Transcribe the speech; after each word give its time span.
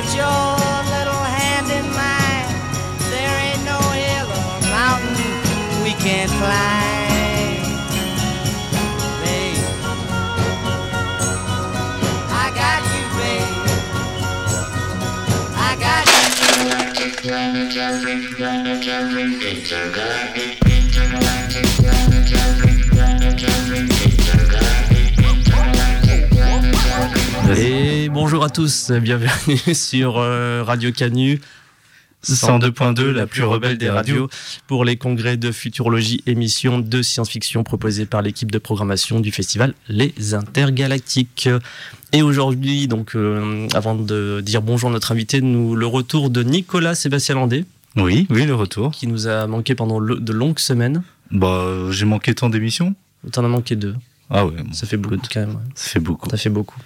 put 0.00 0.16
your 0.16 0.56
little 0.94 1.22
hand 1.36 1.68
in 1.70 1.84
mine. 1.92 2.48
There 3.12 3.36
ain't 3.46 3.64
no 3.64 3.78
hill 4.00 4.28
or 4.40 4.60
mountain 4.72 5.32
we 5.84 5.92
can't 6.04 6.30
climb. 6.40 7.60
Babe, 9.20 9.60
I 12.32 12.46
got 12.60 12.80
you, 12.94 13.04
babe. 13.18 13.50
I 15.54 15.76
got 15.78 16.04
you. 27.58 27.89
Bonjour 28.12 28.44
à 28.44 28.50
tous, 28.50 28.90
bienvenue 28.90 29.56
sur 29.74 30.18
euh, 30.18 30.62
Radio 30.64 30.92
Canu 30.92 31.40
102.2, 32.24 33.10
la 33.12 33.26
plus 33.26 33.44
rebelle 33.44 33.78
des 33.78 33.88
radios, 33.88 34.28
pour 34.66 34.84
les 34.84 34.96
congrès 34.96 35.38
de 35.38 35.50
futurologie, 35.52 36.20
émission 36.26 36.78
de 36.78 37.00
science-fiction 37.00 37.64
proposée 37.64 38.04
par 38.04 38.20
l'équipe 38.20 38.50
de 38.52 38.58
programmation 38.58 39.20
du 39.20 39.32
festival 39.32 39.72
Les 39.88 40.34
Intergalactiques. 40.34 41.48
Et 42.12 42.20
aujourd'hui, 42.20 42.88
donc, 42.88 43.14
euh, 43.16 43.66
avant 43.72 43.94
de 43.94 44.42
dire 44.44 44.60
bonjour 44.60 44.90
à 44.90 44.92
notre 44.92 45.12
invité, 45.12 45.40
nous 45.40 45.74
le 45.74 45.86
retour 45.86 46.28
de 46.28 46.42
Nicolas 46.42 46.94
Sébastien 46.94 47.36
Landé, 47.36 47.64
Oui, 47.96 48.26
oui, 48.28 48.44
le 48.44 48.54
retour. 48.54 48.90
qui 48.90 49.06
nous 49.06 49.26
a 49.26 49.46
manqué 49.46 49.74
pendant 49.74 49.98
le- 49.98 50.20
de 50.20 50.32
longues 50.34 50.58
semaines. 50.58 51.02
Bah, 51.30 51.46
euh, 51.46 51.90
j'ai 51.90 52.04
manqué 52.04 52.34
tant 52.34 52.50
d'émissions. 52.50 52.94
T'en 53.32 53.44
as 53.46 53.48
manqué 53.48 53.76
deux. 53.76 53.94
Ah 54.28 54.44
ouais, 54.44 54.62
bon, 54.62 54.72
Ça 54.74 54.86
fait 54.86 54.96
beaucoup 54.98 55.16
quand 55.32 55.40
même. 55.40 55.50
ouais. 55.50 55.62
ça 55.74 55.88
fait 55.90 56.00
beaucoup. 56.00 56.28
Ça 56.28 56.36
fait 56.36 56.50
beaucoup. 56.50 56.78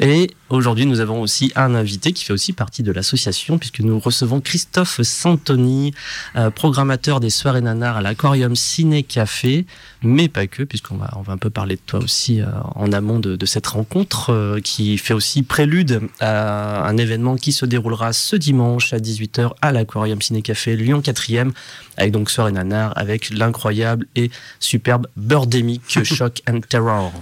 Et 0.00 0.30
aujourd'hui, 0.48 0.86
nous 0.86 1.00
avons 1.00 1.20
aussi 1.20 1.52
un 1.56 1.74
invité 1.74 2.12
qui 2.12 2.24
fait 2.24 2.32
aussi 2.32 2.52
partie 2.52 2.84
de 2.84 2.92
l'association, 2.92 3.58
puisque 3.58 3.80
nous 3.80 3.98
recevons 3.98 4.40
Christophe 4.40 5.02
Santoni, 5.02 5.92
euh, 6.36 6.50
programmateur 6.50 7.18
des 7.18 7.30
soirées 7.30 7.60
nanars 7.60 7.96
à 7.96 8.02
l'Aquarium 8.02 8.54
Ciné 8.54 9.02
Café, 9.02 9.66
mais 10.02 10.28
pas 10.28 10.46
que, 10.46 10.62
puisqu'on 10.62 10.96
va, 10.96 11.10
on 11.16 11.22
va 11.22 11.32
un 11.32 11.38
peu 11.38 11.50
parler 11.50 11.74
de 11.74 11.80
toi 11.84 11.98
aussi 11.98 12.40
euh, 12.40 12.46
en 12.76 12.92
amont 12.92 13.18
de, 13.18 13.34
de 13.34 13.46
cette 13.46 13.66
rencontre, 13.66 14.32
euh, 14.32 14.60
qui 14.60 14.98
fait 14.98 15.14
aussi 15.14 15.42
prélude 15.42 16.02
à 16.20 16.86
un 16.86 16.96
événement 16.96 17.36
qui 17.36 17.50
se 17.52 17.66
déroulera 17.66 18.12
ce 18.12 18.36
dimanche 18.36 18.92
à 18.92 18.98
18h 18.98 19.50
à 19.62 19.72
l'Aquarium 19.72 20.22
Ciné 20.22 20.42
Café 20.42 20.76
Lyon 20.76 21.00
4e, 21.00 21.50
avec 21.96 22.12
donc 22.12 22.30
soirée 22.30 22.52
nanar, 22.52 22.92
avec 22.96 23.30
l'incroyable 23.30 24.06
et 24.14 24.30
superbe 24.60 25.08
Birdemic 25.16 25.82
Shock 26.04 26.40
and 26.48 26.60
Terror. 26.68 27.12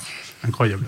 Incroyable. 0.44 0.84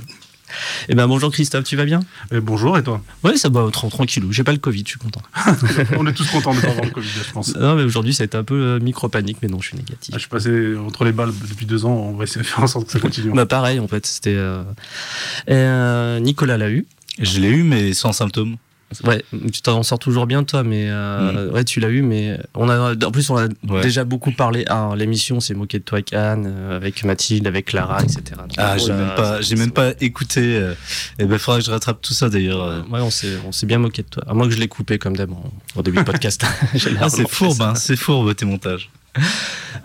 Eh 0.89 0.95
ben 0.95 1.07
bonjour 1.07 1.31
Christophe, 1.31 1.65
tu 1.65 1.77
vas 1.77 1.85
bien? 1.85 2.01
Euh, 2.33 2.41
bonjour 2.41 2.77
et 2.79 2.83
toi? 2.83 3.03
Ouais, 3.25 3.37
ça 3.37 3.49
va 3.49 3.63
tra- 3.69 3.91
tranquillou. 3.91 4.33
J'ai 4.33 4.45
pas 4.45 4.53
le 4.53 4.59
Covid, 4.59 4.83
je 4.85 4.91
suis 4.91 4.99
content. 4.99 5.23
On 5.99 6.07
est 6.07 6.13
tous 6.13 6.29
contents 6.31 6.55
de 6.55 6.61
pas 6.61 6.69
avoir 6.69 6.85
le 6.85 6.91
Covid, 6.91 7.09
je 7.27 7.33
pense. 7.33 7.55
Non, 7.57 7.75
mais 7.75 7.83
aujourd'hui 7.83 8.15
ça 8.15 8.23
a 8.23 8.27
été 8.27 8.37
un 8.37 8.45
peu 8.45 8.55
euh, 8.55 8.81
micro 8.81 9.09
panique, 9.09 9.39
mais 9.43 9.49
non, 9.49 9.61
je 9.61 9.69
suis 9.69 9.77
négatif. 9.77 10.11
Ah, 10.13 10.17
Je 10.17 10.21
suis 10.21 10.29
passé 10.29 10.77
entre 10.77 11.05
les 11.05 11.13
balles 11.13 11.33
depuis 11.49 11.67
deux 11.67 11.85
ans, 11.85 11.93
on 11.93 12.13
va 12.17 12.25
essayer 12.25 12.41
de 12.43 12.47
faire 12.47 12.63
en 12.63 12.67
sorte 12.67 12.87
que 12.87 12.93
ça 12.93 13.01
continue. 13.01 13.33
Bah 13.35 13.47
pareil 13.47 13.81
en 13.81 13.89
fait, 13.89 14.07
c'était. 14.07 14.35
euh, 14.37 14.63
euh, 15.51 16.21
Nicolas 16.21 16.57
l'a 16.59 16.71
eu. 16.71 16.87
Je 17.21 17.41
l'ai 17.41 17.49
eu, 17.51 17.63
mais 17.63 17.93
sans 17.95 18.13
symptômes. 18.13 18.57
Ouais, 19.05 19.23
tu 19.53 19.61
t'en 19.61 19.83
sors 19.83 19.99
toujours 19.99 20.27
bien 20.27 20.45
toi, 20.45 20.63
mais 20.63 20.87
euh, 20.89 21.51
ouais, 21.51 21.63
tu 21.65 21.79
l'as 21.79 21.91
eu, 21.91 22.01
mais 22.03 22.39
on 22.55 22.69
a 22.71 22.95
en 22.95 23.11
plus 23.11 23.29
on 23.29 23.37
a 23.37 23.47
Ouais. 23.69 23.83
déjà 23.83 24.05
beaucoup 24.05 24.33
parlé. 24.33 24.65
Ah, 24.69 24.93
l'émission 24.97 25.41
s'est 25.41 25.53
moquée 25.55 25.79
de 25.79 25.85
toi 25.85 25.97
avec 25.99 26.13
Anne, 26.15 26.47
euh, 26.49 26.77
avec 26.77 27.05
Mathilde, 27.05 27.47
avec 27.47 27.67
Clara, 27.67 28.03
etc. 28.03 28.23
Donc, 28.39 28.53
Ah, 28.57 28.79
j'ai 28.79 28.93
même 28.93 29.15
pas, 29.15 29.41
j'ai 29.43 29.57
même 29.57 29.73
pas 29.73 29.93
écouté. 30.01 30.41
euh, 30.57 30.75
et 31.19 31.27
ben, 31.27 31.39
faudra 31.39 31.59
que 31.61 31.67
je 31.67 31.71
rattrape 31.71 32.01
tout 32.01 32.15
ça 32.15 32.29
d'ailleurs. 32.31 32.63
euh. 32.63 32.81
Ouais, 32.91 33.01
on 33.01 33.11
s'est 33.11 33.35
on 33.47 33.53
s'est 33.53 33.67
bien 33.67 33.79
moqué 33.79 34.03
de 34.03 34.09
toi. 34.09 34.25
À 34.27 34.33
moins 34.33 34.47
que 34.49 34.55
je 34.55 34.59
l'ai 34.59 34.69
coupé 34.69 34.99
comme 34.99 35.17
d'hab 35.17 35.33
en- 35.33 35.53
au 35.77 35.83
début 35.83 35.99
du 35.99 36.05
podcast. 36.05 36.45
Ah, 37.01 37.09
c'est 37.11 37.29
fourbe, 37.29 37.61
hein, 37.63 37.75
c'est 37.75 37.97
fourbe 37.97 38.35
tes 38.35 38.47
montages. 38.47 38.89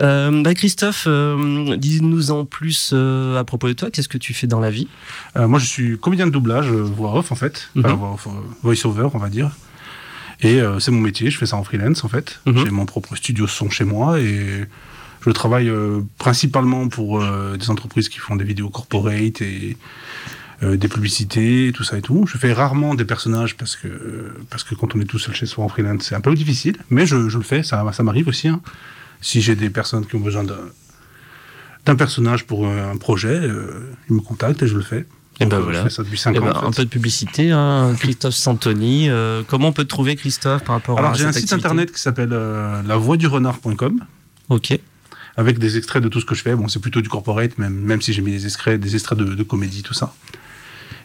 Euh, 0.02 0.42
bah 0.42 0.54
Christophe, 0.54 1.04
euh, 1.06 1.76
dis-nous 1.76 2.30
en 2.30 2.44
plus 2.44 2.90
euh, 2.92 3.38
à 3.38 3.44
propos 3.44 3.68
de 3.68 3.72
toi. 3.74 3.90
Qu'est-ce 3.90 4.08
que 4.08 4.18
tu 4.18 4.34
fais 4.34 4.46
dans 4.46 4.60
la 4.60 4.70
vie? 4.70 4.88
Euh, 5.36 5.46
moi, 5.46 5.58
je 5.58 5.66
suis 5.66 5.98
comédien 5.98 6.26
de 6.26 6.32
doublage, 6.32 6.68
voix 6.68 7.14
off 7.16 7.30
en 7.32 7.36
fait, 7.36 7.68
enfin, 7.78 7.94
voix 7.94 8.12
off, 8.14 8.26
euh, 8.26 8.30
voice-over, 8.62 9.08
on 9.14 9.18
va 9.18 9.28
dire. 9.28 9.50
Et 10.42 10.60
c'est 10.80 10.90
mon 10.90 11.00
métier, 11.00 11.30
je 11.30 11.38
fais 11.38 11.46
ça 11.46 11.56
en 11.56 11.64
freelance 11.64 12.04
en 12.04 12.08
fait. 12.08 12.40
Mhm. 12.44 12.58
J'ai 12.64 12.70
mon 12.70 12.86
propre 12.86 13.14
studio 13.16 13.46
son 13.46 13.70
chez 13.70 13.84
moi 13.84 14.18
et 14.20 14.66
je 15.24 15.30
travaille 15.30 15.70
principalement 16.18 16.88
pour 16.88 17.24
des 17.56 17.70
entreprises 17.70 18.08
qui 18.10 18.18
font 18.18 18.36
des 18.36 18.44
vidéos 18.44 18.68
corporate 18.68 19.40
et 19.40 19.78
des 20.60 20.88
publicités, 20.88 21.70
tout 21.72 21.84
ça 21.84 21.96
et 21.96 22.02
tout. 22.02 22.26
Je 22.26 22.36
fais 22.36 22.52
rarement 22.52 22.94
des 22.94 23.04
personnages 23.06 23.56
parce 23.56 23.76
que, 23.76 24.34
parce 24.50 24.64
que 24.64 24.74
quand 24.74 24.94
on 24.96 25.00
est 25.00 25.04
tout 25.06 25.20
seul 25.20 25.34
chez 25.34 25.46
soi 25.46 25.64
en 25.64 25.68
freelance, 25.68 26.02
c'est 26.02 26.14
un 26.16 26.20
peu 26.20 26.34
difficile, 26.34 26.76
mais 26.90 27.06
je, 27.06 27.28
je 27.30 27.38
le 27.38 27.44
fais, 27.44 27.62
ça, 27.62 27.82
ça 27.92 28.02
m'arrive 28.02 28.28
aussi. 28.28 28.48
hein. 28.48 28.60
Si 29.24 29.40
j'ai 29.40 29.56
des 29.56 29.70
personnes 29.70 30.04
qui 30.06 30.16
ont 30.16 30.20
besoin 30.20 30.44
d'un 30.44 31.96
personnage 31.96 32.44
pour 32.46 32.66
un 32.68 32.96
projet, 32.98 33.28
euh, 33.40 33.94
ils 34.10 34.16
me 34.16 34.20
contactent 34.20 34.62
et 34.62 34.66
je 34.66 34.76
le 34.76 34.82
fais. 34.82 35.06
Et 35.40 35.46
ben 35.46 35.48
Donc, 35.48 35.60
euh, 35.60 35.62
voilà. 35.64 35.78
Je 35.78 35.84
fais 35.88 35.94
ça 35.94 36.02
depuis 36.02 36.18
5 36.18 36.34
Eh 36.36 36.38
ans. 36.38 36.42
ben, 36.44 36.50
en 36.54 36.60
fait. 36.60 36.66
Un 36.66 36.70
peu 36.72 36.84
de 36.84 36.90
publicité, 36.90 37.50
hein, 37.50 37.94
Christophe 37.98 38.34
Santoni. 38.34 39.08
euh, 39.08 39.42
comment 39.48 39.68
on 39.68 39.72
peut 39.72 39.84
te 39.84 39.88
trouver, 39.88 40.14
Christophe, 40.14 40.62
par 40.64 40.76
rapport 40.76 40.98
Alors 40.98 41.12
à 41.12 41.14
j'ai 41.14 41.24
un 41.24 41.32
site 41.32 41.52
internet 41.52 41.90
qui 41.90 42.00
s'appelle 42.00 42.32
euh, 42.32 42.82
lavoixdurenard.com 42.82 44.04
Ok. 44.50 44.78
avec 45.36 45.58
des 45.58 45.76
extraits 45.78 46.02
de 46.02 46.08
tout 46.08 46.20
ce 46.20 46.26
que 46.26 46.34
je 46.34 46.42
fais. 46.42 46.54
Bon, 46.54 46.68
c'est 46.68 46.78
plutôt 46.80 47.00
du 47.00 47.08
corporate, 47.08 47.56
même, 47.58 47.74
même 47.74 48.02
si 48.02 48.12
j'ai 48.12 48.20
mis 48.22 48.30
des 48.32 48.44
extraits, 48.44 48.78
des 48.78 48.94
extraits 48.94 49.18
de, 49.18 49.24
de 49.24 49.42
comédie, 49.42 49.82
tout 49.82 49.94
ça. 49.94 50.14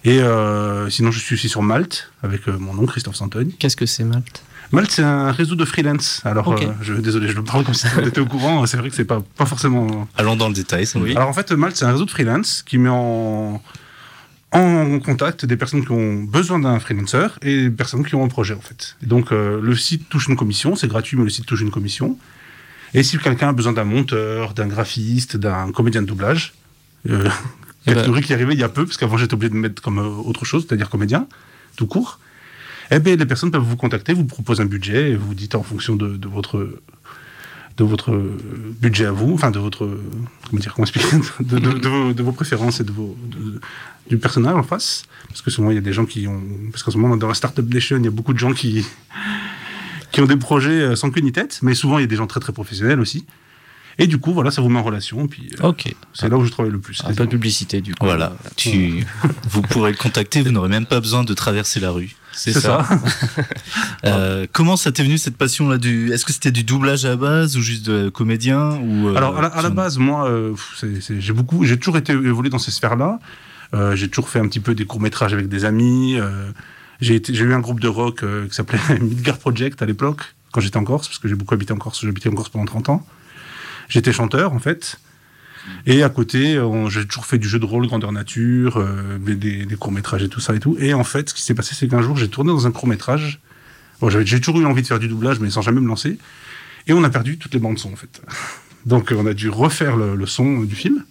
Et 0.03 0.19
euh, 0.22 0.90
sinon, 0.90 1.09
je 1.12 1.19
suis 1.19 1.36
aussi 1.36 1.50
sur 1.50 1.62
Malte 1.63 2.12
avec 2.22 2.47
mon 2.47 2.74
nom, 2.74 2.86
Christophe 2.86 3.16
Santoni. 3.16 3.53
Qu'est-ce 3.57 3.78
que 3.78 3.86
c'est 3.86 4.03
Malte? 4.03 4.44
Malte, 4.72 4.91
c'est 4.91 5.03
un 5.03 5.31
réseau 5.31 5.56
de 5.56 5.66
freelance. 5.66 6.22
Alors, 6.25 6.47
Ok. 6.47 6.62
euh, 6.63 6.72
je, 6.81 6.94
désolé, 6.94 7.28
je 7.28 7.35
le 7.35 7.44
parle 7.44 7.63
comme 7.63 7.74
si 7.74 7.88
on 7.97 8.06
était 8.06 8.22
au 8.22 8.25
courant. 8.28 8.66
C'est 8.68 8.78
vrai 8.78 8.90
que 8.90 8.96
c'est 8.96 9.06
pas, 9.06 9.19
pas 9.35 9.46
forcément. 9.47 10.07
Allons 10.18 10.35
dans 10.35 10.47
le 10.47 10.53
détail. 10.53 10.85
ça 10.85 11.00
Oui. 11.00 11.16
Alors 11.16 11.28
en 11.30 11.34
fait, 11.34 11.52
Malte, 11.52 11.75
c'est 11.75 11.85
un 11.85 11.91
réseau 11.91 12.06
de 12.06 12.12
freelance 12.12 12.63
qui 12.66 12.78
met 12.78 12.90
en, 12.90 13.62
en 14.52 15.00
contact 15.00 15.46
des 15.46 15.57
personnes 15.57 15.84
qui 15.84 15.91
ont 15.91 16.24
besoin 16.24 16.59
d'un 16.59 16.80
freelancer 16.80 17.28
et 17.41 17.63
des 17.63 17.69
personnes 17.72 18.06
qui 18.06 18.13
ont 18.16 18.24
un 18.24 18.28
projet 18.28 18.53
en 18.53 18.62
fait. 18.62 18.96
Et 19.03 19.07
donc 19.07 19.31
euh, 19.31 19.59
le 19.62 19.75
site 19.75 20.07
touche 20.09 20.28
une 20.28 20.35
commission, 20.35 20.75
c'est 20.75 20.88
gratuit, 20.88 21.18
mais 21.18 21.24
le 21.24 21.30
site 21.30 21.46
touche 21.47 21.62
une 21.62 21.72
commission. 21.72 22.18
Et 22.94 23.01
si 23.03 23.18
quelqu'un 23.18 23.50
a 23.50 23.53
besoin 23.53 23.74
d'un 23.74 23.84
monteur, 23.86 24.53
d'un 24.53 24.68
graphiste, 24.68 25.36
d'un 25.38 25.72
comédien 25.72 26.01
de 26.03 26.07
doublage, 26.07 26.53
euh, 27.09 27.28
Eh 27.88 27.91
ben- 27.91 27.96
catégorie 27.96 28.22
qui 28.22 28.31
est 28.34 28.36
arrivée 28.36 28.53
il 28.53 28.59
y 28.59 28.63
a 28.63 28.69
peu, 28.69 28.86
parce 28.86 28.97
qu'avant 28.97 29.18
j'étais 29.18 29.34
obligé 29.34 29.50
de 29.51 29.56
mettre 29.56 29.81
comme 29.81 29.97
euh, 30.00 30.03
autre 30.07 30.46
chose, 30.46 30.66
c'est-à-dire 30.68 30.90
comédien, 30.90 31.28
tout 31.75 31.88
court. 31.88 32.19
Eh 32.92 33.00
bien, 33.00 33.16
les 33.16 33.26
personnes 33.26 33.52
peuvent 33.52 33.62
vous 33.62 33.78
contacter, 33.78 34.14
vous 34.14 34.26
proposent 34.26 34.62
un 34.62 34.66
budget, 34.66 35.12
et 35.12 35.16
vous 35.16 35.34
dites 35.36 35.56
en 35.56 35.64
fonction 35.64 35.96
de, 35.96 36.18
de 36.18 36.28
votre 36.28 36.70
de 37.78 37.84
votre 37.86 38.12
budget 38.82 39.06
à 39.06 39.12
vous, 39.14 39.34
enfin 39.34 39.52
de 39.52 39.60
votre 39.60 39.88
comment 40.50 40.60
dire 40.60 40.74
comment 40.74 40.86
expliquer 40.86 41.16
de, 41.40 41.60
de- 41.60 41.78
de 41.80 41.88
vos, 41.88 42.14
de 42.14 42.24
vos 42.24 42.34
préférences 42.34 42.82
et 42.82 42.84
de 42.84 42.92
vos 42.92 43.16
de- 43.32 43.62
du 44.10 44.18
personnage 44.18 44.54
en 44.56 44.64
face, 44.64 45.04
parce 45.30 45.42
que 45.42 45.50
souvent 45.50 45.70
il 45.72 45.76
y 45.76 45.78
a 45.78 45.82
des 45.82 45.94
gens 45.94 46.06
qui 46.06 46.28
ont 46.28 46.42
parce 46.72 46.84
qu'en 46.84 46.92
ce 46.92 46.98
moment 46.98 47.16
dans 47.16 47.30
la 47.30 47.34
startup 47.36 47.72
nation 47.74 47.96
il 47.96 48.04
y 48.04 48.08
a 48.08 48.12
beaucoup 48.12 48.34
de 48.34 48.40
gens 48.40 48.52
qui 48.52 48.84
qui 50.12 50.20
ont 50.20 50.26
des 50.26 50.36
projets 50.36 50.82
euh, 50.82 50.96
sans 50.98 51.10
queue 51.10 51.22
ni 51.22 51.32
tête, 51.32 51.60
mais 51.62 51.74
souvent 51.74 52.00
il 52.00 52.02
y 52.02 52.04
a 52.04 52.08
des 52.08 52.18
gens 52.18 52.28
très 52.28 52.42
très 52.42 52.52
professionnels 52.52 53.00
aussi. 53.00 53.26
Et 53.98 54.08
du 54.08 54.18
coup 54.18 54.34
voilà 54.34 54.52
ça 54.52 54.62
vous 54.62 54.68
met 54.70 54.80
en 54.80 54.84
relation, 54.84 55.28
puis 55.28 55.50
euh, 55.62 55.68
Ok. 55.70 55.96
c'est 56.14 56.28
là 56.28 56.38
où 56.38 56.44
je 56.44 56.52
travaille 56.52 56.72
le 56.74 56.80
plus. 56.80 57.02
Un 57.06 57.14
peu 57.14 57.26
de 57.26 57.30
publicité, 57.30 57.80
du 57.80 57.96
coup. 57.96 58.06
Voilà. 58.06 58.36
Tu, 58.58 59.06
vous 59.50 59.62
pourrez 59.62 59.92
le 59.92 59.98
contacter. 59.98 60.42
Vous 60.42 60.52
n'aurez 60.52 60.70
même 60.70 60.86
pas 60.86 61.00
besoin 61.00 61.24
de 61.24 61.34
traverser 61.34 61.80
la 61.80 61.92
rue. 61.92 62.16
C'est 62.34 62.54
ça. 62.54 62.60
ça. 62.62 62.88
Euh, 64.06 64.48
comment 64.54 64.78
ça 64.78 64.94
t'est 64.94 65.04
venu 65.04 65.18
cette 65.18 65.36
passion 65.36 65.68
là 65.68 65.78
du 65.78 66.14
Est-ce 66.14 66.24
que 66.24 66.32
c'était 66.32 66.52
du 66.52 66.64
doublage 66.64 67.04
à 67.04 67.10
la 67.10 67.16
base 67.18 67.58
ou 67.58 67.62
juste 67.62 67.86
de 67.86 68.08
comédien 68.08 68.78
ou 68.82 69.10
euh, 69.10 69.16
Alors 69.16 69.38
à 69.38 69.42
la, 69.42 69.48
à 69.50 69.62
la 69.62 69.70
tu- 69.70 69.76
base, 69.76 69.98
moi, 69.98 70.30
euh, 70.30 70.54
j'ai 71.20 71.34
beaucoup, 71.34 71.66
j'ai 71.66 71.78
toujours 71.78 71.98
été 71.98 72.14
évolué 72.14 72.50
dans 72.50 72.60
ces 72.60 72.72
sphères-là. 72.72 73.20
J'ai 73.96 74.08
toujours 74.10 74.30
fait 74.30 74.40
un 74.40 74.48
petit 74.48 74.62
peu 74.62 74.74
des 74.74 74.86
courts 74.86 75.02
métrages 75.02 75.34
avec 75.34 75.50
des 75.50 75.66
amis. 75.66 76.18
j'ai 77.02 77.22
eu 77.30 77.54
un 77.54 77.60
groupe 77.60 77.80
de 77.81 77.88
rock 77.90 78.24
qui 78.50 78.56
s'appelait 78.56 78.80
Midgard 79.02 79.38
Project 79.38 79.82
à 79.82 79.86
l'époque, 79.86 80.22
quand 80.54 80.62
j'étais 80.62 80.78
en 80.78 80.86
Corse, 80.86 81.08
parce 81.10 81.20
que 81.20 81.28
j'ai 81.28 81.36
beaucoup 81.36 81.54
habité 81.54 81.74
en 81.74 81.78
Corse. 81.78 82.04
Habité 82.06 82.30
en 82.30 82.34
Corse 82.34 82.50
pendant 82.50 82.66
30 82.66 82.90
ans. 82.90 83.06
J'étais 83.90 84.14
chanteur 84.14 84.54
en 84.54 84.60
fait. 84.60 85.00
Et 85.86 86.04
à 86.04 86.10
côté, 86.10 86.62
j'ai 86.90 87.06
toujours 87.06 87.26
fait 87.26 87.38
du 87.38 87.48
jeu 87.48 87.60
de 87.60 87.66
rôle 87.66 87.86
grandeur 87.88 88.12
nature, 88.12 88.78
euh, 88.78 89.18
des, 89.20 89.36
des 89.36 89.76
courts 89.76 89.92
métrages 89.92 90.24
et 90.24 90.30
tout 90.30 90.40
ça 90.40 90.56
et 90.56 90.60
tout. 90.60 90.76
Et 90.80 90.94
en 90.94 91.04
fait, 91.04 91.30
ce 91.30 91.34
qui 91.34 91.42
s'est 91.42 91.54
passé, 91.54 91.76
c'est 91.76 91.88
qu'un 91.88 92.02
jour, 92.02 92.18
j'ai 92.18 92.28
tourné 92.30 92.52
dans 92.52 92.66
un 92.68 92.72
court 92.72 92.88
métrage. 92.88 93.40
Bon, 94.02 94.10
j'ai 94.10 94.40
toujours 94.40 94.62
eu 94.62 94.66
envie 94.66 94.82
de 94.82 94.88
faire 94.88 95.00
du 95.00 95.08
doublage, 95.08 95.40
mais 95.40 95.50
sans 95.50 95.62
jamais 95.62 95.82
me 95.82 95.88
lancer. 95.88 96.18
Et 96.88 96.94
on 96.94 97.04
a 97.04 97.10
perdu 97.10 97.38
toutes 97.38 97.54
les 97.54 97.60
bandes 97.60 97.78
son 97.78 97.92
en 97.94 97.96
fait. 97.96 98.22
Donc, 98.86 99.14
on 99.16 99.26
a 99.26 99.34
dû 99.34 99.50
refaire 99.50 99.98
le, 99.98 100.16
le 100.16 100.26
son 100.26 100.62
du 100.62 100.76
film. 100.76 101.04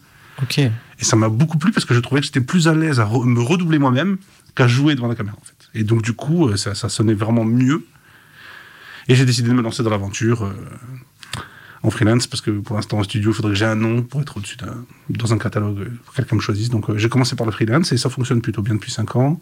Ok. 0.42 0.58
Et 0.58 0.70
ça 1.04 1.16
m'a 1.16 1.28
beaucoup 1.28 1.58
plu 1.58 1.70
parce 1.70 1.84
que 1.84 1.94
je 1.94 2.00
trouvais 2.00 2.20
que 2.20 2.26
j'étais 2.26 2.40
plus 2.40 2.66
à 2.68 2.74
l'aise 2.74 2.98
à 3.00 3.04
re- 3.04 3.26
me 3.26 3.40
redoubler 3.40 3.78
moi-même 3.78 4.16
qu'à 4.54 4.66
jouer 4.66 4.94
devant 4.94 5.08
la 5.08 5.14
caméra 5.14 5.36
en 5.40 5.44
fait. 5.44 5.68
Et 5.78 5.84
donc, 5.84 6.02
du 6.02 6.14
coup, 6.14 6.48
euh, 6.48 6.56
ça, 6.56 6.74
ça 6.74 6.88
sonnait 6.88 7.14
vraiment 7.14 7.44
mieux. 7.44 7.84
Et 9.08 9.14
j'ai 9.14 9.24
décidé 9.26 9.48
de 9.48 9.54
me 9.54 9.62
lancer 9.62 9.82
dans 9.82 9.90
l'aventure 9.90 10.44
euh, 10.44 10.52
en 11.82 11.90
freelance 11.90 12.26
parce 12.26 12.40
que 12.40 12.50
pour 12.50 12.76
l'instant, 12.76 12.98
en 12.98 13.02
studio, 13.04 13.30
il 13.30 13.34
faudrait 13.34 13.52
que 13.52 13.58
j'ai 13.58 13.64
un 13.64 13.74
nom 13.76 14.02
pour 14.02 14.20
être 14.20 14.36
au-dessus 14.36 14.56
d'un, 14.56 14.84
dans 15.10 15.32
un 15.32 15.38
catalogue, 15.38 15.88
pour 16.04 16.12
que 16.12 16.16
quelqu'un 16.16 16.36
me 16.36 16.40
choisisse. 16.40 16.70
Donc, 16.70 16.90
euh, 16.90 16.98
j'ai 16.98 17.08
commencé 17.08 17.36
par 17.36 17.46
le 17.46 17.52
freelance 17.52 17.92
et 17.92 17.96
ça 17.96 18.10
fonctionne 18.10 18.40
plutôt 18.40 18.62
bien 18.62 18.74
depuis 18.74 18.90
5 18.92 19.16
ans. 19.16 19.38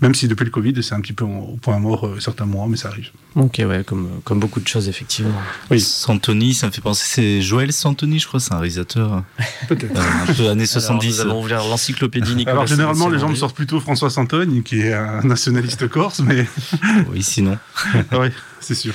Même 0.00 0.16
si 0.16 0.26
depuis 0.26 0.44
le 0.44 0.50
Covid, 0.50 0.82
c'est 0.82 0.96
un 0.96 1.00
petit 1.00 1.12
peu 1.12 1.22
au 1.22 1.56
point 1.62 1.78
mort 1.78 2.06
euh, 2.08 2.18
certains 2.18 2.44
mois, 2.44 2.66
mais 2.68 2.76
ça 2.76 2.88
arrive. 2.88 3.10
Ok, 3.36 3.62
ouais, 3.64 3.84
comme, 3.86 4.08
comme 4.24 4.40
beaucoup 4.40 4.58
de 4.58 4.66
choses, 4.66 4.88
effectivement. 4.88 5.30
Oui. 5.70 5.80
Santoni, 5.80 6.54
ça 6.54 6.66
me 6.66 6.72
fait 6.72 6.80
penser. 6.80 7.04
C'est 7.06 7.40
Joël 7.40 7.72
Santoni, 7.72 8.18
je 8.18 8.26
crois, 8.26 8.40
c'est 8.40 8.52
un 8.52 8.58
réalisateur 8.58 9.22
Peut-être. 9.68 9.96
euh, 9.96 10.28
un 10.28 10.32
peu 10.34 10.48
années 10.48 10.66
70. 10.66 11.20
Alors, 11.20 11.26
nous 11.26 11.30
allons 11.30 11.40
ouvrir 11.40 11.58
l'encyclopédie 11.68 12.34
Nicolas. 12.34 12.52
Alors 12.52 12.66
généralement, 12.66 13.08
les 13.08 13.20
gens 13.20 13.28
me 13.28 13.36
sortent 13.36 13.54
plutôt 13.54 13.78
François 13.78 14.10
Santogne, 14.10 14.62
qui 14.64 14.80
est 14.80 14.92
un 14.92 15.22
nationaliste 15.22 15.86
corse, 15.88 16.18
mais 16.20 16.46
Oui, 17.12 17.22
sinon. 17.22 17.56
oui, 18.12 18.28
c'est 18.58 18.74
sûr. 18.74 18.94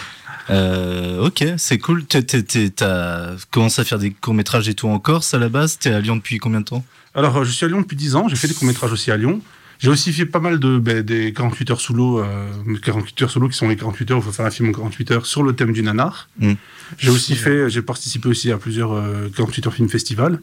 Euh, 0.49 1.25
ok, 1.25 1.43
c'est 1.57 1.77
cool. 1.77 2.05
T'as 2.05 3.35
commencé 3.51 3.81
à 3.81 3.85
faire 3.85 3.99
des 3.99 4.11
courts-métrages 4.11 4.69
et 4.69 4.73
tout 4.73 4.87
en 4.87 4.99
Corse 4.99 5.33
à 5.33 5.39
la 5.39 5.49
base? 5.49 5.77
T'es 5.77 5.91
à 5.91 5.99
Lyon 5.99 6.15
depuis 6.15 6.37
combien 6.37 6.61
de 6.61 6.65
temps? 6.65 6.85
Alors, 7.15 7.37
euh, 7.37 7.43
je 7.43 7.51
suis 7.51 7.65
à 7.65 7.67
Lyon 7.67 7.81
depuis 7.81 7.97
10 7.97 8.15
ans, 8.15 8.27
j'ai 8.27 8.35
fait 8.35 8.47
des 8.47 8.53
courts-métrages 8.53 8.91
aussi 8.91 9.11
à 9.11 9.17
Lyon. 9.17 9.41
J'ai 9.79 9.89
aussi 9.89 10.11
fait 10.11 10.25
pas 10.25 10.39
mal 10.39 10.59
de 10.59 10.79
ben, 10.79 11.03
des 11.03 11.33
48 11.33 11.71
heures 11.71 11.81
sous 11.81 11.93
l'eau, 11.93 12.19
euh, 12.19 12.47
48 12.81 13.21
heures 13.21 13.29
sous 13.29 13.39
l'eau 13.39 13.47
qui 13.47 13.57
sont 13.57 13.67
les 13.67 13.75
48 13.75 14.11
heures, 14.11 14.17
où 14.17 14.21
il 14.21 14.23
faut 14.23 14.31
faire 14.31 14.45
un 14.45 14.51
film 14.51 14.69
en 14.69 14.71
48 14.71 15.11
heures 15.11 15.25
sur 15.25 15.43
le 15.43 15.53
thème 15.53 15.71
du 15.71 15.83
nanar. 15.83 16.29
Mm. 16.39 16.53
J'ai 16.97 17.09
aussi 17.11 17.35
fait, 17.35 17.69
j'ai 17.69 17.83
participé 17.83 18.27
aussi 18.27 18.51
à 18.51 18.57
plusieurs 18.57 18.93
euh, 18.93 19.29
48 19.35 19.67
heures 19.67 19.73
film 19.73 19.89
festival, 19.89 20.39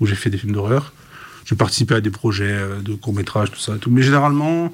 où 0.00 0.06
j'ai 0.06 0.16
fait 0.16 0.30
des 0.30 0.38
films 0.38 0.52
d'horreur. 0.52 0.92
J'ai 1.44 1.54
participé 1.54 1.94
à 1.94 2.00
des 2.00 2.10
projets 2.10 2.50
euh, 2.50 2.80
de 2.80 2.94
courts-métrages, 2.94 3.52
tout 3.52 3.60
ça, 3.60 3.76
tout. 3.76 3.90
Mais 3.90 4.02
généralement, 4.02 4.72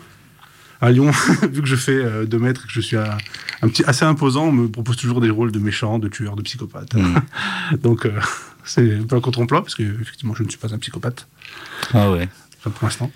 à 0.81 0.91
Lyon, 0.91 1.11
vu 1.53 1.61
que 1.63 1.69
je 1.69 1.77
fais 1.77 2.27
2 2.27 2.39
mètres 2.39 2.63
et 2.65 2.67
que 2.67 2.73
je 2.73 2.81
suis 2.81 2.97
un, 2.97 3.17
un 3.63 3.69
petit, 3.69 3.85
assez 3.85 4.05
imposant, 4.05 4.47
on 4.47 4.53
me 4.53 4.69
propose 4.69 4.97
toujours 4.97 5.21
des 5.21 5.31
rôles 5.31 5.53
de 5.53 5.59
méchants, 5.59 5.99
de 5.99 6.09
tueurs, 6.09 6.37
de 6.37 6.43
psychopathes. 6.43 6.95
Mm. 6.95 7.77
Donc, 7.83 8.07
euh, 8.07 8.19
c'est 8.65 8.95
un 8.97 9.03
peu 9.05 9.17
un 9.17 9.21
contre-emploi, 9.21 9.63
parce 9.63 9.75
que 9.75 9.83
effectivement, 10.01 10.35
je 10.35 10.43
ne 10.43 10.49
suis 10.49 10.59
pas 10.59 10.73
un 10.75 10.79
psychopathe, 10.79 11.27
Ah 11.93 12.11
ouais. 12.11 12.29
enfin, 12.61 12.71
pour 12.71 12.85
l'instant. 12.87 13.11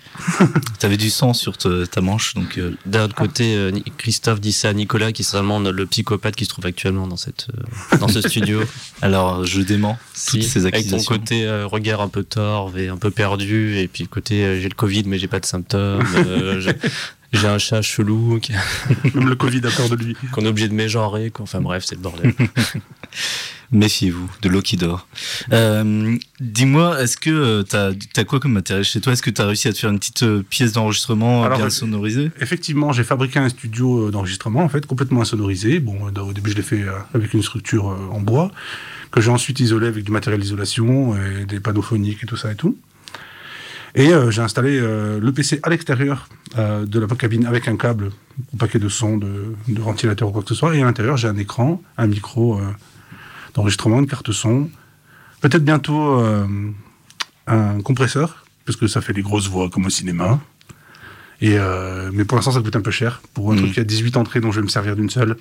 T'avais 0.79 0.97
du 0.97 1.09
sang 1.09 1.33
sur 1.33 1.57
te- 1.57 1.85
ta 1.85 2.01
manche, 2.01 2.33
donc. 2.35 2.57
euh, 2.57 2.71
D'un 2.85 3.05
autre 3.05 3.15
côté, 3.15 3.55
euh, 3.55 3.71
Christophe 3.97 4.41
dit 4.41 4.51
ça 4.53 4.69
à 4.69 4.73
Nicolas, 4.73 5.11
qui 5.11 5.21
est 5.21 5.25
certainement 5.25 5.59
le 5.59 5.85
psychopathe 5.85 6.35
qui 6.35 6.45
se 6.45 6.49
trouve 6.49 6.65
actuellement 6.65 7.07
dans, 7.07 7.17
cette, 7.17 7.47
euh, 7.93 7.97
dans 7.97 8.07
ce 8.07 8.21
studio. 8.21 8.61
Alors, 9.01 9.45
je 9.45 9.61
dément 9.61 9.97
toutes 10.29 10.43
ces 10.43 10.61
avec 10.61 10.73
ton 10.73 10.79
accusations. 10.79 11.13
côté 11.15 11.45
euh, 11.45 11.65
regard 11.67 12.01
un 12.01 12.07
peu 12.09 12.23
torve 12.23 12.77
et 12.79 12.87
un 12.89 12.97
peu 12.97 13.11
perdu, 13.11 13.77
et 13.77 13.87
puis 13.87 14.03
le 14.03 14.09
côté 14.09 14.43
euh, 14.45 14.59
j'ai 14.61 14.69
le 14.69 14.75
Covid 14.75 15.03
mais 15.05 15.19
j'ai 15.19 15.27
pas 15.27 15.39
de 15.39 15.45
symptômes, 15.45 16.03
euh, 16.15 16.61
j'ai- 17.35 17.47
un 17.47 17.57
chat 17.57 17.81
chelou 17.81 18.39
qui- 18.41 18.53
Même 19.15 19.29
le 19.29 19.35
Covid 19.35 19.59
a 19.65 19.69
peur 19.71 19.89
de 19.89 19.95
lui. 19.95 20.15
qu'on 20.31 20.43
est 20.45 20.47
obligé 20.47 20.67
de 20.67 20.73
mégenrer, 20.73 21.29
quoi. 21.31 21.43
enfin 21.43 21.61
bref, 21.61 21.83
c'est 21.85 21.95
le 21.95 22.01
bordel. 22.01 22.33
Méfiez-vous 23.71 24.29
de 24.43 24.49
l'eau 24.49 24.61
qui 24.61 24.77
dort. 24.77 25.07
Euh, 25.51 26.15
Dis-moi, 26.39 27.01
est-ce 27.01 27.17
que 27.17 27.29
euh, 27.31 27.63
t'as 27.63 27.91
as 28.15 28.23
quoi 28.23 28.39
comme 28.39 28.53
matériel 28.53 28.85
chez 28.85 29.01
toi? 29.01 29.13
Est-ce 29.13 29.23
que 29.23 29.31
t'as 29.31 29.47
réussi 29.47 29.67
à 29.67 29.73
te 29.73 29.79
faire 29.79 29.89
une 29.89 29.97
petite 29.97 30.21
euh, 30.23 30.43
pièce 30.47 30.71
d'enregistrement 30.73 31.49
bien 31.55 31.69
sonorisée? 31.71 32.29
Effectivement, 32.39 32.91
j'ai 32.93 33.03
fabriqué 33.03 33.39
un 33.39 33.49
studio 33.49 34.11
d'enregistrement, 34.11 34.61
en 34.61 34.69
fait, 34.69 34.85
complètement 34.85 35.21
insonorisé. 35.21 35.79
Bon, 35.79 35.97
au 36.15 36.33
début, 36.33 36.51
je 36.51 36.55
l'ai 36.57 36.61
fait 36.61 36.85
avec 37.15 37.33
une 37.33 37.41
structure 37.41 37.85
en 37.85 38.19
bois, 38.21 38.51
que 39.11 39.19
j'ai 39.19 39.31
ensuite 39.31 39.59
isolé 39.59 39.87
avec 39.87 40.03
du 40.03 40.11
matériel 40.11 40.39
d'isolation, 40.41 41.15
et 41.17 41.45
des 41.45 41.59
panneaux 41.59 41.81
phoniques 41.81 42.19
et 42.23 42.27
tout 42.27 42.37
ça 42.37 42.51
et 42.51 42.55
tout. 42.55 42.77
Et 43.97 44.09
euh, 44.11 44.29
j'ai 44.29 44.41
installé 44.41 44.77
euh, 44.77 45.19
le 45.21 45.31
PC 45.31 45.59
à 45.63 45.69
l'extérieur 45.69 46.27
euh, 46.57 46.85
de 46.85 46.99
la 46.99 47.07
cabine 47.07 47.45
avec 47.45 47.67
un 47.69 47.77
câble 47.77 48.11
pour 48.49 48.57
paquet 48.59 48.79
de 48.79 48.89
son, 48.89 49.17
de, 49.17 49.55
de 49.69 49.81
ventilateur 49.81 50.27
ou 50.29 50.31
quoi 50.31 50.41
que 50.41 50.49
ce 50.49 50.55
soit. 50.55 50.75
Et 50.75 50.81
à 50.81 50.85
l'intérieur, 50.85 51.15
j'ai 51.15 51.29
un 51.29 51.37
écran, 51.37 51.81
un 51.97 52.07
micro 52.07 52.59
d'enregistrement, 53.53 53.99
une 53.99 54.07
carte 54.07 54.31
son. 54.33 54.69
Peut-être 55.39 55.63
bientôt 55.63 56.21
un 57.47 57.81
compresseur, 57.81 58.45
parce 58.65 58.75
que 58.77 58.87
ça 58.87 58.99
fait 58.99 59.13
des 59.13 59.21
grosses 59.21 59.47
voix 59.47 59.69
comme 59.69 59.85
au 59.85 59.89
cinéma. 59.89 60.39
Et 61.41 61.57
euh, 61.57 62.09
mais 62.13 62.25
pour 62.25 62.37
l'instant, 62.37 62.51
ça 62.51 62.61
coûte 62.61 62.75
un 62.75 62.81
peu 62.81 62.91
cher 62.91 63.21
pour 63.33 63.51
un 63.51 63.55
Mhm. 63.55 63.61
truc 63.61 63.73
qui 63.75 63.79
a 63.79 63.83
18 63.83 64.17
entrées 64.17 64.39
dont 64.41 64.51
je 64.51 64.59
vais 64.59 64.65
me 64.65 64.69
servir 64.69 64.95
d'une 64.95 65.09
seule. 65.09 65.37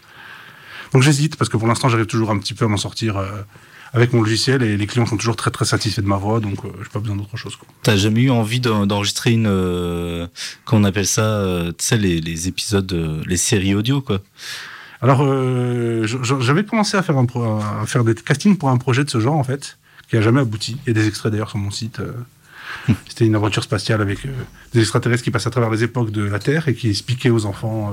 Donc 0.93 1.03
j'hésite 1.03 1.37
parce 1.37 1.49
que 1.49 1.57
pour 1.57 1.67
l'instant, 1.67 1.89
j'arrive 1.89 2.07
toujours 2.07 2.31
un 2.31 2.39
petit 2.39 2.55
peu 2.55 2.65
à 2.65 2.69
m'en 2.69 2.77
sortir 2.77 3.17
euh, 3.17 3.27
avec 3.95 4.13
mon 4.13 4.21
logiciel 4.21 4.63
et 4.63 4.77
les 4.77 4.87
clients 4.87 5.07
sont 5.07 5.17
toujours 5.17 5.37
très 5.37 5.51
très 5.51 5.65
satisfaits 5.65 6.03
de 6.03 6.07
ma 6.07 6.17
voix, 6.17 6.41
donc 6.41 6.63
euh, 6.65 6.69
j'ai 6.83 6.89
pas 6.91 6.99
besoin 6.99 7.17
d'autre 7.17 7.37
chose. 7.37 7.57
T'as 7.83 7.97
jamais 7.97 8.23
eu 8.23 8.31
envie 8.31 8.61
d'en- 8.61 8.87
d'enregistrer 8.87 9.31
une. 9.33 9.47
Euh, 9.49 10.27
qu'on 10.67 10.85
appelle 10.85 11.07
ça 11.07 11.23
euh, 11.23 11.71
Tu 11.79 11.85
sais, 11.87 11.97
les, 11.97 12.21
les 12.21 12.49
épisodes, 12.49 12.93
euh, 12.93 13.23
les 13.27 13.37
séries 13.39 13.75
audio, 13.75 14.01
quoi? 14.03 14.21
Alors 15.01 15.21
euh, 15.23 16.07
je- 16.07 16.19
je- 16.23 16.41
j'avais 16.41 16.65
commencé 16.65 16.97
à 16.97 17.03
faire, 17.03 17.17
un 17.19 17.25
pro- 17.27 17.45
à 17.61 17.85
faire 17.87 18.05
des 18.05 18.15
castings 18.15 18.57
pour 18.59 18.69
un 18.71 18.77
projet 18.79 19.05
de 19.05 19.11
ce 19.11 19.21
genre 19.21 19.35
en 19.37 19.45
fait, 19.45 19.79
qui 20.11 20.17
a 20.17 20.21
jamais 20.23 20.41
abouti. 20.41 20.77
Il 20.87 20.89
y 20.89 20.91
a 20.91 20.95
des 21.01 21.07
extraits 21.09 21.31
d'ailleurs 21.33 21.51
sur 21.51 21.59
mon 21.59 21.71
site. 21.71 22.01
euh. 22.01 22.13
C'était 23.09 23.27
une 23.27 23.35
aventure 23.37 23.63
spatiale 23.63 24.01
avec 24.01 24.19
des 24.73 24.81
extraterrestres 24.81 25.23
qui 25.23 25.31
passent 25.31 25.47
à 25.47 25.51
travers 25.51 25.71
les 25.71 25.85
époques 25.85 26.11
de 26.11 26.23
la 26.25 26.39
Terre 26.39 26.67
et 26.69 26.75
qui 26.75 26.89
expliquaient 26.91 27.31
aux 27.31 27.47
enfants 27.47 27.93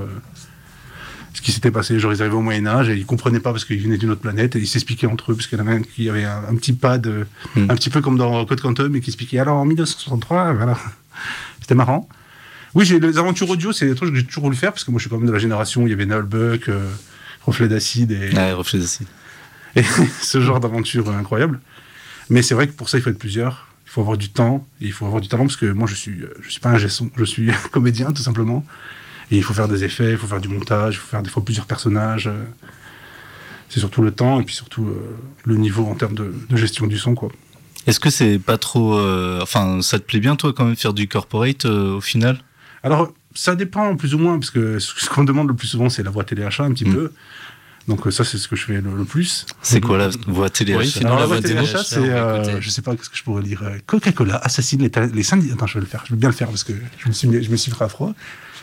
ce 1.34 1.40
qui 1.40 1.52
s'était 1.52 1.70
passé. 1.70 1.98
Genre, 1.98 2.12
ils 2.12 2.20
arrivaient 2.20 2.36
au 2.36 2.42
Moyen-Âge 2.42 2.88
et 2.88 2.94
ils 2.96 3.06
comprenaient 3.06 3.40
pas 3.40 3.52
parce 3.52 3.64
qu'ils 3.64 3.80
venaient 3.82 3.98
d'une 3.98 4.10
autre 4.10 4.20
planète 4.20 4.56
et 4.56 4.58
ils 4.58 4.66
s'expliquaient 4.66 5.06
entre 5.06 5.32
eux 5.32 5.34
parce 5.34 5.46
qu'il 5.46 5.58
y 5.58 5.62
en 5.62 5.66
avait 5.66 5.76
un 5.76 5.82
qui 5.82 6.08
avait 6.08 6.24
un, 6.24 6.42
un 6.50 6.54
petit 6.56 6.72
pad, 6.72 7.06
euh, 7.06 7.24
Hmm. 7.54 7.70
un 7.70 7.74
petit 7.74 7.90
peu 7.90 8.00
comme 8.00 8.16
dans 8.18 8.44
Code 8.46 8.60
Quantum 8.60 8.94
et 8.96 9.00
qui 9.00 9.10
expliquait 9.10 9.38
alors 9.38 9.56
en 9.56 9.64
1963, 9.64 10.52
voilà. 10.52 10.78
C'était 11.60 11.74
marrant. 11.74 12.08
Oui, 12.74 12.84
j'ai 12.86 12.98
les 13.00 13.18
aventures 13.18 13.48
audio, 13.50 13.72
c'est 13.72 13.86
des 13.86 13.94
trucs 13.94 14.10
que 14.10 14.16
j'ai 14.16 14.24
toujours 14.24 14.44
voulu 14.44 14.56
faire 14.56 14.72
parce 14.72 14.84
que 14.84 14.90
moi 14.90 14.98
je 14.98 15.02
suis 15.02 15.10
quand 15.10 15.18
même 15.18 15.26
de 15.26 15.32
la 15.32 15.38
génération 15.38 15.82
où 15.82 15.86
il 15.86 15.90
y 15.90 15.92
avait 15.92 16.06
Nullbuck, 16.06 16.68
euh, 16.68 16.88
Reflet 17.44 17.68
d'acide 17.68 18.12
et, 18.12 18.30
Ouais, 18.34 18.52
reflet 18.52 18.78
d'acide. 18.78 19.06
et 19.76 19.82
ce 20.20 20.40
genre 20.40 20.60
d'aventure 20.60 21.10
incroyable. 21.10 21.60
Mais 22.30 22.40
c'est 22.42 22.54
vrai 22.54 22.66
que 22.68 22.72
pour 22.72 22.88
ça, 22.88 22.98
il 22.98 23.00
faut 23.02 23.10
être 23.10 23.18
plusieurs. 23.18 23.66
Il 23.86 23.90
faut 23.90 24.00
avoir 24.00 24.16
du 24.16 24.30
temps. 24.30 24.66
Et 24.80 24.86
il 24.86 24.92
faut 24.92 25.06
avoir 25.06 25.20
du 25.20 25.28
talent 25.28 25.44
parce 25.44 25.56
que 25.56 25.66
moi, 25.66 25.86
je 25.88 25.94
suis, 25.94 26.22
euh, 26.22 26.32
je 26.40 26.50
suis 26.50 26.60
pas 26.60 26.70
un 26.70 26.78
gesson. 26.78 27.10
Je 27.16 27.24
suis 27.24 27.50
comédien, 27.72 28.12
tout 28.12 28.22
simplement. 28.22 28.64
Et 29.32 29.36
il 29.36 29.42
faut 29.42 29.54
faire 29.54 29.66
des 29.66 29.82
effets, 29.82 30.12
il 30.12 30.16
faut 30.18 30.26
faire 30.28 30.40
du 30.40 30.48
montage, 30.48 30.94
il 30.94 30.98
faut 30.98 31.08
faire 31.08 31.22
des 31.22 31.30
fois 31.30 31.44
plusieurs 31.44 31.66
personnages. 31.66 32.28
euh. 32.28 32.44
C'est 33.68 33.80
surtout 33.80 34.02
le 34.02 34.10
temps 34.12 34.38
et 34.40 34.44
puis 34.44 34.54
surtout 34.54 34.84
euh, 34.86 35.16
le 35.44 35.56
niveau 35.56 35.86
en 35.86 35.94
termes 35.94 36.14
de, 36.14 36.32
de 36.48 36.56
gestion 36.56 36.86
du 36.86 36.98
son, 36.98 37.14
quoi. 37.14 37.30
Est-ce 37.86 37.98
que 37.98 38.10
c'est 38.10 38.38
pas 38.38 38.58
trop. 38.58 38.96
euh, 38.98 39.40
Enfin, 39.42 39.80
ça 39.82 39.98
te 39.98 40.04
plaît 40.04 40.20
bien, 40.20 40.36
toi, 40.36 40.52
quand 40.52 40.66
même, 40.66 40.76
faire 40.76 40.92
du 40.92 41.08
corporate 41.08 41.64
euh, 41.64 41.96
au 41.96 42.00
final? 42.02 42.38
Alors, 42.82 43.12
ça 43.34 43.54
dépend 43.56 43.96
plus 43.96 44.14
ou 44.14 44.18
moins, 44.18 44.38
parce 44.38 44.50
que 44.50 44.78
ce 44.78 44.92
ce 45.00 45.08
qu'on 45.08 45.22
me 45.22 45.26
demande 45.26 45.48
le 45.48 45.54
plus 45.54 45.68
souvent, 45.68 45.88
c'est 45.88 46.02
la 46.02 46.10
voix 46.10 46.24
téléachat 46.24 46.64
un 46.64 46.72
petit 46.72 46.84
Mm. 46.84 46.92
peu. 46.94 47.12
Donc, 47.88 48.12
ça, 48.12 48.22
c'est 48.24 48.38
ce 48.38 48.46
que 48.46 48.54
je 48.54 48.64
fais 48.64 48.80
le, 48.80 48.94
le 48.94 49.04
plus. 49.04 49.44
C'est 49.62 49.80
quoi 49.80 49.96
la 49.98 50.10
voix 50.28 50.50
télé 50.50 50.76
Oui, 50.76 50.92
Alors, 51.00 51.14
la 51.14 51.20
la 51.22 51.26
voix 51.26 51.36
voix 51.40 51.48
téléachat, 51.48 51.82
téléachat, 51.82 52.44
c'est. 52.44 52.50
euh, 52.54 52.60
je 52.60 52.68
sais 52.70 52.82
pas, 52.82 52.94
qu'est-ce 52.94 53.10
que 53.10 53.16
je 53.16 53.24
pourrais 53.24 53.42
lire 53.42 53.62
euh, 53.64 53.78
Coca-Cola 53.86 54.36
assassine 54.36 54.82
les, 54.82 54.90
les 55.12 55.22
syndicats. 55.24 55.54
Attends, 55.54 55.66
je 55.66 55.74
vais 55.74 55.80
le 55.80 55.86
faire. 55.86 56.04
Je 56.06 56.12
vais 56.12 56.20
bien 56.20 56.28
le 56.28 56.34
faire 56.34 56.48
parce 56.48 56.62
que 56.62 56.74
je 56.98 57.08
me 57.08 57.12
suis, 57.12 57.42
je 57.42 57.50
me 57.50 57.56
suis 57.56 57.72
fait 57.72 57.82
à 57.82 57.88
froid. 57.88 58.14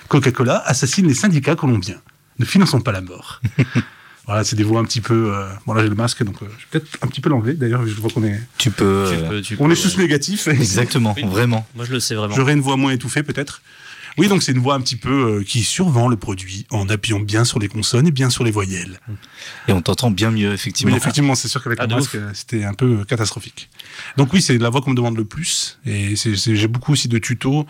Coca-Cola 0.10 0.62
assassine 0.66 1.08
les 1.08 1.14
syndicats 1.14 1.56
colombiens. 1.56 2.01
Ne 2.39 2.46
finançons 2.46 2.82
pas 2.82 2.92
la 2.92 3.01
mort. 3.01 3.42
voilà, 4.25 4.44
c'est 4.44 4.56
des 4.56 4.63
voix 4.63 4.80
un 4.82 4.84
petit 4.86 5.01
peu. 5.01 5.34
euh, 5.36 5.48
Bon, 5.66 5.74
là, 5.74 5.84
j'ai 5.84 5.89
le 5.89 5.96
masque, 5.96 6.24
donc 6.24 6.42
euh, 6.42 6.46
je 6.58 6.63
vais 6.63 6.80
peut-être 6.80 6.98
un 7.04 7.08
petit 7.08 7.22
peu 7.22 7.30
l'enlever. 7.30 7.54
D'ailleurs, 7.54 7.86
je 7.86 7.94
vois 7.94 8.10
qu'on 8.10 8.24
est, 8.24 8.39
Tu 8.58 8.72
peux. 8.72 9.08
Tu 9.10 9.16
euh, 9.18 9.30
peux- 9.30 9.42
tu 9.42 9.56
on 9.60 9.68
peux, 9.68 9.74
est 9.74 9.82
tous 9.82 9.96
ouais. 9.98 10.04
négatifs. 10.04 10.48
Exactement, 10.50 11.13
Oui. 11.18 11.24
vraiment. 11.25 11.68
Moi 11.75 11.86
je 11.86 11.92
le 11.92 12.00
sais 12.00 12.16
vraiment. 12.16 12.36
J'aurais 12.36 12.54
une 12.54 12.62
voix 12.62 12.78
moins 12.78 12.92
étouffée, 12.92 13.24
peut-être. 13.24 13.62
Oui, 14.18 14.28
donc 14.28 14.42
c'est 14.44 14.51
une 14.51 14.60
voix 14.60 14.74
un 14.75 14.82
petit 14.82 14.96
peu 14.98 15.39
euh, 15.39 15.44
qui 15.44 15.62
survend 15.63 16.08
le 16.10 16.18
produit 16.18 16.66
en 16.72 16.89
appuyant 16.89 17.20
bien 17.20 17.46
sur 17.46 17.60
les 17.60 17.68
consonnes 17.70 18.08
et 18.08 18.12
bien 18.12 18.30
sur 18.30 18.44
les 18.44 18.51
voyelles. 18.51 19.00
Et 19.68 19.72
on 19.72 19.82
t'entend 19.82 20.12
bien 20.12 20.32
mieux, 20.32 20.50
Oui, 20.50 20.54
effectivement. 20.56 20.96
effectivement, 20.96 21.36
c'est 21.36 21.48
sûr 21.48 21.63
qu'avec 21.63 21.80
Ah, 21.82 21.86
le 21.88 21.96
masque, 21.96 22.18
c'était 22.34 22.63
un 22.66 22.74
peu 22.74 23.06
catastrophique. 23.06 23.70
Donc 24.18 24.34
oui, 24.34 24.42
c'est 24.42 24.58
la 24.58 24.70
voix 24.70 24.82
qu'on 24.82 24.89
me 24.92 24.96
demande 24.96 25.16
le 25.16 25.25
plus. 25.25 25.80
Et 25.86 26.16
c'est- 26.18 26.36
c'est- 26.36 26.56
j'ai 26.56 26.68
beaucoup 26.68 26.94
aussi 26.94 27.08
de 27.08 27.18
tutos 27.20 27.66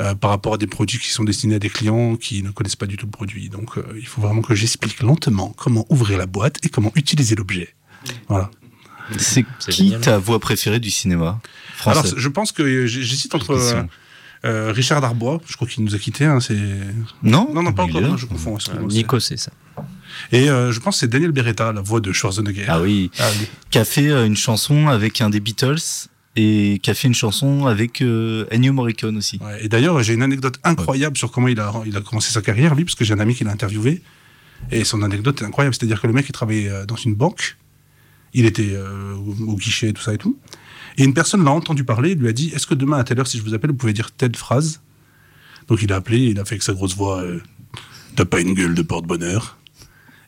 euh, 0.00 0.14
par 0.14 0.30
rapport 0.30 0.54
à 0.54 0.58
des 0.58 0.66
produits 0.66 0.98
qui 0.98 1.10
sont 1.10 1.24
destinés 1.24 1.56
à 1.56 1.58
des 1.58 1.70
clients 1.70 2.16
qui 2.16 2.42
ne 2.42 2.50
connaissent 2.50 2.76
pas 2.76 2.86
du 2.86 2.96
tout 2.96 3.06
le 3.06 3.10
produit. 3.12 3.48
Donc 3.48 3.78
euh, 3.78 3.82
il 3.96 4.06
faut 4.06 4.20
vraiment 4.20 4.42
que 4.42 4.54
j'explique 4.54 5.00
lentement 5.02 5.54
comment 5.56 5.86
ouvrir 5.88 6.18
la 6.18 6.26
boîte 6.26 6.58
et 6.64 6.68
comment 6.68 6.92
utiliser 6.94 7.34
l'objet. 7.34 7.74
Voilà. 8.28 8.50
C'est 9.18 9.44
qui 9.68 9.84
génial. 9.84 10.00
ta 10.00 10.18
voix 10.18 10.38
préférée 10.40 10.80
du 10.80 10.90
cinéma 10.90 11.40
français 11.76 11.98
Alors 12.00 12.12
je 12.18 12.28
pense 12.28 12.52
que 12.52 12.86
j'hésite 12.86 13.34
entre 13.34 13.50
euh, 13.52 13.82
euh, 14.44 14.72
Richard 14.72 15.00
Darbois, 15.00 15.40
je 15.46 15.56
crois 15.56 15.68
qu'il 15.68 15.84
nous 15.84 15.94
a 15.94 15.98
quittés. 15.98 16.24
Hein, 16.24 16.40
c'est... 16.40 16.56
Non 17.22 17.48
Non, 17.52 17.62
non, 17.62 17.72
pas 17.72 17.84
encore, 17.84 18.00
non, 18.00 18.16
je 18.16 18.26
confonds. 18.26 18.58
Euh, 18.74 18.86
Nico, 18.86 19.20
c'est 19.20 19.36
ça. 19.38 19.52
Et 20.32 20.48
euh, 20.48 20.70
je 20.72 20.80
pense 20.80 20.96
que 20.96 21.00
c'est 21.00 21.08
Daniel 21.08 21.32
Beretta, 21.32 21.72
la 21.72 21.80
voix 21.80 22.00
de 22.00 22.12
Schwarzenegger. 22.12 22.66
Ah 22.68 22.80
oui, 22.80 23.10
Ah 23.18 23.28
oui. 23.40 23.46
qui 23.70 23.78
a 23.78 23.84
fait 23.84 24.08
euh, 24.10 24.26
une 24.26 24.36
chanson 24.36 24.88
avec 24.88 25.20
un 25.20 25.30
des 25.30 25.40
Beatles 25.40 26.08
et 26.36 26.80
qui 26.82 26.90
a 26.90 26.94
fait 26.94 27.08
une 27.08 27.14
chanson 27.14 27.66
avec 27.66 28.02
euh, 28.02 28.46
Ennio 28.50 28.72
Morricone 28.72 29.16
aussi. 29.16 29.38
Et 29.60 29.68
d'ailleurs, 29.68 30.02
j'ai 30.02 30.14
une 30.14 30.22
anecdote 30.22 30.58
incroyable 30.64 31.16
sur 31.16 31.30
comment 31.30 31.48
il 31.48 31.60
a, 31.60 31.72
il 31.86 31.98
commencé 32.02 32.32
sa 32.32 32.42
carrière, 32.42 32.74
lui, 32.74 32.84
parce 32.84 32.96
que 32.96 33.04
j'ai 33.04 33.14
un 33.14 33.20
ami 33.20 33.34
qui 33.34 33.44
l'a 33.44 33.52
interviewé. 33.52 34.02
Et 34.70 34.84
son 34.84 35.02
anecdote 35.02 35.42
est 35.42 35.44
incroyable. 35.44 35.74
C'est-à-dire 35.74 36.00
que 36.00 36.06
le 36.06 36.12
mec, 36.12 36.26
il 36.28 36.32
travaillait 36.32 36.70
euh, 36.70 36.86
dans 36.86 36.96
une 36.96 37.14
banque. 37.14 37.56
Il 38.32 38.46
était 38.46 38.72
euh, 38.72 39.14
au, 39.14 39.56
guichet, 39.56 39.92
tout 39.92 40.02
ça 40.02 40.14
et 40.14 40.18
tout. 40.18 40.38
Et 40.96 41.04
une 41.04 41.14
personne 41.14 41.44
l'a 41.44 41.50
entendu 41.50 41.84
parler 41.84 42.12
et 42.12 42.14
lui 42.14 42.28
a 42.28 42.32
dit 42.32 42.50
Est-ce 42.54 42.66
que 42.66 42.74
demain, 42.74 42.98
à 42.98 43.04
telle 43.04 43.20
heure, 43.20 43.26
si 43.26 43.38
je 43.38 43.42
vous 43.42 43.54
appelle, 43.54 43.70
vous 43.70 43.76
pouvez 43.76 43.92
dire 43.92 44.10
telle 44.10 44.34
phrase? 44.34 44.80
Donc 45.68 45.82
il 45.82 45.92
a 45.92 45.96
appelé, 45.96 46.18
il 46.18 46.40
a 46.40 46.44
fait 46.44 46.54
avec 46.54 46.62
sa 46.62 46.74
grosse 46.74 46.96
voix 46.96 47.22
euh, 47.22 47.40
T'as 48.16 48.24
pas 48.24 48.40
une 48.40 48.54
gueule 48.54 48.74
de 48.74 48.82
porte-bonheur? 48.82 49.58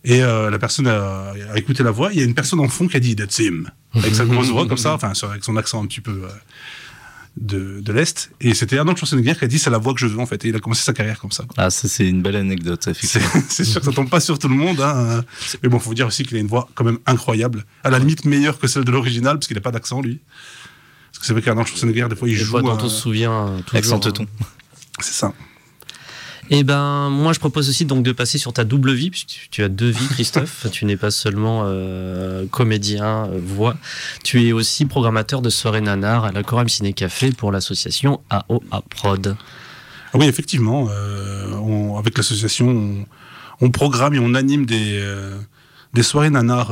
Et 0.08 0.22
euh, 0.22 0.48
la 0.50 0.58
personne 0.58 0.86
a, 0.86 1.32
a 1.52 1.58
écouté 1.58 1.82
la 1.82 1.90
voix. 1.90 2.10
Il 2.12 2.18
y 2.18 2.22
a 2.22 2.25
une 2.25 2.34
personne 2.34 2.60
en 2.60 2.68
fond 2.68 2.86
qui 2.88 2.96
a 2.96 3.00
dit 3.00 3.14
That's 3.16 3.38
him. 3.40 3.68
Avec 3.92 4.14
sa 4.14 4.25
grosse 4.25 4.48
voix, 4.48 4.66
comme 4.66 4.78
ça, 4.78 4.94
enfin, 4.94 5.12
avec 5.30 5.44
son 5.44 5.56
accent 5.56 5.82
un 5.82 5.86
petit 5.86 6.00
peu. 6.00 6.22
euh, 6.25 6.28
de, 7.38 7.80
de 7.82 7.92
l'Est. 7.92 8.30
Et 8.40 8.54
c'était 8.54 8.78
Arnold 8.78 8.96
Schwarzenegger 8.96 9.34
qui 9.38 9.44
a 9.44 9.48
dit 9.48 9.58
c'est 9.58 9.68
la 9.68 9.76
voix 9.76 9.92
que 9.92 10.00
je 10.00 10.06
veux 10.06 10.18
en 10.18 10.25
fait. 10.25 10.42
Et 10.46 10.48
il 10.48 10.56
a 10.56 10.58
commencé 10.58 10.82
sa 10.84 10.94
carrière 10.94 11.18
comme 11.20 11.32
ça. 11.32 11.42
quoi. 11.44 11.52
Ah, 11.58 11.68
ça, 11.68 11.86
c'est 11.86 12.08
une 12.08 12.22
belle 12.22 12.36
anecdote, 12.36 12.80
C'est 12.84 12.92
effectivement. 12.92 13.42
c'est 13.50 13.64
sûr 13.64 13.80
que 13.80 13.84
ça 13.86 13.92
tombe 13.92 14.08
pas 14.08 14.20
sur 14.20 14.38
tout 14.38 14.48
le 14.48 14.54
monde. 14.54 14.80
Hein. 14.80 15.22
Mais 15.62 15.68
bon, 15.68 15.78
faut 15.78 15.90
vous 15.90 15.94
dire 15.94 16.06
aussi 16.06 16.25
qu'il 16.25 16.34
a 16.38 16.40
une 16.40 16.46
voix 16.46 16.66
quand 16.75 16.84
même 16.84 16.98
incroyable. 17.04 17.66
À 17.84 17.90
la 17.90 17.98
limite 17.98 18.25
meilleure 18.25 18.58
que 18.58 18.66
celle 18.68 18.84
de 18.84 18.90
l'original, 18.90 19.34
parce 19.36 19.48
qu'il 19.48 19.54
n'a 19.56 19.60
pas 19.60 19.70
d'accent 19.70 20.00
lui. 20.00 20.20
Parce 21.12 21.18
que 21.18 21.26
c'est 21.26 21.34
vrai 21.34 21.42
qu'Arnold 21.42 21.68
Schwarzenegger, 21.68 22.06
des 22.08 22.16
fois, 22.16 22.26
il 22.28 22.38
Des 22.38 22.42
joue. 22.44 22.52
fois, 22.52 22.62
dont 22.62 22.70
un- 22.70 22.78
on 22.82 22.88
se 22.88 23.02
souvient. 23.02 23.48
euh, 23.48 23.58
toujours, 23.60 23.78
Accent 23.80 23.96
hein. 23.96 24.00
teuton. 24.00 24.26
C'est 25.00 25.12
ça. 25.12 25.34
Eh 26.50 26.62
ben, 26.62 27.11
moi, 27.11 27.33
je 27.33 27.41
propose 27.41 27.69
aussi 27.69 27.85
donc 27.87 28.05
de 28.05 28.12
passer 28.12 28.38
sur 28.38 28.53
ta 28.53 28.65
double 28.65 28.93
vie, 28.93 29.11
puisque 29.11 29.49
tu 29.50 29.65
as 29.65 29.69
deux 29.69 29.88
vies, 29.91 30.07
Christophe. 30.11 30.67
tu 30.73 30.85
n'es 30.85 30.97
pas 30.97 31.11
seulement 31.11 31.62
euh, 31.65 32.47
comédien, 32.47 33.26
euh, 33.26 33.41
voix. 33.43 33.76
Tu 34.23 34.47
es 34.47 34.53
aussi 34.53 34.87
programmateur 34.87 35.43
de 35.43 35.50
soirées 35.50 35.81
nanar 35.81 36.25
à 36.25 36.31
l'Aquarium 36.33 36.69
Ciné 36.69 36.93
Café 36.93 37.33
pour 37.33 37.50
l'association 37.50 38.21
AOA 38.31 38.83
Prod. 38.91 39.37
Ah 40.12 40.19
oui, 40.19 40.26
effectivement. 40.26 40.88
euh, 40.91 41.53
on- 41.57 41.99
avec 41.99 42.17
l'association, 42.17 42.69
on, 42.69 43.05
on 43.67 43.71
programme 43.71 44.15
et 44.15 44.21
on 44.21 44.35
anime 44.35 44.67
des, 44.67 45.00
euh, 45.03 45.37
des 45.95 46.03
soirées 46.05 46.31
nanars. 46.31 46.71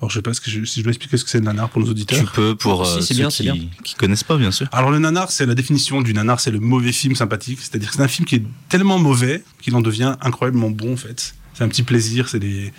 Alors, 0.00 0.10
je 0.10 0.16
sais 0.16 0.22
pas 0.22 0.34
ce 0.34 0.40
que 0.40 0.50
je- 0.50 0.64
si 0.64 0.80
je 0.80 0.84
dois 0.84 0.90
expliquer 0.90 1.16
ce 1.16 1.24
que 1.24 1.30
c'est 1.30 1.38
le 1.38 1.44
nanar 1.44 1.70
pour 1.70 1.80
nos 1.82 1.88
auditeurs. 1.90 2.18
Tu 2.18 2.26
peux, 2.34 2.54
pour 2.54 2.86
Si, 2.86 2.92
euh, 2.92 3.00
c'est 3.00 3.14
ceux 3.14 3.14
bien, 3.20 3.30
c'est 3.30 3.44
qui, 3.44 3.50
bien. 3.52 3.68
qui 3.82 3.94
connaissent 3.94 4.24
pas, 4.24 4.36
bien 4.36 4.50
sûr. 4.50 4.68
Alors 4.72 4.90
le 4.90 4.98
nanar, 4.98 5.30
c'est 5.30 5.46
la 5.46 5.54
définition 5.54 6.02
du 6.02 6.12
nanar, 6.12 6.38
c'est 6.40 6.50
le 6.50 6.60
mauvais 6.60 6.92
film 6.92 7.14
sympathique. 7.16 7.58
C'est-à-dire 7.62 7.88
que 7.90 7.96
c'est 7.96 8.02
un 8.02 8.08
film 8.08 8.26
qui 8.26 8.36
est 8.36 8.44
tellement 8.68 8.98
mauvais 8.98 9.42
qu'il 9.62 9.74
en 9.74 9.80
devient 9.80 10.14
incroyablement 10.20 10.70
bon 10.70 10.92
en 10.92 10.96
fait. 10.96 11.34
C'est 11.54 11.64
un 11.64 11.68
petit 11.68 11.82
plaisir. 11.82 12.28
C'est 12.28 12.38
des. 12.40 12.72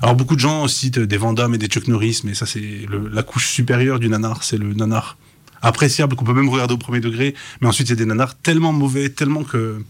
Alors 0.00 0.14
beaucoup 0.16 0.34
de 0.36 0.40
gens 0.40 0.66
citent 0.68 0.98
des 0.98 1.16
Van 1.18 1.32
Damme 1.34 1.54
et 1.54 1.58
des 1.58 1.66
Chuck 1.68 1.86
Norris, 1.88 2.20
mais 2.24 2.34
ça 2.34 2.46
c'est 2.46 2.86
la 3.12 3.22
couche 3.22 3.48
supérieure 3.48 3.98
du 4.00 4.08
nanar. 4.08 4.42
C'est 4.42 4.58
le 4.58 4.72
nanar 4.74 5.16
appréciable 5.62 6.16
qu'on 6.16 6.24
peut 6.24 6.34
même 6.34 6.48
regarder 6.48 6.74
au 6.74 6.78
premier 6.78 7.00
degré. 7.00 7.34
Mais 7.60 7.68
ensuite 7.68 7.88
c'est 7.88 7.96
des 7.96 8.04
nanars 8.06 8.36
tellement 8.38 8.72
mauvais, 8.72 9.08
tellement 9.10 9.44
que 9.44 9.82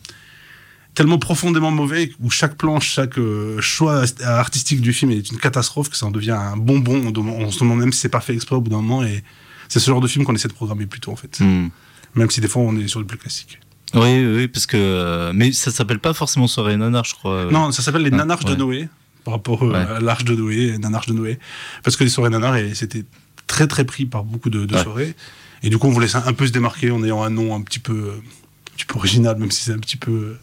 tellement 0.95 1.19
profondément 1.19 1.71
mauvais 1.71 2.13
où 2.21 2.31
chaque 2.31 2.57
plan, 2.57 2.81
chaque 2.81 3.19
euh, 3.19 3.61
choix 3.61 4.05
artistique 4.23 4.81
du 4.81 4.93
film 4.93 5.11
est 5.11 5.31
une 5.31 5.39
catastrophe 5.39 5.91
que 5.91 5.97
ça 5.97 6.07
en 6.07 6.11
devient 6.11 6.31
un 6.33 6.57
bonbon. 6.57 7.13
On, 7.17 7.51
se 7.51 7.59
demande 7.61 7.81
même 7.81 7.93
si 7.93 8.01
c'est 8.01 8.09
pas 8.09 8.21
fait 8.21 8.35
exprès 8.35 8.57
au 8.57 8.61
bout 8.61 8.71
d'un 8.71 8.81
moment. 8.83 9.03
Et 9.05 9.23
c'est 9.69 9.81
ce 9.81 9.87
genre 9.91 10.01
de 10.01 10.07
film 10.09 10.25
qu'on 10.25 10.35
essaie 10.35 10.49
de 10.49 10.53
programmer 10.53 10.87
plutôt 10.87 11.11
en 11.13 11.17
fait. 11.17 11.41
Hmm. 11.41 11.69
Même 12.15 12.31
si 12.31 12.41
des 12.41 12.49
fois 12.49 12.63
on 12.63 12.77
est 12.79 12.87
sur 12.89 13.01
le 13.01 13.07
plus 13.07 13.19
classique. 13.19 13.59
Oui, 13.95 14.25
oui, 14.25 14.49
parce 14.49 14.67
que. 14.67 14.77
euh, 14.77 15.33
mais 15.35 15.53
ça 15.53 15.71
s'appelle 15.71 16.01
pas 16.01 16.15
forcément 16.15 16.47
soirée 16.49 16.77
nanar, 16.77 17.05
je 17.05 17.15
crois. 17.15 17.47
Non, 17.51 17.71
ça 17.71 17.83
s'appelle 17.83 18.03
les 18.03 18.11
Ah, 18.13 18.17
nanars 18.17 18.43
de. 18.45 18.55
Noé, 18.55 18.89
par 19.25 19.35
rapport 19.35 19.63
euh, 19.63 19.71
Ouais. 19.73 19.77
à 19.97 20.01
l'arche 20.01 20.25
de 20.25 20.35
Noé, 20.35 20.79
nanars 20.79 21.07
de 21.07 21.13
Noé. 21.13 21.39
Parce 21.85 21.97
que 21.97 22.03
les 22.05 22.11
soirées 22.11 22.31
nanars, 22.31 22.57
et 22.57 22.75
c'était 22.75 23.05
très 23.47 23.67
très 23.69 23.85
pris 23.85 24.07
par 24.07 24.25
beaucoup 24.25 24.51
de, 24.51 24.65
de 24.65 24.75
Ouais. 24.75 24.83
soirées. 24.83 25.15
Et 25.63 25.71
du 25.71 25.79
coup, 25.79 25.87
on 25.87 25.91
voulait 25.91 26.15
un 26.17 26.33
peu 26.33 26.47
se 26.47 26.53
démarquer 26.53 26.91
en 26.91 27.03
ayant 27.05 27.23
un 27.23 27.31
nom 27.31 27.55
un 27.55 27.63
petit 27.63 27.79
peu, 27.79 27.93
euh, 27.93 28.13
un 28.19 28.77
petit 28.77 28.85
peu 28.87 28.97
original, 28.97 29.37
même 29.39 29.51
si 29.51 29.63
c'est 29.65 29.73
un 29.73 29.79
petit 29.79 29.97
peu, 29.97 30.37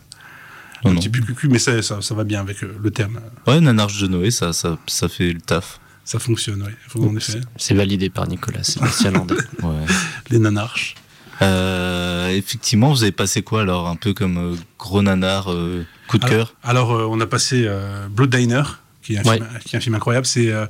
Non, 0.83 0.91
un 0.91 0.93
non. 0.95 0.99
petit 0.99 1.09
peu 1.09 1.21
cucu, 1.21 1.47
mais 1.47 1.59
ça, 1.59 1.81
ça, 1.81 2.01
ça 2.01 2.15
va 2.15 2.23
bien 2.23 2.39
avec 2.41 2.63
euh, 2.63 2.75
le 2.81 2.91
terme. 2.91 3.19
Ouais, 3.47 3.59
nanarche 3.61 3.99
de 4.01 4.07
Noé, 4.07 4.31
ça, 4.31 4.51
ça, 4.53 4.77
ça 4.87 5.07
fait 5.09 5.31
le 5.33 5.41
taf. 5.41 5.79
Ça 6.03 6.17
fonctionne, 6.19 6.63
oui. 6.65 6.71
Faut- 6.87 7.07
En 7.07 7.15
effet. 7.15 7.39
C'est 7.57 7.75
validé 7.75 8.09
par 8.09 8.27
Nicolas 8.27 8.63
Sébastien 8.63 9.11
Landais. 9.11 9.35
Ouais. 9.63 9.85
Les 10.29 10.39
nanarches. 10.39 10.95
Euh, 11.41 12.29
effectivement, 12.29 12.89
vous 12.91 13.03
avez 13.03 13.11
passé 13.11 13.41
quoi 13.41 13.61
alors 13.61 13.87
Un 13.87 13.95
peu 13.95 14.13
comme 14.13 14.37
euh, 14.37 14.55
gros 14.77 15.01
nanar, 15.01 15.51
euh, 15.51 15.85
coup 16.07 16.17
de 16.17 16.25
cœur 16.25 16.53
Alors, 16.63 16.91
euh, 16.91 17.05
on 17.09 17.19
a 17.19 17.25
passé 17.27 17.65
euh, 17.67 18.07
Blood 18.09 18.29
Diner, 18.35 18.63
qui 19.01 19.15
est 19.15 19.19
un, 19.19 19.23
Ouais. 19.23 19.37
film, 19.37 19.47
qui 19.65 19.75
est 19.75 19.77
un 19.77 19.81
film 19.81 19.95
incroyable. 19.95 20.25
C'est 20.25 20.51
euh, 20.51 20.65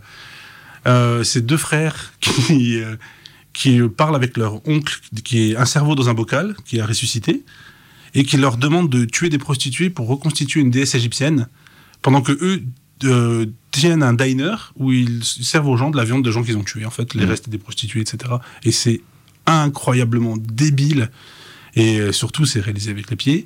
euh, 0.87 1.23
c'est 1.23 1.45
deux 1.45 1.57
frères 1.57 2.13
qui, 2.19 2.81
euh, 2.81 2.95
qui 3.53 3.81
parlent 3.81 4.15
avec 4.15 4.37
leur 4.37 4.65
oncle, 4.67 4.99
qui 5.23 5.51
est 5.51 5.55
un 5.57 5.65
cerveau 5.65 5.95
dans 5.95 6.09
un 6.09 6.13
bocal, 6.13 6.55
qui 6.65 6.79
a 6.79 6.85
ressuscité, 6.85 7.43
et 8.13 8.23
qui 8.23 8.37
leur 8.37 8.57
demande 8.57 8.89
de 8.89 9.05
tuer 9.05 9.29
des 9.29 9.37
prostituées 9.37 9.89
pour 9.89 10.07
reconstituer 10.07 10.61
une 10.61 10.71
déesse 10.71 10.95
égyptienne, 10.95 11.47
pendant 12.01 12.21
que 12.21 12.31
eux 12.41 12.63
euh, 13.03 13.45
tiennent 13.71 14.03
un 14.03 14.13
diner 14.13 14.55
où 14.77 14.91
ils 14.91 15.23
servent 15.23 15.67
aux 15.69 15.77
gens 15.77 15.89
de 15.89 15.97
la 15.97 16.03
viande 16.03 16.23
de 16.23 16.29
gens 16.31 16.43
qu'ils 16.43 16.57
ont 16.57 16.63
tués, 16.63 16.85
en 16.85 16.91
fait, 16.91 17.13
les 17.15 17.23
Mhm. 17.23 17.29
restes 17.31 17.49
des 17.49 17.57
prostituées, 17.57 18.01
etc. 18.01 18.33
Et 18.63 18.71
c'est 18.71 19.01
incroyablement 19.47 20.37
débile, 20.37 21.09
et 21.75 21.99
euh, 21.99 22.11
surtout, 22.11 22.45
c'est 22.45 22.59
réalisé 22.59 22.91
avec 22.91 23.09
les 23.09 23.15
pieds. 23.15 23.45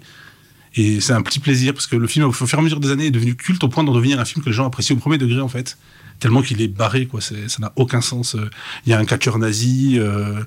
Et 0.77 0.99
c'est 0.99 1.13
un 1.13 1.21
petit 1.21 1.39
plaisir 1.39 1.73
parce 1.73 1.87
que 1.87 1.95
le 1.95 2.05
film, 2.05 2.25
au 2.25 2.31
fur 2.33 2.47
et 2.53 2.57
à 2.57 2.61
mesure 2.61 2.81
des 2.81 2.91
années, 2.91 3.05
est 3.05 3.11
devenu 3.11 3.35
culte 3.35 3.63
au 3.63 3.69
point 3.69 3.83
d'en 3.85 3.93
devenir 3.93 4.19
un 4.19 4.25
film 4.25 4.43
que 4.43 4.49
les 4.49 4.55
gens 4.55 4.65
apprécient 4.67 4.95
au 4.97 4.99
premier 4.99 5.17
degré 5.17 5.39
en 5.39 5.47
fait. 5.47 5.77
Tellement 6.19 6.41
qu'il 6.41 6.61
est 6.61 6.67
barré, 6.67 7.05
quoi. 7.07 7.21
Ça 7.21 7.35
n'a 7.59 7.71
aucun 7.77 8.01
sens. 8.01 8.35
Euh, 8.35 8.49
Il 8.85 8.89
y 8.89 8.93
a 8.93 8.99
un 8.99 9.05
catcheur 9.05 9.37
nazi, 9.37 9.95
euh, 9.99 10.41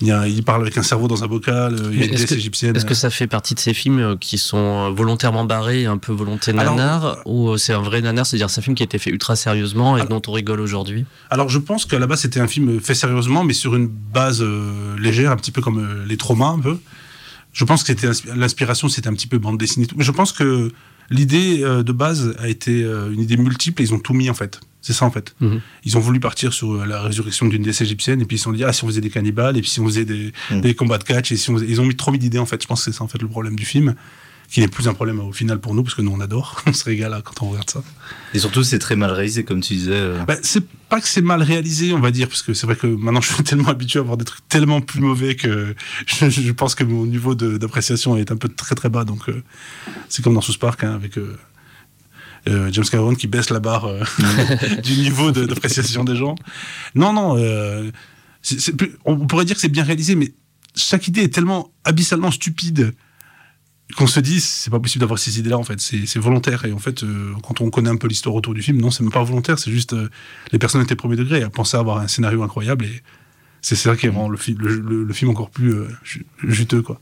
il, 0.00 0.08
y 0.08 0.12
a, 0.12 0.26
il 0.28 0.42
parle 0.42 0.62
avec 0.62 0.76
un 0.78 0.82
cerveau 0.82 1.08
dans 1.08 1.24
un 1.24 1.26
bocal, 1.26 1.74
euh, 1.74 1.90
il 1.92 1.98
y 1.98 2.02
a 2.02 2.06
une 2.06 2.14
déesse 2.14 2.32
égyptienne. 2.32 2.76
Est-ce 2.76 2.84
que 2.84 2.94
ça 2.94 3.10
fait 3.10 3.26
partie 3.26 3.54
de 3.54 3.60
ces 3.60 3.72
films 3.74 3.98
euh, 4.00 4.16
qui 4.16 4.38
sont 4.38 4.56
euh, 4.58 4.90
volontairement 4.90 5.44
barrés, 5.44 5.86
un 5.86 5.98
peu 5.98 6.12
volonté 6.12 6.50
Alors, 6.52 6.76
nanar, 6.76 7.18
ou 7.24 7.56
c'est 7.56 7.72
un 7.72 7.80
vrai 7.80 8.00
nanar, 8.00 8.26
c'est-à-dire 8.26 8.50
c'est 8.50 8.60
un 8.60 8.62
film 8.62 8.76
qui 8.76 8.82
a 8.82 8.84
été 8.84 8.98
fait 8.98 9.10
ultra 9.10 9.36
sérieusement 9.36 9.96
et 9.96 10.00
Alors- 10.02 10.20
dont 10.20 10.30
on 10.30 10.32
rigole 10.32 10.60
aujourd'hui? 10.60 11.06
Alors 11.30 11.48
je 11.48 11.58
pense 11.58 11.86
qu'à 11.86 11.98
la 11.98 12.06
base 12.06 12.20
c'était 12.20 12.40
un 12.40 12.48
film 12.48 12.80
fait 12.80 12.94
sérieusement, 12.94 13.42
mais 13.44 13.54
sur 13.54 13.74
une 13.74 13.86
base 13.88 14.42
euh, 14.42 14.96
légère, 14.98 15.30
un 15.30 15.36
petit 15.36 15.50
peu 15.52 15.60
comme 15.62 15.78
euh, 15.78 16.04
les 16.06 16.16
traumas 16.16 16.50
un 16.50 16.58
peu. 16.60 16.78
Je 17.52 17.64
pense 17.64 17.82
que 17.82 17.86
c'était 17.94 18.08
l'inspiration, 18.34 18.88
c'était 18.90 19.08
un 19.08 19.14
petit 19.14 19.26
peu 19.28 19.38
bande 19.38 19.56
dessinée. 19.58 19.86
Mais 19.96 20.04
je 20.04 20.12
pense 20.12 20.32
que 20.32 20.72
l'idée 21.10 21.60
euh, 21.62 21.82
de 21.82 21.92
base 21.92 22.34
a 22.38 22.48
été 22.48 22.82
euh, 22.84 23.12
une 23.12 23.20
idée 23.20 23.36
multiple 23.36 23.82
et 23.82 23.84
ils 23.84 23.94
ont 23.94 23.98
tout 23.98 24.14
mis 24.14 24.28
en 24.30 24.34
fait. 24.34 24.60
C'est 24.80 24.92
ça 24.92 25.04
en 25.04 25.10
fait. 25.10 25.34
Mhm. 25.40 25.60
Ils 25.84 25.96
ont 25.96 26.00
voulu 26.00 26.20
partir 26.20 26.52
sur 26.52 26.72
euh, 26.74 26.84
la 26.86 27.02
résurrection 27.02 27.46
d'une 27.48 27.62
déesse 27.62 27.80
égyptienne 27.80 28.20
et 28.20 28.24
puis 28.24 28.36
ils 28.36 28.38
se 28.38 28.44
sont 28.44 28.52
dit 28.52 28.62
ah 28.64 28.72
si 28.72 28.84
on 28.84 28.86
faisait 28.86 29.00
des 29.00 29.10
cannibales 29.10 29.56
et 29.56 29.60
puis 29.60 29.70
si 29.70 29.80
on 29.80 29.84
faisait 29.86 30.04
des, 30.04 30.32
Mhm. 30.50 30.60
des 30.60 30.74
combats 30.74 30.98
de 30.98 31.04
catch 31.04 31.32
et 31.32 31.36
si 31.36 31.50
on 31.50 31.54
faisait- 31.54 31.66
ils 31.68 31.80
ont 31.80 31.84
mis 31.84 31.96
trop 31.96 32.12
mis 32.12 32.18
d'idées 32.18 32.38
en 32.38 32.46
fait. 32.46 32.62
Je 32.62 32.66
pense 32.68 32.84
que 32.84 32.90
c'est 32.92 32.96
ça 32.96 33.02
en 33.04 33.08
fait 33.08 33.20
le 33.20 33.28
problème 33.28 33.56
du 33.56 33.64
film, 33.64 33.94
qui 34.48 34.60
n'est 34.60 34.68
plus 34.68 34.86
un 34.88 34.94
problème 34.94 35.18
au 35.20 35.32
final 35.32 35.58
pour 35.60 35.74
nous 35.74 35.82
parce 35.82 35.94
que 35.94 36.02
nous 36.02 36.12
on 36.12 36.20
adore, 36.20 36.62
on 36.66 36.72
se 36.72 36.84
régale 36.84 37.20
quand 37.24 37.42
on 37.44 37.50
regarde 37.50 37.68
ça. 37.70 37.82
Et 38.34 38.38
surtout, 38.38 38.62
c'est 38.64 38.78
très 38.78 38.96
mal 38.96 39.10
réalisé, 39.10 39.44
comme 39.44 39.60
tu 39.60 39.74
disais. 39.74 39.90
euh. 39.92 40.24
Bah, 40.24 40.36
c'est 40.42 40.64
pas 40.88 41.00
que 41.00 41.08
c'est 41.08 41.20
mal 41.22 41.42
réalisé, 41.42 41.92
on 41.92 42.00
va 42.00 42.10
dire, 42.10 42.28
parce 42.28 42.42
que 42.42 42.54
c'est 42.54 42.66
vrai 42.66 42.76
que 42.76 42.86
maintenant 42.86 43.20
je 43.26 43.32
suis 43.32 43.42
tellement 43.42 43.68
habitué 43.68 43.98
à 43.98 44.02
voir 44.02 44.16
des 44.16 44.24
trucs 44.24 44.46
tellement 44.48 44.80
plus 44.80 45.00
mauvais 45.00 45.34
que 45.36 45.74
je, 46.06 46.28
je 46.30 46.52
pense 46.52 46.74
que 46.74 46.84
mon 46.84 47.06
niveau 47.06 47.34
d'appréciation 47.34 48.16
est 48.16 48.30
un 48.30 48.36
peu 48.36 48.48
très 48.48 48.74
très 48.74 48.88
bas. 48.88 49.04
Donc 49.04 49.28
euh, 49.28 49.42
c'est 50.08 50.22
comme 50.22 50.34
dans 50.34 50.40
South 50.40 50.58
Park 50.58 50.84
hein, 50.84 50.94
avec 50.94 51.18
euh, 51.18 51.36
euh, 52.48 52.68
James 52.72 52.84
Cameron 52.84 53.14
qui 53.14 53.26
baisse 53.26 53.50
la 53.50 53.58
barre 53.60 53.88
du 54.84 54.92
niveau 54.92 55.32
de- 55.32 55.44
d'appréciation 55.46 56.04
des 56.04 56.14
gens. 56.16 56.36
Non, 56.94 57.12
non, 57.12 57.36
euh, 57.36 57.90
c'est 58.42 58.76
plus- 58.76 58.94
on 59.04 59.16
pourrait 59.26 59.44
dire 59.44 59.56
que 59.56 59.60
c'est 59.60 59.68
bien 59.68 59.82
réalisé, 59.82 60.14
mais 60.14 60.32
chaque 60.76 61.08
idée 61.08 61.22
est 61.22 61.34
tellement 61.34 61.72
abyssalement 61.84 62.30
stupide 62.30 62.92
qu'on 63.96 64.06
se 64.06 64.18
dit 64.20 64.40
c'est 64.40 64.70
pas 64.70 64.80
possible 64.80 65.00
d'avoir 65.00 65.18
ces 65.18 65.38
idées-là 65.38 65.58
en 65.58 65.62
fait, 65.62 65.80
c'est 65.80 66.18
volontaire 66.18 66.64
et 66.64 66.72
en 66.72 66.78
fait 66.78 67.02
euh, 67.04 67.32
quand 67.42 67.60
on 67.60 67.70
connaît 67.70 67.90
un 67.90 67.96
peu 67.96 68.08
l'histoire 68.08 68.34
autour 68.34 68.52
du 68.54 68.62
film, 68.62 68.80
non 68.80 68.90
c'est 68.90 69.02
même 69.02 69.12
pas 69.12 69.22
volontaire, 69.22 69.58
c'est 69.58 69.70
juste 69.70 69.92
euh, 69.92 70.08
les 70.52 70.58
personnes 70.58 70.82
étaient 70.82 70.96
premier 70.96 71.16
degré 71.16 71.42
à 71.42 71.50
penser 71.50 71.76
avoir 71.76 71.98
un 71.98 72.08
scénario 72.08 72.42
incroyable 72.42 72.84
et 72.84 73.02
c'est 73.62 73.76
ça 73.76 73.94
qui 73.96 74.08
rend 74.08 74.28
le, 74.28 74.36
fi- 74.36 74.54
le, 74.58 74.76
le- 74.80 75.04
le 75.04 75.12
film 75.14 75.30
encore 75.30 75.50
plus 75.50 75.72
euh, 75.74 75.88
ju- 76.02 76.26
juteux 76.42 76.82
quoi. 76.82 77.00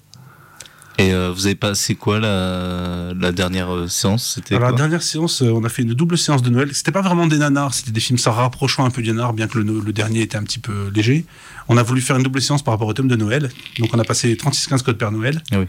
Et 0.96 1.10
vous 1.12 1.46
avez 1.46 1.56
passé 1.56 1.96
quoi 1.96 2.20
la, 2.20 3.12
la 3.18 3.32
dernière 3.32 3.90
séance? 3.90 4.34
C'était 4.36 4.56
la 4.60 4.70
dernière 4.70 5.02
séance, 5.02 5.42
on 5.42 5.64
a 5.64 5.68
fait 5.68 5.82
une 5.82 5.92
double 5.92 6.16
séance 6.16 6.40
de 6.40 6.50
Noël. 6.50 6.72
C'était 6.72 6.92
pas 6.92 7.02
vraiment 7.02 7.26
des 7.26 7.38
nanars, 7.38 7.74
c'était 7.74 7.90
des 7.90 7.98
films 7.98 8.16
s'en 8.16 8.30
rapprochant 8.30 8.84
un 8.84 8.90
peu 8.90 9.02
du 9.02 9.08
nanar, 9.10 9.32
bien 9.32 9.48
que 9.48 9.58
le, 9.58 9.92
dernier 9.92 10.20
était 10.22 10.36
un 10.36 10.44
petit 10.44 10.60
peu 10.60 10.92
léger. 10.94 11.24
On 11.66 11.76
a 11.78 11.82
voulu 11.82 12.00
faire 12.00 12.14
une 12.14 12.22
double 12.22 12.40
séance 12.40 12.62
par 12.62 12.74
rapport 12.74 12.86
au 12.86 12.92
thème 12.92 13.08
de 13.08 13.16
Noël. 13.16 13.50
Donc 13.80 13.90
on 13.92 13.98
a 13.98 14.04
passé 14.04 14.32
36-15 14.36 14.82
Code 14.84 14.96
Père 14.96 15.10
Noël, 15.10 15.42
Ah 15.50 15.58
oui. 15.58 15.66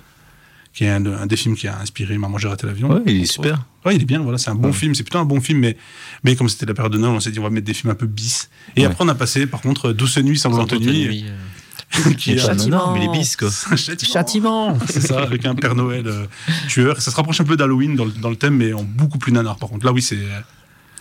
Qui 0.75 0.84
est 0.84 0.89
un, 0.89 1.00
de- 1.00 1.12
un 1.12 1.25
des 1.25 1.36
films 1.38 1.55
qui 1.55 1.67
a 1.67 1.79
inspiré 1.79 2.17
Maman 2.17 2.38
j'ai 2.38 2.48
raté 2.50 2.67
l'avion. 2.67 2.91
Ouais, 2.91 3.01
il 3.08 3.22
est 3.24 3.25
super. 3.25 3.65
Ouais, 3.86 3.96
il 3.96 4.01
est 4.01 4.05
bien, 4.05 4.20
voilà, 4.20 4.38
c'est 4.38 4.50
un 4.51 4.55
bon 4.55 4.67
Ouais. 4.67 4.74
film, 4.74 4.94
c'est 4.94 5.03
plutôt 5.03 5.20
un 5.20 5.25
bon 5.25 5.39
film, 5.41 5.60
mais, 5.60 5.77
mais 6.24 6.36
comme 6.36 6.50
c'était 6.50 6.65
la 6.67 6.74
période 6.74 6.91
de 6.94 6.98
Noël, 6.98 7.13
on 7.15 7.20
s'est 7.20 7.32
dit 7.32 7.39
on 7.39 7.44
va 7.44 7.50
mettre 7.50 7.65
des 7.65 7.74
films 7.74 7.91
un 7.91 7.96
peu 7.96 8.05
bis. 8.08 8.50
Et 8.75 8.82
Ouais. 8.82 8.88
après 8.88 9.03
on 9.03 9.08
a 9.08 9.15
passé 9.15 9.48
par 9.48 9.62
contre 9.62 9.91
Douce 9.94 10.17
nuit, 10.17 10.38
sanglante 10.38 10.74
nuit, 10.74 11.08
nuit, 11.08 11.25
euh, 11.27 12.12
qui 12.17 12.34
est 12.34 12.38
Châtiment. 12.38 12.94
mais 12.94 13.00
les 13.01 13.08
bis, 13.08 13.36
quoi. 13.38 13.48
un 13.72 13.75
châtiment. 13.75 14.12
Châtiment 14.13 14.77
C'est 14.89 15.01
ça, 15.08 15.22
avec 15.22 15.46
un 15.46 15.55
Père 15.55 15.75
Noël 15.75 16.05
euh, 16.08 16.25
tueur. 16.67 17.01
Ça 17.01 17.10
se 17.12 17.15
rapproche 17.15 17.39
un 17.39 17.46
peu 17.46 17.55
d'Halloween 17.55 17.96
dans, 17.96 18.05
le- 18.05 18.12
dans 18.12 18.29
le 18.29 18.36
thème, 18.36 18.55
mais 18.58 18.74
en 18.74 18.84
beaucoup 18.84 19.17
plus 19.17 19.32
nanar 19.32 19.55
par 19.58 19.70
contre. 19.70 19.86
Là 19.86 19.94
oui, 19.94 20.01
c'est 20.01 20.17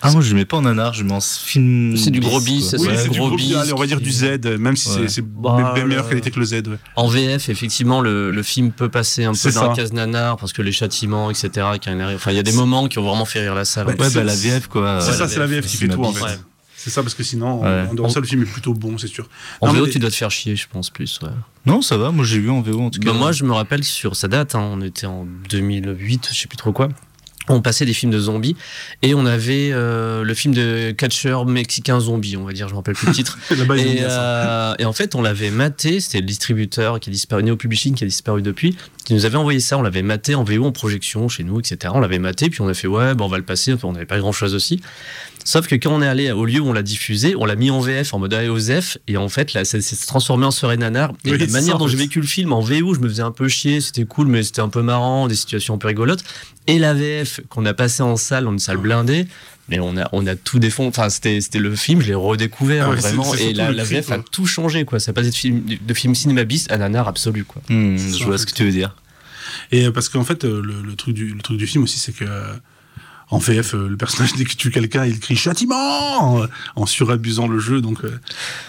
Ah, 0.03 0.11
moi, 0.11 0.21
je 0.21 0.29
le 0.31 0.35
mets 0.37 0.45
pas 0.45 0.59
en 0.59 0.63
nanar, 0.63 0.93
je 0.93 1.03
mets 1.03 1.13
en 1.15 1.21
film. 1.21 1.97
C'est 1.97 2.11
du 2.11 2.21
gros 2.21 2.41
bis, 2.41 2.69
c'est 2.71 2.79
oui, 2.79 2.89
ça, 2.89 2.97
c'est 2.97 3.09
gros 3.09 3.15
du 3.15 3.19
gros 3.21 3.37
bis 3.37 3.55
allez, 3.55 3.73
on 3.73 3.79
va 3.79 3.87
dire 3.87 4.01
du 4.01 4.11
Z, 4.13 4.25
euh, 4.45 4.59
même 4.59 4.77
si 4.77 4.89
Ouais. 4.91 4.95
c'est- 5.03 5.09
c'est 5.09 5.23
Bah, 5.23 5.73
bien 5.75 5.87
meilleure 5.87 6.05
le- 6.05 6.09
qualité 6.11 6.31
que 6.31 6.39
le 6.41 6.45
Z. 6.47 6.53
ouais. 6.69 6.77
En 6.97 7.09
VF, 7.09 7.49
effectivement, 7.49 8.01
le, 8.03 8.31
le 8.31 8.43
film 8.43 8.71
peut 8.71 8.91
passer 8.91 9.25
un 9.25 9.31
peu 9.33 9.37
C'est 9.39 9.53
dans 9.53 9.69
la 9.71 9.75
case 9.75 9.93
nanar 9.95 10.37
parce 10.37 10.53
que 10.53 10.61
les 10.61 10.73
châtiments, 10.73 11.31
etc. 11.31 11.67
Enfin, 12.15 12.31
il 12.33 12.37
y 12.37 12.39
a 12.39 12.43
des 12.43 12.53
moments 12.53 12.87
qui 12.89 12.99
ont 12.99 13.03
vraiment 13.05 13.25
fait 13.25 13.41
rire 13.41 13.55
la 13.55 13.65
salle. 13.65 13.87
Ouais, 13.87 13.95
bah 13.97 14.09
la 14.23 14.35
VF, 14.35 14.67
quoi. 14.69 15.01
C'est 15.01 15.11
Ouais, 15.13 15.17
ça, 15.17 15.23
la 15.25 15.29
c'est 15.29 15.39
la 15.39 15.47
VF, 15.47 15.67
qui 15.67 15.77
fait 15.79 15.89
tout 15.89 16.05
en 16.05 16.13
fait. 16.13 16.23
Ouais. 16.25 16.39
C'est 16.77 16.91
ça, 16.91 17.01
parce 17.03 17.15
que 17.15 17.23
sinon, 17.23 17.63
Ouais. 17.63 17.87
en 17.91 17.95
dehors 17.95 18.11
ça, 18.11 18.21
le 18.21 18.27
film 18.27 18.43
est 18.43 18.45
plutôt 18.45 18.75
bon, 18.75 18.99
c'est 18.99 19.07
sûr. 19.07 19.27
En 19.63 19.69
Non, 19.69 19.73
VO, 19.73 19.87
mais- 19.87 19.91
tu 19.91 19.99
dois 19.99 20.11
te 20.11 20.15
faire 20.17 20.31
chier, 20.31 20.55
je 20.55 20.67
pense, 20.71 20.91
plus. 20.91 21.19
Ouais. 21.23 21.31
Non, 21.65 21.81
ça 21.81 21.97
va, 21.97 22.11
moi 22.11 22.27
j'ai 22.27 22.39
vu 22.39 22.51
en 22.51 22.61
VO 22.61 22.79
en 22.83 22.91
tout 22.91 23.01
cas. 23.01 23.11
Bah, 23.11 23.17
moi, 23.19 23.33
je 23.33 23.45
me 23.45 23.53
rappelle 23.55 23.83
sur 23.85 24.17
sa 24.17 24.29
date, 24.29 24.55
hein, 24.55 24.69
on 24.71 24.83
était 24.83 25.07
en 25.07 25.27
2008, 25.49 26.29
je 26.31 26.39
sais 26.41 26.47
plus 26.47 26.59
trop 26.59 26.73
quoi. 26.73 26.91
On 27.49 27.61
passait 27.61 27.85
des 27.85 27.93
films 27.93 28.13
de 28.13 28.19
zombies 28.19 28.57
et 29.03 29.15
on 29.15 29.27
avait 29.27 29.71
euh, 29.73 30.23
le 30.25 30.35
film 30.35 30.55
de 30.55 30.93
catcheur 30.93 31.47
mexicain 31.47 32.01
zombie, 32.01 32.37
on 32.37 32.45
va 32.45 32.53
dire, 32.53 32.69
je 32.69 32.73
me 32.73 32.79
rappelle 32.79 32.95
plus 32.95 33.09
le 33.09 33.13
titre. 33.13 33.39
Et, 33.75 33.99
euh, 34.03 34.75
et 34.79 34.85
en 34.85 34.93
fait, 34.93 35.15
on 35.15 35.23
l'avait 35.23 35.51
maté, 35.51 35.99
c'était 36.01 36.21
le 36.21 36.27
distributeur 36.27 37.01
qui 37.01 37.11
a 37.11 37.13
disparu, 37.13 37.43
Neo 37.43 37.57
Publishing 37.57 37.95
qui 37.95 38.05
a 38.05 38.07
disparu 38.07 38.41
depuis, 38.41 38.77
qui 39.05 39.15
nous 39.15 39.25
avait 39.27 39.37
envoyé 39.37 39.59
ça, 39.59 39.79
on 39.79 39.83
l'avait 39.83 40.03
maté 40.03 40.35
en 40.35 40.45
VO, 40.45 40.65
en 40.65 40.73
projection 40.73 41.29
chez 41.29 41.45
nous, 41.45 41.59
etc. 41.61 41.93
On 41.95 42.01
l'avait 42.01 42.19
maté, 42.19 42.51
puis 42.51 42.61
on 42.61 42.69
a 42.69 42.75
fait 42.75 42.87
ouais, 42.87 43.15
bon, 43.15 43.25
on 43.25 43.29
va 43.29 43.39
le 43.39 43.45
passer, 43.45 43.75
on 43.83 43.93
n'avait 43.93 44.07
pas 44.07 44.19
grand 44.19 44.33
chose 44.33 44.55
aussi. 44.55 44.81
Sauf 45.47 45.67
que 45.67 45.75
quand 45.75 45.91
on 45.93 46.01
est 46.01 46.07
allé 46.07 46.33
au 46.33 46.47
lieu 46.47 46.61
où 46.61 46.67
on 46.69 46.73
l'a 46.73 46.83
diffusé, 46.83 47.37
on 47.37 47.45
l'a 47.45 47.55
mis 47.55 47.71
en 47.71 47.79
VF, 47.81 48.15
en 48.15 48.19
mode 48.19 48.33
AOZF, 48.33 48.97
et 49.09 49.19
en 49.19 49.29
fait, 49.29 49.53
là, 49.53 49.65
ça 49.67 49.81
s'est 49.81 50.07
transformé 50.07 50.47
en 50.47 50.51
soirée 50.51 50.79
nanar. 50.79 51.11
Et 51.27 51.33
Oui, 51.33 51.39
la 51.39 51.47
manière 51.49 51.75
ça, 51.75 51.79
dont 51.79 51.87
j'ai 51.87 51.99
vécu 51.99 52.21
le 52.21 52.27
film 52.27 52.53
en 52.53 52.61
VO, 52.61 52.95
je 52.95 53.01
me 53.01 53.09
faisais 53.09 53.23
un 53.23 53.31
peu 53.31 53.47
chier, 53.49 53.81
c'était 53.83 54.05
cool, 54.07 54.27
mais 54.27 54.43
c'était 54.43 54.63
un 54.63 54.71
peu 54.71 54.81
marrant, 54.83 55.29
des 55.29 55.35
situations 55.35 55.75
un 55.75 55.79
peu 55.79 55.89
rigolotes. 55.89 56.25
Et 56.67 56.79
la 56.79 56.95
VF 56.95 57.41
qu'on 57.51 57.67
a 57.67 57.75
passé 57.75 58.03
en 58.03 58.17
salle, 58.17 58.49
en 58.49 58.53
une 58.53 58.59
salle 58.59 58.79
blindée, 58.79 59.27
mais 59.69 59.81
on 59.81 59.97
a, 59.99 60.09
on 60.13 60.27
a 60.27 60.35
tout 60.35 60.59
défendu. 60.59 60.89
Enfin, 60.89 61.11
c'était, 61.11 61.41
c'était 61.43 61.59
le 61.59 61.77
film, 61.77 62.01
je 62.01 62.07
l'ai 62.09 62.15
redécouvert 62.15 62.87
Ah 62.87 62.91
ouais, 62.91 62.97
vraiment. 62.97 63.35
et 63.35 63.53
la, 63.53 63.71
la 63.71 63.85
VF 63.85 64.11
a 64.13 64.19
tout 64.19 64.47
changé, 64.47 64.85
quoi. 64.87 64.99
Ça 64.99 65.13
passait 65.13 65.31
de 65.31 65.35
film, 65.35 65.63
de 65.87 65.95
film 65.95 66.15
cinéma 66.15 66.45
bis 66.45 66.67
à 66.71 66.79
nanar 66.79 67.07
absolu, 67.07 67.45
quoi. 67.45 67.61
Hmm, 67.69 67.99
je 67.99 68.25
vois 68.25 68.39
ce 68.39 68.47
que 68.47 68.53
tu 68.55 68.65
veux 68.65 68.73
dire. 68.73 68.95
Et 69.73 69.87
euh, 69.87 69.93
parce 69.93 70.09
qu'en 70.09 70.25
fait, 70.25 70.45
euh, 70.45 70.63
le, 70.63 70.81
le 70.83 70.97
truc 70.97 71.15
du, 71.15 71.29
le 71.35 71.41
truc 71.43 71.59
du 71.59 71.67
film 71.67 71.85
aussi, 71.85 71.99
c'est 71.99 72.13
que 72.13 72.25
euh, 72.25 72.55
en 73.35 73.39
VF, 73.39 73.75
euh, 73.75 73.89
le 73.89 73.97
personnage 73.97 74.35
dès 74.35 74.45
qu'il 74.45 74.57
tue 74.57 74.71
quelqu'un, 74.71 75.05
il 75.05 75.19
crie 75.19 75.35
châtiment 75.35 76.41
euh, 76.41 76.47
en 76.77 76.87
surabusant 76.87 77.49
le 77.49 77.59
jeu. 77.59 77.81
Donc 77.81 78.05
euh, 78.05 78.21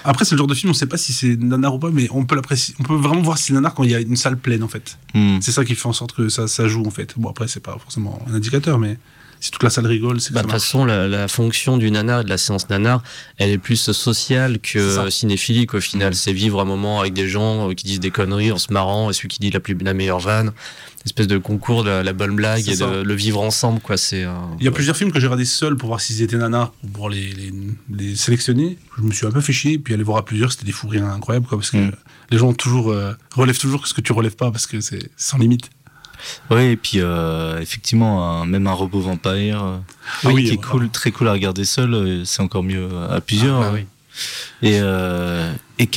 après, 0.03 0.25
c'est 0.25 0.33
le 0.33 0.39
genre 0.39 0.47
de 0.47 0.55
film, 0.55 0.71
on 0.71 0.73
sait 0.73 0.87
pas 0.87 0.97
si 0.97 1.13
c'est 1.13 1.35
nanar 1.37 1.75
ou 1.75 1.79
pas, 1.79 1.91
mais 1.91 2.07
on 2.11 2.25
peut 2.25 2.35
l'apprécier. 2.35 2.73
On 2.79 2.83
peut 2.83 2.95
vraiment 2.95 3.21
voir 3.21 3.37
si 3.37 3.45
c'est 3.45 3.53
nanar 3.53 3.75
quand 3.75 3.83
il 3.83 3.91
y 3.91 3.95
a 3.95 3.99
une 3.99 4.15
salle 4.15 4.37
pleine 4.37 4.63
en 4.63 4.67
fait. 4.67 4.97
Hmm. 5.13 5.37
C'est 5.39 5.51
ça 5.51 5.63
qui 5.63 5.75
fait 5.75 5.87
en 5.87 5.93
sorte 5.93 6.13
que 6.13 6.29
ça, 6.29 6.47
ça 6.47 6.67
joue 6.67 6.85
en 6.85 6.89
fait. 6.89 7.13
Bon 7.17 7.29
après, 7.29 7.47
c'est 7.47 7.59
pas 7.59 7.77
forcément 7.79 8.19
un 8.27 8.33
indicateur, 8.33 8.79
mais 8.79 8.97
si 9.39 9.51
toute 9.51 9.63
la 9.63 9.69
salle 9.69 9.85
rigole, 9.85 10.19
c'est 10.21 10.33
Bah, 10.33 10.39
de 10.41 10.45
toute 10.45 10.53
façon, 10.53 10.85
la, 10.85 11.07
la 11.07 11.27
fonction 11.27 11.77
du 11.77 11.91
nanar 11.91 12.21
et 12.21 12.23
de 12.23 12.29
la 12.29 12.37
séance 12.37 12.69
nanar, 12.69 13.03
elle 13.37 13.49
est 13.51 13.57
plus 13.57 13.91
sociale 13.91 14.59
que 14.59 15.09
cinéphilique 15.09 15.73
au 15.73 15.81
final. 15.81 16.15
C'est 16.15 16.33
vivre 16.33 16.61
un 16.61 16.65
moment 16.65 16.99
avec 16.99 17.13
des 17.13 17.27
gens 17.29 17.69
euh, 17.69 17.73
qui 17.73 17.85
disent 17.85 17.99
des 17.99 18.11
conneries 18.11 18.51
en 18.51 18.57
se 18.57 18.71
marrant 18.73 19.09
et 19.09 19.13
celui 19.13 19.27
qui 19.27 19.39
dit 19.39 19.51
la, 19.51 19.59
plus, 19.59 19.77
la 19.81 19.93
meilleure 19.93 20.19
vanne. 20.19 20.51
Espèce 21.05 21.27
de 21.27 21.37
concours 21.37 21.83
de 21.83 21.91
la, 21.91 22.13
bonne 22.13 22.35
blague 22.35 22.67
et 22.67 22.75
ça. 22.77 22.87
de 22.89 23.01
le 23.03 23.13
vivre 23.13 23.39
ensemble, 23.39 23.79
quoi. 23.79 23.95
C'est. 23.95 24.23
euh, 24.23 24.33
Il 24.59 24.63
y 24.63 24.67
a 24.67 24.71
ouais. 24.71 24.75
plusieurs 24.75 24.97
films 24.97 25.11
que 25.11 25.19
j'ai 25.19 25.27
regardés 25.27 25.45
seul 25.45 25.75
pour 25.75 25.87
voir 25.89 26.01
s'ils 26.01 26.23
étaient 26.23 26.35
nanars, 26.37 26.71
pour 26.71 26.89
pouvoir 26.89 27.09
les, 27.11 27.31
les, 27.33 27.53
les 27.95 28.15
sélectionner. 28.15 28.79
Je 28.97 29.03
me 29.03 29.11
suis 29.11 29.27
un 29.27 29.31
peu 29.31 29.39
fait 29.41 29.53
chier, 29.53 29.77
puis 29.77 29.93
aller 29.93 30.01
voir 30.01 30.17
à 30.17 30.25
plusieurs, 30.25 30.51
c'était 30.51 30.65
des 30.65 30.71
fous 30.71 30.87
rires 30.87 31.05
incroyables, 31.05 31.45
quoi, 31.45 31.59
parce 31.59 31.69
que 31.69 31.77
Mm. 31.77 31.91
les 32.31 32.37
gens 32.39 32.53
toujours, 32.53 32.89
euh, 32.91 33.13
relèvent 33.35 33.59
toujours 33.59 33.85
ce 33.85 33.93
que 33.93 34.01
tu 34.01 34.13
relèves 34.13 34.35
pas, 34.35 34.49
parce 34.49 34.65
que 34.65 34.81
c'est 34.81 35.11
sans 35.15 35.37
limite. 35.37 35.69
Ouais, 36.49 36.71
et 36.71 36.75
puis 36.77 36.99
euh, 36.99 37.59
effectivement, 37.61 38.41
un- 38.41 38.45
même 38.45 38.67
un 38.67 38.71
robot 38.73 38.99
vampire, 39.01 39.63
euh, 39.63 39.77
Ah 40.23 40.29
oui, 40.33 40.45
qui 40.45 40.53
est 40.53 40.61
cool, 40.61 40.89
très 40.89 41.11
cool 41.11 41.27
à 41.27 41.33
regarder 41.33 41.65
seul, 41.65 41.93
euh, 41.93 42.25
c'est 42.25 42.41
encore 42.41 42.63
mieux 42.63 42.87
à 43.09 43.21
plusieurs. 43.21 43.61
Ah, 43.61 43.67
hein. 43.67 43.71
oui. 43.73 43.85
Et, 44.61 44.79
euh, 44.81 45.51
et 45.77 45.87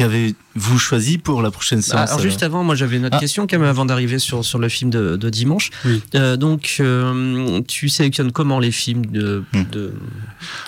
qu'avez-vous 0.59 0.79
choisi 0.79 1.19
pour 1.19 1.43
la 1.43 1.51
prochaine 1.51 1.79
Bah, 1.79 1.85
séance 1.85 2.11
alors 2.11 2.21
juste 2.21 2.43
avant, 2.43 2.65
moi 2.65 2.75
j'avais 2.75 2.97
une 2.97 3.07
autre 3.07 3.17
Ah. 3.17 3.21
question 3.21 3.47
quand 3.47 3.59
même 3.59 3.69
avant 3.69 3.85
d'arriver 3.85 4.19
sur, 4.19 4.45
sur 4.45 4.59
le 4.59 4.69
film 4.69 4.91
de, 4.91 5.17
de 5.17 5.31
dimanche. 5.31 5.71
Oui. 5.85 6.03
Euh, 6.15 6.37
donc 6.37 6.77
euh, 6.81 7.61
tu 7.67 7.89
sélectionnes 7.89 8.33
comment 8.33 8.59
les 8.59 8.71
films 8.73 9.07
de, 9.07 9.45
de 9.73 9.93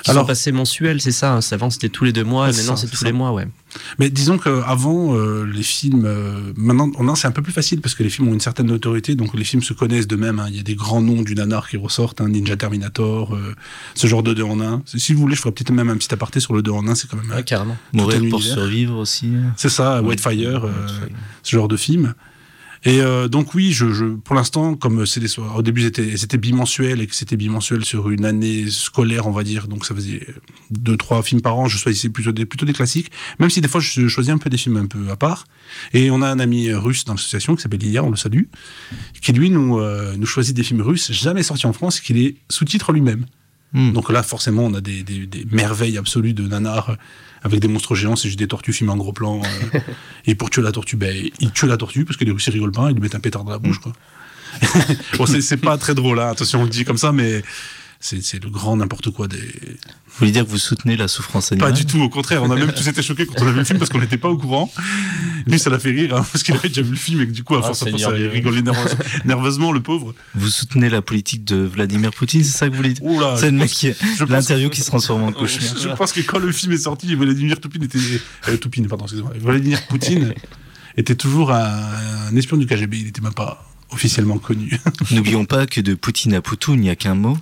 qui 0.03 0.11
Alors- 0.11 0.23
sont 0.23 0.27
passés 0.29 0.53
mensuels, 0.53 1.01
c'est 1.01 1.13
ça 1.13 1.35
hein, 1.35 1.41
Avant 1.53 1.71
c'était 1.71 1.89
tous 1.89 2.05
les 2.05 2.13
deux 2.13 2.25
mois, 2.25 2.51
et 2.51 2.53
maintenant 2.57 2.77
c'est 2.77 2.87
tous 2.89 2.97
ça. 2.97 3.07
les 3.07 3.13
mois, 3.13 3.33
ouais. 3.33 3.49
Mais 4.01 4.11
disons 4.11 4.37
qu'avant, 4.37 5.15
euh, 5.17 5.45
les 5.45 5.63
films, 5.63 6.05
euh, 6.05 6.53
maintenant, 6.57 6.91
on 6.99 7.15
c'est 7.15 7.29
un 7.29 7.31
peu 7.33 7.43
plus 7.43 7.53
facile 7.53 7.81
parce 7.81 7.95
que 7.95 8.03
les 8.03 8.11
films 8.11 8.27
ont 8.29 8.33
une 8.33 8.41
certaine 8.41 8.67
notoriété, 8.67 9.15
donc 9.15 9.33
les 9.35 9.45
films 9.45 9.63
se 9.63 9.73
connaissent 9.73 10.09
d'eux-mêmes. 10.09 10.41
hein. 10.41 10.47
Il 10.49 10.57
y 10.57 10.59
a 10.61 10.63
des 10.65 10.75
grands 10.75 11.01
noms 11.01 11.23
du 11.23 11.35
nanar 11.37 11.69
qui 11.69 11.77
ressortent, 11.77 12.21
hein, 12.21 12.29
Ninja 12.29 12.57
Terminator, 12.57 13.33
euh, 13.35 13.55
ce 13.95 14.07
genre 14.09 14.25
de 14.25 14.35
2 14.35 14.43
en 14.43 14.61
1. 14.61 14.83
Si 14.87 15.13
vous 15.13 15.21
voulez, 15.21 15.37
je 15.37 15.41
ferais 15.41 15.53
peut-être 15.53 15.71
même 15.71 15.89
un 15.89 15.97
petit 15.97 16.13
aparté 16.13 16.41
sur 16.41 16.53
le 16.55 16.63
2 16.63 16.71
en 16.73 16.87
1, 16.89 16.95
c'est 16.97 17.09
quand 17.09 17.17
même. 17.17 17.31
Ouais, 17.31 17.45
carrément. 17.45 17.77
Mourir 17.93 18.19
pour 18.29 18.41
univers. 18.41 18.55
survivre 18.55 18.97
aussi. 18.97 19.31
C'est 19.57 19.69
ça, 19.69 19.80
Oui. 20.03 20.09
Whitefire, 20.09 20.65
euh, 20.65 20.71
ce 21.43 21.57
genre 21.57 21.69
de 21.69 21.77
film. 21.77 22.15
Et 22.83 23.03
euh, 23.03 23.29
donc 23.29 23.53
oui, 23.53 23.73
je, 23.73 23.93
je, 23.93 24.07
pour 24.07 24.35
l'instant, 24.35 24.75
comme 24.75 25.05
c'est 25.05 25.21
des 25.21 25.29
soirs, 25.29 25.55
au 25.57 25.61
début 25.63 25.83
c'était 26.17 26.39
bimensuel 26.39 27.03
et 27.03 27.07
que 27.07 27.15
c'était 27.15 27.37
bimensuel 27.37 27.85
sur 27.85 28.09
une 28.09 28.25
année 28.25 28.71
scolaire, 28.71 29.27
on 29.27 29.33
va 29.33 29.43
dire, 29.43 29.69
donc 29.69 29.85
ça 29.85 29.95
faisait 29.95 30.26
deux 30.71 30.97
trois 30.97 31.23
films 31.23 31.43
par 31.43 31.59
an. 31.59 31.69
Je 31.69 31.76
choisissais 31.76 32.09
plutôt 32.09 32.33
des 32.33 32.47
plutôt 32.47 32.65
des 32.65 32.73
classiques, 32.73 33.11
même 33.39 33.50
si 33.50 33.61
des 33.61 33.69
fois 33.69 33.83
je 33.83 34.09
choisis 34.09 34.33
un 34.33 34.39
peu 34.39 34.49
des 34.49 34.57
films 34.57 34.78
un 34.78 34.87
peu 34.87 35.11
à 35.11 35.17
part. 35.17 35.45
Et 35.93 36.11
on 36.11 36.23
a 36.23 36.28
un 36.28 36.39
ami 36.39 36.73
russe 36.73 37.04
dans 37.04 37.13
l'association 37.13 37.54
qui 37.54 37.61
s'appelle 37.61 37.83
Ilya, 37.83 38.02
on 38.02 38.11
le 38.11 38.17
salue, 38.17 38.45
qui 39.21 39.35
lui 39.35 39.50
nous 39.50 39.78
euh, 39.78 40.17
nous 40.17 40.26
choisit 40.26 40.57
des 40.57 40.63
films 40.63 40.81
russes 40.81 41.13
jamais 41.13 41.43
sortis 41.43 41.67
en 41.67 41.75
France, 41.75 41.99
et 41.99 42.02
qui 42.02 42.15
les 42.15 42.37
sous-titre 42.49 42.93
lui-même. 42.93 43.26
Hmm. 43.75 43.93
Donc 43.93 44.11
là, 44.11 44.23
forcément, 44.23 44.65
on 44.65 44.73
a 44.73 44.81
des, 44.81 45.02
des, 45.02 45.26
des 45.26 45.47
merveilles 45.50 45.99
absolues 45.99 46.33
de 46.33 46.47
nanar 46.49 46.97
avec 47.43 47.61
des 47.61 47.69
monstres 47.69 47.95
géants, 47.95 48.17
c'est 48.17 48.29
juste 48.29 48.39
des 48.39 48.49
tortues 48.49 48.73
filmées 48.73 48.93
en 48.93 48.97
gros 48.97 49.13
plan. 49.13 49.41
euh, 49.75 49.79
et 50.26 50.35
pour 50.35 50.50
tuer 50.50 50.63
la 50.63 50.73
tortue, 50.73 50.97
ben, 50.97 51.15
ils 51.41 51.53
tuent 51.53 51.67
la 51.67 51.76
tortue 51.76 52.05
parce 52.05 52.17
que 52.17 52.25
les 52.25 52.31
Russes 52.31 52.47
ils 52.47 52.53
rigolent 52.53 52.73
pas, 52.73 52.91
ils 52.91 52.95
lui 52.95 53.00
mettent 53.00 53.15
un 53.15 53.21
pétard 53.21 53.45
dans 53.45 53.53
la 53.53 53.59
bouche. 53.59 53.81
Quoi. 53.81 53.93
bon, 55.17 55.26
c'est, 55.26 55.41
c'est 55.41 55.57
pas 55.57 55.79
très 55.79 55.95
drôle, 55.95 56.21
hein, 56.21 56.29
attention, 56.29 56.61
on 56.61 56.65
le 56.65 56.71
dit 56.71 56.85
comme 56.85 56.99
ça, 56.99 57.13
mais 57.13 57.43
c'est, 58.00 58.23
c'est 58.23 58.43
le 58.43 58.49
grand 58.50 58.76
n'importe 58.76 59.10
quoi 59.10 59.28
des. 59.28 59.36
Vous 59.39 60.19
voulez 60.19 60.32
dire 60.32 60.45
que 60.45 60.50
vous 60.50 60.58
soutenez 60.58 60.97
la 60.97 61.06
souffrance 61.06 61.52
animale 61.52 61.71
Pas 61.71 61.76
du 61.76 61.84
tout, 61.86 62.00
au 62.00 62.08
contraire, 62.08 62.43
on 62.43 62.50
a 62.50 62.56
même 62.56 62.73
tous 62.73 62.86
été 62.89 63.00
choqués 63.02 63.26
quand 63.26 63.34
on 63.43 63.47
a 63.47 63.52
vu 63.52 63.58
le 63.58 63.65
film 63.65 63.78
parce 63.78 63.91
qu'on 63.91 64.00
n'était 64.00 64.17
pas 64.19 64.28
au 64.28 64.36
courant. 64.36 64.73
Lui, 65.47 65.58
ça 65.58 65.71
l'a 65.71 65.78
fait 65.78 65.91
rire 65.93 66.17
hein, 66.17 66.26
parce 66.32 66.43
qu'il 66.43 66.54
avait 66.54 66.69
déjà 66.69 66.82
vu 66.82 66.91
le 66.91 66.97
film 66.97 67.21
et 67.23 67.26
que 67.26 67.32
du 67.32 67.45
coup, 67.45 67.54
à 67.54 67.58
Ah, 67.58 67.67
force, 67.69 67.82
à 67.82 67.86
force, 67.91 68.02
Seigneur 68.02 68.17
il 68.19 68.26
rigolait 68.28 68.63
nerveusement, 69.25 69.71
le 69.73 69.80
pauvre. 69.80 70.15
Vous 70.34 70.49
soutenez 70.49 70.89
la 70.91 71.02
politique 71.02 71.45
de 71.45 71.56
Vladimir 71.56 72.10
Poutine, 72.10 72.43
c'est 72.43 72.56
ça 72.56 72.67
que 72.67 72.73
vous 72.73 72.78
voulez 72.78 72.95
dire 72.95 73.36
C'est 73.39 73.50
le 73.50 73.56
mec 73.58 73.71
qui 73.71 73.93
l'interview 74.28 74.69
que- 74.69 74.75
qui 74.75 74.80
se 74.80 74.86
transforme 74.86 75.23
en 75.23 75.26
Ouais, 75.28 75.32
cauchemar. 75.34 75.76
Je 75.78 75.89
pense 75.91 76.13
que 76.13 76.21
quand 76.21 76.39
le 76.39 76.52
film 76.52 76.73
est 76.73 76.78
sorti, 76.78 77.15
Vladimir 77.15 77.60
Toupine 77.60 77.84
était. 77.84 77.99
euh, 78.49 78.56
Toupine, 78.56 78.89
pardon, 78.89 79.04
excusez-moi. 79.04 79.32
Vladimir 79.41 79.86
Poutine 79.89 80.34
était 80.97 81.15
toujours 81.17 81.52
un, 81.52 81.80
un 82.30 82.36
espion 82.36 82.56
du 82.56 82.67
KGB. 82.67 82.99
Il 82.99 83.04
n'était 83.06 83.21
même 83.23 83.34
pas 83.34 83.65
officiellement 83.91 84.39
connu. 84.39 84.78
N'oublions 85.10 85.45
pas 85.45 85.67
que 85.67 85.80
de 85.80 85.95
Poutine 85.95 86.34
à 86.34 86.41
Poutou, 86.43 86.75
il 86.75 86.80
n'y 86.80 86.91
a 86.91 86.97
qu'un 86.97 87.15
mot. 87.15 87.39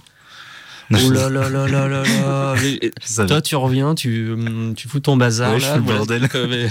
Oh 1.06 1.10
là 1.10 1.28
là 1.28 1.48
là 1.50 1.66
là 1.68 1.86
là 1.88 2.02
là. 3.18 3.26
Toi, 3.26 3.42
tu 3.42 3.56
reviens, 3.56 3.94
tu, 3.94 4.30
hum, 4.32 4.72
tu 4.74 4.88
fous 4.88 5.00
ton 5.00 5.16
bazar 5.18 5.52
Ouais, 5.52 5.60
je 5.60 5.66
là. 5.66 5.72
fais 5.72 5.76
le 5.78 5.82
voilà. 5.82 5.98
bordel. 5.98 6.28
Que, 6.28 6.46
mais- 6.48 6.68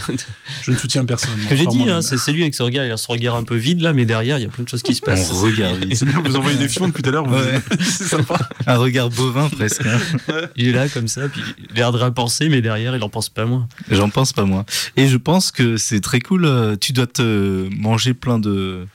Je 0.64 0.72
ne 0.72 0.76
soutiens 0.76 1.06
personne. 1.06 1.38
que 1.50 1.56
j'ai 1.56 1.68
dit, 1.68 1.88
hein, 1.90 2.02
c'est 2.02 2.32
lui 2.32 2.42
avec 2.42 2.56
ce 2.56 2.64
regard, 2.64 2.84
il 2.86 2.92
a 2.92 2.98
ce 2.98 3.08
regard 3.12 3.36
un 3.36 3.44
peu 3.44 3.56
vide 3.56 3.82
là, 3.82 3.94
mais 3.94 4.06
derrière, 4.06 4.40
il 4.40 4.44
y 4.44 4.46
a 4.46 4.50
plein 4.50 4.64
de 4.64 4.70
choses 4.70 4.82
qui 4.82 4.96
se 4.96 5.02
passent. 5.02 5.32
On 5.32 5.42
regarde. 5.42 5.86
C'est 5.94 6.06
bien, 6.06 6.20
vous 6.24 6.36
envoyez 6.36 6.58
des 6.58 6.68
films 6.68 6.88
depuis 6.88 7.04
tout 7.04 7.10
à 7.10 7.14
l'heure. 7.14 7.28
Ouais. 7.32 7.62
c'est 7.80 8.06
sympa. 8.06 8.40
Un 8.66 8.78
regard 8.78 9.10
bovin 9.10 9.50
presque. 9.50 9.86
hein. 9.86 10.34
Il 10.56 10.68
est 10.70 10.72
là 10.74 10.90
comme 10.90 11.08
ça, 11.08 11.28
puis 11.30 11.42
il 11.70 11.72
a 11.74 11.76
l'air 11.76 11.92
de 11.92 11.98
rien 11.98 12.12
penser, 12.12 12.50
mais 12.50 12.62
derrière, 12.62 12.96
il 12.96 13.04
en 13.04 13.10
pense 13.10 13.30
pas 13.30 13.46
moins. 13.46 13.68
J'en 13.92 14.10
pense 14.10 14.34
pas 14.34 14.46
moi. 14.46 14.66
Et 14.96 15.08
je 15.08 15.18
pense 15.18 15.52
que 15.52 15.78
c'est 15.78 16.00
très 16.02 16.20
cool. 16.22 16.46
euh, 16.46 16.76
Tu 16.76 16.92
dois 16.92 17.08
te 17.08 17.68
manger 17.76 18.14
plein 18.16 18.40
de 18.40 18.88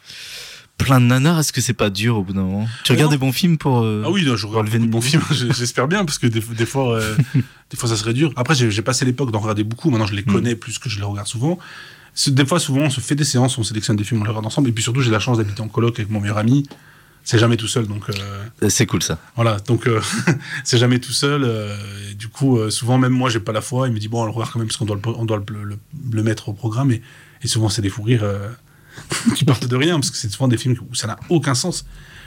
plein 0.83 1.01
de 1.01 1.07
nanars. 1.07 1.39
Est-ce 1.41 1.53
que 1.53 1.61
c'est 1.61 1.73
pas 1.73 1.91
dur 1.91 2.19
au 2.19 2.23
bout 2.23 2.33
d'un 2.33 2.43
moment? 2.43 2.67
Tu 2.85 2.93
Mais 2.93 2.97
regardes 2.99 3.13
des 3.13 3.19
bons 3.19 3.33
films 3.33 3.59
pour. 3.59 3.81
euh, 3.83 4.03
Ah 4.07 4.11
oui, 4.11 4.25
non, 4.25 4.37
je 4.37 4.47
regarde 4.47 4.67
Relever 4.69 4.79
beaucoup 4.87 5.03
de 5.03 5.17
une- 5.17 5.21
bons 5.21 5.27
films. 5.37 5.53
J'espère 5.57 5.89
bien 5.89 6.05
parce 6.05 6.19
que 6.19 6.27
des, 6.27 6.41
des 6.41 6.67
fois, 6.67 6.95
euh, 6.97 7.17
des 7.71 7.77
fois, 7.77 7.89
ça 7.89 7.97
serait 7.97 8.15
dur. 8.15 8.33
Après, 8.37 8.55
j'ai 8.55 8.83
passé 8.83 9.05
l'époque 9.05 9.31
d'en 9.31 9.41
regarder 9.41 9.65
beaucoup. 9.65 9.91
Maintenant, 9.91 10.07
je 10.07 10.15
les 10.15 10.23
Mm. 10.23 10.33
connais 10.33 10.55
plus 10.55 10.79
que 10.79 10.89
je 10.89 10.99
les 10.99 11.05
regarde 11.05 11.27
souvent. 11.29 11.59
Des 12.27 12.45
fois, 12.45 12.61
souvent, 12.61 12.83
on 12.83 12.91
se 12.91 13.01
fait 13.01 13.15
des 13.15 13.25
séances, 13.25 13.57
on 13.59 13.63
sélectionne 13.63 13.97
des 13.97 14.05
films, 14.05 14.21
on 14.21 14.25
les 14.25 14.31
regarde 14.31 14.47
ensemble. 14.47 14.69
Et 14.69 14.73
puis 14.73 14.83
surtout, 14.83 15.01
j'ai 15.01 15.11
la 15.11 15.19
chance 15.21 15.39
d'habiter 15.39 15.63
en 15.63 15.69
coloc 15.69 15.99
avec 15.99 16.11
mon 16.11 16.21
meilleur 16.21 16.39
ami. 16.39 16.67
C'est 17.25 17.39
jamais 17.39 17.57
tout 17.57 17.69
seul, 17.69 17.87
donc. 17.87 18.03
euh, 18.11 18.69
C'est 18.69 18.85
cool 18.87 19.03
ça. 19.03 19.17
Voilà, 19.37 19.59
donc 19.61 19.89
c'est 20.65 20.77
jamais 20.79 20.99
tout 20.99 21.13
seul. 21.13 21.45
et 22.11 22.15
du 22.15 22.29
coup, 22.29 22.59
souvent 22.71 22.99
même 22.99 23.13
moi, 23.13 23.31
j'ai 23.31 23.39
pas 23.41 23.53
la 23.53 23.61
foi. 23.61 23.87
Il 23.89 23.95
me 23.95 23.99
dit 24.01 24.09
bon, 24.09 24.23
on 24.23 24.25
le 24.27 24.31
regarde 24.33 24.51
quand 24.53 24.59
même 24.59 24.67
parce 24.69 24.77
qu'on 24.77 24.85
doit, 24.85 24.97
le, 24.97 25.09
on 25.17 25.25
doit 25.25 25.43
le, 25.49 25.63
le- 25.65 25.79
le 26.13 26.23
mettre 26.23 26.49
au 26.49 26.53
programme. 26.53 26.91
Et, 26.91 27.01
et 27.43 27.47
souvent, 27.49 27.69
c'est 27.69 27.81
des 27.83 27.89
fous 27.91 28.03
rires 28.03 28.25
qui 29.35 29.45
partent 29.45 29.67
de 29.67 29.77
rien 29.77 29.95
parce 30.01 30.11
que 30.11 30.17
c'est 30.17 30.31
souvent 30.31 30.49
des 30.49 30.57
films 30.59 30.77
où 30.91 30.95
ça 30.95 31.07
n'a 31.07 31.19
aucun 31.29 31.55
sens. 31.55 31.85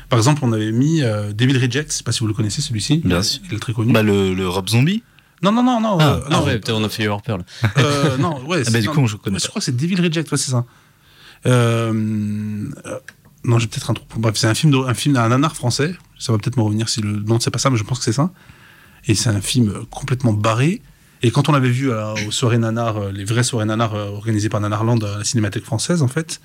Par 0.09 0.19
exemple, 0.19 0.41
on 0.43 0.51
avait 0.53 0.71
mis 0.71 1.01
euh, 1.01 1.33
Devil 1.33 1.57
Rejects. 1.57 1.87
Je 1.89 1.93
sais 1.97 2.03
pas 2.03 2.11
si 2.11 2.19
vous 2.19 2.27
le 2.27 2.33
connaissez 2.33 2.61
celui-ci. 2.61 2.97
Bien 3.03 3.21
sûr. 3.23 3.41
Il 3.49 3.55
est 3.55 3.59
très 3.59 3.73
connu. 3.73 3.91
Bah 3.91 4.03
le, 4.03 4.33
le 4.33 4.47
Rob 4.47 4.69
Zombie. 4.69 5.01
non, 5.41 5.51
non, 5.51 5.63
non, 5.63 5.79
non. 5.81 5.97
Ah, 5.99 6.13
euh, 6.15 6.21
Ah 6.25 6.29
non, 6.29 6.43
ouais, 6.45 6.59
peut-être 6.59 6.75
on 6.77 6.83
a 6.83 6.89
fait 6.89 7.03
Your 7.03 7.21
Pearl. 7.21 7.43
euh, 7.77 8.17
non, 8.17 8.39
ouais. 8.45 8.59
Ah 8.61 8.63
c'est- 8.65 8.71
bah 8.71 8.79
du 8.81 8.87
non, 8.87 8.93
coup 8.93 9.07
je 9.07 9.15
connais 9.17 9.39
je 9.39 9.47
crois 9.47 9.59
que 9.59 9.65
c'est 9.65 9.75
Devil 9.75 9.95
Reject, 10.01 10.31
ouais, 10.31 10.37
c'est 10.37 10.51
ça. 10.51 10.65
Euh, 11.45 11.91
euh, 12.85 12.99
non, 13.43 13.59
j'ai 13.59 13.67
peut-être 13.67 13.89
un 13.91 13.93
trou. 13.93 14.05
Bref, 14.17 14.35
c'est 14.37 14.47
un 14.47 14.53
film, 14.55 14.71
de- 14.71 14.77
un 14.77 14.93
film 14.93 15.15
d'un 15.15 15.27
nanar 15.29 15.55
français. 15.55 15.95
Ça 16.17 16.31
va 16.31 16.37
peut-être 16.39 16.57
me 16.57 16.63
revenir 16.63 16.89
si 16.89 17.01
le 17.01 17.11
nom 17.19 17.39
c'est 17.39 17.51
pas 17.51 17.59
ça, 17.59 17.69
mais 17.69 17.77
je 17.77 17.83
pense 17.83 17.99
que 17.99 18.03
c'est 18.05 18.13
ça. 18.13 18.31
Et 19.07 19.13
c'est 19.15 19.29
un 19.29 19.41
film 19.41 19.73
complètement 19.91 20.33
barré. 20.33 20.81
Et 21.21 21.31
quand 21.31 21.49
on 21.49 21.51
l'avait 21.51 21.69
vu 21.69 21.91
à- 21.91 22.13
aux 22.27 22.31
soirées 22.31 22.57
nanar, 22.57 23.11
les 23.11 23.23
vraies 23.25 23.43
soirées 23.43 23.65
nanar 23.65 23.93
organisées 23.93 24.49
par 24.49 24.61
Nanarland 24.61 25.03
à 25.03 25.19
la 25.19 25.23
Cinémathèque 25.23 25.63
française, 25.65 26.01
en 26.01 26.07
fait, 26.07 26.41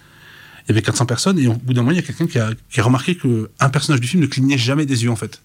il 0.70 0.74
y 0.74 0.78
avait 0.78 0.82
400 0.82 1.06
personnes. 1.06 1.38
Et 1.38 1.46
au 1.46 1.54
bout 1.54 1.74
d'un 1.74 1.82
moment, 1.82 1.92
il 1.92 1.96
y 1.96 2.00
a 2.00 2.02
quelqu'un 2.02 2.26
qui 2.26 2.38
a, 2.38 2.50
qui 2.70 2.80
a 2.80 2.84
remarqué 2.84 3.16
qu'un 3.16 3.68
personnage 3.70 4.00
du 4.00 4.08
film 4.08 4.22
ne 4.22 4.28
clignait 4.28 4.58
jamais 4.58 4.86
des 4.86 5.04
yeux, 5.04 5.10
en 5.10 5.16
fait. 5.16 5.42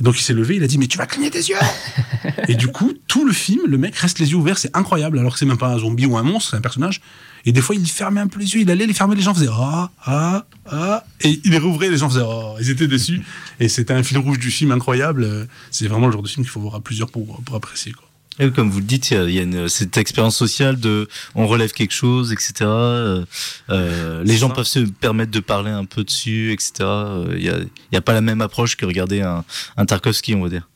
Donc 0.00 0.18
il 0.18 0.22
s'est 0.22 0.32
levé, 0.32 0.56
il 0.56 0.62
a 0.62 0.66
dit 0.66 0.78
mais 0.78 0.86
tu 0.86 0.96
vas 0.96 1.06
cligner 1.06 1.30
tes 1.30 1.40
yeux. 1.40 1.56
et 2.48 2.54
du 2.54 2.68
coup 2.68 2.94
tout 3.06 3.26
le 3.26 3.34
film, 3.34 3.60
le 3.66 3.76
mec 3.76 3.94
reste 3.96 4.18
les 4.18 4.30
yeux 4.30 4.36
ouverts, 4.36 4.56
c'est 4.56 4.74
incroyable 4.74 5.18
alors 5.18 5.34
que 5.34 5.38
c'est 5.38 5.44
même 5.44 5.58
pas 5.58 5.68
un 5.68 5.78
zombie 5.78 6.06
ou 6.06 6.16
un 6.16 6.22
monstre, 6.22 6.52
c'est 6.52 6.56
un 6.56 6.62
personnage. 6.62 7.02
Et 7.44 7.52
des 7.52 7.60
fois 7.60 7.76
il 7.76 7.86
fermait 7.86 8.22
un 8.22 8.26
peu 8.26 8.40
les 8.40 8.54
yeux, 8.54 8.62
il 8.62 8.70
allait 8.70 8.86
les 8.86 8.94
fermer, 8.94 9.14
les 9.14 9.20
gens 9.20 9.34
faisaient 9.34 9.50
ah 9.52 9.90
ah 10.06 10.46
ah 10.70 11.04
et 11.20 11.38
il 11.44 11.50
les 11.50 11.58
rouvrait, 11.58 11.90
les 11.90 11.98
gens 11.98 12.08
faisaient 12.08 12.24
oh, 12.24 12.54
ils 12.60 12.70
étaient 12.70 12.88
déçus. 12.88 13.20
Et 13.58 13.68
c'était 13.68 13.92
un 13.92 14.02
fil 14.02 14.16
rouge 14.16 14.38
du 14.38 14.50
film 14.50 14.72
incroyable. 14.72 15.46
C'est 15.70 15.86
vraiment 15.86 16.06
le 16.06 16.12
genre 16.14 16.22
de 16.22 16.28
film 16.28 16.46
qu'il 16.46 16.50
faut 16.50 16.60
voir 16.60 16.76
à 16.76 16.80
plusieurs 16.80 17.10
pour, 17.10 17.42
pour 17.42 17.54
apprécier 17.54 17.92
quoi. 17.92 18.09
Et 18.40 18.50
comme 18.50 18.70
vous 18.70 18.78
le 18.78 18.86
dites, 18.86 19.10
il 19.10 19.30
y 19.30 19.38
a, 19.38 19.42
une, 19.42 19.68
cette 19.68 19.98
expérience 19.98 20.34
sociale 20.34 20.80
de 20.80 21.08
on 21.34 21.46
relève 21.46 21.72
quelque 21.72 21.92
chose, 21.92 22.32
etc. 22.32 22.54
Euh, 22.62 23.24
euh, 23.68 24.24
les 24.24 24.38
gens 24.38 24.48
peuvent 24.48 24.64
se 24.64 24.80
permettre 24.80 25.30
de 25.30 25.40
parler 25.40 25.70
un 25.70 25.84
peu 25.84 26.04
dessus, 26.04 26.50
etc. 26.52 26.72
Euh, 26.80 27.34
il 27.36 27.42
n'y 27.42 27.50
a, 27.50 27.58
y 27.92 27.96
a, 27.96 28.00
pas 28.00 28.14
la 28.14 28.22
même 28.22 28.40
approche 28.40 28.76
que 28.76 28.86
regarder 28.86 29.20
un, 29.20 29.44
un 29.76 29.84
Tarkovsky, 29.84 30.34
on 30.34 30.42
va 30.42 30.48
dire. 30.48 30.66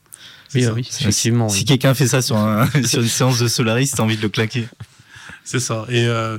Oui, 0.53 0.67
oui, 0.67 0.87
effectivement. 0.87 1.49
Si, 1.49 1.65
quelqu'un 1.65 1.95
fait 1.95 2.07
ça 2.07 2.21
sur, 2.21 2.37
un, 2.37 2.69
sur 2.85 3.01
une 3.01 3.07
séance 3.07 3.39
de 3.39 3.47
Solaris, 3.47 3.91
t'as 3.95 4.03
envie 4.03 4.17
de 4.17 4.21
le 4.21 4.29
claquer. 4.29 4.67
C'est 5.43 5.59
ça. 5.59 5.85
Et 5.89 6.05
euh, 6.05 6.37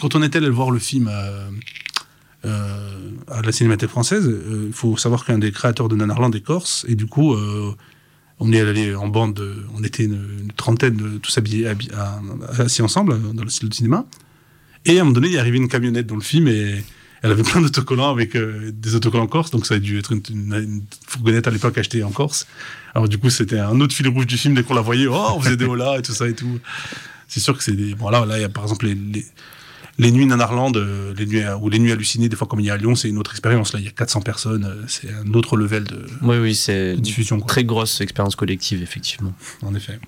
quand 0.00 0.14
on 0.14 0.22
est 0.22 0.36
allé 0.36 0.48
voir 0.50 0.70
le 0.70 0.78
film 0.78 1.10
euh, 1.10 1.50
à 3.28 3.42
la 3.42 3.52
Cinémathèque 3.52 3.90
française, 3.90 4.32
il 4.66 4.72
faut 4.72 4.96
savoir 4.96 5.24
qu'un 5.24 5.38
des 5.38 5.50
créateurs 5.50 5.88
de 5.88 5.96
Nanarland 5.96 6.32
est 6.32 6.40
corse, 6.40 6.86
et 6.88 6.94
du 6.94 7.06
coup, 7.06 7.36
on 8.40 8.52
est 8.52 8.60
allé 8.60 8.94
en 8.94 9.08
bande, 9.08 9.40
on 9.76 9.84
était 9.84 10.04
une, 10.04 10.50
trentaine 10.56 11.20
tous 11.20 11.38
habillés, 11.38 11.68
assis 12.58 12.82
ensemble 12.82 13.20
dans 13.34 13.44
le 13.44 13.50
style 13.50 13.68
de 13.68 13.74
cinéma. 13.74 14.06
Et 14.86 14.98
à 14.98 15.02
un 15.02 15.04
moment 15.04 15.14
donné, 15.14 15.28
il 15.28 15.36
est 15.36 15.38
arrivé 15.38 15.58
une 15.58 15.68
camionnette 15.68 16.06
dans 16.06 16.16
le 16.16 16.22
film 16.22 16.48
et 16.48 16.82
elle 17.22 17.32
avait 17.32 17.42
plein 17.42 17.60
d'autocollants 17.60 18.10
avec 18.10 18.34
euh, 18.34 18.70
des 18.72 18.94
autocollants 18.94 19.26
Corse, 19.26 19.50
donc 19.50 19.66
ça 19.66 19.74
a 19.74 19.78
dû 19.78 19.98
être 19.98 20.12
une, 20.12 20.82
fourgonnette 21.06 21.46
à 21.46 21.50
l'époque 21.50 21.76
achetée 21.76 22.02
en 22.02 22.10
Corse. 22.10 22.46
Alors 22.94 23.08
du 23.08 23.18
coup, 23.18 23.28
c'était 23.28 23.58
un 23.58 23.78
autre 23.80 23.94
fil 23.94 24.08
rouge 24.08 24.26
du 24.26 24.38
film 24.38 24.54
dès 24.54 24.62
qu'on 24.62 24.74
la 24.74 24.80
voyait. 24.80 25.06
Oh, 25.06 25.32
on 25.34 25.40
faisait 25.40 25.58
des 25.58 25.66
hola 25.66 25.98
et 25.98 26.02
tout 26.02 26.12
ça 26.12 26.26
et 26.26 26.34
tout. 26.34 26.58
C'est 27.28 27.40
sûr 27.40 27.56
que 27.56 27.62
c'est 27.62 27.72
des. 27.76 27.94
Bon 27.94 28.08
là, 28.08 28.24
il 28.36 28.40
y 28.40 28.44
a 28.44 28.48
par 28.48 28.64
exemple 28.64 28.86
les 28.86 29.26
nuits 30.10 30.26
Nanarland, 30.26 30.72
euh, 30.76 31.12
les 31.16 31.26
nuits, 31.26 31.42
ou 31.60 31.68
les 31.68 31.78
nuits 31.78 31.92
hallucinées, 31.92 32.28
des 32.28 32.36
fois 32.36 32.46
comme 32.46 32.60
il 32.60 32.66
y 32.66 32.70
a 32.70 32.74
à 32.74 32.76
Lyon, 32.76 32.94
c'est 32.94 33.08
une 33.08 33.18
autre 33.18 33.32
expérience. 33.32 33.72
Là, 33.72 33.80
il 33.80 33.84
y 33.84 33.88
a 33.88 33.92
400 33.92 34.22
personnes, 34.22 34.64
euh, 34.64 34.84
c'est 34.86 35.08
un 35.12 35.32
autre 35.34 35.56
level 35.56 35.84
de, 35.84 36.06
oui, 36.22 36.38
oui, 36.38 36.54
c'est 36.54 36.96
diffusion. 36.96 37.36
Une 37.36 37.46
très 37.46 37.64
grosse 37.64 38.00
expérience 38.00 38.36
collective, 38.36 38.82
effectivement. 38.82 39.32
En 39.62 39.74
effet. 39.74 39.98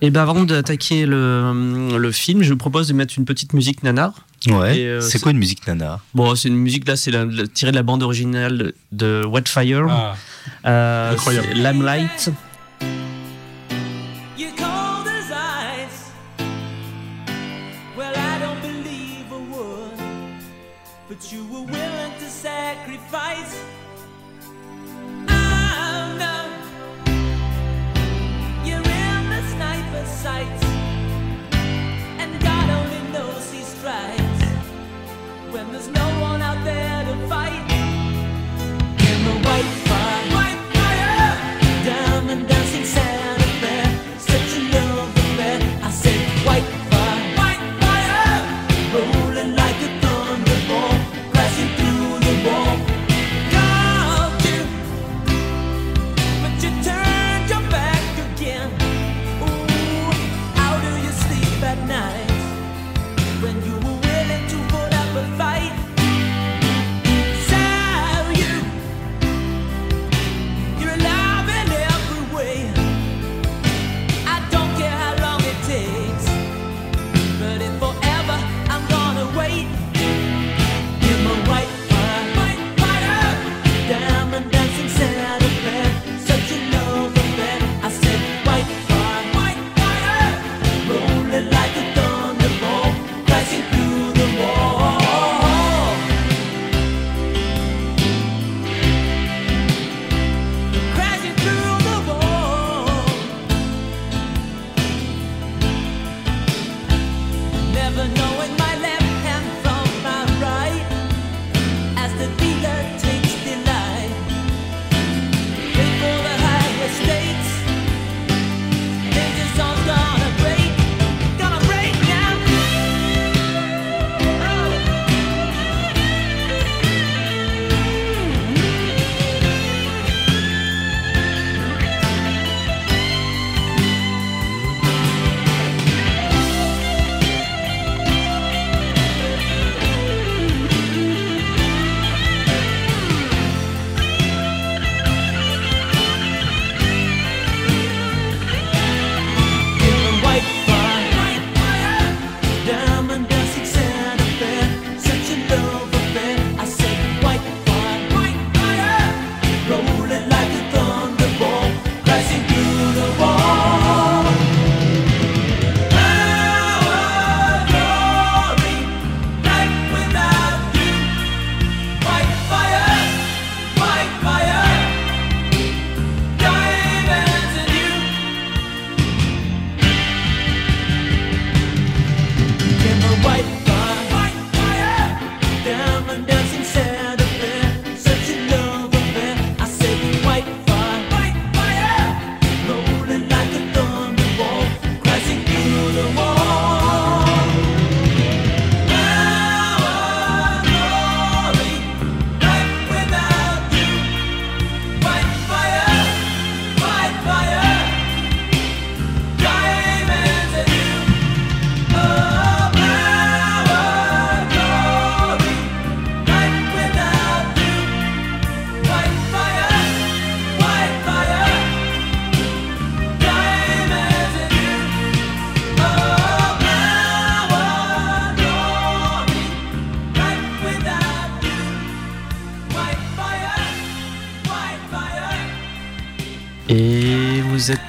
Et 0.00 0.10
ben 0.10 0.22
avant 0.22 0.42
d'attaquer 0.42 1.06
le, 1.06 1.96
le, 1.96 2.12
film, 2.12 2.42
je 2.42 2.50
vous 2.50 2.56
propose 2.56 2.88
de 2.88 2.92
mettre 2.92 3.14
une 3.16 3.24
petite 3.24 3.52
musique 3.52 3.84
nanar. 3.84 4.26
Ouais. 4.48 4.84
Euh, 4.84 5.00
c'est 5.00 5.20
quoi 5.20 5.30
une 5.30 5.38
musique 5.38 5.64
nanar? 5.66 6.00
Bon, 6.12 6.34
c'est 6.34 6.48
une 6.48 6.56
musique 6.56 6.88
là, 6.88 6.96
c'est 6.96 7.12
tiré 7.52 7.70
de 7.70 7.76
la 7.76 7.84
bande 7.84 8.02
originale 8.02 8.72
de 8.90 9.24
Wetfire. 9.24 9.86
Ah. 10.64 11.10
Incroyable. 11.12 11.54
Lamplight. 11.54 12.32
sacrifice. 22.82 23.81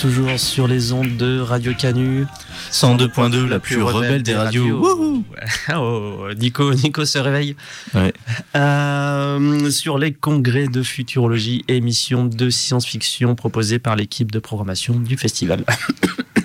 Toujours 0.03 0.37
sur 0.37 0.67
les 0.67 0.91
ondes 0.91 1.15
de 1.15 1.39
Radio 1.39 1.73
Canu. 1.73 2.25
102.2, 2.73 3.47
la 3.47 3.61
plus 3.61 3.81
rebelle 3.81 4.21
des 4.21 4.35
radios. 4.35 4.77
Wouhou 4.77 5.23
oh, 5.77 6.27
Nico, 6.37 6.73
Nico 6.73 7.05
se 7.05 7.19
réveille. 7.19 7.55
Ouais. 7.93 8.11
Euh, 8.57 9.69
sur 9.69 9.97
les 9.97 10.11
congrès 10.11 10.67
de 10.67 10.83
futurologie, 10.83 11.63
émission 11.69 12.25
de 12.25 12.49
science-fiction 12.49 13.33
proposée 13.35 13.79
par 13.79 13.95
l'équipe 13.95 14.29
de 14.29 14.39
programmation 14.39 14.99
du 14.99 15.15
festival. 15.15 15.63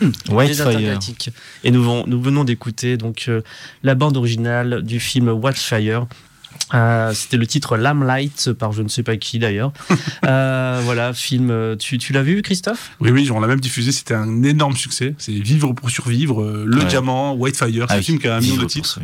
Intergalactiques. 0.30 1.30
Et 1.64 1.72
nous, 1.72 1.82
vont- 1.82 2.06
nous 2.06 2.22
venons 2.22 2.44
d'écouter 2.44 2.96
donc 2.96 3.24
euh, 3.26 3.40
la 3.82 3.96
bande 3.96 4.16
originale 4.16 4.82
du 4.82 5.00
film 5.00 5.30
Watchfire. 5.30 6.06
Euh, 6.74 7.12
C'était 7.14 7.36
le 7.38 7.46
titre 7.46 7.76
Lamplight 7.76 8.52
par 8.52 8.72
je 8.72 8.82
ne 8.82 8.88
sais 8.88 9.02
pas 9.02 9.16
qui 9.16 9.38
d'ailleurs. 9.38 9.72
Euh, 10.26 10.80
voilà, 10.84 11.14
film. 11.14 11.50
euh, 11.50 11.76
Tu, 11.76 11.96
tu 11.96 12.12
l'as 12.12 12.22
vu, 12.22 12.42
Christophe? 12.42 12.90
Oui, 13.00 13.10
oui, 13.10 13.30
on 13.30 13.40
l'a 13.40 13.46
même 13.46 13.60
diffusé, 13.60 13.92
c'était 13.92 14.14
un 14.14 14.42
énorme 14.42 14.76
succès. 14.76 15.14
C'est 15.18 15.32
Vivre 15.32 15.72
pour 15.72 15.88
survivre, 15.90 16.42
euh, 16.42 16.64
Le 16.66 16.78
Ouais. 16.80 16.84
Diamant, 16.86 17.34
Whitefire, 17.34 17.86
c'est 17.88 17.92
Ah 17.92 17.94
un 17.94 17.98
oui, 17.98 18.04
film 18.04 18.18
qui 18.18 18.28
a 18.28 18.36
un 18.36 18.40
million 18.40 18.56
de 18.56 18.64
titres. 18.66 18.98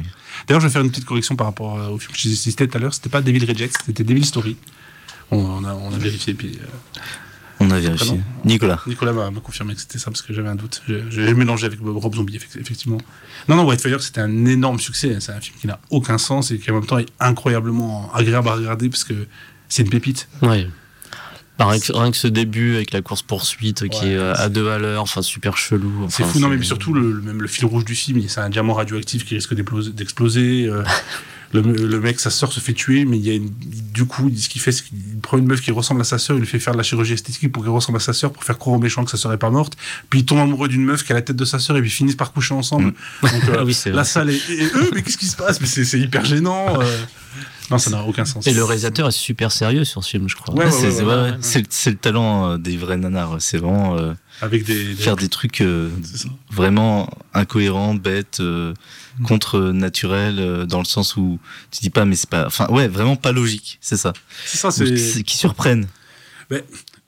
D'ailleurs, 0.46 0.60
je 0.60 0.66
vais 0.66 0.72
faire 0.72 0.82
une 0.82 0.90
petite 0.90 1.04
correction 1.06 1.36
par 1.36 1.46
rapport 1.46 1.74
au 1.90 1.98
film 1.98 2.12
que 2.12 2.18
j'ai 2.18 2.34
cité 2.34 2.66
tout 2.68 2.76
à 2.76 2.80
l'heure. 2.80 2.92
C'était 2.92 3.08
pas 3.08 3.22
Devil 3.22 3.44
Rejects, 3.46 3.78
c'était 3.86 4.04
Devil 4.04 4.24
Story. 4.24 4.56
On, 5.30 5.38
on 5.38 5.64
a, 5.64 5.72
on 5.74 5.94
a 5.94 5.98
vérifié, 5.98 6.34
puis 6.34 6.58
euh, 6.60 7.00
On 7.66 7.70
a 7.70 7.80
vérifié. 7.80 8.06
Pardon. 8.08 8.22
Nicolas. 8.44 8.80
Nicolas 8.86 9.12
m'a 9.12 9.30
confirmé 9.40 9.74
que 9.74 9.80
c'était 9.80 9.98
ça 9.98 10.10
parce 10.10 10.22
que 10.22 10.32
j'avais 10.32 10.48
un 10.48 10.54
doute. 10.54 10.82
J'ai 11.10 11.34
mélangé 11.34 11.66
avec 11.66 11.78
Rob 11.82 12.14
Zombie, 12.14 12.36
effect- 12.36 12.58
effectivement. 12.60 12.98
Non, 13.48 13.56
non, 13.56 13.66
Whitefire, 13.66 14.02
c'était 14.02 14.20
un 14.20 14.44
énorme 14.46 14.78
succès. 14.80 15.16
C'est 15.20 15.32
un 15.32 15.40
film 15.40 15.56
qui 15.60 15.66
n'a 15.66 15.78
aucun 15.90 16.18
sens 16.18 16.50
et 16.50 16.58
qui 16.58 16.70
en 16.70 16.74
même 16.74 16.86
temps 16.86 16.98
est 16.98 17.08
incroyablement 17.20 18.12
agréable 18.14 18.48
à 18.48 18.54
regarder 18.54 18.88
parce 18.88 19.04
que 19.04 19.14
c'est 19.68 19.82
une 19.82 19.90
pépite. 19.90 20.28
Ouais. 20.42 20.68
Bah, 21.58 21.66
rien, 21.66 21.78
que, 21.78 21.92
rien 21.92 22.10
que 22.10 22.16
ce 22.16 22.26
début 22.26 22.74
avec 22.74 22.90
la 22.92 23.00
course-poursuite 23.00 23.88
qui 23.88 24.00
Ouais, 24.06 24.08
est 24.10 24.16
euh, 24.16 24.34
à 24.34 24.48
deux 24.48 24.68
à 24.70 24.78
l'heure, 24.78 25.02
enfin 25.02 25.22
super 25.22 25.56
chelou. 25.56 26.06
C'est 26.08 26.24
fou, 26.24 26.40
non, 26.40 26.48
mais 26.48 26.60
surtout 26.64 26.92
le, 26.92 27.12
le- 27.12 27.20
même 27.20 27.40
le 27.40 27.46
fil 27.46 27.64
rouge 27.64 27.84
du 27.84 27.94
film, 27.94 28.20
c'est 28.26 28.40
un 28.40 28.48
diamant 28.50 28.74
radioactif 28.74 29.24
qui 29.24 29.36
risque 29.36 29.54
d'exploser. 29.54 30.68
le, 31.62 31.86
le 31.86 32.00
mec, 32.00 32.18
sa 32.20 32.30
sœur 32.30 32.52
se 32.52 32.60
fait 32.60 32.72
tuer, 32.72 33.04
mais 33.04 33.16
il 33.18 33.24
y 33.26 33.30
a 33.30 33.34
une- 33.34 33.52
du 33.92 34.04
coup, 34.06 34.30
ce 34.36 34.48
qu'il 34.48 34.60
fait, 34.60 34.72
c'est 34.72 34.84
qu'il 34.84 34.98
prend 35.22 35.38
une 35.38 35.46
meuf 35.46 35.60
qui 35.60 35.70
ressemble 35.70 36.00
à 36.00 36.04
sa 36.04 36.18
sœur, 36.18 36.36
il 36.36 36.40
lui 36.40 36.46
fait 36.48 36.58
faire 36.58 36.72
de 36.72 36.78
la 36.78 36.82
chirurgie 36.82 37.12
esthétique 37.12 37.50
pour 37.52 37.62
qu'elle 37.62 37.72
ressemble 37.72 37.96
à 37.98 38.00
sa 38.00 38.12
sœur, 38.12 38.32
pour 38.32 38.42
faire 38.44 38.58
croire 38.58 38.76
aux 38.76 38.80
méchants 38.80 39.04
que 39.04 39.10
sa 39.10 39.16
sœur 39.16 39.32
est 39.32 39.38
pas 39.38 39.50
morte. 39.50 39.76
Puis 40.10 40.20
il 40.20 40.24
tombe 40.24 40.38
amoureux 40.40 40.68
d'une 40.68 40.84
meuf 40.84 41.04
qui 41.04 41.12
a 41.12 41.14
la 41.14 41.22
tête 41.22 41.36
de 41.36 41.44
sa 41.44 41.58
sœur 41.58 41.76
et 41.76 41.80
puis 41.80 41.90
ils 41.90 41.92
finissent 41.92 42.16
par 42.16 42.32
coucher 42.32 42.54
ensemble. 42.54 42.92
Donc, 43.22 43.32
euh, 43.48 43.56
Ah 43.58 43.64
oui, 43.64 43.76
la 43.86 43.92
vrai. 43.92 44.04
salle 44.04 44.30
est. 44.30 44.50
Et, 44.50 44.64
eux, 44.74 44.90
mais 44.94 45.02
qu'est-ce 45.02 45.18
qui 45.18 45.26
se 45.26 45.36
passe? 45.36 45.60
Mais 45.60 45.66
c'est 45.66 45.84
c'est 45.84 46.00
hyper 46.00 46.24
gênant. 46.24 46.80
euh. 46.80 46.84
Non, 47.70 47.78
ça 47.78 47.90
n'a 47.90 48.02
aucun 48.02 48.24
sens. 48.24 48.46
Et 48.46 48.52
le 48.52 48.62
réalisateur 48.62 49.08
est 49.08 49.12
super 49.12 49.50
sérieux 49.50 49.84
sur 49.84 50.04
ce 50.04 50.10
film, 50.10 50.28
je 50.28 50.36
crois. 50.36 50.54
Ouais, 50.54 50.60
Ouais, 50.60 50.66
ouais, 50.66 50.70
c'est 50.72 50.86
ouais, 50.86 50.92
c'est- 50.92 51.02
ouais, 51.02 51.06
ouais, 51.14 51.22
ouais. 51.22 51.30
ouais. 51.30 51.36
C'est 51.70 51.90
le- 51.90 51.96
talent 51.96 52.50
euh, 52.52 52.58
des 52.58 52.76
vrais 52.76 52.96
nanars. 52.98 53.36
C'est 53.40 53.56
vraiment 53.58 53.96
euh, 53.96 54.12
Avec 54.42 54.64
des. 54.64 54.84
des- 54.88 54.94
faire 54.94 55.16
des 55.16 55.28
trucs 55.28 55.60
euh, 55.62 55.88
vraiment 56.50 57.08
incohérents, 57.32 57.94
bêtes, 57.94 58.40
euh, 58.40 58.74
Mm. 59.18 59.22
contre 59.26 59.60
naturels, 59.60 60.38
euh, 60.40 60.66
dans 60.66 60.80
le 60.80 60.84
sens 60.84 61.16
où 61.16 61.38
tu 61.70 61.80
dis 61.80 61.90
pas, 61.90 62.04
mais 62.04 62.16
c'est 62.16 62.28
pas. 62.28 62.46
Enfin, 62.46 62.66
ouais, 62.68 62.88
vraiment 62.88 63.16
pas 63.16 63.32
logique. 63.32 63.78
C'est 63.80 63.96
ça. 63.96 64.12
C'est 64.44 64.58
ça, 64.58 64.70
c'est. 64.70 64.92
Qui, 64.94 65.22
qui 65.24 65.36
surprennent. 65.36 65.86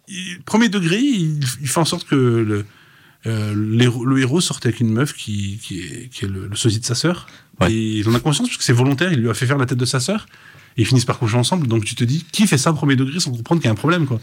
il- 0.09 0.40
premier 0.45 0.69
degré, 0.69 0.99
il, 1.01 1.40
il 1.61 1.69
fait 1.69 1.81
en 1.81 1.85
sorte 1.85 2.07
que 2.07 2.14
le, 2.14 2.64
euh, 3.27 4.16
héros 4.19 4.40
sorte 4.40 4.66
avec 4.66 4.81
une 4.81 4.92
meuf 4.92 5.12
qui, 5.14 5.59
qui 5.62 5.81
est, 5.81 6.09
qui 6.12 6.25
est 6.25 6.29
le, 6.29 6.47
le 6.47 6.57
sosie 6.57 6.79
de 6.81 6.85
sa 6.85 6.95
sœur. 6.95 7.27
Ouais. 7.61 7.73
Et 7.73 7.99
il 7.99 8.09
en 8.09 8.14
a 8.14 8.21
conscience 8.21 8.49
parce 8.49 8.59
que 8.59 8.64
c'est 8.64 8.73
volontaire, 8.73 9.12
il 9.12 9.21
lui 9.21 9.29
a 9.31 9.35
fait 9.35 9.47
faire 9.47 9.59
la 9.59 9.66
tête 9.66 9.79
de 9.79 9.85
sa 9.85 9.99
sœur. 9.99 10.27
Et 10.76 10.82
ils 10.82 10.86
finissent 10.86 11.04
par 11.04 11.18
coucher 11.18 11.36
ensemble. 11.36 11.66
Donc 11.66 11.84
tu 11.84 11.94
te 11.94 12.04
dis, 12.04 12.24
qui 12.32 12.46
fait 12.46 12.58
ça 12.58 12.70
au 12.70 12.74
premier 12.74 12.96
degré 12.96 13.18
sans 13.20 13.30
comprendre 13.32 13.60
qu'il 13.60 13.66
y 13.68 13.70
a 13.70 13.72
un 13.72 13.76
problème, 13.76 14.06
quoi? 14.06 14.20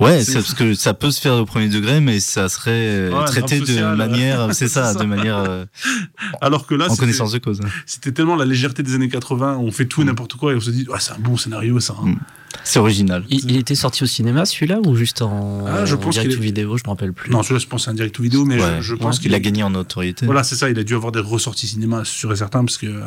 Ouais, 0.00 0.24
C'est- 0.24 0.34
parce 0.34 0.54
que 0.54 0.74
ça 0.74 0.92
peut 0.92 1.12
se 1.12 1.20
faire 1.20 1.34
au 1.34 1.44
premier 1.44 1.68
degré, 1.68 2.00
mais 2.00 2.18
ça 2.18 2.48
serait 2.48 2.70
euh, 2.72 3.12
Ouais, 3.16 3.24
traité 3.26 3.60
social, 3.60 3.92
de 3.92 3.96
manière, 3.96 4.48
c'est 4.52 4.66
ça, 4.66 4.92
ça. 4.92 4.98
de 4.98 5.04
manière 5.04 5.36
euh, 5.38 5.64
Alors 6.40 6.66
que 6.66 6.74
là, 6.74 6.86
en 6.86 6.88
c'était- 6.88 7.00
connaissance 7.02 7.30
de 7.30 7.38
cause. 7.38 7.60
c'était 7.86 8.10
tellement 8.10 8.34
la 8.34 8.44
légèreté 8.44 8.82
des 8.82 8.96
années 8.96 9.08
80, 9.08 9.56
on 9.58 9.70
fait 9.70 9.86
tout 9.86 10.02
et 10.02 10.04
n'importe 10.04 10.34
quoi 10.34 10.52
et 10.52 10.56
on 10.56 10.60
se 10.60 10.70
dit, 10.72 10.84
ouais, 10.88 10.98
c'est 10.98 11.12
un 11.12 11.18
bon 11.20 11.36
scénario, 11.36 11.78
ça. 11.78 11.94
hein. 12.02 12.08
Mm. 12.08 12.16
C'est 12.64 12.80
original. 12.80 13.24
Il, 13.30 13.48
il 13.50 13.56
était 13.56 13.74
sorti 13.76 14.02
au 14.02 14.06
cinéma 14.06 14.44
celui-là 14.46 14.80
ou 14.84 14.96
juste 14.96 15.22
en, 15.22 15.64
Ah, 15.66 15.84
je 15.84 15.94
en 15.94 15.98
pense 15.98 16.14
direct 16.14 16.32
est- 16.32 16.36
ou 16.36 16.40
vidéo, 16.40 16.76
je 16.76 16.82
me 16.84 16.88
rappelle 16.90 17.12
plus. 17.12 17.30
Non, 17.30 17.42
celui-là, 17.44 17.60
je 17.60 17.66
pense 17.68 17.82
que 17.82 17.84
c'est 17.84 17.90
un 17.90 17.94
direct 17.94 18.18
ou 18.18 18.22
vidéo, 18.22 18.44
mais 18.44 18.60
Ouais. 18.60 18.76
je, 18.78 18.82
je 18.82 18.94
pense 18.96 19.18
Il 19.18 19.22
qu'il 19.22 19.34
a 19.34 19.38
gagné 19.40 19.62
en 19.62 19.70
notoriété. 19.70 20.26
Voilà, 20.26 20.42
c'est 20.42 20.56
ça. 20.56 20.70
Il 20.70 20.78
a 20.78 20.82
dû 20.84 20.94
avoir 20.96 21.12
des 21.12 21.20
ressorties 21.20 21.68
cinéma 21.68 22.04
sûr 22.04 22.32
et 22.32 22.36
certain 22.36 22.64
parce 22.64 22.78
que 22.78 22.86
euh, 22.86 23.00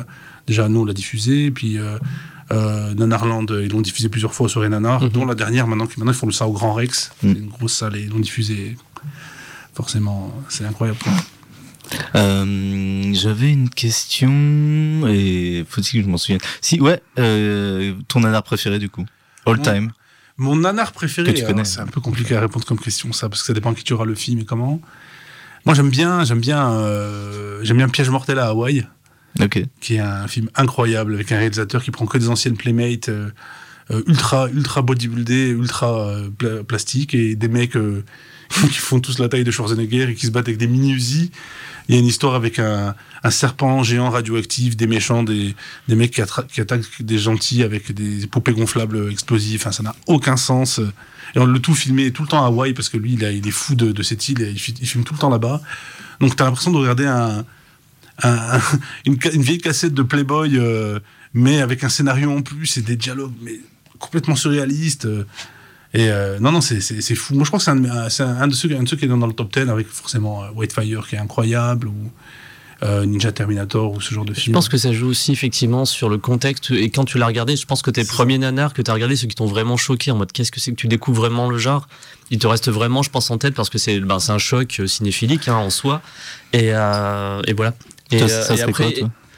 déjà 0.48 0.70
nous 0.70 0.82
on 0.82 0.86
l'a 0.86 0.94
diffusé, 0.94 1.52
puis 1.52 1.78
euh, 1.80 1.98
euh, 2.52 2.94
Nanarland 2.96 3.46
euh, 3.52 3.64
ils 3.66 3.72
l'ont 3.72 3.82
diffusé 3.82 4.10
plusieurs 4.10 4.34
fois 4.34 4.46
au 4.46 4.50
soirée 4.50 4.70
Nanar, 4.70 5.02
Mhm. 5.04 5.10
dont 5.10 5.26
la 5.26 5.36
dernière 5.36 5.68
maintenant. 5.68 5.86
Maintenant 5.98 6.12
ils 6.12 6.16
font 6.16 6.32
ça 6.32 6.48
au 6.48 6.54
Grand 6.54 6.74
Rex, 6.74 7.12
Mhm. 7.24 7.34
c'est 7.34 7.40
une 7.40 7.50
grosse 7.50 7.74
salle 7.74 7.96
et 7.98 8.02
ils 8.02 8.10
l'ont 8.10 8.20
diffusé. 8.20 8.78
Forcément, 9.74 10.34
c'est 10.50 10.66
incroyable. 10.66 10.98
Euh, 12.16 13.14
J'avais 13.14 13.52
une 13.52 13.70
question 13.70 15.08
et 15.08 15.66
faut-il 15.70 16.00
que 16.02 16.06
je 16.06 16.12
m'en 16.12 16.18
souvienne? 16.18 16.42
Si, 16.62 16.80
ouais, 16.82 17.02
euh, 17.20 17.94
ton 18.08 18.20
nanar 18.22 18.44
préféré 18.44 18.80
du 18.80 18.90
coup, 18.90 19.06
all 19.46 19.58
Mon- 19.58 19.62
time. 19.64 19.92
Mon 20.38 20.56
nanar 20.56 20.92
préféré, 20.92 21.28
Que 21.34 21.38
tu 21.38 21.44
alors, 21.44 21.54
connais. 21.56 21.66
c'est 21.66 21.80
un 21.80 21.88
peu 21.88 22.02
compliqué 22.02 22.36
à 22.36 22.42
répondre 22.42 22.66
comme 22.66 22.80
question 22.80 23.12
ça 23.14 23.30
parce 23.30 23.42
que 23.42 23.48
ça 23.48 23.54
dépend 23.54 23.74
qui 23.74 23.84
tu 23.84 23.94
auras 23.94 24.06
le 24.06 24.16
film 24.16 24.40
et 24.40 24.46
comment. 24.46 24.82
Moi 25.66 25.74
j'aime 25.76 25.90
bien, 25.90 26.24
j'aime 26.24 26.40
bien, 26.40 26.70
euh, 26.72 27.60
j'aime 27.64 27.78
bien 27.78 27.90
Piège 27.90 28.10
mortel 28.10 28.38
à 28.40 28.48
Hawaï. 28.48 28.86
Ok. 29.42 29.64
qui 29.80 29.96
est 29.96 30.00
un 30.00 30.28
film 30.28 30.50
incroyable 30.56 31.14
avec 31.14 31.32
un 31.32 31.38
réalisateur 31.38 31.84
qui 31.84 31.92
prend 31.92 32.06
que 32.06 32.18
des 32.18 32.30
anciennes 32.30 32.58
playmates 32.58 33.10
euh, 33.10 33.30
euh, 33.92 34.02
ultra 34.08 34.50
ultra 34.50 34.82
bodybuildés, 34.82 35.50
ultra 35.50 36.08
euh, 36.08 36.30
pla- 36.30 36.64
plastiques 36.64 37.14
et 37.14 37.36
des 37.36 37.48
mecs 37.48 37.74
qui 38.50 38.78
font 38.80 39.00
tous 39.00 39.20
la 39.20 39.30
taille 39.30 39.44
de 39.44 39.52
Schwarzenegger 39.52 40.10
et 40.10 40.16
qui 40.16 40.26
se 40.26 40.32
battent 40.32 40.48
avec 40.48 40.58
des 40.58 40.68
mini. 40.68 40.96
Il 41.90 41.96
y 41.96 41.98
a 41.98 42.02
une 42.02 42.08
histoire 42.08 42.36
avec 42.36 42.60
un, 42.60 42.96
serpent 43.30 43.82
géant 43.84 44.10
radioactif, 44.10 44.76
des 44.76 44.88
méchants, 44.88 45.24
des, 45.24 45.56
des 45.88 45.96
mecs 45.96 46.12
qui, 46.12 46.22
attaquent 46.62 47.02
des 47.02 47.18
gentils 47.18 47.64
avec 47.64 47.94
des 47.94 48.28
poupées 48.28 48.52
gonflables 48.52 49.10
explosives. 49.10 49.62
Enfin, 49.62 49.72
ça 49.72 49.84
n'a 49.84 49.96
aucun 50.06 50.36
sens. 50.36 50.82
Et 51.34 51.40
on 51.40 51.46
le 51.46 51.60
tout 51.60 51.74
filmé 51.74 52.12
tout 52.12 52.24
le 52.24 52.28
temps 52.28 52.44
à 52.44 52.48
Hawaï 52.48 52.74
parce 52.74 52.90
que 52.90 52.98
lui, 52.98 53.14
il, 53.14 53.24
est 53.24 53.52
fou 53.52 53.76
de, 53.76 54.04
cette 54.04 54.28
île 54.28 54.42
et 54.42 54.50
il, 54.50 54.76
il 54.82 54.88
filme 54.88 55.06
tout 55.06 55.14
le 55.14 55.20
temps 55.20 55.30
là-bas. 55.30 55.62
Donc, 56.20 56.36
tu 56.36 56.44
as 56.44 56.46
l'impression 56.46 56.72
de 56.72 56.78
regarder 56.78 57.06
un, 57.06 57.46
un- 58.24 58.60
une, 59.06 59.16
vieille 59.42 59.58
cassette 59.60 59.94
de 59.94 60.02
Playboy, 60.04 60.58
euh, 60.58 61.00
mais 61.34 61.62
avec 61.62 61.84
un 61.84 61.90
scénario 61.90 62.32
en 62.32 62.42
plus 62.42 62.78
et 62.78 62.82
des 62.82 62.96
dialogues 62.96 63.34
mais 63.42 63.60
complètement 64.00 64.36
surréalistes. 64.36 65.06
euh, 65.06 65.24
et 65.94 66.10
euh, 66.10 66.38
non, 66.40 66.52
non, 66.52 66.62
c'est- 66.62 66.82
fou. 67.16 67.34
Moi, 67.36 67.44
je 67.46 67.50
crois 67.50 67.60
que 67.60 67.64
c'est 67.66 67.72
un, 67.72 67.76
de 67.78 67.82
mes- 67.82 68.10
c'est 68.10 68.24
un, 68.24 68.42
un 68.42 68.48
de 68.48 68.54
ceux, 68.54 68.68
qui 68.70 68.76
est 68.76 69.08
dans 69.08 69.26
le 69.26 69.34
top 69.34 69.54
10 69.54 69.70
avec 69.70 69.88
forcément 69.88 70.44
Whitefire 70.56 71.08
qui 71.08 71.16
est 71.16 71.20
incroyable 71.20 71.88
ou 71.88 71.94
euh, 72.84 73.06
Ninja 73.08 73.32
Terminator 73.32 73.92
ou 73.94 74.02
ce 74.02 74.14
genre 74.14 74.26
de 74.26 74.36
Je 74.36 74.40
film. 74.42 74.54
pense 74.54 74.70
que 74.70 74.78
ça 74.78 74.94
joue 74.94 75.08
aussi 75.08 75.32
effectivement 75.32 75.86
sur 75.86 76.10
le 76.10 76.20
contexte. 76.20 76.70
Et 76.72 76.92
quand 76.92 77.06
tu 77.06 77.18
l'as 77.18 77.26
regardé, 77.26 77.56
je 77.56 77.66
pense 77.66 77.82
que 77.82 77.90
tes 77.90 78.04
premiers 78.06 78.38
nanars 78.38 78.74
que 78.74 78.84
tu 78.84 78.92
as 78.92 78.94
regardé, 78.94 79.16
ceux 79.16 79.26
qui 79.28 79.34
t'ont 79.34 79.48
vraiment 79.48 79.78
choqué 79.78 80.12
en 80.12 80.18
mode 80.18 80.32
qu'est-ce 80.32 80.52
que 80.52 80.60
c'est 80.60 80.72
que 80.72 80.76
tu 80.76 80.88
découvres 80.88 81.22
vraiment 81.22 81.50
le 81.50 81.58
genre, 81.58 81.88
il 82.30 82.38
te 82.38 82.46
reste 82.46 82.70
vraiment, 82.70 83.02
je 83.02 83.10
pense, 83.10 83.32
en 83.32 83.40
tête 83.40 83.56
parce 83.56 83.72
que 83.72 83.80
c'est 83.80 84.00
ben, 84.00 84.20
un 84.28 84.38
choc 84.38 84.80
cinéphilique 84.86 85.48
hein, 85.48 85.56
en 85.56 85.72
soi. 85.72 86.04
Et, 86.54 86.70
euh, 86.74 87.42
et 87.48 87.54
voilà. 87.54 87.74
Et, 88.12 88.20
Ça, 88.20 88.26
euh, 88.26 88.42
ça 88.44 88.56
et 88.56 88.62
après, 88.62 88.94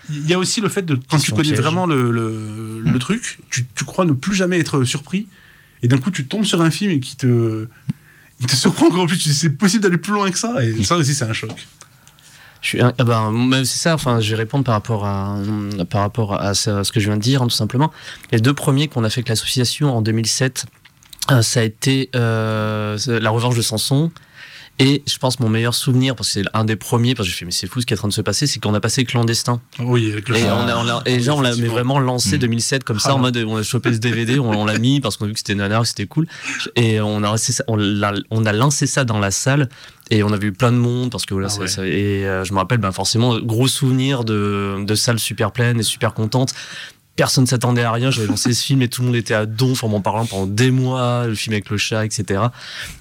Il 0.10 0.28
y 0.28 0.34
a 0.34 0.40
aussi 0.40 0.62
le 0.62 0.70
fait 0.70 0.84
de, 0.84 1.00
quand 1.10 1.18
tu 1.18 1.32
connais 1.32 1.44
piège. 1.44 1.60
vraiment 1.60 1.86
le, 1.86 2.12
le, 2.12 2.82
le 2.82 3.00
truc, 3.00 3.40
tu, 3.50 3.66
tu 3.76 3.86
crois 3.86 4.06
ne 4.06 4.14
plus 4.14 4.36
jamais 4.36 4.60
être 4.60 4.84
surpris. 4.84 5.28
Et 5.82 5.88
d'un 5.88 5.98
coup, 5.98 6.12
tu 6.12 6.26
tombes 6.28 6.44
sur 6.46 6.62
un 6.62 6.72
film 6.72 6.92
et 6.92 7.00
qui 7.00 7.16
te, 7.16 7.68
il 8.40 8.48
te 8.48 8.56
surprend 8.56 8.88
encore 8.88 9.08
plus. 9.08 9.20
C'est 9.20 9.52
possible 9.52 9.84
d'aller 9.84 9.98
plus 9.98 10.14
loin 10.14 10.30
que 10.32 10.38
ça. 10.38 10.64
Et 10.64 10.84
ça 10.84 10.98
aussi, 10.98 11.14
c'est 11.14 11.26
un 11.26 11.34
choc. 11.34 11.52
Je 12.62 12.68
suis 12.68 12.82
ah 12.82 12.92
ben, 12.98 13.32
même 13.32 13.64
c'est 13.64 13.80
ça. 13.80 13.94
Enfin, 13.94 14.20
je 14.20 14.32
vais 14.32 14.36
répondre 14.36 14.66
par 14.66 14.74
rapport 14.74 15.06
à 15.06 15.38
par 15.90 16.02
rapport 16.02 16.40
à 16.40 16.54
ce, 16.54 16.70
à 16.70 16.84
ce 16.84 16.92
que 16.92 17.00
je 17.00 17.06
viens 17.06 17.16
de 17.16 17.22
dire, 17.22 17.42
hein, 17.42 17.48
tout 17.48 17.56
simplement. 17.56 17.92
Les 18.32 18.40
deux 18.40 18.54
premiers 18.54 18.88
qu'on 18.90 19.04
a 19.04 19.10
fait 19.10 19.20
avec 19.20 19.30
l'association 19.30 19.96
en 19.96 20.02
2007, 20.02 20.66
euh, 21.32 21.42
ça 21.42 21.62
a 21.62 21.64
été 21.64 22.10
euh, 22.16 22.98
La 23.08 23.30
Revanche 23.30 23.56
de 23.56 23.62
Samson. 23.62 24.12
Et 24.82 25.04
je 25.06 25.18
pense 25.18 25.40
mon 25.42 25.50
meilleur 25.50 25.74
souvenir, 25.76 26.16
parce 26.16 26.30
que 26.30 26.34
c'est 26.42 26.46
un 26.54 26.64
des 26.64 26.78
premiers, 26.78 27.14
parce 27.14 27.28
que 27.28 27.34
j'ai 27.34 27.38
fait 27.40 27.46
mais 27.46 27.52
c'est 27.52 27.68
fou 27.68 27.82
ce 27.82 27.86
qui 27.86 27.94
est 27.94 27.98
en 27.98 28.00
train 28.00 28.08
de 28.08 28.14
se 28.14 28.22
passer, 28.22 28.48
c'est 28.48 28.60
qu'on 28.62 28.74
a 28.74 28.80
passé 28.80 29.04
Clandestin. 29.04 29.60
Oui, 29.80 30.10
avec 30.12 30.30
le 30.30 30.38
Et 30.38 30.44
on 30.46 30.68
a, 30.68 30.78
on 30.78 30.88
a- 30.88 31.02
et 31.06 31.18
déjà, 31.18 31.36
on 31.36 31.42
l'a 31.42 31.52
vraiment 31.54 32.00
lancé 32.00 32.38
Mm. 32.38 32.40
2007 32.40 32.84
comme 32.86 33.00
ça 33.00 33.10
Ah. 33.12 33.16
en 33.16 33.20
mode 33.20 33.36
on 33.46 33.58
a 33.58 33.64
chopé 33.64 33.94
ce 33.94 34.00
DVD, 34.00 34.40
on, 34.40 34.50
on 34.52 34.66
l'a 34.66 34.80
mis 34.80 35.02
parce 35.02 35.18
qu'on 35.18 35.26
a 35.26 35.28
vu 35.28 35.34
que 35.34 35.40
c'était 35.40 35.56
nanar, 35.56 35.82
que 35.82 35.88
c'était 35.90 36.08
cool. 36.08 36.28
Et 36.78 37.02
on 37.02 37.24
a, 37.24 37.36
on, 37.68 38.46
a 38.46 38.54
lancé 38.54 38.88
ça 38.88 39.04
dans 39.04 39.20
la 39.20 39.32
salle 39.32 39.68
et 40.12 40.24
on 40.24 40.32
a 40.32 40.38
vu 40.38 40.54
plein 40.54 40.72
de 40.72 40.78
monde 40.78 41.12
parce 41.12 41.26
que 41.26 41.34
voilà, 41.34 41.48
Ah 41.52 41.54
ça- 41.56 41.60
ouais. 41.62 41.68
ça- 41.68 41.86
et 41.86 42.26
euh, 42.26 42.44
je 42.46 42.54
me 42.54 42.58
rappelle 42.60 42.78
ben, 42.80 42.92
forcément 42.94 43.38
gros 43.40 43.68
souvenir 43.68 44.24
de, 44.24 44.78
de 44.86 44.96
salles 44.96 45.20
super 45.20 45.52
pleines 45.52 45.80
et 45.80 45.84
super 45.84 46.14
contentes. 46.14 46.54
Personne 47.20 47.46
s'attendait 47.46 47.84
à 47.84 47.92
rien. 47.92 48.12
J'avais 48.12 48.28
lancé 48.28 48.54
ce 48.54 48.64
film 48.64 48.82
et 48.82 48.88
tout 48.88 49.02
le 49.02 49.08
monde 49.08 49.18
était 49.18 49.34
à 49.34 49.46
donf 49.46 49.84
en 49.84 49.90
m'en 49.90 50.00
parlant 50.00 50.26
pendant 50.26 50.48
des 50.48 50.72
mois. 50.72 51.28
Le 51.28 51.36
film 51.36 51.54
avec 51.54 51.70
le 51.70 51.76
chat, 51.76 52.06
etc. 52.06 52.44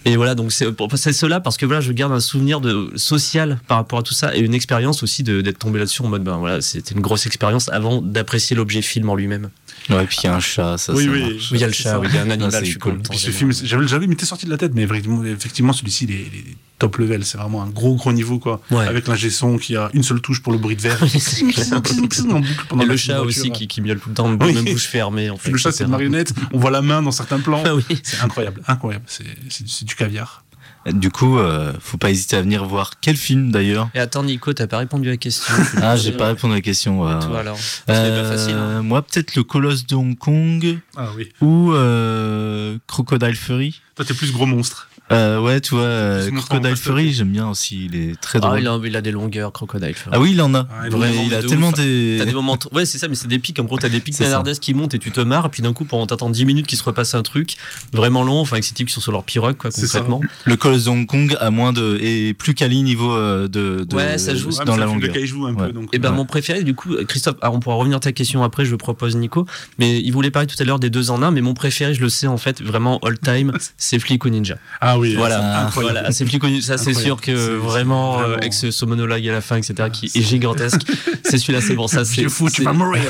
Et 0.04 0.16
voilà, 0.16 0.34
donc 0.34 0.50
c'est 0.50 0.66
cela 1.12 1.38
parce 1.38 1.56
que 1.56 1.64
voilà, 1.64 1.80
je 1.80 1.92
garde 1.92 2.12
un 2.12 2.18
souvenir 2.18 2.60
social 2.96 3.60
par 3.68 3.76
rapport 3.76 4.00
à 4.00 4.02
tout 4.02 4.14
ça 4.14 4.36
et 4.36 4.40
une 4.40 4.54
expérience 4.54 5.04
aussi 5.04 5.22
d'être 5.22 5.60
tombé 5.60 5.78
là-dessus 5.78 6.02
en 6.02 6.08
mode 6.08 6.24
ben 6.24 6.36
voilà, 6.36 6.60
c'était 6.60 6.96
une 6.96 7.00
grosse 7.00 7.26
expérience 7.26 7.68
avant 7.68 8.02
d'apprécier 8.02 8.56
l'objet 8.56 8.82
film 8.82 9.08
en 9.08 9.14
lui-même. 9.14 9.50
Ouais, 9.90 10.04
puis 10.06 10.18
il 10.22 10.26
y 10.26 10.28
a 10.28 10.34
un 10.36 10.40
chat, 10.40 10.76
ça. 10.78 10.92
Oui, 10.92 11.04
ça 11.04 11.10
oui. 11.10 11.20
marche. 11.20 11.50
Il 11.52 11.58
y 11.60 11.64
a 11.64 11.66
le 11.66 11.72
chat, 11.72 11.98
oui, 11.98 12.08
il 12.10 12.14
y 12.14 12.18
a 12.18 12.22
un 12.22 12.30
animal, 12.30 12.64
je 12.64 12.70
suis 12.70 12.78
cool. 12.78 12.96
content. 12.98 13.10
Puis 13.10 13.18
ce 13.18 13.30
film, 13.30 13.52
j'avais 13.52 13.86
j'avais 13.88 14.06
m'était 14.06 14.26
sorti 14.26 14.46
de 14.46 14.50
la 14.50 14.56
tête, 14.58 14.72
mais 14.74 14.86
effectivement, 15.32 15.72
celui-ci, 15.72 16.04
il 16.04 16.10
est, 16.12 16.14
il 16.32 16.38
est 16.52 16.56
top 16.78 16.96
level. 16.98 17.24
C'est 17.24 17.38
vraiment 17.38 17.62
un 17.62 17.68
gros, 17.68 17.94
gros 17.96 18.12
niveau, 18.12 18.38
quoi. 18.38 18.60
Ouais. 18.70 18.86
Avec 18.86 19.06
l'ingé 19.08 19.30
son 19.30 19.56
qui 19.58 19.76
a 19.76 19.90
une 19.94 20.02
seule 20.02 20.20
touche 20.20 20.42
pour 20.42 20.52
le 20.52 20.58
bruit 20.58 20.76
de 20.76 20.82
verre. 20.82 21.02
Et 22.80 22.84
le 22.86 22.96
chat 22.96 23.22
aussi 23.22 23.50
qui, 23.50 23.66
qui 23.66 23.80
miaule 23.80 23.98
tout 24.00 24.10
le 24.10 24.14
temps, 24.14 24.30
Oui. 24.40 24.54
même 24.54 24.64
bouche 24.64 24.86
fermée. 24.86 25.30
En 25.30 25.36
fait, 25.36 25.50
Le 25.50 25.58
chat, 25.58 25.72
c'est 25.72 25.84
une 25.84 25.90
marionnette. 25.90 26.32
On 26.52 26.58
voit 26.58 26.70
la 26.70 26.82
main 26.82 27.02
dans 27.02 27.12
certains 27.12 27.40
plans. 27.40 27.62
Ah 27.64 27.74
oui. 27.74 27.84
C'est 28.02 28.20
incroyable, 28.20 28.62
incroyable. 28.66 29.04
C'est 29.08 29.84
du 29.84 29.94
caviar. 29.94 30.44
Du 30.86 31.10
coup, 31.10 31.38
euh, 31.38 31.72
faut 31.80 31.98
pas 31.98 32.10
hésiter 32.10 32.36
à 32.36 32.42
venir 32.42 32.64
voir 32.64 32.92
quel 33.00 33.16
film 33.16 33.50
d'ailleurs. 33.50 33.88
Et 33.94 33.98
attends, 33.98 34.22
Nico, 34.22 34.52
t'as 34.54 34.66
pas 34.66 34.78
répondu 34.78 35.08
à 35.08 35.12
la 35.12 35.16
question. 35.18 35.52
Ah, 35.82 35.96
j'ai 35.96 36.12
pas 36.12 36.28
répondu 36.28 36.52
à 36.54 36.56
la 36.56 36.62
question. 36.62 37.02
ouais. 37.02 37.18
Toi 37.20 37.40
alors 37.40 37.58
C'est 37.58 37.82
Euh, 37.90 38.22
pas 38.22 38.36
facile. 38.36 38.54
hein. 38.54 38.82
Moi, 38.82 39.02
peut-être 39.02 39.34
le 39.34 39.42
Colosse 39.44 39.86
de 39.86 39.94
Hong 39.96 40.16
Kong 40.16 40.78
Ah 40.96 41.08
oui. 41.16 41.28
ou 41.42 41.72
euh, 41.72 42.78
Crocodile 42.86 43.36
Fury. 43.36 43.80
Toi, 43.96 44.04
t'es 44.04 44.14
plus 44.14 44.32
gros 44.32 44.46
monstre. 44.46 44.87
Euh, 45.10 45.40
ouais, 45.40 45.60
tu 45.60 45.74
vois, 45.74 45.84
euh, 45.84 46.30
Crocodile 46.30 46.76
Fury, 46.76 47.12
j'aime 47.12 47.28
bien 47.30 47.48
aussi. 47.48 47.86
Il 47.86 47.96
est 47.96 48.20
très 48.20 48.38
Ah, 48.42 48.48
drôle. 48.48 48.60
il 48.60 48.68
a, 48.68 48.78
il 48.84 48.96
a 48.96 49.00
des 49.00 49.10
longueurs, 49.10 49.52
Crocodile. 49.52 49.94
Fury. 49.94 50.10
Ah 50.14 50.20
oui, 50.20 50.32
il 50.32 50.42
en 50.42 50.54
a. 50.54 50.66
Ah, 50.70 50.82
il 50.84 50.90
Vrai, 50.90 51.08
a 51.08 51.22
il 51.22 51.34
a 51.34 51.42
de 51.42 51.48
tellement 51.48 51.68
ouf. 51.68 51.74
des. 51.74 52.16
T'as 52.18 52.24
des 52.26 52.32
moments. 52.32 52.58
Ouais, 52.72 52.84
c'est 52.84 52.98
ça, 52.98 53.08
mais 53.08 53.14
c'est 53.14 53.28
des 53.28 53.38
pics. 53.38 53.58
En 53.58 53.64
gros, 53.64 53.78
t'as 53.78 53.88
des 53.88 54.00
pics 54.00 54.18
nanardesques 54.20 54.62
qui 54.62 54.74
montent 54.74 54.94
et 54.94 54.98
tu 54.98 55.10
te 55.10 55.20
marres, 55.20 55.46
et 55.46 55.48
puis 55.48 55.62
d'un 55.62 55.72
coup, 55.72 55.84
pendant 55.84 56.06
t'attends 56.06 56.30
10 56.30 56.44
minutes 56.44 56.66
qu'il 56.66 56.76
se 56.78 56.84
repasse 56.84 57.14
un 57.14 57.22
truc 57.22 57.56
vraiment 57.92 58.22
long, 58.22 58.40
enfin, 58.40 58.56
avec 58.56 58.64
ces 58.64 58.74
types 58.74 58.88
qui 58.88 58.94
sont 58.94 59.00
sur 59.00 59.12
leur 59.12 59.24
pirogue, 59.24 59.56
quoi, 59.56 59.70
concrètement. 59.70 60.20
Le 60.44 60.56
Colosse 60.56 60.84
de 60.84 60.90
Hong 60.90 61.06
Kong 61.06 61.36
a 61.40 61.50
moins 61.50 61.72
de 61.72 61.98
et 62.02 62.34
plus 62.34 62.54
quali 62.54 62.82
niveau 62.82 63.12
euh, 63.12 63.48
de, 63.48 63.84
de 63.84 63.96
Ouais, 63.96 64.18
ça 64.18 64.34
joue. 64.34 64.50
Dans 64.66 64.76
la 64.76 64.84
longueur. 64.86 65.12
de 65.12 65.18
kaiju 65.18 65.36
un 65.46 65.54
Ouais. 65.54 65.66
peu. 65.68 65.72
Donc, 65.72 65.88
Et 65.94 65.98
ben 65.98 66.10
mon 66.12 66.26
préféré, 66.26 66.62
du 66.64 66.74
coup, 66.74 66.94
Christophe, 67.08 67.36
alors 67.40 67.54
on 67.54 67.60
pourra 67.60 67.76
revenir 67.76 67.96
à 67.96 68.00
ta 68.00 68.12
question 68.12 68.42
après, 68.42 68.64
je 68.64 68.74
propose 68.76 69.16
Nico, 69.16 69.46
mais 69.78 70.00
il 70.00 70.10
voulait 70.10 70.30
parler 70.30 70.46
tout 70.46 70.56
à 70.60 70.64
l'heure 70.64 70.78
des 70.78 70.90
deux 70.90 71.10
en 71.10 71.22
un, 71.22 71.30
mais 71.30 71.40
mon 71.40 71.54
préféré, 71.54 71.94
je 71.94 72.00
le 72.00 72.08
sais 72.08 72.26
en 72.26 72.36
fait, 72.36 72.60
vraiment 72.62 72.98
all 73.02 73.18
time, 73.18 73.52
c'est 73.78 73.98
Flico 73.98 74.28
Ninja. 74.28 74.56
Ah 74.80 74.97
oui, 74.98 75.14
Voilà, 75.16 75.40
Ah, 75.66 75.70
voilà, 75.74 76.12
c'est 76.12 76.26
Flico 76.26 76.46
Ninja, 76.46 76.76
ça 76.76 76.78
c'est 76.78 76.94
sûr 76.94 77.20
que 77.20 77.56
vraiment, 77.56 78.20
euh, 78.20 78.36
avec 78.36 78.52
ce, 78.52 78.70
ce 78.70 78.84
monologue 78.84 79.26
à 79.28 79.32
la 79.32 79.40
fin, 79.40 79.56
etc., 79.56 79.88
qui 79.92 80.06
est 80.06 80.22
gigantesque, 80.22 80.80
c'est 81.24 81.38
celui-là, 81.38 81.60
c'est 81.60 81.74
bon, 81.74 81.88
ça 81.88 82.04
c'est. 82.04 82.20
Vieux 82.20 82.28
fou, 82.28 82.50
tu 82.50 82.62
vas 82.62 82.72
mourir. 82.72 83.02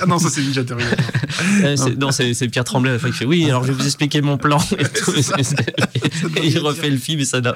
ah 0.00 0.06
non, 0.06 0.18
ça 0.18 0.28
c'est 0.30 0.40
Ninja 0.42 0.64
Theory. 0.64 0.84
Euh, 1.64 1.76
non, 1.98 2.10
c'est 2.12 2.48
Pierre 2.48 2.64
Tremblay 2.64 2.90
à 2.90 2.94
la 2.94 2.98
fin 2.98 3.10
qui 3.10 3.16
fait 3.18 3.24
oui, 3.24 3.44
alors 3.48 3.64
je 3.64 3.72
vais 3.72 3.78
vous 3.78 3.86
expliquer 3.86 4.20
mon 4.22 4.36
plan. 4.38 4.58
Et, 4.78 4.84
tout, 4.84 5.12
il 6.42 6.58
refait 6.58 6.90
le 6.90 6.96
film 6.98 7.20
et 7.20 7.24
ça 7.24 7.40
n'a. 7.40 7.54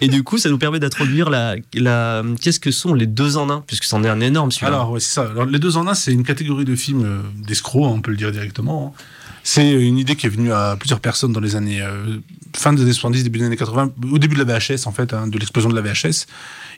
Et 0.00 0.08
du 0.08 0.22
coup, 0.22 0.38
ça 0.38 0.48
nous 0.48 0.58
permet 0.58 0.80
d'introduire 0.80 1.30
la, 1.30 1.56
la 1.74 2.22
qu'est-ce 2.40 2.60
que 2.60 2.70
sont 2.70 2.94
les 2.94 3.06
deux 3.06 3.36
en 3.36 3.50
un, 3.50 3.62
puisque 3.66 3.84
c'en 3.84 4.02
est 4.04 4.08
un 4.08 4.20
énorme 4.20 4.50
celui-là. 4.50 4.72
Alors, 4.76 4.90
ouais, 4.92 5.00
c'est 5.00 5.12
ça. 5.14 5.22
Alors, 5.30 5.46
les 5.46 5.58
deux 5.58 5.76
en 5.76 5.86
un, 5.86 5.94
c'est 5.94 6.12
une 6.12 6.24
catégorie 6.24 6.64
de 6.64 6.74
films 6.76 7.04
euh, 7.04 7.18
d'escrocs, 7.46 7.84
on 7.84 8.00
peut 8.00 8.10
le 8.10 8.16
dire 8.16 8.32
directement. 8.32 8.94
hein. 8.98 9.02
C'est 9.44 9.70
une 9.72 9.98
idée 9.98 10.16
qui 10.16 10.26
est 10.26 10.30
venue 10.30 10.52
à 10.52 10.76
plusieurs 10.78 11.00
personnes 11.00 11.32
dans 11.32 11.40
les 11.40 11.56
années 11.56 11.82
euh, 11.82 12.18
fin 12.54 12.72
des 12.72 12.82
années 12.82 12.92
70, 12.92 13.24
début 13.24 13.38
des 13.38 13.46
années 13.46 13.56
80, 13.56 13.92
au 14.10 14.18
début 14.18 14.36
de 14.36 14.44
la 14.44 14.58
VHS 14.58 14.86
en 14.86 14.92
fait, 14.92 15.12
hein, 15.12 15.26
de 15.26 15.38
l'explosion 15.38 15.70
de 15.70 15.74
la 15.74 15.82
VHS. 15.82 16.26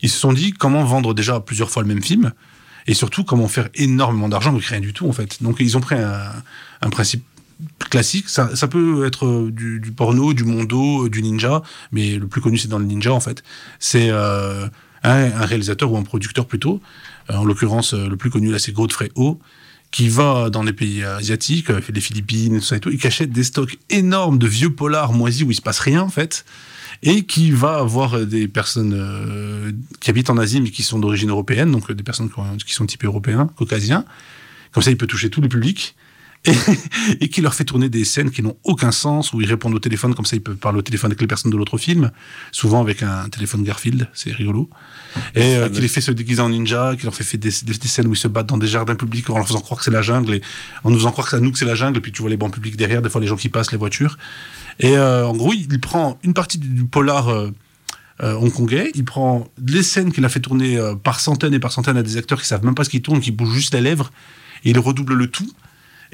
Ils 0.03 0.11
se 0.11 0.19
sont 0.19 0.33
dit 0.33 0.53
comment 0.53 0.85
vendre 0.85 1.15
déjà 1.15 1.41
plusieurs 1.41 1.71
fois 1.71 1.83
le 1.83 1.89
même 1.89 2.03
film 2.03 2.33
et 2.87 2.95
surtout 2.95 3.25
comment 3.25 3.49
faire 3.49 3.69
énormément 3.75 4.29
d'argent 4.29 4.53
avec 4.53 4.65
rien 4.65 4.81
du 4.81 4.93
tout 4.93 5.09
en 5.09 5.13
fait. 5.13 5.43
Donc 5.43 5.57
ils 5.61 5.77
ont 5.77 5.81
pris 5.81 5.97
un, 5.97 6.33
un 6.83 6.91
principe 6.91 7.25
classique. 7.91 8.29
Ça, 8.29 8.55
ça 8.57 8.69
peut 8.69 9.07
être 9.07 9.49
du, 9.51 9.81
du 9.81 9.93
porno, 9.93 10.33
du 10.33 10.45
mondo, 10.45 11.09
du 11.09 11.23
ninja, 11.23 11.63
mais 11.93 12.17
le 12.17 12.27
plus 12.27 12.41
connu 12.41 12.59
c'est 12.59 12.69
dans 12.69 12.79
le 12.79 12.85
ninja 12.85 13.13
en 13.13 13.21
fait. 13.21 13.43
C'est 13.79 14.09
euh, 14.11 14.67
un, 15.03 15.33
un 15.33 15.47
réalisateur 15.47 15.91
ou 15.93 15.97
un 15.97 16.03
producteur 16.03 16.47
plutôt. 16.47 16.81
Euh, 17.31 17.37
en 17.37 17.45
l'occurrence, 17.45 17.95
euh, 17.95 18.09
le 18.09 18.17
plus 18.17 18.31
connu 18.31 18.51
là 18.51 18.59
c'est 18.59 18.73
Godfrey 18.73 19.11
Ho 19.15 19.39
qui 19.95 20.09
va 20.09 20.51
dans 20.51 20.65
les 20.65 20.73
pays 20.73 21.05
asiatiques, 21.05 21.71
euh, 21.71 21.81
les 21.95 22.01
Philippines, 22.01 22.59
tout 22.59 22.65
ça 22.71 22.77
et 22.77 22.81
tout, 22.81 22.91
il 22.91 22.99
cachette 22.99 23.31
des 23.31 23.45
stocks 23.45 23.79
énormes 23.91 24.39
de 24.39 24.49
vieux 24.49 24.73
polars 24.75 25.13
moisis 25.13 25.45
où 25.47 25.51
il 25.53 25.55
se 25.55 25.63
passe 25.63 25.79
rien 25.79 26.03
en 26.03 26.09
fait, 26.09 26.45
et 27.05 27.23
qui 27.33 27.53
va 27.53 27.77
avoir 27.87 28.15
euh, 28.17 28.25
des 28.27 28.49
personnes 28.49 28.93
euh, 28.97 29.71
qui 30.01 30.11
habitent 30.11 30.31
en 30.31 30.39
Asie 30.39 30.61
mais 30.61 30.71
qui 30.71 30.83
sont 30.83 30.99
d'origine 30.99 31.31
européenne, 31.31 31.71
donc 31.71 31.89
euh, 31.91 31.95
des 31.95 32.03
personnes 32.03 32.29
qui, 32.29 32.39
ont- 32.41 32.57
qui 32.57 32.75
sont 32.75 32.87
typés 32.87 33.07
européens, 33.07 33.49
caucasiens. 33.57 34.05
Comme 34.73 34.83
ça, 34.83 34.91
il 34.91 34.97
peut 34.97 35.07
toucher 35.07 35.31
tous 35.31 35.41
les 35.41 35.49
publics. 35.49 35.95
Et, 37.21 37.25
et 37.25 37.29
qui 37.29 37.41
leur 37.41 37.55
fait 37.55 37.65
tourner 37.65 37.89
des 37.89 38.05
scènes 38.05 38.31
qui 38.31 38.43
n'ont 38.43 38.57
aucun 38.65 38.93
sens, 38.93 39.33
où 39.33 39.41
ils 39.41 39.47
répondent 39.49 39.75
au 39.75 39.79
téléphone, 39.79 40.15
comme 40.15 40.27
ça 40.27 40.37
ils 40.37 40.43
peuvent 40.43 40.57
parler 40.57 40.79
au 40.79 40.83
téléphone 40.83 41.11
avec 41.11 41.21
les 41.23 41.27
personnes 41.27 41.51
de 41.51 41.57
l'autre 41.57 41.79
film, 41.79 42.11
souvent 42.53 42.83
avec 42.83 43.03
un 43.03 43.29
téléphone 43.31 43.63
Garfield, 43.65 44.09
c'est 44.13 44.31
rigolo. 44.31 44.69
Et 45.35 45.57
euh, 45.57 45.71
qui 45.71 45.81
les 45.81 45.89
fait 45.89 46.03
se 46.03 46.11
déguiser 46.11 46.43
en 46.43 46.51
ninja, 46.51 46.97
qui 46.99 47.05
leur 47.05 47.15
fait, 47.15 47.25
faire 47.25 47.41
des, 47.41 47.49
des- 47.51 47.79
des 47.79 47.89
scènes 47.89 48.09
où 48.09 48.13
ils 48.13 48.19
se 48.19 48.29
battent 48.29 48.49
dans 48.49 48.59
des 48.59 48.67
jardins 48.67 48.95
publics 48.95 49.31
en 49.31 49.39
leur 49.39 49.47
faisant 49.47 49.61
croire 49.61 49.79
que 49.79 49.85
c'est 49.85 49.91
la 49.91 50.03
jungle, 50.03 50.35
et 50.35 50.43
en 50.85 50.91
nous 50.91 50.99
faisant 50.99 51.13
croire 51.13 51.27
que 51.27 51.31
c'est 51.31 51.37
à 51.37 51.41
nous 51.41 51.51
que 51.51 51.59
c'est 51.59 51.65
la 51.65 51.75
jungle, 51.77 51.97
et 51.97 52.01
puis 52.03 52.13
tu 52.13 52.21
vois 52.21 52.31
les 52.31 52.37
bancs 52.37 52.53
publics 52.53 52.77
derrière, 52.77 53.01
des 53.01 53.09
fois 53.09 53.23
les 53.23 53.27
gens 53.27 53.37
qui 53.37 53.49
passent, 53.49 53.73
les 53.73 53.79
voitures. 53.79 54.19
Et 54.81 54.99
euh, 54.99 55.27
en 55.27 55.35
gros, 55.35 55.55
il, 55.55 55.81
prend 55.81 56.19
une 56.25 56.35
partie 56.35 56.59
du, 56.59 56.69
du 56.69 56.85
polar 56.85 57.29
euh, 57.29 57.51
euh, 58.23 58.35
hongkongais, 58.35 58.91
il 58.95 59.05
prend 59.07 59.49
les 59.67 59.83
scènes 59.83 60.13
qu'il 60.13 60.25
a 60.27 60.29
fait 60.29 60.41
tourner 60.41 60.77
euh, 60.77 60.95
par 60.95 61.21
centaines 61.21 61.55
et 61.55 61.59
par 61.59 61.73
centaines 61.73 61.97
à 61.97 62.03
des 62.03 62.19
acteurs 62.19 62.41
qui 62.43 62.47
savent 62.47 62.65
même 62.67 62.75
pas 62.75 62.85
ce 62.85 62.91
qu'ils 62.91 63.01
tournent, 63.03 63.21
qui 63.21 63.31
bougent 63.31 63.55
juste 63.55 63.73
les 63.73 63.81
lèvres, 63.81 64.11
et 64.65 64.71
il 64.71 64.79
redouble 64.79 65.15
le 65.15 65.29
tout. 65.29 65.51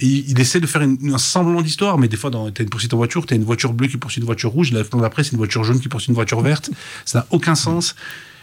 Et 0.01 0.07
il, 0.07 0.31
il 0.31 0.41
essaie 0.41 0.59
de 0.61 0.67
faire 0.67 0.83
une- 0.83 1.13
un 1.15 1.19
semblant 1.19 1.63
d'histoire, 1.63 1.97
mais 1.99 2.09
des 2.09 2.17
fois, 2.17 2.31
dans- 2.31 2.51
t'as 2.51 2.65
une 2.65 2.71
poursuite 2.71 2.93
en 2.95 2.97
voiture, 2.97 3.25
t'as 3.27 3.37
une 3.37 3.45
voiture 3.45 3.73
bleue 3.73 3.87
qui 3.89 3.97
poursuit 3.99 4.21
une 4.21 4.27
voiture 4.27 4.51
rouge, 4.51 4.73
la 4.73 4.83
fois 4.83 5.01
d'après, 5.01 5.23
c'est 5.25 5.33
une 5.33 5.39
voiture 5.39 5.63
jaune 5.63 5.79
qui 5.81 5.89
poursuit 5.89 6.09
une 6.09 6.15
voiture 6.15 6.41
verte. 6.41 6.71
Ça 7.05 7.21
n'a 7.21 7.27
aucun 7.31 7.55
sens. 7.55 7.95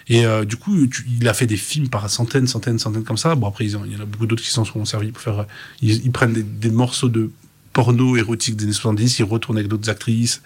Et 0.10 0.26
euh, 0.26 0.46
du 0.46 0.56
coup, 0.56 0.88
tu- 0.88 1.06
il 1.20 1.28
a 1.28 1.34
fait 1.34 1.48
des 1.48 1.58
films 1.58 1.90
par 1.90 2.10
centaines, 2.10 2.48
centaines, 2.48 2.80
centaines 2.80 3.04
comme 3.04 3.18
ça. 3.18 3.36
Bon, 3.36 3.48
après, 3.48 3.66
ils 3.66 3.76
ont- 3.76 3.84
il 3.86 3.92
y 3.92 3.96
en 3.98 4.02
a 4.02 4.06
beaucoup 4.06 4.26
d'autres 4.26 4.42
qui 4.44 4.50
s'en 4.52 4.64
sont 4.64 4.86
servis 4.86 5.12
pour 5.12 5.22
faire. 5.22 5.40
euh, 5.40 5.44
Ils, 5.82 6.06
ils 6.06 6.12
prennent 6.12 6.32
des, 6.32 6.44
des 6.44 6.70
morceaux 6.72 7.10
de 7.10 7.30
porno 7.74 8.16
érotique 8.16 8.56
des 8.56 8.64
années 8.64 8.74
70, 8.74 9.20
ils 9.20 9.24
retournent 9.26 9.58
avec 9.58 9.68
d'autres 9.68 9.90
actrices. 9.90 10.42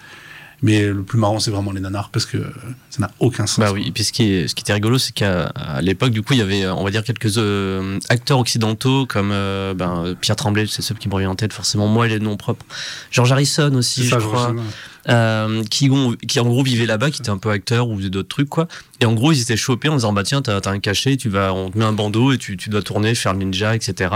Mais 0.64 0.84
le 0.86 1.02
plus 1.02 1.18
marrant, 1.18 1.40
c'est 1.40 1.50
vraiment 1.50 1.72
les 1.72 1.80
nanars 1.82 2.10
parce 2.12 2.28
que 2.28 2.38
ça 2.92 3.00
n'a 3.00 3.10
aucun 3.20 3.48
sens. 3.48 3.60
Bah 3.60 3.72
oui, 3.74 3.86
et 3.88 3.92
puis 3.92 4.04
ce 4.04 4.12
qui, 4.12 4.32
est, 4.32 4.48
ce 4.48 4.54
qui 4.54 4.62
était 4.62 4.74
rigolo, 4.74 5.00
c'est 5.00 5.12
qu'à 5.12 5.52
l'époque, 5.82 6.12
du 6.12 6.22
coup, 6.22 6.34
il 6.34 6.40
y 6.40 6.44
avait, 6.44 6.68
on 6.68 6.84
va 6.84 6.92
dire, 6.92 7.04
quelques 7.04 7.38
euh, 7.38 8.00
acteurs 8.10 8.38
occidentaux 8.38 9.08
comme 9.08 9.32
euh, 9.32 9.74
ben, 9.74 10.16
Pierre 10.22 10.36
Tremblay, 10.36 10.68
c'est 10.68 10.84
ceux 10.84 10.94
qui 10.94 11.10
me 11.10 11.16
revient 11.16 11.26
en 11.26 11.36
tête, 11.36 11.52
forcément, 11.52 11.88
moi, 11.88 12.08
les 12.08 12.20
noms 12.20 12.38
propres. 12.38 12.66
George 13.10 13.32
Harrison 13.32 13.74
aussi, 13.74 14.08
ça, 14.08 14.20
je 14.20 14.26
crois. 14.26 14.54
euh, 15.10 15.64
qui, 15.64 15.90
ont, 15.90 16.16
qui 16.28 16.40
en 16.40 16.46
gros 16.46 16.64
vivaient 16.64 16.86
là-bas, 16.86 17.10
qui 17.10 17.22
étaient 17.22 17.32
un 17.32 17.40
peu 17.40 17.50
acteurs 17.50 17.90
ou 17.90 18.00
d'autres 18.00 18.30
trucs, 18.30 18.50
quoi. 18.50 18.68
Et 19.02 19.06
en 19.06 19.14
gros, 19.14 19.32
ils 19.32 19.42
étaient 19.42 19.58
chopés 19.58 19.90
en 19.90 19.96
disant, 19.96 20.14
bah 20.14 20.22
tiens, 20.22 20.44
t'as 20.44 20.60
as 20.60 20.70
un 20.70 20.80
cachet, 20.80 21.18
tu 21.18 21.28
vas, 21.28 21.56
on 21.56 21.72
te 21.72 21.78
met 21.78 21.86
un 21.86 21.92
bandeau 21.92 22.34
et 22.34 22.38
tu, 22.38 22.56
tu 22.56 22.70
dois 22.70 22.84
tourner, 22.84 23.16
faire 23.16 23.34
le 23.34 23.40
ninja, 23.40 23.76
etc. 23.76 24.14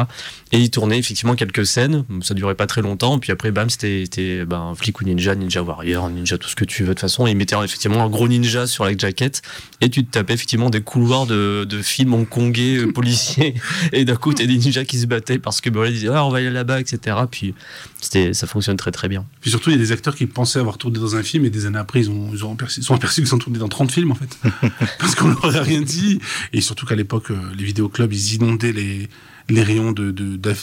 Et 0.51 0.59
ils 0.59 0.69
tournaient 0.69 0.99
effectivement 0.99 1.33
quelques 1.33 1.65
scènes, 1.65 2.05
ça 2.21 2.35
durait 2.35 2.53
pas 2.53 2.67
très 2.67 2.83
longtemps, 2.83 3.17
puis 3.17 3.31
après, 3.31 3.49
bam, 3.49 3.67
c'était 3.67 4.03
c'était, 4.03 4.45
ben, 4.45 4.73
flic 4.75 5.01
ou 5.01 5.03
ninja, 5.03 5.33
ninja 5.33 5.63
warrior, 5.63 6.07
ninja, 6.11 6.37
tout 6.37 6.47
ce 6.47 6.55
que 6.55 6.65
tu 6.65 6.83
veux 6.83 6.89
de 6.89 6.93
toute 6.93 7.01
façon. 7.01 7.25
Et 7.25 7.31
ils 7.31 7.37
mettaient 7.37 7.55
effectivement 7.63 8.03
un 8.03 8.09
gros 8.09 8.27
ninja 8.27 8.67
sur 8.67 8.85
la 8.85 8.95
jaquette, 8.95 9.41
et 9.81 9.89
tu 9.89 10.05
te 10.05 10.11
tapais 10.11 10.35
effectivement 10.35 10.69
des 10.69 10.81
couloirs 10.81 11.25
de, 11.25 11.65
de 11.67 11.81
films 11.81 12.13
hongkongais, 12.13 12.77
euh, 12.77 12.91
policiers, 12.91 13.55
et 13.91 14.05
d'un 14.05 14.15
coup, 14.15 14.35
t'as 14.35 14.45
des 14.45 14.55
ninjas 14.55 14.85
qui 14.85 14.99
se 14.99 15.07
battaient 15.07 15.39
parce 15.39 15.61
que, 15.61 15.71
bah, 15.71 15.87
ils 15.87 15.93
disaient, 15.93 16.09
ah, 16.13 16.23
on 16.25 16.29
va 16.29 16.37
aller 16.37 16.51
là-bas, 16.51 16.79
etc. 16.79 17.17
Puis, 17.31 17.55
c'était, 18.01 18.35
ça 18.35 18.45
fonctionne 18.45 18.77
très 18.77 18.91
très 18.91 19.07
bien. 19.07 19.25
Puis 19.41 19.49
surtout, 19.49 19.71
il 19.71 19.73
y 19.73 19.79
a 19.79 19.81
des 19.81 19.91
acteurs 19.91 20.15
qui 20.15 20.27
pensaient 20.27 20.59
avoir 20.59 20.77
tourné 20.77 20.99
dans 20.99 21.15
un 21.15 21.23
film 21.23 21.43
et 21.45 21.49
des 21.49 21.65
années 21.65 21.79
après, 21.79 22.01
ils, 22.01 22.09
ont, 22.11 22.29
ils 22.31 22.45
ont 22.45 22.53
aperçu, 22.53 22.83
sont 22.83 22.93
aperçus 22.93 23.23
qu'ils 23.23 23.33
ont 23.33 23.39
tourné 23.39 23.57
dans 23.57 23.67
30 23.67 23.91
films 23.91 24.11
en 24.11 24.15
fait. 24.15 24.37
Parce 24.99 25.15
qu'on 25.15 25.29
leur 25.29 25.45
a 25.55 25.61
rien 25.61 25.81
dit. 25.81 26.19
Et 26.53 26.61
surtout 26.61 26.85
qu'à 26.85 26.95
l'époque, 26.95 27.31
euh, 27.31 27.37
les 27.57 27.63
vidéoclubs, 27.63 28.11
ils 28.11 28.33
inondaient 28.35 28.73
les, 28.73 29.09
les 29.49 29.63
rayons 29.63 29.91
de, 29.91 30.11
de, 30.11 30.35
de, 30.37 30.55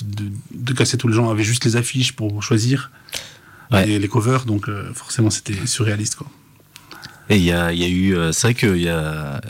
de 0.53 0.73
cassettes 0.73 1.03
où 1.05 1.09
les 1.09 1.15
gens 1.15 1.31
avaient 1.31 1.45
juste 1.45 1.65
les 1.65 1.77
affiches 1.77 2.13
pour 2.13 2.43
choisir 2.43 2.91
Ouais. 3.71 3.87
les, 3.87 3.99
les 3.99 4.09
covers. 4.09 4.45
Donc 4.45 4.69
euh, 4.69 4.93
forcément, 4.93 5.31
c'était 5.31 5.67
surréaliste. 5.67 6.17
Quoi. 6.17 6.27
Et 7.31 7.37
il 7.37 7.43
y 7.45 7.53
a, 7.53 7.73
y 7.73 7.85
a 7.85 7.89
eu, 7.89 8.15
euh, 8.15 8.31
c'est 8.33 8.49
vrai 8.49 8.55
qu'il 8.55 8.83
y 8.83 8.89
a, 8.89 9.41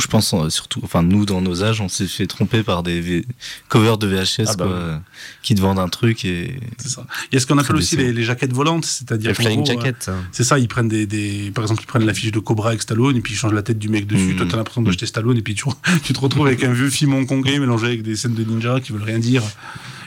je 0.00 0.06
pense 0.06 0.32
euh, 0.34 0.48
surtout, 0.50 0.80
enfin 0.84 1.02
nous 1.02 1.24
dans 1.26 1.40
nos 1.40 1.62
âges, 1.64 1.80
on 1.80 1.88
s'est 1.88 2.06
fait 2.06 2.26
tromper 2.26 2.62
par 2.62 2.82
des 2.82 3.00
V- 3.00 3.26
covers 3.68 3.98
de 3.98 4.06
VHS 4.06 4.40
Ah 4.40 4.44
bah 4.44 4.54
quoi, 4.56 4.66
oui. 4.66 4.72
euh, 4.74 4.98
qui 5.42 5.54
te 5.54 5.60
vendent 5.60 5.78
un 5.78 5.88
truc 5.88 6.24
et 6.24 6.58
C'est 6.78 6.88
ça. 6.88 7.06
Il 7.30 7.34
y 7.34 7.38
a 7.38 7.40
ce 7.40 7.46
qu'on 7.46 7.58
appelle 7.58 7.76
aussi 7.76 7.96
les, 7.96 8.12
les 8.12 8.22
jaquettes 8.24 8.52
volantes, 8.52 8.84
c'est-à-dire 8.84 9.30
Les 9.30 9.34
flying 9.34 9.62
euh, 9.62 9.64
jackets. 9.64 10.10
C'est 10.32 10.44
ça, 10.44 10.58
ils 10.58 10.68
prennent 10.68 10.88
des, 10.88 11.06
des, 11.06 11.50
par 11.54 11.64
exemple, 11.64 11.82
ils 11.82 11.86
prennent 11.86 12.06
l'affiche 12.06 12.30
de 12.32 12.38
Cobra 12.38 12.68
avec 12.70 12.82
Stallone 12.82 13.16
et 13.16 13.20
puis 13.20 13.34
ils 13.34 13.36
changent 13.36 13.54
la 13.54 13.62
tête 13.62 13.78
du 13.78 13.88
mec 13.88 14.06
dessus. 14.06 14.32
Mhm. 14.32 14.36
Toi, 14.36 14.46
t'as 14.50 14.56
l'impression 14.56 14.82
d'acheter 14.82 15.06
Stallone 15.06 15.36
et 15.38 15.42
puis 15.42 15.54
tu, 15.54 15.64
tu 16.04 16.12
te 16.12 16.20
retrouves 16.20 16.46
avec 16.46 16.62
un 16.64 16.72
vieux 16.72 16.90
film 16.90 17.14
hongkongais 17.14 17.58
mélangé 17.58 17.86
avec 17.86 18.02
des 18.02 18.16
scènes 18.16 18.34
de 18.34 18.44
ninja 18.44 18.80
qui 18.80 18.92
veulent 18.92 19.02
rien 19.02 19.18
dire. 19.18 19.42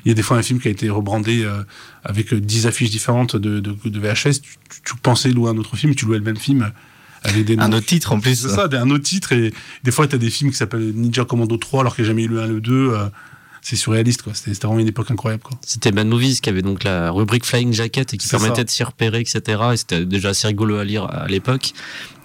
Il 0.05 0.09
y 0.09 0.11
a 0.11 0.15
des 0.15 0.23
fois 0.23 0.37
un 0.37 0.41
film 0.41 0.59
qui 0.59 0.67
a 0.67 0.71
été 0.71 0.89
rebrandé 0.89 1.43
euh, 1.43 1.63
avec 2.03 2.33
euh, 2.33 2.39
10 2.41 2.65
affiches 2.65 2.89
différentes 2.89 3.35
de, 3.35 3.59
de, 3.59 3.75
de 3.85 3.99
VHS. 3.99 4.41
Tu, 4.41 4.55
tu, 4.69 4.81
tu 4.83 4.93
pensais 5.03 5.29
louer 5.29 5.49
un 5.51 5.57
autre 5.57 5.75
film, 5.75 5.93
tu 5.93 6.05
louais 6.05 6.17
le 6.17 6.23
même 6.23 6.37
film 6.37 6.71
avec 7.23 7.45
des 7.45 7.57
un 7.57 7.71
autre 7.73 7.85
titre 7.85 8.11
en 8.13 8.19
plus. 8.19 8.35
C'est 8.41 8.49
ça, 8.49 8.67
des- 8.67 8.77
un 8.77 8.89
autre 8.89 9.03
titre. 9.03 9.31
Et 9.33 9.53
des 9.83 9.91
fois, 9.91 10.07
t'as 10.07 10.17
des 10.17 10.29
films 10.29 10.51
qui 10.51 10.57
s'appellent 10.57 10.91
Ninja 10.95 11.25
Commando 11.25 11.57
3 11.57 11.81
alors 11.81 11.95
qu'il 11.95 12.03
n'y 12.03 12.07
a 12.07 12.11
jamais 12.11 12.23
eu 12.23 12.27
le 12.27 12.41
1, 12.41 12.47
le 12.47 12.61
2. 12.61 12.71
euh, 12.93 13.05
c'est 13.63 13.75
surréaliste, 13.75 14.23
quoi. 14.23 14.33
C'était 14.33 14.53
vraiment 14.65 14.79
une 14.79 14.87
époque 14.87 15.11
incroyable, 15.11 15.43
quoi. 15.43 15.55
C'était 15.63 15.91
Mad 15.91 16.07
Movies 16.07 16.39
qui 16.41 16.49
avait 16.49 16.63
donc 16.63 16.83
la 16.83 17.11
rubrique 17.11 17.45
Flying 17.45 17.71
Jacket 17.71 18.11
et 18.11 18.17
qui 18.17 18.27
permettait 18.27 18.55
ça. 18.55 18.63
de 18.63 18.69
s'y 18.71 18.83
repérer, 18.83 19.19
etc. 19.19 19.61
Et 19.73 19.77
c'était 19.77 20.03
déjà 20.03 20.29
assez 20.29 20.47
rigolo 20.47 20.77
à 20.77 20.83
lire 20.83 21.03
à 21.05 21.27
l'époque. 21.27 21.73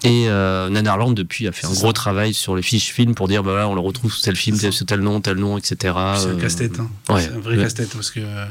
Et 0.03 0.25
euh, 0.29 0.67
Nanarland, 0.69 1.13
depuis, 1.13 1.47
a 1.47 1.51
fait 1.51 1.67
un 1.67 1.71
gros 1.73 1.87
ça. 1.87 1.93
travail 1.93 2.33
sur 2.33 2.55
les 2.55 2.63
fiches 2.63 2.91
films 2.91 3.13
pour 3.13 3.27
dire, 3.27 3.43
bah 3.43 3.51
voilà, 3.51 3.67
on 3.69 3.75
le 3.75 3.81
retrouve 3.81 4.11
sous 4.11 4.23
tel 4.23 4.35
film, 4.35 4.57
sous 4.71 4.85
tel 4.85 5.01
nom, 5.01 5.21
tel 5.21 5.37
nom, 5.37 5.59
etc. 5.59 5.75
C'est 5.83 5.91
un 5.91 5.95
Euh, 6.29 6.41
casse-tête, 6.41 6.79
hein. 6.79 6.89
ouais. 7.13 7.21
C'est 7.21 7.33
un 7.35 7.39
vrai 7.39 7.55
Ouais. 7.57 7.61
casse-tête 7.63 7.89
parce 7.93 8.09
que 8.09 8.19
euh, 8.21 8.45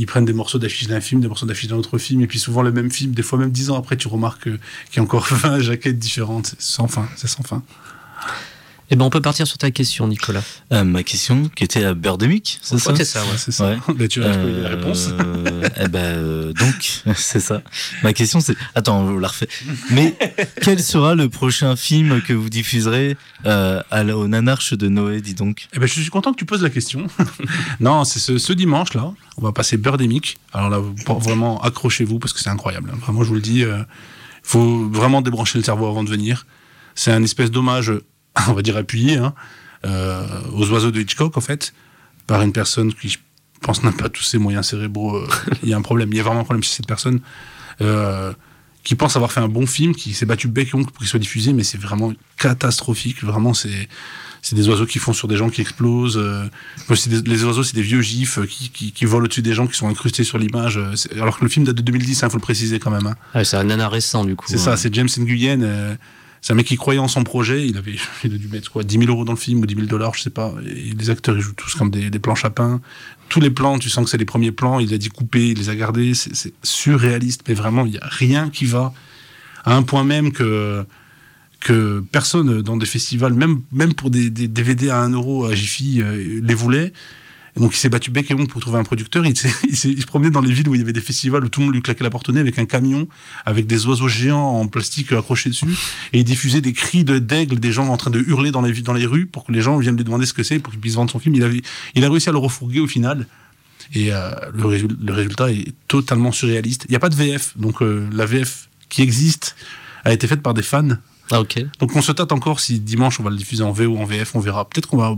ils 0.00 0.06
prennent 0.06 0.24
des 0.24 0.32
morceaux 0.32 0.58
d'affiches 0.58 0.88
d'un 0.88 1.00
film, 1.00 1.20
des 1.20 1.28
morceaux 1.28 1.46
d'affiches 1.46 1.68
d'un 1.68 1.76
autre 1.76 1.98
film, 1.98 2.20
et 2.22 2.26
puis 2.26 2.38
souvent 2.38 2.62
le 2.62 2.72
même 2.72 2.90
film, 2.90 3.12
des 3.12 3.22
fois 3.22 3.38
même 3.38 3.50
dix 3.50 3.70
ans 3.70 3.76
après, 3.76 3.96
tu 3.96 4.08
remarques 4.08 4.42
que- 4.44 4.50
qu'il 4.90 4.96
y 4.96 4.98
a 5.00 5.02
encore 5.02 5.26
20 5.30 5.60
jaquettes 5.60 5.98
différentes. 5.98 6.46
C'est 6.58 6.62
sans 6.62 6.88
fin, 6.88 7.08
c'est 7.16 7.28
sans 7.28 7.42
fin. 7.42 7.62
Eh 8.92 8.96
ben, 8.96 9.04
on 9.04 9.10
peut 9.10 9.20
partir 9.20 9.46
sur 9.46 9.56
ta 9.56 9.70
question, 9.70 10.08
Nicolas. 10.08 10.42
Euh, 10.72 10.82
ma 10.82 11.04
question 11.04 11.48
qui 11.54 11.62
était 11.62 11.84
à 11.84 11.94
Birdemic, 11.94 12.58
c'est 12.60 12.76
ça 12.78 12.92
c'est 12.96 13.04
ça, 13.04 13.20
ouais. 13.22 13.36
C'est 13.36 13.52
ça. 13.52 13.76
Ouais. 13.88 14.08
Tu 14.08 14.24
as 14.24 14.32
trouvé 14.34 14.52
la 14.62 14.68
réponse. 14.70 15.10
Euh, 15.12 15.68
eh 15.80 15.86
ben, 15.88 15.98
euh, 16.00 16.52
donc, 16.52 17.02
c'est 17.16 17.38
ça. 17.38 17.62
Ma 18.02 18.12
question, 18.12 18.40
c'est. 18.40 18.56
Attends, 18.74 19.00
on 19.02 19.18
la 19.18 19.28
refait. 19.28 19.48
Mais 19.90 20.16
quel 20.60 20.82
sera 20.82 21.14
le 21.14 21.28
prochain 21.28 21.76
film 21.76 22.20
que 22.20 22.32
vous 22.32 22.50
diffuserez 22.50 23.16
euh, 23.46 23.80
à 23.92 24.02
la- 24.02 24.16
au 24.16 24.26
Nanarche 24.26 24.74
de 24.74 24.88
Noé, 24.88 25.20
dis 25.20 25.34
donc? 25.34 25.68
Eh 25.72 25.78
ben, 25.78 25.86
je 25.86 25.92
suis 26.00 26.10
content 26.10 26.32
que 26.32 26.38
tu 26.38 26.44
poses 26.44 26.62
la 26.62 26.70
question. 26.70 27.06
non, 27.80 28.02
c'est 28.04 28.18
ce, 28.18 28.38
ce 28.38 28.52
dimanche 28.52 28.94
là. 28.94 29.12
On 29.36 29.42
va 29.42 29.52
passer 29.52 29.76
Birdemic. 29.76 30.38
Alors 30.52 30.68
là, 30.68 30.80
vraiment 31.20 31.60
accrochez-vous 31.62 32.18
parce 32.18 32.32
que 32.32 32.40
c'est 32.40 32.50
incroyable. 32.50 32.90
Vraiment, 33.00 33.22
je 33.22 33.28
vous 33.28 33.34
le 33.36 33.40
dis. 33.40 33.60
Il 33.60 33.86
faut 34.42 34.88
vraiment 34.88 35.22
débrancher 35.22 35.58
le 35.58 35.64
cerveau 35.64 35.86
avant 35.86 36.02
de 36.02 36.10
venir. 36.10 36.44
C'est 36.96 37.12
un 37.12 37.22
espèce 37.22 37.50
d'hommage, 37.52 37.92
on 38.48 38.52
va 38.52 38.62
dire 38.62 38.76
appuyé, 38.76 39.16
hein, 39.16 39.34
euh, 39.84 40.26
aux 40.52 40.68
oiseaux 40.70 40.90
de 40.90 41.00
Hitchcock 41.00 41.36
en 41.36 41.40
fait, 41.40 41.72
par 42.26 42.42
une 42.42 42.52
personne 42.52 42.92
qui, 42.94 43.08
je 43.08 43.18
pense, 43.60 43.82
n'a 43.82 43.92
pas 43.92 44.08
tous 44.08 44.22
ses 44.22 44.38
moyens 44.38 44.66
cérébraux. 44.68 45.16
euh, 45.16 45.28
Il 45.62 45.68
y 45.68 45.74
a 45.74 45.76
un 45.76 45.82
problème. 45.82 46.10
Il 46.12 46.16
y 46.16 46.20
a 46.20 46.22
vraiment 46.22 46.40
un 46.40 46.44
problème 46.44 46.62
chez 46.62 46.74
cette 46.76 46.86
personne. 46.86 47.20
euh, 47.80 48.32
qui 48.82 48.94
pense 48.94 49.14
avoir 49.14 49.30
fait 49.30 49.40
un 49.40 49.48
bon 49.48 49.66
film, 49.66 49.94
qui 49.94 50.14
s'est 50.14 50.24
battu 50.24 50.48
bec 50.48 50.68
et 50.72 50.74
ongle 50.74 50.86
pour 50.86 50.96
qu'il 51.00 51.06
soit 51.06 51.18
diffusé, 51.18 51.52
mais 51.52 51.64
c'est 51.64 51.76
vraiment 51.78 52.14
catastrophique. 52.38 53.22
Vraiment, 53.22 53.52
c'est 53.54 53.88
c'est 54.42 54.56
des 54.56 54.66
oiseaux 54.70 54.86
qui 54.86 54.98
font 54.98 55.12
sur 55.12 55.28
des 55.28 55.36
gens 55.36 55.50
qui 55.50 55.60
explosent. 55.60 56.16
euh, 56.16 56.46
des- 57.06 57.20
les 57.30 57.44
oiseaux, 57.44 57.62
c'est 57.62 57.74
des 57.74 57.82
vieux 57.82 58.00
gifs 58.00 58.38
qui, 58.48 58.70
qui, 58.70 58.90
qui 58.92 59.04
volent 59.04 59.26
au-dessus 59.26 59.42
des 59.42 59.52
gens 59.52 59.66
qui 59.66 59.76
sont 59.76 59.86
incrustés 59.88 60.24
sur 60.24 60.38
l'image. 60.38 60.80
Alors 61.20 61.38
que 61.38 61.44
le 61.44 61.50
film 61.50 61.66
date 61.66 61.76
de 61.76 61.82
2010, 61.82 62.22
il 62.22 62.30
faut 62.30 62.36
le 62.38 62.40
préciser 62.40 62.78
quand 62.78 62.90
même. 62.90 63.06
hein. 63.06 63.16
Ah, 63.34 63.44
c'est 63.44 63.58
un 63.58 63.64
nanar 63.64 63.90
récent, 63.92 64.24
du 64.24 64.34
coup. 64.34 64.46
C'est 64.48 64.56
ça, 64.56 64.78
c'est 64.78 64.94
James 64.94 65.08
Nguyen. 65.18 65.60
euh, 65.62 65.94
c'est 66.42 66.52
un 66.52 66.56
mec 66.56 66.66
qui 66.66 66.76
croyait 66.76 67.00
en 67.00 67.08
son 67.08 67.24
projet. 67.24 67.66
Il 67.66 67.76
avait 67.76 67.96
il 68.24 68.34
a 68.34 68.38
dû 68.38 68.48
mettre 68.48 68.70
quoi, 68.70 68.82
10 68.82 68.98
000 68.98 69.10
euros 69.10 69.24
dans 69.24 69.32
le 69.32 69.38
film 69.38 69.60
ou 69.60 69.66
10 69.66 69.74
000 69.74 69.86
dollars, 69.86 70.14
je 70.14 70.22
sais 70.22 70.30
pas. 70.30 70.54
Et 70.66 70.92
les 70.98 71.10
acteurs, 71.10 71.36
ils 71.36 71.42
jouent 71.42 71.54
tous 71.54 71.74
comme 71.74 71.90
des, 71.90 72.10
des 72.10 72.18
planches 72.18 72.44
à 72.44 72.50
pain. 72.50 72.80
Tous 73.28 73.40
les 73.40 73.50
plans, 73.50 73.78
tu 73.78 73.90
sens 73.90 74.04
que 74.04 74.10
c'est 74.10 74.18
les 74.18 74.24
premiers 74.24 74.52
plans. 74.52 74.80
Il 74.80 74.92
a 74.94 74.98
dit 74.98 75.08
couper, 75.08 75.48
il 75.48 75.58
les 75.58 75.68
a 75.68 75.74
gardés. 75.74 76.14
C'est 76.14 76.52
surréaliste, 76.62 77.42
mais 77.48 77.54
vraiment, 77.54 77.86
il 77.86 77.92
y 77.92 77.98
a 77.98 78.06
rien 78.06 78.50
qui 78.50 78.64
va. 78.64 78.92
À 79.64 79.76
un 79.76 79.82
point 79.82 80.04
même 80.04 80.32
que 80.32 80.84
que 81.60 82.02
personne 82.10 82.62
dans 82.62 82.78
des 82.78 82.86
festivals, 82.86 83.34
même, 83.34 83.60
même 83.70 83.92
pour 83.92 84.10
des, 84.10 84.30
des 84.30 84.48
DVD 84.48 84.88
à 84.88 85.00
1 85.02 85.10
euro 85.10 85.44
à 85.44 85.54
Jiffy, 85.54 86.00
euh, 86.00 86.40
les 86.42 86.54
voulait. 86.54 86.92
Et 87.56 87.60
donc 87.60 87.74
il 87.74 87.76
s'est 87.76 87.88
battu 87.88 88.10
bec 88.10 88.30
et 88.30 88.34
ongle 88.34 88.46
pour 88.46 88.60
trouver 88.60 88.78
un 88.78 88.84
producteur. 88.84 89.24
Il, 89.26 89.36
se 89.36 90.06
promenait 90.06 90.30
dans 90.30 90.40
les 90.40 90.52
villes 90.52 90.68
où 90.68 90.74
il 90.74 90.78
y 90.78 90.82
avait 90.82 90.92
des 90.92 91.00
festivals 91.00 91.44
où 91.44 91.48
tout 91.48 91.60
le 91.60 91.66
monde 91.66 91.74
lui 91.74 91.82
claquait 91.82 92.04
la 92.04 92.10
porte 92.10 92.28
au 92.28 92.32
nez 92.32 92.40
avec 92.40 92.58
un 92.58 92.64
camion, 92.64 93.08
avec 93.44 93.66
des 93.66 93.86
oiseaux 93.86 94.08
géants 94.08 94.60
en 94.60 94.66
plastique 94.68 95.12
accrochés 95.12 95.50
dessus. 95.50 95.66
Et 96.12 96.20
il 96.20 96.24
diffusait 96.24 96.60
des 96.60 96.72
cris 96.72 97.04
de 97.04 97.18
d'aigle, 97.18 97.58
des 97.58 97.72
gens 97.72 97.88
en 97.88 97.96
train 97.96 98.10
de 98.10 98.20
hurler 98.20 98.50
dans 98.50 98.62
les, 98.62 98.72
dans 98.82 98.92
les 98.92 99.06
rues 99.06 99.26
pour 99.26 99.44
que 99.44 99.52
les 99.52 99.62
gens 99.62 99.78
viennent 99.78 99.96
lui 99.96 100.04
demander 100.04 100.26
ce 100.26 100.32
que 100.32 100.42
c'est 100.42 100.58
pour 100.58 100.72
qu'il 100.72 100.80
puisse 100.80 100.94
vendre 100.94 101.10
son 101.10 101.18
film. 101.18 101.34
Il, 101.34 101.42
avait, 101.42 101.62
il 101.94 102.04
a 102.04 102.10
réussi 102.10 102.28
à 102.28 102.32
le 102.32 102.38
refourguer 102.38 102.80
au 102.80 102.86
final. 102.86 103.26
Et 103.94 104.12
euh, 104.12 104.30
le 104.54 105.12
résultat 105.12 105.50
est 105.50 105.72
totalement 105.88 106.32
surréaliste. 106.32 106.84
Il 106.88 106.92
n'y 106.92 106.96
a 106.96 107.00
pas 107.00 107.08
de 107.08 107.16
VF. 107.16 107.56
Donc 107.56 107.82
euh, 107.82 108.08
la 108.12 108.26
VF 108.26 108.68
qui 108.88 109.02
existe 109.02 109.56
a 110.04 110.12
été 110.12 110.26
faite 110.26 110.42
par 110.42 110.54
des 110.54 110.62
fans 110.62 110.88
Ah, 111.30 111.40
ok. 111.40 111.64
donc 111.78 111.94
on 111.94 112.02
se 112.02 112.12
tâte 112.12 112.32
encore 112.32 112.60
si 112.60 112.80
dimanche 112.80 113.20
on 113.20 113.22
va 113.22 113.30
le 113.30 113.36
diffuser 113.36 113.62
en 113.62 113.72
VO 113.72 113.86
ou 113.86 113.98
en 113.98 114.04
VF, 114.04 114.34
on 114.34 114.40
verra. 114.40 114.68
Peut-être 114.68 114.86
qu'on 114.86 114.96
va, 114.96 115.16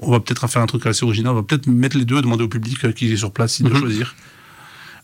on 0.00 0.10
va 0.10 0.20
peut-être 0.20 0.46
faire 0.48 0.62
un 0.62 0.66
truc 0.66 0.86
assez 0.86 1.04
original. 1.04 1.32
On 1.32 1.36
va 1.36 1.42
peut-être 1.42 1.66
mettre 1.66 1.96
les 1.96 2.04
deux, 2.04 2.20
demander 2.22 2.44
au 2.44 2.48
public 2.48 2.84
euh, 2.84 2.92
qui 2.92 3.12
est 3.12 3.16
sur 3.16 3.32
place 3.32 3.60
doit 3.62 3.70
Mhm. 3.72 3.78
choisir. 3.80 4.14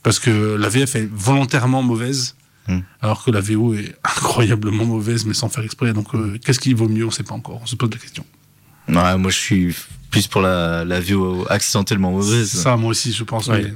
Parce 0.03 0.19
que 0.19 0.55
la 0.55 0.69
VF 0.69 0.95
est 0.97 1.09
volontairement 1.13 1.83
mauvaise, 1.83 2.37
Mhm. 2.69 2.83
alors 3.03 3.25
que 3.25 3.31
la 3.31 3.41
VO 3.41 3.75
est 3.75 3.95
incroyablement 4.05 4.85
mauvaise, 4.87 5.25
mais 5.27 5.35
sans 5.35 5.49
faire 5.49 5.65
exprès. 5.65 5.93
Donc 5.93 6.15
euh, 6.15 6.39
qu'est-ce 6.45 6.61
qui 6.61 6.73
vaut 6.75 6.89
mieux 6.89 7.07
On 7.07 7.11
sait 7.11 7.23
pas 7.25 7.35
encore. 7.35 7.61
On 7.63 7.67
se 7.67 7.77
pose 7.77 7.91
la 7.91 7.99
question. 7.99 8.25
Ouais, 8.89 9.19
Moi, 9.19 9.31
je 9.31 9.37
suis 9.37 9.75
plus 10.11 10.27
pour 10.29 10.41
la, 10.41 10.85
la 10.85 11.01
VO 11.01 11.47
accidentellement 11.51 12.11
mauvaise. 12.13 12.49
Ça, 12.51 12.77
moi 12.77 12.91
aussi, 12.91 13.13
je 13.13 13.25
pense. 13.25 13.49
Ouais. 13.49 13.63
mais 13.63 13.75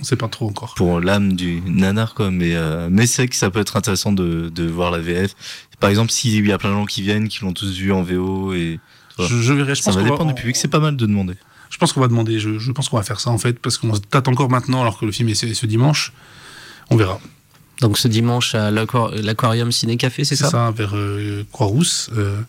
on 0.00 0.04
sait 0.04 0.16
pas 0.16 0.28
trop 0.28 0.48
encore. 0.48 0.74
pour 0.76 1.00
l'âme 1.00 1.34
du 1.34 1.60
nanar 1.66 2.14
quoi 2.14 2.30
mais 2.30 2.54
euh, 2.54 2.88
mais 2.90 3.06
c'est 3.06 3.22
vrai 3.22 3.28
que 3.28 3.36
ça 3.36 3.50
peut 3.50 3.58
être 3.60 3.76
intéressant 3.76 4.12
de, 4.12 4.48
de 4.48 4.64
voir 4.66 4.90
la 4.90 4.98
VF 5.00 5.34
par 5.80 5.90
exemple 5.90 6.10
s'il 6.10 6.46
y 6.46 6.52
a 6.52 6.56
plein 6.56 6.70
de 6.70 6.74
gens 6.76 6.86
qui 6.86 7.02
viennent 7.02 7.28
qui 7.28 7.40
l'ont 7.42 7.52
tous 7.52 7.70
vu 7.76 7.92
en 7.92 8.02
VO 8.02 8.54
et. 8.54 8.80
Je, 9.28 9.36
je 9.36 9.52
verrai. 9.52 9.74
Je 9.74 9.82
ça 9.82 9.86
pense 9.90 9.96
va 9.96 10.00
qu'on 10.02 10.10
dépendre 10.10 10.30
va- 10.30 10.34
du 10.34 10.40
public 10.40 10.56
c'est 10.56 10.68
pas 10.68 10.80
mal 10.80 10.96
de 10.96 11.06
demander 11.06 11.34
Je 11.70 11.78
pense 11.78 11.92
qu'on 11.92 12.00
va 12.00 12.08
demander. 12.08 12.38
Je, 12.38 12.58
je 12.58 12.72
pense 12.72 12.88
qu'on 12.88 12.96
va 12.96 13.02
faire 13.02 13.20
ça 13.20 13.30
en 13.30 13.38
fait, 13.38 13.58
parce 13.58 13.78
qu'on 13.78 13.94
se 13.94 14.00
tâte 14.00 14.28
encore 14.28 14.50
maintenant, 14.50 14.80
alors 14.82 14.98
que 14.98 15.04
le 15.06 15.12
film 15.12 15.28
est 15.28 15.34
ce, 15.34 15.52
ce 15.54 15.66
dimanche. 15.66 16.12
On 16.90 16.96
verra. 16.96 17.20
Donc 17.80 17.96
ce 17.96 18.08
dimanche 18.08 18.54
à 18.54 18.70
l'aquar- 18.70 19.14
l'aquarium 19.22 19.72
Ciné 19.72 19.96
Café, 19.96 20.24
c'est 20.24 20.36
C'est 20.36 20.44
ça, 20.44 20.50
ça, 20.50 20.70
vers 20.70 20.92
euh, 20.94 21.44
Croix-Rousse. 21.52 22.10
euh, 22.16 22.40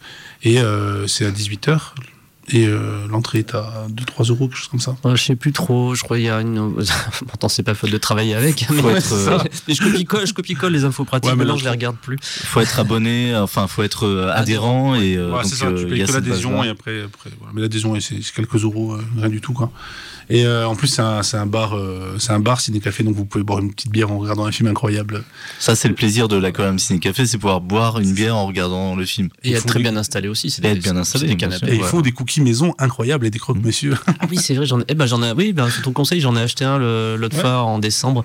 et 0.44 0.60
euh, 0.60 1.08
c'est 1.08 1.26
à 1.26 1.32
18h. 1.32 1.94
Et 2.50 2.66
euh, 2.66 3.08
l'entrée 3.08 3.40
est 3.40 3.54
à 3.54 3.88
2-3 3.90 4.30
euros, 4.30 4.48
quelque 4.48 4.58
chose 4.58 4.68
comme 4.68 4.80
ça. 4.80 4.96
Ouais, 5.04 5.16
Je 5.16 5.24
sais 5.24 5.36
plus 5.36 5.52
trop, 5.54 5.94
je 5.96 6.04
crois 6.04 6.18
qu'il 6.18 6.26
y 6.26 6.30
a 6.30 6.42
une. 6.42 6.74
Pourtant, 7.28 7.48
c'est 7.50 7.64
pas 7.64 7.76
faute 7.76 7.92
de 7.92 7.98
travailler 7.98 8.34
avec. 8.36 8.68
Mais, 8.72 8.80
être, 8.94 9.14
euh, 9.14 9.38
mais 9.68 9.74
je 9.76 10.34
copie-colle, 10.34 10.74
les 10.74 10.84
infos 10.84 11.06
pratiques, 11.06 11.30
Ouais, 11.30 11.36
mais 11.36 11.40
maintenant 11.40 11.54
là, 11.54 11.60
je 11.60 11.64
les 11.66 11.70
regarde 11.70 11.98
plus. 11.98 12.18
faut 12.22 12.60
être 12.60 12.80
abonné 12.80 13.36
enfin 13.36 13.68
faut 13.68 13.84
être 13.84 14.06
euh, 14.08 14.32
adhérent 14.34 14.96
et 14.96 15.16
euh, 15.16 15.30
Ouais, 15.32 15.44
donc 15.44 15.46
c'est 15.46 15.56
ça, 15.56 15.68
euh, 15.68 15.76
tu 15.76 15.84
il 15.84 15.88
y 15.90 15.92
payes 15.92 16.04
a 16.04 16.08
que 16.08 16.14
l'adhésion 16.14 16.64
et 16.64 16.70
après, 16.70 17.04
après 17.04 17.30
voilà. 17.40 17.54
mais 17.54 17.62
l'adhésion 17.62 18.00
c'est 18.00 18.22
c'est 18.22 18.34
quelques 18.34 18.64
euros, 18.64 18.94
euh, 18.94 19.04
rien 19.18 19.30
du 19.30 19.40
tout 19.42 19.54
quoi. 19.54 19.72
Et 20.34 20.46
euh, 20.46 20.66
en 20.66 20.76
plus 20.76 20.88
c'est 20.88 21.02
un, 21.02 21.24
c'est 21.24 21.36
un 21.36 21.46
bar, 21.46 21.76
euh, 21.76 22.16
c'est 22.18 22.32
un 22.32 22.40
bar 22.40 22.62
ciné 22.62 22.80
café 22.80 23.04
donc 23.04 23.16
vous 23.16 23.26
pouvez 23.26 23.44
boire 23.44 23.60
une 23.60 23.72
petite 23.74 23.92
bière 23.92 24.12
en 24.12 24.18
regardant 24.18 24.46
un 24.46 24.52
film 24.54 24.70
incroyable. 24.70 25.24
ça 25.60 25.76
c'est 25.76 25.90
le 25.90 25.94
plaisir 25.94 26.30
de 26.30 26.38
l'aquarium 26.38 26.80
ciné 26.80 27.00
café 27.00 27.26
c'est 27.26 27.38
pouvoir 27.38 27.60
boire 27.60 28.00
une 28.00 28.14
bière 28.14 28.36
en 28.38 28.48
regardant 28.48 28.96
le 28.96 29.06
film 29.06 29.28
Et 29.44 29.50
Ils 29.50 29.56
être 29.58 29.66
très 29.66 29.80
des- 29.80 29.84
bien 29.84 29.98
installé 29.98 30.30
aussi. 30.30 30.50
C'est 30.50 30.64
Et 30.64 30.70
des- 30.72 30.78
être 30.78 30.84
bien 30.84 30.94
c'est 30.94 31.00
installé, 31.00 31.28
des 31.28 31.36
canapés. 31.36 31.68
Et 31.72 31.76
ils 31.76 31.82
ouais. 31.82 31.88
font 31.88 32.00
des 32.02 32.14
cookies 32.14 32.40
maison 32.42 32.74
incroyables 32.80 33.26
et 33.26 33.30
des 33.30 33.40
croque-monsieur. 33.40 33.96
Ah 34.08 34.26
oui, 34.32 34.38
c'est 34.38 34.54
vrai, 34.56 34.66
j'en 34.66 34.80
ai, 34.80 34.86
eh 34.88 34.94
ben, 34.96 35.06
j'en 35.06 35.22
ai, 35.22 35.32
oui, 35.34 35.52
ben, 35.52 35.70
sur 35.70 35.82
ton 35.82 35.92
conseil, 35.92 36.22
j'en 36.22 36.36
ai 36.38 36.42
acheté 36.42 36.64
un 36.64 36.78
le- 36.78 37.18
l'autre 37.18 37.36
Ouais. 37.36 37.42
fois 37.42 37.64
en 37.64 37.80
décembre. 37.80 38.24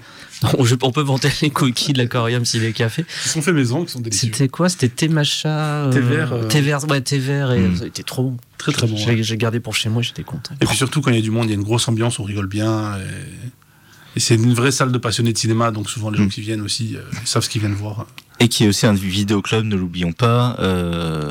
On, 0.58 0.64
je- 0.64 0.76
on 0.82 0.92
peut 0.92 1.02
vanter 1.02 1.28
les 1.42 1.50
cookies 1.50 1.92
de 1.92 1.98
l'aquarium 1.98 2.44
Ciné 2.44 2.72
Café. 2.72 3.04
Ils 3.24 3.28
sont 3.30 3.42
faits 3.42 3.54
maison, 3.54 3.84
qui 3.84 3.90
sont 3.92 4.00
délicieux. 4.00 4.28
C'était 4.32 4.48
quoi? 4.48 4.68
C'était 4.68 4.88
thé 4.88 5.08
matcha 5.08 5.48
euh, 5.48 5.92
Thé 5.92 6.00
vert, 6.00 6.32
euh, 6.32 6.44
Thé 6.44 6.60
vert, 6.60 6.88
ouais, 6.88 7.00
thé 7.00 7.18
vert, 7.18 7.50
et 7.52 7.58
Mm. 7.60 7.76
ça 7.76 7.84
a 7.84 7.86
été 7.88 8.02
trop 8.04 8.22
bon. 8.24 8.36
Très 8.58 8.72
très 8.72 8.86
bon. 8.86 8.96
J'ai 8.96 9.14
ouais. 9.14 9.36
gardé 9.36 9.60
pour 9.60 9.74
chez 9.74 9.88
moi, 9.88 10.02
j'étais 10.02 10.22
content. 10.24 10.54
Et 10.60 10.66
puis 10.66 10.76
surtout 10.76 11.00
quand 11.02 11.10
il 11.10 11.16
y 11.16 11.18
a 11.18 11.22
du 11.22 11.30
monde, 11.30 11.44
il 11.46 11.50
y 11.50 11.52
a 11.52 11.56
une 11.56 11.62
grosse 11.62 11.86
ambiance, 11.88 12.18
on 12.18 12.24
rigole 12.24 12.46
bien. 12.46 12.96
Et, 12.98 14.16
et 14.16 14.20
c'est 14.20 14.34
une 14.36 14.54
vraie 14.54 14.70
salle 14.72 14.92
de 14.92 14.98
passionnés 14.98 15.32
de 15.32 15.38
cinéma, 15.38 15.70
donc 15.70 15.90
souvent 15.90 16.10
les 16.10 16.16
gens 16.18 16.24
Mm. 16.24 16.28
qui 16.30 16.40
viennent 16.40 16.62
aussi 16.62 16.96
euh, 16.96 17.00
savent 17.24 17.42
ce 17.44 17.50
qu'ils 17.50 17.60
viennent 17.60 17.74
voir. 17.74 18.06
et 18.40 18.48
qui 18.48 18.64
est 18.64 18.68
aussi 18.68 18.86
un 18.86 18.94
vidéoclub 18.94 19.64
ne 19.66 19.76
l'oublions 19.76 20.12
pas 20.12 20.56
euh, 20.60 21.30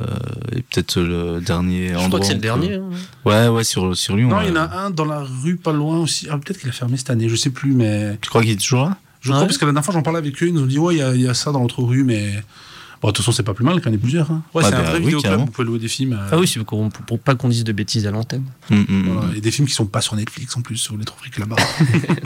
et 0.51 0.61
peut-être 0.61 0.99
le 1.01 1.39
dernier 1.41 1.89
Je 1.89 1.93
endroit 1.95 2.07
crois 2.07 2.19
que 2.19 2.25
c'est 2.27 2.33
le 2.35 2.39
dernier. 2.39 2.75
hein. 2.75 2.83
ouais 3.25 3.47
ouais 3.47 3.63
sur 3.63 3.95
sur 3.97 4.15
Lyon 4.15 4.29
Non, 4.29 4.41
il 4.41 4.49
y 4.49 4.51
en 4.51 4.55
euh, 4.57 4.59
a 4.67 4.81
un 4.85 4.89
dans 4.91 5.05
la 5.05 5.21
rue 5.21 5.55
pas 5.57 5.73
loin 5.73 5.97
aussi. 5.99 6.27
Ah, 6.29 6.37
peut-être 6.37 6.59
qu'il 6.59 6.69
a 6.69 6.73
fermé 6.73 6.97
cette 6.97 7.09
année, 7.09 7.27
je 7.27 7.35
sais 7.35 7.49
plus, 7.49 7.73
mais 7.73 8.17
tu 8.21 8.29
crois 8.29 8.41
qu'il 8.43 8.51
est 8.51 8.55
toujours 8.61 8.85
là? 8.85 8.97
Je 9.21 9.29
Ouais. 9.29 9.35
crois 9.35 9.47
parce 9.47 9.57
que 9.57 9.65
la 9.65 9.71
dernière 9.71 9.83
fois 9.85 9.93
j'en 9.95 10.03
parlais 10.03 10.19
avec 10.19 10.41
eux, 10.43 10.47
ils 10.47 10.53
nous 10.53 10.61
ont 10.61 10.67
dit 10.67 10.77
ouais, 10.77 10.95
il 10.97 11.21
y 11.21 11.23
y, 11.23 11.27
a 11.27 11.33
ça 11.33 11.51
dans 11.51 11.61
l'autre 11.61 11.81
rue, 11.81 12.03
mais 12.03 12.43
de 13.07 13.11
toute 13.11 13.23
façon 13.25 13.31
c'est 13.31 13.43
pas 13.43 13.53
plus 13.53 13.65
mal 13.65 13.75
qu'il 13.81 13.87
y 13.87 13.91
en 13.91 13.93
ait 13.93 13.97
plusieurs. 13.99 14.31
hein. 14.31 14.43
Ouais, 14.53 14.63
Ah 14.65 14.69
c'est 14.69 14.75
un 14.75 14.79
bah 14.83 14.89
vrai 14.91 14.99
oui, 14.99 15.05
vidéoclub, 15.05 15.39
vous 15.39 15.45
pouvez 15.47 15.67
louer 15.67 15.79
des 15.79 15.87
films. 15.87 16.13
euh, 16.13 16.29
Ah 16.31 16.37
oui, 16.37 16.47
c'est 16.47 16.63
pour, 16.63 17.19
pas 17.19 17.35
qu'on 17.35 17.49
dise 17.49 17.63
de 17.63 17.71
bêtises 17.71 18.05
à 18.07 18.11
l'antenne. 18.11 18.43
Hum, 18.71 18.85
hum, 18.89 19.07
hum. 19.09 19.13
voilà, 19.19 19.35
et 19.37 19.41
des 19.41 19.51
films 19.51 19.67
qui 19.67 19.73
sont 19.73 19.85
pas 19.85 20.01
sur 20.01 20.15
Netflix 20.15 20.55
en 20.57 20.61
plus, 20.61 20.89
vous 20.89 20.97
les 20.97 21.05
trouverez 21.05 21.29
que 21.29 21.39
là-bas. 21.39 21.55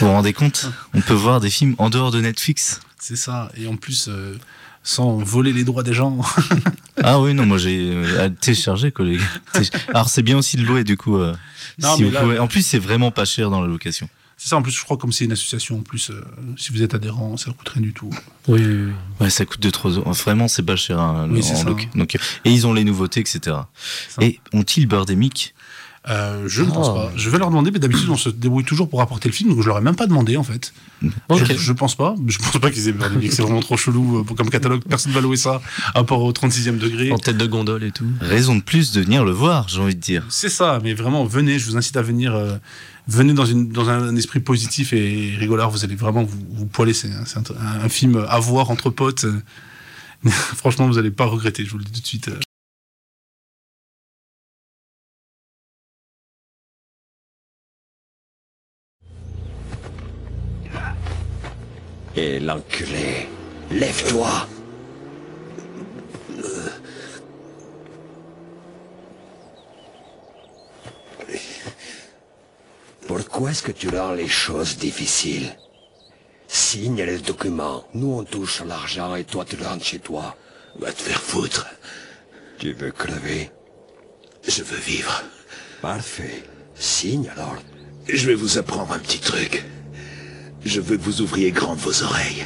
Vous 0.00 0.06
vous 0.06 0.12
rendez 0.12 0.32
compte? 0.32 0.68
On 0.92 1.00
peut 1.00 1.14
voir 1.14 1.40
des 1.40 1.50
films 1.50 1.74
en 1.78 1.88
dehors 1.88 2.10
de 2.10 2.20
Netflix 2.20 2.80
c'est 3.00 3.16
ça, 3.16 3.50
et 3.56 3.66
en 3.68 3.76
plus 3.76 4.08
euh, 4.08 4.36
sans 4.82 5.16
voler 5.18 5.52
les 5.52 5.64
droits 5.64 5.82
des 5.82 5.94
gens. 5.94 6.18
Ah 7.04 7.20
oui, 7.20 7.32
non, 7.32 7.46
moi 7.46 7.58
j'ai 7.58 7.92
euh, 7.94 8.28
téléchargé. 8.40 8.90
Téléch- 8.90 9.20
Alors 9.94 10.08
c'est 10.08 10.22
bien 10.22 10.36
aussi 10.36 10.56
de 10.56 10.64
louer, 10.64 10.82
du 10.82 10.96
coup. 10.96 11.16
euh, 11.16 11.32
Non, 11.80 11.94
si 11.94 12.02
mais 12.02 12.08
vous 12.08 12.14
là- 12.14 12.20
pouvez- 12.22 12.38
En 12.40 12.48
plus, 12.48 12.62
c'est 12.66 12.80
vraiment 12.80 13.12
pas 13.12 13.24
cher 13.24 13.50
dans 13.50 13.60
la 13.60 13.68
location. 13.68 14.08
C'est 14.40 14.48
ça, 14.50 14.56
en 14.56 14.62
plus, 14.62 14.70
je 14.70 14.82
crois, 14.84 14.96
comme 14.96 15.10
c'est 15.10 15.24
une 15.24 15.32
association, 15.32 15.78
en 15.78 15.82
plus, 15.82 16.10
euh, 16.10 16.24
si 16.56 16.70
vous 16.72 16.82
êtes 16.82 16.94
adhérent, 16.94 17.36
ça 17.36 17.50
ne 17.50 17.54
coûte 17.56 17.68
rien 17.70 17.82
du 17.82 17.92
tout. 17.92 18.08
Oui, 18.46 18.60
oui, 18.64 18.84
oui. 18.86 18.92
Ouais, 19.20 19.30
ça 19.30 19.44
coûte 19.44 19.60
2-3 19.60 19.96
euros. 19.98 20.12
Vraiment, 20.12 20.46
c'est 20.46 20.62
pas 20.62 20.76
cher 20.76 21.00
hein, 21.00 21.28
Oui, 21.28 21.40
en 21.40 21.42
c'est 21.42 21.56
ça. 21.56 21.64
loc. 21.64 21.88
Donc, 21.96 22.14
et 22.14 22.20
ils 22.50 22.64
ont 22.66 22.72
les 22.72 22.84
nouveautés, 22.84 23.18
etc. 23.20 23.56
Et 24.20 24.38
ont-ils 24.52 24.86
Birdemic 24.86 25.54
Euh, 26.08 26.44
je 26.46 26.62
ne 26.62 26.70
pense 26.70 26.86
Oh. 26.88 26.94
pas. 26.94 27.12
Je 27.16 27.28
vais 27.28 27.36
leur 27.38 27.48
demander, 27.50 27.70
mais 27.72 27.80
d'habitude, 27.80 28.08
on 28.08 28.16
se 28.16 28.28
débrouille 28.30 28.64
toujours 28.64 28.88
pour 28.88 29.02
apporter 29.02 29.28
le 29.28 29.34
film, 29.34 29.50
donc 29.50 29.60
je 29.62 29.66
leur 29.66 29.76
ai 29.76 29.80
même 29.82 29.96
pas 29.96 30.06
demandé, 30.06 30.36
en 30.38 30.44
fait. 30.44 30.72
Ok. 31.28 31.44
Je, 31.44 31.54
je 31.54 31.72
pense 31.72 31.96
pas. 31.96 32.14
Je 32.28 32.38
pense 32.38 32.58
pas 32.60 32.70
qu'ils 32.70 32.88
aient 32.88 32.92
Birdemic. 32.92 33.32
C'est 33.32 33.42
vraiment 33.42 33.60
trop 33.60 33.76
chelou 33.76 34.18
euh, 34.20 34.34
comme 34.34 34.48
catalogue. 34.48 34.82
Personne 34.88 35.12
va 35.12 35.20
louer 35.20 35.36
ça, 35.36 35.60
à 35.94 36.04
part 36.04 36.22
au 36.22 36.32
36e 36.32 36.78
degré. 36.78 37.10
En 37.12 37.18
tête 37.18 37.36
de 37.36 37.44
gondole 37.46 37.82
et 37.84 37.90
tout. 37.90 38.06
Raison 38.20 38.54
de 38.54 38.62
plus 38.62 38.92
de 38.92 39.00
venir 39.02 39.24
le 39.24 39.32
voir, 39.32 39.68
j'ai 39.68 39.80
envie 39.80 39.96
de 39.96 40.00
dire. 40.00 40.24
C'est 40.30 40.48
ça, 40.48 40.78
mais 40.82 40.94
vraiment, 40.94 41.24
venez, 41.24 41.58
je 41.58 41.66
vous 41.66 41.76
incite 41.76 41.96
à 41.96 42.02
venir. 42.02 42.34
euh, 42.34 42.56
venez 43.08 43.32
dans, 43.32 43.46
une, 43.46 43.68
dans 43.70 43.88
un, 43.88 44.14
esprit 44.16 44.40
positif 44.40 44.92
et 44.92 45.34
rigolard, 45.38 45.70
vous 45.70 45.84
allez 45.84 45.96
vraiment 45.96 46.22
vous, 46.22 46.38
vous 46.50 46.66
poiler. 46.66 46.92
C'est 46.92 47.08
un, 47.10 47.82
un- 47.82 47.88
film 47.88 48.24
à 48.28 48.38
voir 48.38 48.70
entre 48.70 48.90
potes. 48.90 49.26
Franchement, 50.28 50.86
vous 50.86 50.98
allez 50.98 51.10
pas 51.10 51.24
regretter, 51.24 51.64
je 51.64 51.70
vous 51.70 51.78
le 51.78 51.84
dis 51.84 51.92
tout 51.92 52.00
de 52.00 52.06
suite. 52.06 52.30
Et 62.16 62.40
l'enculé, 62.40 63.28
lève-toi. 63.70 64.48
Pourquoi 73.08 73.52
est-ce 73.52 73.62
que 73.62 73.72
tu 73.72 73.88
rends 73.88 74.12
les 74.12 74.28
choses 74.28 74.76
difficiles? 74.76 75.56
Signe 76.46 77.02
les 77.02 77.18
documents. 77.18 77.84
Nous, 77.94 78.12
on 78.12 78.22
touche 78.22 78.62
l'argent 78.66 79.14
et 79.14 79.24
toi, 79.24 79.46
tu 79.46 79.56
rentres 79.56 79.82
chez 79.82 79.98
toi. 79.98 80.36
Va 80.78 80.92
te 80.92 81.00
faire 81.00 81.20
foutre. 81.20 81.66
Tu 82.58 82.74
veux 82.74 82.90
crever? 82.90 83.50
Je 84.46 84.62
veux 84.62 84.76
vivre. 84.76 85.22
Parfait. 85.80 86.42
Signe 86.74 87.30
alors. 87.34 87.56
Je 88.06 88.26
vais 88.26 88.34
vous 88.34 88.58
apprendre 88.58 88.92
un 88.92 88.98
petit 88.98 89.20
truc. 89.20 89.64
Je 90.66 90.82
veux 90.82 90.98
que 90.98 91.02
vous 91.02 91.22
ouvriez 91.22 91.50
grandes 91.50 91.78
vos 91.78 92.02
oreilles. 92.02 92.44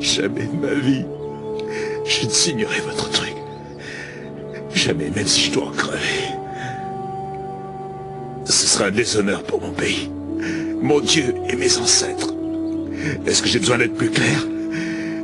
Jamais 0.00 0.44
de 0.44 0.56
ma 0.56 0.74
vie, 0.74 1.06
je 2.04 2.26
ne 2.26 2.30
signerai 2.30 2.80
votre 2.80 3.08
truc. 3.10 3.34
Jamais, 4.74 5.08
même 5.08 5.26
si 5.26 5.46
je 5.46 5.52
dois 5.52 5.68
en 5.68 5.72
crever. 5.72 6.39
Un 8.82 8.90
déshonneur 8.90 9.42
pour 9.42 9.60
mon 9.60 9.72
pays, 9.72 10.10
mon 10.80 11.00
Dieu 11.00 11.34
et 11.50 11.54
mes 11.54 11.76
ancêtres. 11.76 12.32
Est-ce 13.26 13.42
que 13.42 13.48
j'ai 13.48 13.58
besoin 13.58 13.76
d'être 13.76 13.94
plus 13.94 14.08
clair? 14.08 14.46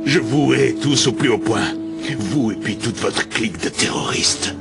Je 0.05 0.19
vous 0.19 0.53
hais 0.53 0.75
tous 0.79 1.07
au 1.07 1.11
plus 1.11 1.29
haut 1.29 1.39
point. 1.39 1.73
Vous 2.19 2.51
et 2.51 2.55
puis 2.55 2.77
toute 2.77 2.99
votre 2.99 3.27
clique 3.27 3.59
de 3.63 3.69
terroristes. 3.69 4.53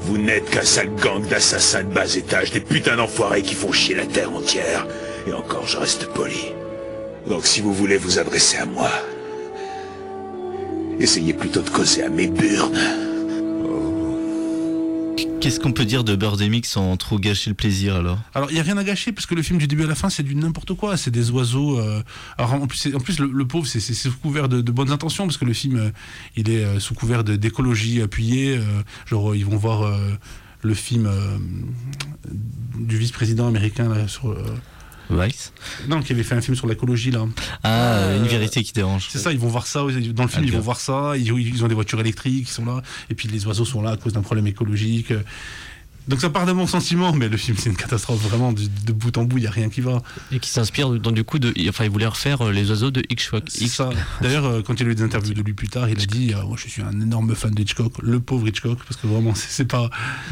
Vous 0.00 0.16
n'êtes 0.16 0.48
qu'un 0.48 0.62
sale 0.62 0.94
gang 0.94 1.26
d'assassins 1.26 1.82
de 1.82 1.92
bas 1.92 2.06
étage, 2.14 2.52
des 2.52 2.60
putains 2.60 2.96
d'enfoirés 2.96 3.42
qui 3.42 3.54
font 3.54 3.72
chier 3.72 3.96
la 3.96 4.06
terre 4.06 4.32
entière. 4.32 4.86
Et 5.26 5.32
encore, 5.32 5.66
je 5.66 5.76
reste 5.76 6.06
poli. 6.12 6.52
Donc 7.26 7.46
si 7.46 7.60
vous 7.60 7.74
voulez 7.74 7.96
vous 7.96 8.20
adresser 8.20 8.58
à 8.58 8.66
moi, 8.66 8.90
essayez 11.00 11.32
plutôt 11.32 11.62
de 11.62 11.70
causer 11.70 12.04
à 12.04 12.08
mes 12.08 12.28
burnes. 12.28 13.05
Qu'est-ce 15.40 15.60
qu'on 15.60 15.72
peut 15.72 15.84
dire 15.84 16.02
de 16.02 16.16
Birdemic 16.16 16.66
sans 16.66 16.96
trop 16.96 17.18
gâcher 17.18 17.50
le 17.50 17.54
plaisir 17.54 17.96
alors 17.96 18.18
Alors, 18.34 18.50
il 18.50 18.54
n'y 18.54 18.60
a 18.60 18.62
rien 18.62 18.76
à 18.78 18.84
gâcher 18.84 19.12
parce 19.12 19.26
que 19.26 19.34
le 19.34 19.42
film 19.42 19.58
du 19.58 19.66
début 19.66 19.84
à 19.84 19.86
la 19.86 19.94
fin, 19.94 20.08
c'est 20.08 20.22
du 20.22 20.34
n'importe 20.34 20.74
quoi. 20.74 20.96
C'est 20.96 21.10
des 21.10 21.30
oiseaux. 21.30 21.78
euh, 21.78 22.02
Alors, 22.38 22.54
en 22.54 22.66
plus, 22.66 22.94
en 22.94 23.00
plus 23.00 23.18
le, 23.18 23.46
pauvre, 23.46 23.66
c'est 23.66 23.80
sous 23.80 24.16
couvert 24.16 24.48
de, 24.48 24.60
bonnes 24.72 24.90
intentions 24.90 25.26
parce 25.26 25.36
que 25.36 25.44
le 25.44 25.52
film, 25.52 25.76
euh, 25.76 25.90
il 26.36 26.50
est 26.50 26.64
euh, 26.64 26.80
sous 26.80 26.94
couvert 26.94 27.22
d'écologie 27.22 28.00
appuyée. 28.02 28.58
genre, 29.06 29.34
ils 29.36 29.44
vont 29.44 29.56
voir 29.56 29.90
le 30.62 30.74
film 30.74 31.10
du 32.74 32.96
vice-président 32.96 33.46
américain 33.46 33.88
là, 33.88 34.08
sur. 34.08 34.36
Vice 35.10 35.52
non, 35.88 36.02
qui 36.02 36.12
avait 36.12 36.22
fait 36.22 36.34
un 36.34 36.40
film 36.40 36.56
sur 36.56 36.66
l'écologie 36.66 37.10
là. 37.10 37.24
Ah, 37.62 37.94
Euh, 37.94 38.18
une 38.18 38.26
vérité 38.26 38.62
qui 38.62 38.72
dérange. 38.72 39.08
C'est 39.10 39.18
ça, 39.18 39.32
ils 39.32 39.38
vont 39.38 39.48
voir 39.48 39.66
ça. 39.66 39.80
Dans 39.80 39.86
le 40.24 40.28
film, 40.28 40.42
Ah, 40.44 40.46
ils 40.46 40.52
vont 40.52 40.60
voir 40.60 40.80
ça. 40.80 41.16
Ils, 41.16 41.26
ils 41.38 41.64
ont 41.64 41.68
des 41.68 41.74
voitures 41.74 42.00
électriques 42.00 42.46
qui 42.46 42.52
sont 42.52 42.64
là. 42.64 42.82
Et 43.10 43.14
puis 43.14 43.28
les 43.28 43.46
oiseaux 43.46 43.64
sont 43.64 43.82
là 43.82 43.90
à 43.92 43.96
cause 43.96 44.12
d'un 44.12 44.22
problème 44.22 44.46
écologique. 44.46 45.12
Donc 46.08 46.20
ça 46.20 46.30
part 46.30 46.46
de 46.46 46.52
mon 46.52 46.66
sentiment, 46.66 47.12
mais 47.12 47.28
le 47.28 47.36
film 47.36 47.56
c'est 47.58 47.68
une 47.68 47.76
catastrophe 47.76 48.20
vraiment 48.20 48.52
de, 48.52 48.62
de 48.86 48.92
bout 48.92 49.16
en 49.18 49.24
bout, 49.24 49.38
il 49.38 49.44
y 49.44 49.46
a 49.46 49.50
rien 49.50 49.68
qui 49.68 49.80
va. 49.80 50.02
Et 50.30 50.38
qui 50.38 50.48
s'inspire 50.50 50.90
donc 50.90 51.14
du 51.14 51.24
coup 51.24 51.38
de. 51.38 51.52
Enfin, 51.68 51.84
il 51.84 51.90
voulait 51.90 52.06
refaire 52.06 52.42
euh, 52.42 52.52
les 52.52 52.70
oiseaux 52.70 52.90
de 52.92 53.02
Hitchcock. 53.10 53.44
D'ailleurs, 54.20 54.44
euh, 54.44 54.62
quand 54.62 54.78
il 54.80 54.86
a 54.86 54.90
eu 54.90 54.94
des 54.94 55.02
interviews 55.02 55.34
de 55.34 55.42
lui 55.42 55.52
plus 55.54 55.68
tard, 55.68 55.88
il 55.88 56.00
a 56.00 56.06
dit 56.06 56.32
euh, 56.32 56.42
Moi, 56.44 56.56
je 56.62 56.68
suis 56.68 56.82
un 56.82 57.00
énorme 57.00 57.34
fan 57.34 57.50
d'Hitchcock, 57.50 57.94
le 58.02 58.20
pauvre 58.20 58.46
Hitchcock, 58.46 58.78
parce 58.86 59.00
que 59.00 59.06
vraiment, 59.08 59.34
c'est 59.34 59.66
pas. 59.66 59.90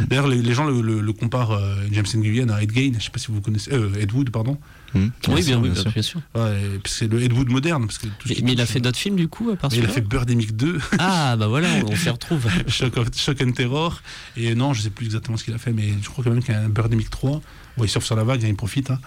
D'ailleurs, 0.09 0.29
les, 0.29 0.41
les 0.43 0.55
gens 0.55 0.65
le, 0.65 0.81
le- 0.81 1.01
le 1.01 1.13
comparent, 1.13 1.53
euh, 1.53 1.75
James 1.91 2.07
Nguyen, 2.15 2.51
à 2.51 2.63
Ed 2.63 2.73
Gein, 2.73 2.93
je 2.99 3.05
sais 3.05 3.11
pas 3.11 3.19
si 3.19 3.29
vous 3.33 3.41
connaissez. 3.41 3.71
Ed 3.99 4.13
Wood, 4.13 4.31
pardon. 4.31 4.59
Hmm, 4.95 5.09
Oui, 5.29 5.35
bien, 5.35 5.43
sûr, 5.43 5.61
oui, 5.61 5.71
bien 5.71 5.83
sûr. 5.83 5.91
bien 5.93 6.03
sûr. 6.03 6.21
Ouais, 6.37 6.61
et 6.75 6.79
puis 6.79 6.93
c'est 6.93 7.09
le 7.09 7.23
Ed 7.23 7.33
Wood 7.33 7.51
moderne. 7.51 7.87
Parce 7.87 7.99
que 7.99 8.07
tout 8.07 8.29
mais 8.43 8.53
il 8.53 8.61
a 8.61 8.67
fait 8.67 8.79
euh, 8.79 8.83
d'autres 8.83 8.99
films 8.99 9.17
du 9.17 9.27
coup 9.29 9.51
à 9.51 9.57
part 9.57 9.71
Il 9.75 9.85
a 9.85 9.89
fait 9.89 10.01
Birdemic 10.01 10.55
2, 10.57 10.79
Ah, 10.99 11.37
bah 11.37 11.49
voilà, 11.49 11.69
on 11.87 11.97
s'y 11.97 12.09
retrouve. 12.11 12.47
Shock, 12.69 12.97
of- 12.97 13.09
Shock 13.17 13.43
and 13.43 13.53
Terror. 13.53 14.01
Et 14.37 14.55
non, 14.55 14.73
je 14.73 14.83
sais 14.83 14.91
plus 14.91 15.07
exactement 15.07 15.37
ce 15.37 15.45
qu'il 15.45 15.55
a 15.55 15.59
fait, 15.59 15.73
mais 15.73 15.95
je 16.01 16.09
crois 16.09 16.23
quand 16.25 16.31
même 16.31 16.43
qu'il 16.43 16.55
y 16.55 16.57
a 16.57 16.61
un 16.61 16.69
Birdemic 16.69 17.11
3. 17.11 17.41
Bon, 17.77 17.85
il 17.85 17.89
surfe 17.89 18.05
sur 18.07 18.15
la 18.17 18.23
vague, 18.25 18.45
hein, 18.45 18.49
il 18.49 18.55
profite. 18.57 18.91
hein. 18.91 19.01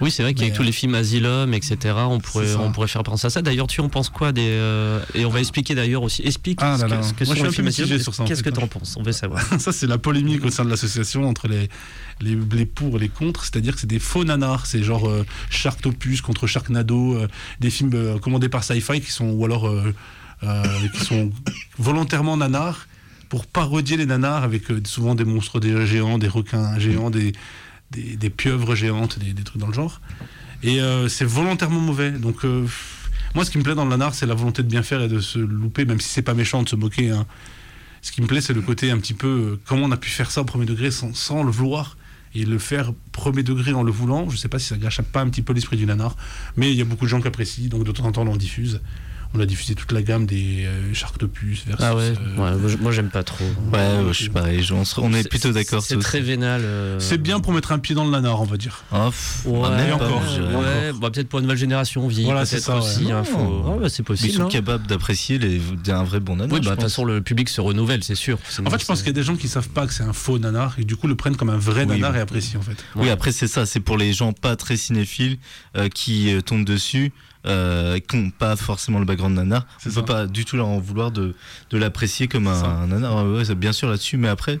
Oui, 0.00 0.10
c'est 0.10 0.22
vrai 0.22 0.32
qu'avec 0.32 0.52
Mais, 0.52 0.56
tous 0.56 0.62
les 0.62 0.72
films 0.72 0.94
Asylum, 0.94 1.52
etc., 1.52 1.76
on 2.08 2.20
pourrait, 2.20 2.54
on 2.54 2.72
pourrait 2.72 2.88
faire 2.88 3.02
penser 3.02 3.26
à 3.26 3.30
ça. 3.30 3.42
D'ailleurs, 3.42 3.66
tu 3.66 3.80
en 3.82 3.88
penses 3.90 4.08
quoi 4.08 4.32
des. 4.32 4.46
euh, 4.46 5.00
Et 5.14 5.26
on 5.26 5.30
va 5.30 5.40
expliquer 5.40 5.74
d'ailleurs 5.74 6.02
aussi. 6.02 6.22
Explique 6.24 6.58
Ah 6.62 6.78
ce 6.78 6.86
là 6.86 7.02
ce 7.02 7.12
que 7.12 7.24
Moi, 7.24 7.34
je 7.34 7.34
sont 7.34 7.34
suis 7.34 7.42
les 7.42 7.42
un 7.42 7.46
peu 7.48 7.52
films 7.52 7.66
mitigé 7.66 7.94
Asylum. 7.96 8.26
Qu'est-ce 8.28 8.42
que 8.42 8.48
fait, 8.50 8.56
tu 8.56 8.60
hein. 8.62 8.64
en 8.64 8.68
penses? 8.68 8.96
On 8.98 9.02
veut 9.02 9.12
savoir. 9.12 9.42
ça, 9.58 9.72
c'est 9.72 9.86
la 9.86 9.98
polémique 9.98 10.44
au 10.44 10.50
sein 10.50 10.64
de 10.64 10.70
l'association 10.70 11.24
entre 11.28 11.48
les, 11.48 11.68
les, 12.20 12.66
pour 12.66 12.96
et 12.96 13.00
les 13.00 13.08
contre. 13.08 13.44
C'est-à-dire 13.44 13.74
que 13.74 13.80
c'est 13.80 13.86
des 13.86 13.98
faux 13.98 14.24
nanars. 14.24 14.66
C'est 14.66 14.82
genre 14.82 15.08
euh, 15.08 15.24
Sharktopus 15.50 16.20
contre 16.20 16.46
Sharknado, 16.46 17.14
euh, 17.16 17.28
des 17.60 17.70
films 17.70 17.92
euh, 17.94 18.18
commandés 18.18 18.48
par 18.48 18.64
Sci-Fi 18.64 19.00
qui 19.00 19.10
sont, 19.10 19.30
ou 19.30 19.44
alors 19.44 19.66
euh, 19.68 19.94
euh, 20.42 20.64
qui 20.94 21.04
sont 21.04 21.30
volontairement 21.78 22.36
nanars 22.36 22.86
pour 23.28 23.46
parodier 23.46 23.96
les 23.96 24.06
nanars 24.06 24.42
avec 24.42 24.64
souvent 24.84 25.14
des 25.14 25.24
monstres 25.24 25.60
des 25.60 25.86
géants, 25.86 26.18
des 26.18 26.28
requins 26.28 26.78
géants, 26.78 27.10
des, 27.10 27.32
des, 27.92 28.30
pieuvres 28.30 28.74
géantes, 28.74 29.18
des, 29.20 29.34
trucs 29.44 29.60
dans 29.60 29.68
le 29.68 29.72
genre. 29.72 30.00
Et 30.64 30.80
c'est 31.08 31.24
volontairement 31.24 31.78
mauvais. 31.78 32.10
Donc, 32.10 32.44
moi, 33.36 33.44
ce 33.44 33.52
qui 33.52 33.58
me 33.58 33.62
plaît 33.62 33.76
dans 33.76 33.84
le 33.84 33.90
nanar, 33.90 34.14
c'est 34.14 34.26
la 34.26 34.34
volonté 34.34 34.64
de 34.64 34.68
bien 34.68 34.82
faire 34.82 35.00
et 35.00 35.06
de 35.06 35.20
se 35.20 35.38
louper, 35.38 35.84
même 35.84 36.00
si 36.00 36.08
c'est 36.08 36.22
pas 36.22 36.34
méchant 36.34 36.64
de 36.64 36.68
se 36.68 36.74
moquer. 36.74 37.10
hein. 37.10 37.24
Ce 38.02 38.10
qui 38.10 38.20
me 38.20 38.26
plaît, 38.26 38.40
c'est 38.40 38.52
le 38.52 38.62
côté 38.62 38.90
un 38.90 38.98
petit 38.98 39.14
peu 39.14 39.60
comment 39.64 39.84
on 39.84 39.92
a 39.92 39.96
pu 39.96 40.10
faire 40.10 40.32
ça 40.32 40.40
au 40.40 40.44
premier 40.44 40.66
degré 40.66 40.90
sans, 40.90 41.14
sans 41.14 41.44
le 41.44 41.52
vouloir 41.52 41.96
et 42.34 42.44
le 42.44 42.58
faire 42.58 42.92
premier 43.12 43.42
degré 43.42 43.72
en 43.72 43.82
le 43.82 43.92
voulant. 43.92 44.28
Je 44.28 44.36
sais 44.36 44.48
pas 44.48 44.58
si 44.58 44.66
ça 44.66 44.76
gâche 44.76 45.00
pas 45.02 45.20
un 45.20 45.28
petit 45.28 45.42
peu 45.42 45.52
l'esprit 45.52 45.76
du 45.76 45.86
nanar, 45.86 46.16
mais 46.56 46.70
il 46.70 46.76
y 46.76 46.82
a 46.82 46.84
beaucoup 46.84 47.04
de 47.04 47.10
gens 47.10 47.20
qui 47.20 47.28
apprécient, 47.28 47.68
donc 47.68 47.84
de 47.84 47.92
temps 47.92 48.04
en 48.04 48.12
temps, 48.12 48.26
on 48.26 48.36
diffuse. 48.36 48.80
On 49.32 49.38
a 49.38 49.46
diffusé 49.46 49.76
toute 49.76 49.92
la 49.92 50.02
gamme 50.02 50.26
des 50.26 50.64
euh, 50.66 50.92
Sharktopus 50.92 51.62
versus. 51.64 51.84
Ah 51.86 51.94
ouais, 51.94 52.12
euh, 52.36 52.56
ouais, 52.56 52.76
moi, 52.80 52.90
j'aime 52.90 53.10
pas 53.10 53.22
trop. 53.22 53.44
Ouais, 53.72 53.78
ouais, 53.78 54.08
je 54.08 54.12
suis 54.22 54.28
pareil, 54.28 54.60
je- 54.60 54.74
on, 54.74 54.84
se- 54.84 55.00
on 55.00 55.12
est 55.14 55.28
plutôt 55.28 55.52
d'accord. 55.52 55.82
C'est 55.84 55.98
très 56.00 56.20
vénal. 56.20 56.62
euh, 56.64 56.98
C'est 56.98 57.16
bien 57.16 57.38
pour 57.38 57.52
mettre 57.52 57.70
un 57.70 57.78
pied 57.78 57.94
dans 57.94 58.04
le 58.04 58.10
nanar, 58.10 58.40
on 58.40 58.44
va 58.44 58.56
dire. 58.56 58.82
Ah, 58.90 59.06
pff, 59.10 59.42
Ouais, 59.46 59.60
ah, 59.64 59.96
pas, 59.98 60.04
encore, 60.06 60.22
ouais, 60.22 60.92
bah, 61.00 61.10
peut-être 61.12 61.28
pour 61.28 61.38
une 61.38 61.44
nouvelle 61.44 61.58
génération, 61.58 62.04
on 62.04 62.08
vieillit 62.08 62.24
Voilà, 62.24 62.44
c'est 62.44 62.58
ça, 62.58 62.76
aussi. 62.78 63.12
hein, 63.12 63.22
faut- 63.22 63.38
Non. 63.38 63.74
Ouais, 63.74 63.82
bah, 63.82 63.88
c'est 63.88 64.00
Mais 64.00 64.16
ils 64.16 64.18
possible. 64.18 64.32
sont 64.34 64.42
hein. 64.46 64.48
capables 64.48 64.86
d'apprécier 64.88 65.38
les, 65.38 65.60
un 65.90 66.02
vrai 66.02 66.18
bon 66.18 66.34
nanar. 66.34 66.52
Oui, 66.52 66.58
bah, 66.64 66.70
de 66.70 66.74
toute 66.74 66.82
façon, 66.82 67.04
le 67.04 67.20
public 67.22 67.48
se 67.48 67.60
renouvelle, 67.60 68.02
c'est 68.02 68.16
sûr. 68.16 68.36
En 68.66 68.70
fait, 68.70 68.80
je 68.80 68.84
pense 68.84 68.98
qu'il 68.98 69.08
y 69.08 69.10
a 69.10 69.12
des 69.12 69.22
gens 69.22 69.36
qui 69.36 69.46
savent 69.46 69.68
pas 69.68 69.86
que 69.86 69.92
c'est 69.92 70.02
un 70.02 70.12
faux 70.12 70.40
nanar 70.40 70.74
et 70.78 70.84
du 70.84 70.96
coup 70.96 71.06
le 71.06 71.14
prennent 71.14 71.36
comme 71.36 71.50
un 71.50 71.56
vrai 71.56 71.82
Oui, 71.82 72.00
nanar 72.00 72.10
oui. 72.12 72.18
et 72.18 72.20
apprécient 72.20 72.58
en 72.58 72.62
fait. 72.62 72.84
Oui, 72.96 73.10
après 73.10 73.30
c'est 73.30 73.46
ça, 73.46 73.64
c'est 73.64 73.78
pour 73.80 73.96
les 73.96 74.12
gens 74.12 74.32
pas 74.32 74.56
très 74.56 74.76
cinéphiles 74.76 75.38
euh, 75.76 75.88
qui 75.88 76.34
euh, 76.34 76.40
tombent 76.40 76.64
dessus, 76.64 77.12
euh, 77.46 77.98
qui 78.00 78.16
n'ont 78.16 78.30
pas 78.30 78.56
forcément 78.56 78.98
le 78.98 79.04
background 79.04 79.34
nanar. 79.36 79.66
C'est 79.78 79.90
On 79.90 79.92
ça. 79.92 80.00
peut 80.02 80.06
pas 80.12 80.26
du 80.26 80.44
tout 80.44 80.56
leur 80.56 80.68
en 80.68 80.78
vouloir 80.78 81.10
de, 81.10 81.34
de 81.70 81.78
l'apprécier 81.78 82.28
comme 82.28 82.46
un, 82.46 82.62
un 82.82 82.86
nanar. 82.88 83.24
Ouais, 83.26 83.44
c'est 83.44 83.54
bien 83.54 83.72
sûr 83.72 83.88
là-dessus, 83.88 84.16
mais 84.16 84.28
après, 84.28 84.60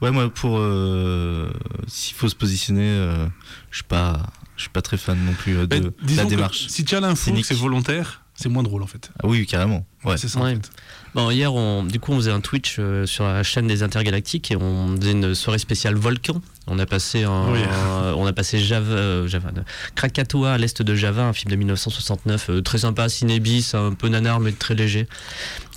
ouais, 0.00 0.10
moi 0.10 0.28
pour 0.32 0.58
euh, 0.58 1.50
s'il 1.86 2.16
faut 2.16 2.28
se 2.28 2.34
positionner, 2.36 2.88
euh, 2.90 3.26
je 3.70 3.76
suis 3.78 3.84
pas, 3.84 4.20
je 4.56 4.62
suis 4.62 4.70
pas 4.70 4.82
très 4.82 4.96
fan 4.96 5.18
non 5.24 5.32
plus 5.34 5.56
euh, 5.56 5.66
de, 5.66 5.80
Ben, 6.02 6.16
la 6.16 6.24
démarche. 6.24 6.66
si 6.68 6.84
tu 6.84 6.94
as 6.94 7.00
l'info, 7.00 7.32
c'est 7.42 7.54
volontaire, 7.54 8.22
c'est 8.34 8.48
moins 8.48 8.62
drôle 8.62 8.82
en 8.82 8.86
fait. 8.86 9.10
Ah 9.22 9.26
oui, 9.26 9.46
carrément. 9.46 9.84
Ouais. 10.04 10.16
C'est 10.16 10.28
ça. 10.28 10.38
en 10.40 10.44
Ouais. 10.44 10.54
fait. 10.54 10.70
Bon, 11.14 11.30
hier, 11.30 11.52
on, 11.54 11.84
du 11.84 12.00
coup, 12.00 12.12
on 12.12 12.16
faisait 12.16 12.30
un 12.30 12.40
Twitch 12.40 12.76
euh, 12.78 13.04
sur 13.04 13.24
la 13.24 13.42
chaîne 13.42 13.66
des 13.66 13.82
Intergalactiques 13.82 14.50
et 14.50 14.56
on 14.56 14.96
faisait 14.96 15.12
une 15.12 15.34
soirée 15.34 15.58
spéciale 15.58 15.94
Volcan. 15.94 16.40
On 16.68 16.78
a 16.78 16.86
passé 16.86 17.24
un, 17.24 17.50
Oui. 17.52 17.58
un- 17.62 18.14
on 18.14 18.24
a 18.26 18.32
passé 18.32 18.58
Java, 18.60 18.86
euh, 18.92 19.26
Java 19.26 19.50
non. 19.54 19.64
Krakatoa 19.96 20.52
à 20.52 20.58
l'est 20.58 20.80
de 20.80 20.94
Java, 20.94 21.24
un 21.24 21.32
film 21.32 21.50
de 21.50 21.56
1969, 21.56 22.50
euh, 22.50 22.60
très 22.62 22.78
sympa, 22.78 23.08
cinébis, 23.08 23.72
un 23.74 23.92
peu 23.94 24.08
nanar 24.08 24.38
mais 24.38 24.52
très 24.52 24.74
léger. 24.74 25.08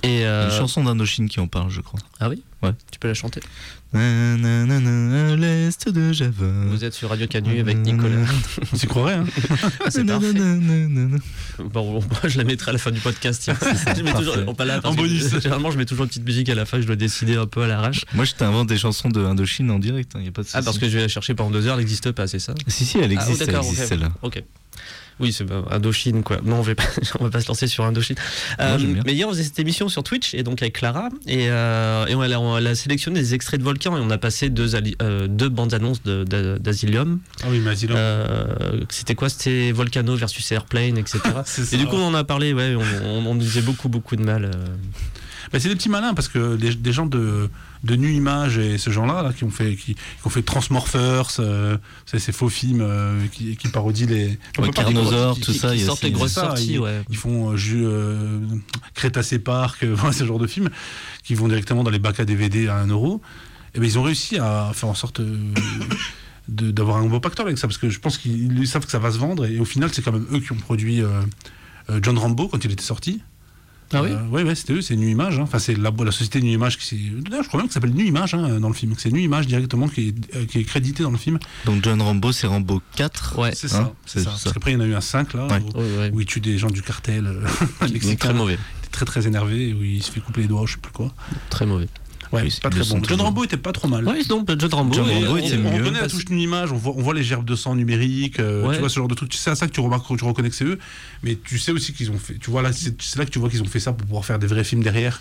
Et 0.04 0.24
euh, 0.26 0.48
Une 0.50 0.56
chanson 0.56 0.84
d'Indochine 0.84 1.28
qui 1.28 1.40
en 1.40 1.48
parle, 1.48 1.70
je 1.70 1.80
crois. 1.80 1.98
ah 2.20 2.28
oui, 2.28 2.42
Ouais. 2.62 2.70
tu 2.92 2.98
peux 3.00 3.08
la 3.08 3.14
chanter. 3.14 3.40
Nanana, 3.92 5.32
à 5.32 5.36
l'est 5.36 5.88
de 5.88 6.12
Java. 6.12 6.46
Vous 6.68 6.84
êtes 6.84 6.92
sur 6.92 7.08
Radio 7.08 7.26
Canu 7.26 7.60
avec 7.60 7.78
Nicolas. 7.78 8.26
On 8.72 8.76
s'y 8.76 8.86
croirait, 8.86 9.14
hein. 9.14 9.24
C'est 9.88 10.04
parfait. 10.04 10.32
Bon, 10.34 12.00
bon, 12.00 12.02
je 12.24 12.36
la 12.38 12.44
mettrai 12.44 12.70
à 12.70 12.72
la 12.72 12.78
fin 12.78 12.90
du 12.90 13.00
podcast. 13.00 13.40
tiens. 13.42 13.56
je 13.96 14.02
mets 14.02 14.12
toujours, 14.12 14.32
parfait. 14.34 14.44
bon, 14.44 14.54
pas 14.54 14.64
là, 14.64 14.80
parce 14.80 14.92
En 14.92 14.96
que 14.96 15.02
bonus. 15.02 15.30
Généralement, 15.40 15.70
je 15.70 15.78
mets 15.78 15.86
toujours 15.86 16.04
une 16.04 16.08
petite 16.08 16.24
musique 16.26 16.48
à 16.50 16.54
la 16.54 16.66
fin. 16.66 16.80
Je 16.80 16.86
dois 16.86 16.96
décider 16.96 17.36
un 17.36 17.46
peu 17.46 17.62
à 17.62 17.68
l'arrache. 17.68 18.04
Moi, 18.12 18.24
je 18.24 18.34
t'invente 18.34 18.66
des 18.68 18.76
chansons 18.76 19.08
de 19.08 19.24
Indochine 19.24 19.70
en 19.70 19.78
direct, 19.78 20.12
il 20.16 20.22
n'y 20.22 20.28
a 20.28 20.32
pas 20.32 20.42
de. 20.42 20.48
Ah, 20.52 20.60
parce 20.76 20.86
que 20.86 20.88
je 20.88 20.96
vais 20.96 21.02
la 21.02 21.08
chercher 21.08 21.34
pendant 21.34 21.50
deux 21.50 21.66
heures. 21.66 21.74
Elle 21.74 21.80
n'existe 21.80 22.12
pas, 22.12 22.26
c'est 22.26 22.38
ça? 22.38 22.54
Si, 22.68 22.84
si, 22.84 22.98
elle 22.98 23.10
Ah, 23.16 23.22
existe, 23.22 23.42
oh, 23.42 23.44
elle 23.48 23.56
existe 23.56 23.82
ok. 23.82 23.88
celle-là. 23.88 24.12
Ok. 24.22 24.42
Oui, 25.18 25.32
c'est 25.32 25.44
bah, 25.44 25.64
Indochine, 25.70 26.22
quoi. 26.22 26.40
Non, 26.44 26.56
on 26.56 26.60
va 26.62 26.74
pas, 26.74 26.82
on 27.20 27.24
va 27.24 27.30
pas 27.30 27.40
se 27.40 27.48
lancer 27.48 27.66
sur 27.68 27.84
Indochine. 27.84 28.16
Moi, 28.58 28.76
bien. 28.76 29.02
mais 29.06 29.14
hier, 29.14 29.26
on 29.26 29.30
faisait 29.30 29.44
cette 29.44 29.58
émission 29.58 29.88
sur 29.88 30.02
Twitch, 30.02 30.34
et 30.34 30.42
donc 30.42 30.60
avec 30.60 30.74
Clara, 30.74 31.08
et, 31.26 31.48
euh, 31.48 32.04
et 32.06 32.14
on, 32.14 32.20
a, 32.20 32.36
on 32.38 32.54
a 32.56 32.74
sélectionné 32.74 33.20
des 33.20 33.32
extraits 33.32 33.58
de 33.58 33.64
Volcan, 33.64 33.96
et 33.96 34.00
on 34.00 34.10
a 34.10 34.18
passé 34.18 34.50
deux, 34.50 34.72
euh, 35.00 35.26
deux 35.26 35.48
bandes 35.48 35.72
annonces 35.72 36.02
d'Asylum. 36.02 37.20
Ah 37.42 37.46
oui, 37.48 37.60
mais 37.60 37.70
Asylum. 37.70 37.96
Euh, 37.98 38.80
C'était 38.90 39.14
quoi? 39.14 39.30
C'était 39.30 39.72
Volcano 39.72 40.14
versus 40.16 40.52
Airplane, 40.52 40.98
etc. 40.98 41.20
Et 41.24 41.44
ça. 41.64 41.76
du 41.78 41.86
coup, 41.86 41.96
on 41.96 42.08
en 42.08 42.14
a 42.14 42.24
parlé, 42.24 42.52
ouais, 42.52 42.74
on, 42.76 43.06
on, 43.06 43.26
on 43.26 43.34
nous 43.36 43.44
faisait 43.46 43.62
beaucoup, 43.62 43.88
beaucoup 43.88 44.16
de 44.16 44.22
mal. 44.22 44.50
Euh. 45.46 45.50
Bah, 45.52 45.60
c'est 45.60 45.68
des 45.68 45.76
petits 45.76 45.88
malins 45.88 46.14
parce 46.14 46.28
que 46.28 46.56
des, 46.56 46.74
des 46.74 46.92
gens 46.92 47.06
de, 47.06 47.48
de 47.84 47.96
Nu 47.96 48.12
Image 48.12 48.58
et 48.58 48.78
ce 48.78 48.90
genre-là 48.90 49.22
là, 49.22 49.32
qui 49.32 49.44
ont 49.44 49.50
fait 49.50 49.76
qui, 49.76 49.94
qui 49.94 50.00
ont 50.24 50.30
fait 50.30 50.42
Transmorphers, 50.42 51.28
euh, 51.40 51.76
c'est 52.04 52.18
ces 52.18 52.32
faux 52.32 52.48
films 52.48 52.80
euh, 52.82 53.18
qui, 53.32 53.56
qui 53.56 53.68
parodient 53.68 54.06
les 54.06 54.38
Ouais, 54.58 54.70
Carnosaur, 54.70 55.38
tout 55.40 55.52
ça, 55.52 55.70
Qui 55.70 55.76
il 55.76 55.80
y 55.80 55.82
a 55.84 55.86
sortent 55.86 56.02
les 56.02 56.10
grosses 56.10 56.30
c'est 56.34 56.40
ça, 56.40 56.46
sorties, 56.48 56.72
ils- 56.74 56.78
ouais. 56.80 57.02
Ils 57.10 57.16
font 57.16 57.50
euh, 57.50 57.56
jus, 57.56 57.84
euh, 57.86 58.40
Crétacé 58.94 59.38
Park, 59.38 59.82
euh, 59.84 59.94
voilà, 59.96 60.12
ce 60.12 60.24
genre 60.24 60.38
de 60.38 60.46
films 60.46 60.70
qui 61.24 61.34
vont 61.34 61.48
directement 61.48 61.82
dans 61.84 61.90
les 61.90 61.98
bacs 61.98 62.20
à 62.20 62.24
DVD 62.24 62.68
à 62.68 62.76
1 62.76 62.88
euro. 62.88 63.20
Et 63.74 63.78
ben 63.78 63.84
ils 63.86 63.98
ont 63.98 64.02
réussi 64.02 64.38
à 64.38 64.70
faire 64.74 64.88
en 64.88 64.94
sorte 64.94 65.20
euh, 65.20 65.36
d'avoir 66.48 66.98
un 66.98 67.06
beau 67.06 67.20
pactole 67.20 67.46
avec 67.46 67.58
ça 67.58 67.66
parce 67.66 67.78
que 67.78 67.90
je 67.90 67.98
pense 67.98 68.18
qu'ils 68.18 68.58
ils 68.58 68.66
savent 68.68 68.84
que 68.84 68.90
ça 68.90 68.98
va 68.98 69.10
se 69.10 69.18
vendre 69.18 69.44
et 69.46 69.58
au 69.58 69.64
final 69.64 69.90
c'est 69.92 70.00
quand 70.02 70.12
même 70.12 70.26
eux 70.32 70.38
qui 70.40 70.52
ont 70.52 70.56
produit 70.56 71.02
euh, 71.02 71.08
euh, 71.90 71.98
John 72.02 72.16
Rambo 72.18 72.48
quand 72.48 72.64
il 72.64 72.70
était 72.70 72.82
sorti. 72.82 73.22
Ah 73.92 74.02
oui 74.02 74.10
Euh, 74.10 74.26
ouais, 74.28 74.42
ouais, 74.42 74.54
c'était 74.54 74.72
eux, 74.72 74.80
c'est 74.82 74.96
Nu 74.96 75.10
Image. 75.10 75.38
hein. 75.38 75.42
Enfin, 75.42 75.58
c'est 75.58 75.76
la, 75.76 75.90
la 75.96 76.10
société 76.12 76.40
Nu 76.42 76.50
Image 76.52 76.78
qui 76.78 76.84
s'est. 76.86 76.96
D'ailleurs, 77.20 77.44
je 77.44 77.48
crois 77.48 77.58
même 77.60 77.68
que 77.68 77.72
ça 77.74 77.80
s'appelle 77.80 77.94
Nu 77.94 78.04
Image 78.04 78.34
hein, 78.34 78.58
dans 78.60 78.68
le 78.68 78.74
film. 78.74 78.94
que 78.94 79.00
C'est 79.00 79.10
Nu 79.12 79.20
Image 79.22 79.46
directement 79.46 79.88
qui 79.88 80.08
est, 80.08 80.36
euh, 80.36 80.44
qui 80.46 80.58
est 80.58 80.64
crédité 80.64 81.02
dans 81.02 81.10
le 81.12 81.18
film. 81.18 81.38
Donc 81.64 81.84
John 81.84 82.00
Rambo, 82.02 82.32
c'est 82.32 82.46
Rambo 82.46 82.82
4. 82.96 83.38
Ouais. 83.38 83.52
C'est 83.54 83.66
Hein, 83.66 83.68
ça. 83.68 83.92
c'est 84.06 84.18
c'est 84.18 84.24
ça. 84.24 84.30
ça. 84.32 84.40
Parce 84.44 84.54
qu'après, 84.54 84.72
il 84.72 84.74
y 84.74 84.76
en 84.76 84.80
a 84.80 84.86
eu 84.86 84.94
un 84.94 85.00
5 85.00 85.34
là, 85.34 85.46
Ouais. 85.46 85.60
où, 85.74 85.78
Ouais, 85.78 85.98
ouais. 85.98 86.10
où 86.12 86.20
il 86.20 86.26
tue 86.26 86.40
des 86.40 86.58
gens 86.58 86.70
du 86.70 86.82
cartel 86.82 87.26
euh, 87.26 87.46
mexicain. 87.92 88.16
très 88.16 88.34
mauvais. 88.34 88.54
Il 88.54 88.78
était 88.86 88.90
très 88.90 89.04
très 89.06 89.26
énervé, 89.26 89.72
où 89.72 89.82
il 89.84 90.02
se 90.02 90.10
fait 90.10 90.20
couper 90.20 90.42
les 90.42 90.48
doigts, 90.48 90.64
je 90.66 90.72
sais 90.72 90.78
plus 90.80 90.92
quoi. 90.92 91.12
Très 91.50 91.66
mauvais. 91.66 91.88
Ouais, 92.36 92.42
Oui, 92.44 92.50
c'est 92.50 92.62
pas 92.62 92.70
très 92.70 92.84
bon. 92.84 93.00
John. 93.08 93.20
Rambo 93.20 93.44
était 93.44 93.56
pas 93.56 93.72
trop 93.72 93.88
mal. 93.88 94.04
Ouais, 94.06 94.22
donc 94.24 94.48
John 94.58 94.72
Rambo. 94.74 94.94
John 94.94 95.08
Rambo 95.08 95.26
on- 95.32 95.36
était 95.36 95.56
on, 95.56 95.58
mieux. 95.60 95.80
on 95.80 95.84
connaît 95.84 96.00
la 96.00 96.08
touche 96.08 96.24
d'une 96.24 96.40
image, 96.40 96.72
on 96.72 96.76
voit, 96.76 96.94
on 96.96 97.02
voit 97.02 97.14
les 97.14 97.22
gerbes 97.24 97.44
de 97.46 97.56
sang 97.56 97.74
numériques, 97.74 98.38
euh, 98.40 98.66
Ouais. 98.66 98.74
tu 98.74 98.80
vois 98.80 98.88
ce 98.88 98.96
genre 98.96 99.08
de 99.08 99.14
truc. 99.14 99.32
C'est 99.34 99.50
à 99.50 99.54
ça 99.56 99.66
que 99.66 99.72
tu 99.72 99.80
remarques, 99.80 100.04
tu 100.16 100.24
reconnais 100.24 100.50
que 100.50 100.54
c'est 100.56 100.64
eux, 100.64 100.78
mais 101.22 101.36
tu 101.42 101.58
sais 101.58 101.72
aussi 101.72 101.92
qu'ils 101.92 102.10
ont 102.10 102.18
fait. 102.18 102.38
Tu 102.38 102.50
vois 102.50 102.62
là, 102.62 102.72
c'est 102.72 102.94
là 103.16 103.24
que 103.24 103.30
tu 103.30 103.38
vois 103.38 103.48
qu'ils 103.50 103.62
ont 103.62 103.66
fait 103.66 103.80
ça 103.80 103.92
pour 103.92 104.06
pouvoir 104.06 104.24
faire 104.24 104.38
des 104.38 104.46
vrais 104.46 104.64
films 104.64 104.82
derrière. 104.82 105.20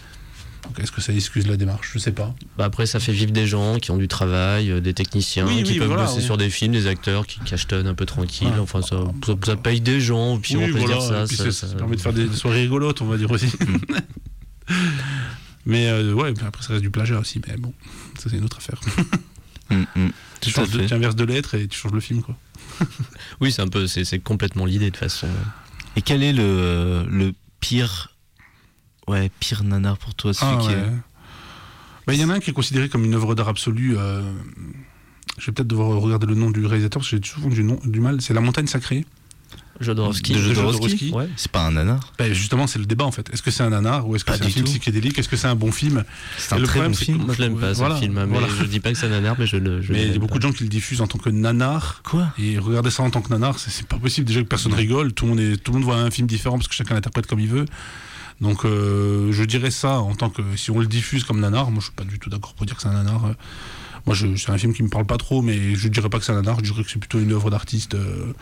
Est-ce 0.81 0.91
que 0.91 0.99
ça 0.99 1.13
excuse 1.13 1.45
la 1.45 1.57
démarche? 1.57 1.91
Je 1.93 1.99
sais 1.99 2.11
pas. 2.11 2.33
Bah 2.57 2.65
après, 2.65 2.87
ça 2.87 2.99
fait 2.99 3.11
vivre 3.11 3.31
des 3.31 3.45
gens 3.45 3.77
qui 3.77 3.91
ont 3.91 3.97
du 3.97 4.07
travail, 4.07 4.71
euh, 4.71 4.81
des 4.81 4.95
techniciens 4.95 5.45
Oui, 5.45 5.61
qui 5.61 5.73
oui, 5.73 5.77
peuvent 5.77 5.89
voilà, 5.89 6.05
bosser 6.05 6.17
oui. 6.17 6.23
sur 6.23 6.37
des 6.37 6.49
films, 6.49 6.71
des 6.71 6.87
acteurs 6.87 7.27
qui 7.27 7.39
cachetonnent 7.41 7.85
un 7.85 7.93
peu 7.93 8.07
tranquille. 8.07 8.47
Ouais. 8.47 8.59
Enfin, 8.59 8.81
ça, 8.81 8.97
ça, 9.27 9.33
ça 9.45 9.55
paye 9.57 9.79
des 9.79 10.01
gens, 10.01 10.39
puis 10.39 10.57
on 10.57 10.61
oui, 10.65 10.71
peut 10.71 10.79
voilà. 10.79 10.95
dire 10.95 11.01
ça. 11.03 11.27
ça- 11.27 11.51
ça- 11.51 11.67
ça 11.67 11.75
permet 11.75 11.95
de 11.97 12.01
faire 12.01 12.13
des, 12.13 12.25
des 12.25 12.35
soirées 12.35 12.61
rigolotes, 12.63 12.99
on 13.01 13.05
va 13.05 13.17
dire 13.17 13.29
aussi. 13.29 13.45
mais 15.65 15.87
euh, 15.87 16.13
ouais, 16.13 16.33
après 16.45 16.63
ça 16.63 16.73
reste 16.73 16.81
du 16.83 16.89
plagiat 16.91 17.19
aussi, 17.19 17.41
mais 17.47 17.57
bon, 17.57 17.73
ça 18.19 18.29
c'est 18.29 18.37
une 18.37 18.45
autre 18.45 18.57
affaire. 18.57 18.79
Mm, 19.71 19.85
mm. 19.95 20.09
Tu, 20.41 20.51
changes 20.51 20.69
de- 20.69 20.85
tu 20.85 20.93
inverses 20.93 21.15
deux 21.15 21.25
lettres 21.25 21.55
et 21.55 21.67
tu 21.67 21.75
changes 21.75 21.91
le 21.93 21.99
film, 21.99 22.21
quoi. 22.21 22.37
Oui, 23.41 23.51
c'est 23.51 23.63
un 23.63 23.67
peu, 23.67 23.87
c'est 23.87 24.19
complètement 24.19 24.63
l'idée 24.65 24.91
de 24.91 24.95
façon. 24.97 25.27
Et 25.95 26.03
quel 26.03 26.21
est 26.21 26.33
le, 26.33 27.03
le 27.09 27.33
pire. 27.59 28.15
Ouais, 29.07 29.31
pire 29.39 29.63
nanar 29.63 29.97
pour 29.97 30.13
toi, 30.13 30.35
celui 30.35 30.51
Ah, 30.55 30.59
qui 30.61 30.67
ouais. 30.67 30.73
est. 30.75 30.91
Bah, 32.05 32.13
Il 32.13 32.19
y 32.19 32.23
en 32.23 32.29
a 32.29 32.35
un 32.35 32.39
qui 32.39 32.51
est 32.51 32.53
considéré 32.53 32.89
comme 32.89 33.05
une 33.05 33.15
œuvre 33.15 33.33
d'art 33.33 33.47
absolue. 33.49 33.95
euh, 33.97 34.21
je 35.39 35.47
vais 35.47 35.51
peut-être 35.51 35.67
devoir 35.67 35.89
regarder 35.99 36.27
le 36.27 36.35
nom 36.35 36.51
du 36.51 36.63
réalisateur 36.67 36.99
parce 37.01 37.09
que 37.09 37.17
j'ai 37.17 37.23
souvent 37.27 37.49
du, 37.49 37.63
nom, 37.63 37.79
du 37.83 37.99
mal. 37.99 38.21
C'est 38.21 38.35
La 38.35 38.41
Montagne 38.41 38.67
Sacrée. 38.67 39.03
Jodorowsky. 39.81 40.33
De 40.33 40.39
Jodorowsky. 40.39 41.11
Ouais. 41.11 41.27
C'est 41.35 41.51
pas 41.51 41.65
un 41.65 41.71
nanar 41.71 42.13
Bah, 42.17 42.31
justement, 42.31 42.67
c'est 42.67 42.79
le 42.79 42.85
débat 42.85 43.05
en 43.05 43.11
fait. 43.11 43.29
Est-ce 43.33 43.41
que 43.41 43.51
c'est 43.51 43.63
un 43.63 43.69
nanar 43.69 44.07
ou 44.07 44.15
est-ce 44.15 44.23
que 44.25 44.33
c'est 44.33 44.43
un 44.43 44.49
film 44.49 44.65
tout. 44.65 44.71
psychédélique? 44.71 45.19
Est-ce 45.19 45.27
que 45.29 45.35
c'est 45.35 45.47
un 45.47 45.55
bon 45.55 45.71
film? 45.71 46.03
C'est 46.37 46.53
un 46.53 46.57
le 46.59 46.63
très 46.63 46.79
problème, 46.79 46.91
bon 46.93 46.97
film. 46.97 47.17
Moi, 47.25 47.35
je 47.35 47.41
l'aime 47.41 47.59
pas 47.59 47.73
Voilà, 47.73 47.95
ce 47.95 48.01
film, 48.01 48.17
hein, 48.17 48.25
mais 48.25 48.37
voilà. 48.39 48.53
je 48.59 48.63
dis 48.65 48.79
pas 48.79 48.91
que 48.91 48.97
c'est 48.97 49.07
un 49.07 49.09
nanar, 49.09 49.35
mais 49.37 49.47
je 49.47 49.57
le. 49.57 49.81
Je 49.81 49.91
Mais 49.91 50.03
il 50.07 50.11
y 50.13 50.15
a 50.15 50.19
beaucoup 50.19 50.33
pas. 50.33 50.37
de 50.39 50.43
gens 50.43 50.51
qui 50.53 50.63
le 50.63 50.69
diffusent 50.69 51.01
en 51.01 51.07
tant 51.07 51.17
que 51.17 51.29
nanar. 51.29 52.01
Quoi? 52.03 52.27
Et 52.39 52.57
regarder 52.59 52.89
ça 52.91 53.03
en 53.03 53.09
tant 53.09 53.21
que 53.21 53.29
nanar, 53.29 53.59
c'est- 53.59 53.85
pas 53.87 53.97
possible. 53.97 54.25
Déjà 54.27 54.41
que 54.41 54.47
personne 54.47 54.73
rigole, 54.73 55.13
tout 55.13 55.25
le, 55.25 55.29
monde 55.31 55.39
est, 55.41 55.57
tout 55.57 55.71
le 55.71 55.79
monde 55.79 55.85
voit 55.85 55.97
un 55.97 56.09
film 56.11 56.27
différent 56.27 56.57
parce 56.57 56.67
que 56.67 56.73
chacun 56.75 56.93
l'interprète 56.95 57.27
comme 57.27 57.39
il 57.39 57.47
veut. 57.49 57.65
Donc 58.41 58.65
euh, 58.65 59.31
je 59.31 59.43
dirais 59.43 59.71
ça 59.71 59.99
en 59.99 60.13
tant 60.15 60.29
que 60.29 60.41
si 60.57 60.69
on 60.71 60.79
le 60.79 60.87
diffuse 60.87 61.23
comme 61.23 61.39
nanar, 61.39 61.71
moi 61.71 61.79
je 61.79 61.85
suis 61.85 61.95
pas 61.95 62.03
du 62.03 62.19
tout 62.19 62.29
d'accord 62.29 62.53
pour 62.53 62.65
dire 62.65 62.75
que 62.75 62.81
c'est 62.81 62.87
un 62.89 62.93
nanar. 62.93 63.25
Euh, 63.25 63.33
Moi 64.05 64.15
je- 64.15 64.35
c'est 64.35 64.51
un 64.51 64.57
film 64.57 64.73
qui 64.73 64.83
me 64.83 64.89
parle 64.89 65.05
pas 65.05 65.17
trop, 65.17 65.41
mais 65.41 65.75
je 65.75 65.87
dirais 65.87 66.09
pas 66.09 66.19
que 66.19 66.25
c'est 66.25 66.31
un 66.31 66.35
nanar, 66.35 66.57
je 66.63 66.71
dirais 66.71 66.83
que 66.83 66.89
c'est 66.91 66.99
plutôt 66.99 67.19
une 67.19 67.31
œuvre 67.31 67.49
d'artiste 67.49 67.95
euh, 67.95 68.33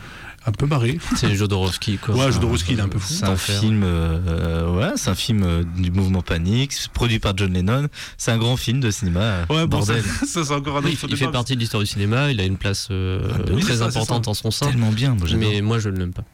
un 0.46 0.52
peu 0.52 0.66
barrée. 0.66 0.98
C'est 1.16 1.34
Jodorowsky, 1.34 1.96
quoi. 1.96 2.14
Ouais, 2.14 2.30
Jodorowsky, 2.32 2.74
il 2.74 2.78
est 2.78 2.82
un 2.82 2.88
peu 2.88 2.98
fou. 2.98 3.12
C'est 3.14 3.24
un 3.24 3.36
film, 3.36 3.82
euh, 3.82 4.76
ouais, 4.76 4.92
c'est 4.96 5.08
un 5.08 5.14
film 5.14 5.42
euh, 5.42 5.62
du 5.78 5.90
mouvement 5.90 6.20
Panique, 6.20 6.74
produit 6.92 7.18
par 7.18 7.34
John 7.36 7.52
Lennon. 7.52 7.88
C'est 8.18 8.30
un 8.30 8.36
grand 8.38 8.56
film 8.58 8.80
de 8.80 8.90
cinéma. 8.90 9.46
Ouais, 9.48 9.66
bon, 9.66 9.80
ça, 9.80 9.94
bordel. 9.94 10.04
ça, 10.26 10.44
c'est 10.44 10.52
encore 10.52 10.76
un 10.76 10.82
Oui, 10.82 10.92
autre 10.92 11.06
il 11.08 11.16
fait 11.16 11.28
partie 11.28 11.54
de 11.54 11.60
l'histoire 11.60 11.82
du 11.82 11.86
cinéma, 11.88 12.30
il 12.30 12.38
a 12.40 12.44
une 12.44 12.58
place 12.58 12.88
euh, 12.90 13.26
Ah, 13.34 13.38
oui, 13.54 13.62
très 13.62 13.76
ça, 13.76 13.86
importante 13.86 14.24
ça. 14.26 14.30
en 14.32 14.34
son 14.34 14.50
sein. 14.50 14.66
Tellement 14.66 14.92
bien, 14.92 15.14
moi. 15.14 15.26
Mais 15.38 15.62
moi, 15.62 15.78
je 15.78 15.88
ne 15.88 15.96
l'aime 15.96 16.12
pas. 16.12 16.24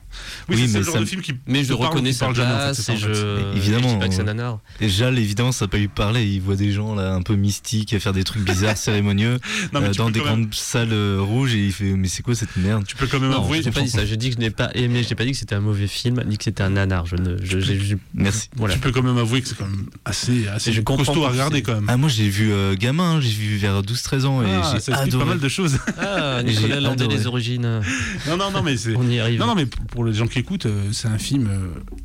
Oui, 0.48 0.56
Oui, 0.56 0.62
c'est 0.66 0.72
mais 0.72 0.78
le 0.80 0.84
genre 0.84 0.92
ça 0.94 0.98
de 0.98 1.04
me- 1.04 1.08
film 1.08 1.22
qui. 1.22 1.34
Mais 1.46 1.64
je 1.64 1.72
reconnais 1.72 2.12
sa 2.12 2.28
place 2.28 2.88
et 2.88 2.96
je. 2.96 3.56
Évidemment, 3.56 3.98
pas 3.98 4.08
que 4.08 4.14
c'est 4.14 4.22
nanar. 4.24 4.58
Et 4.80 4.88
Jal, 4.88 5.18
évidemment, 5.18 5.52
ça 5.52 5.68
peut 5.68 5.78
lui 5.78 5.88
parler. 5.88 6.24
Il 6.26 6.40
voit 6.40 6.56
des 6.56 6.72
gens 6.72 6.94
là 6.94 7.14
un 7.14 7.22
peu 7.22 7.34
mystiques 7.36 7.92
à 7.94 8.00
faire 8.00 8.12
des 8.12 8.24
trucs 8.24 8.42
bizarres, 8.44 8.76
cérémonieux, 8.76 9.38
Non, 9.72 9.82
euh, 9.82 9.90
dans 9.94 10.10
des 10.10 10.20
même- 10.20 10.28
grandes 10.28 10.54
salles 10.54 10.92
euh, 10.92 11.18
rouges 11.20 11.54
et 11.54 11.66
il 11.66 11.72
fait 11.72 11.92
mais 11.92 12.08
c'est 12.08 12.22
quoi 12.22 12.34
cette 12.34 12.56
merde? 12.56 12.84
Tu 12.86 12.96
peux 12.96 13.06
quand 13.06 13.20
même 13.20 13.30
Non, 13.30 13.38
avouer. 13.42 13.62
j'ai 13.62 13.70
pas 13.70 13.80
dit 13.82 13.90
ça. 13.90 14.04
J'ai 14.04 14.16
dit 14.16 14.30
que 14.30 14.36
je 14.36 14.40
n'ai 14.40 14.50
pas 14.50 14.70
aimé. 14.74 15.02
J'ai 15.08 15.14
pas 15.14 15.24
dit 15.24 15.32
que 15.32 15.36
c'était 15.38 15.54
un 15.54 15.60
mauvais 15.60 15.86
film, 15.86 16.22
ni 16.26 16.36
que 16.38 16.44
c'était 16.44 16.62
un 16.62 16.70
nanar. 16.70 17.06
Je 17.06 17.16
ne. 17.16 17.36
Je, 17.44 17.94
Merci. 18.14 18.48
voilà. 18.56 18.74
Tu 18.74 18.80
peux 18.80 18.92
quand 18.92 19.02
même 19.02 19.18
avouer 19.18 19.40
que 19.42 19.48
c'est 19.48 19.56
quand 19.56 19.66
même 19.66 19.86
assez, 20.04 20.48
assez 20.48 20.72
je 20.72 20.80
comprends 20.80 21.04
costaud 21.04 21.24
à 21.24 21.30
regarder 21.30 21.62
quand 21.62 21.74
même. 21.74 21.86
Ah 21.88 21.96
moi 21.96 22.08
j'ai 22.08 22.28
vu 22.28 22.52
euh, 22.52 22.74
gamin, 22.76 23.16
hein, 23.16 23.20
j'ai 23.20 23.30
vu 23.30 23.56
vers 23.56 23.82
12-13 23.82 24.24
ans 24.26 24.42
et 24.42 24.46
Ah, 24.50 24.74
j'ai 24.84 24.92
adoré. 24.92 25.24
pas 25.24 25.30
mal 25.30 25.38
de 25.40 25.48
choses. 25.48 25.78
Ah, 25.98 26.40
J'ai 26.44 26.52
Nicolas 26.54 26.80
Landais, 26.80 27.06
les 27.06 27.26
origines. 27.26 27.80
non, 28.26 28.36
non, 28.36 28.50
non, 28.50 28.62
mais 28.62 28.76
c'est. 28.76 28.94
On 28.96 29.08
y 29.08 29.18
arrive. 29.20 29.38
Non, 29.40 29.46
non, 29.46 29.54
mais 29.54 29.66
pour 29.66 29.99
pour 30.00 30.06
les 30.06 30.14
gens 30.14 30.26
qui 30.26 30.38
écoutent, 30.38 30.64
euh, 30.64 30.92
c'est 30.92 31.08
un 31.08 31.18
film 31.18 31.46
euh, 31.46 31.58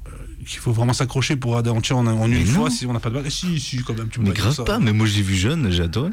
euh, 0.10 0.44
qu'il 0.46 0.60
faut 0.60 0.74
vraiment 0.74 0.92
s'accrocher 0.92 1.38
pour 1.38 1.52
regarder 1.52 1.70
entier 1.70 1.96
en, 1.96 2.06
en 2.06 2.26
une 2.30 2.40
Mais 2.40 2.44
fois 2.44 2.68
non. 2.68 2.76
si 2.76 2.86
on 2.86 2.92
n'a 2.92 3.00
pas 3.00 3.08
de 3.10 3.14
balle. 3.16 3.32
Si, 3.32 3.58
si, 3.58 3.78
quand 3.78 3.98
même, 3.98 4.10
tu 4.10 4.20
peux 4.20 4.26
Mais 4.26 4.34
grave 4.34 4.54
ça. 4.54 4.66
pas, 4.66 4.80
mais 4.80 4.92
moi 4.92 5.08
j'ai 5.08 5.22
vu 5.22 5.34
jeune, 5.34 5.72
j'ai 5.72 5.84
adoré. 5.84 6.10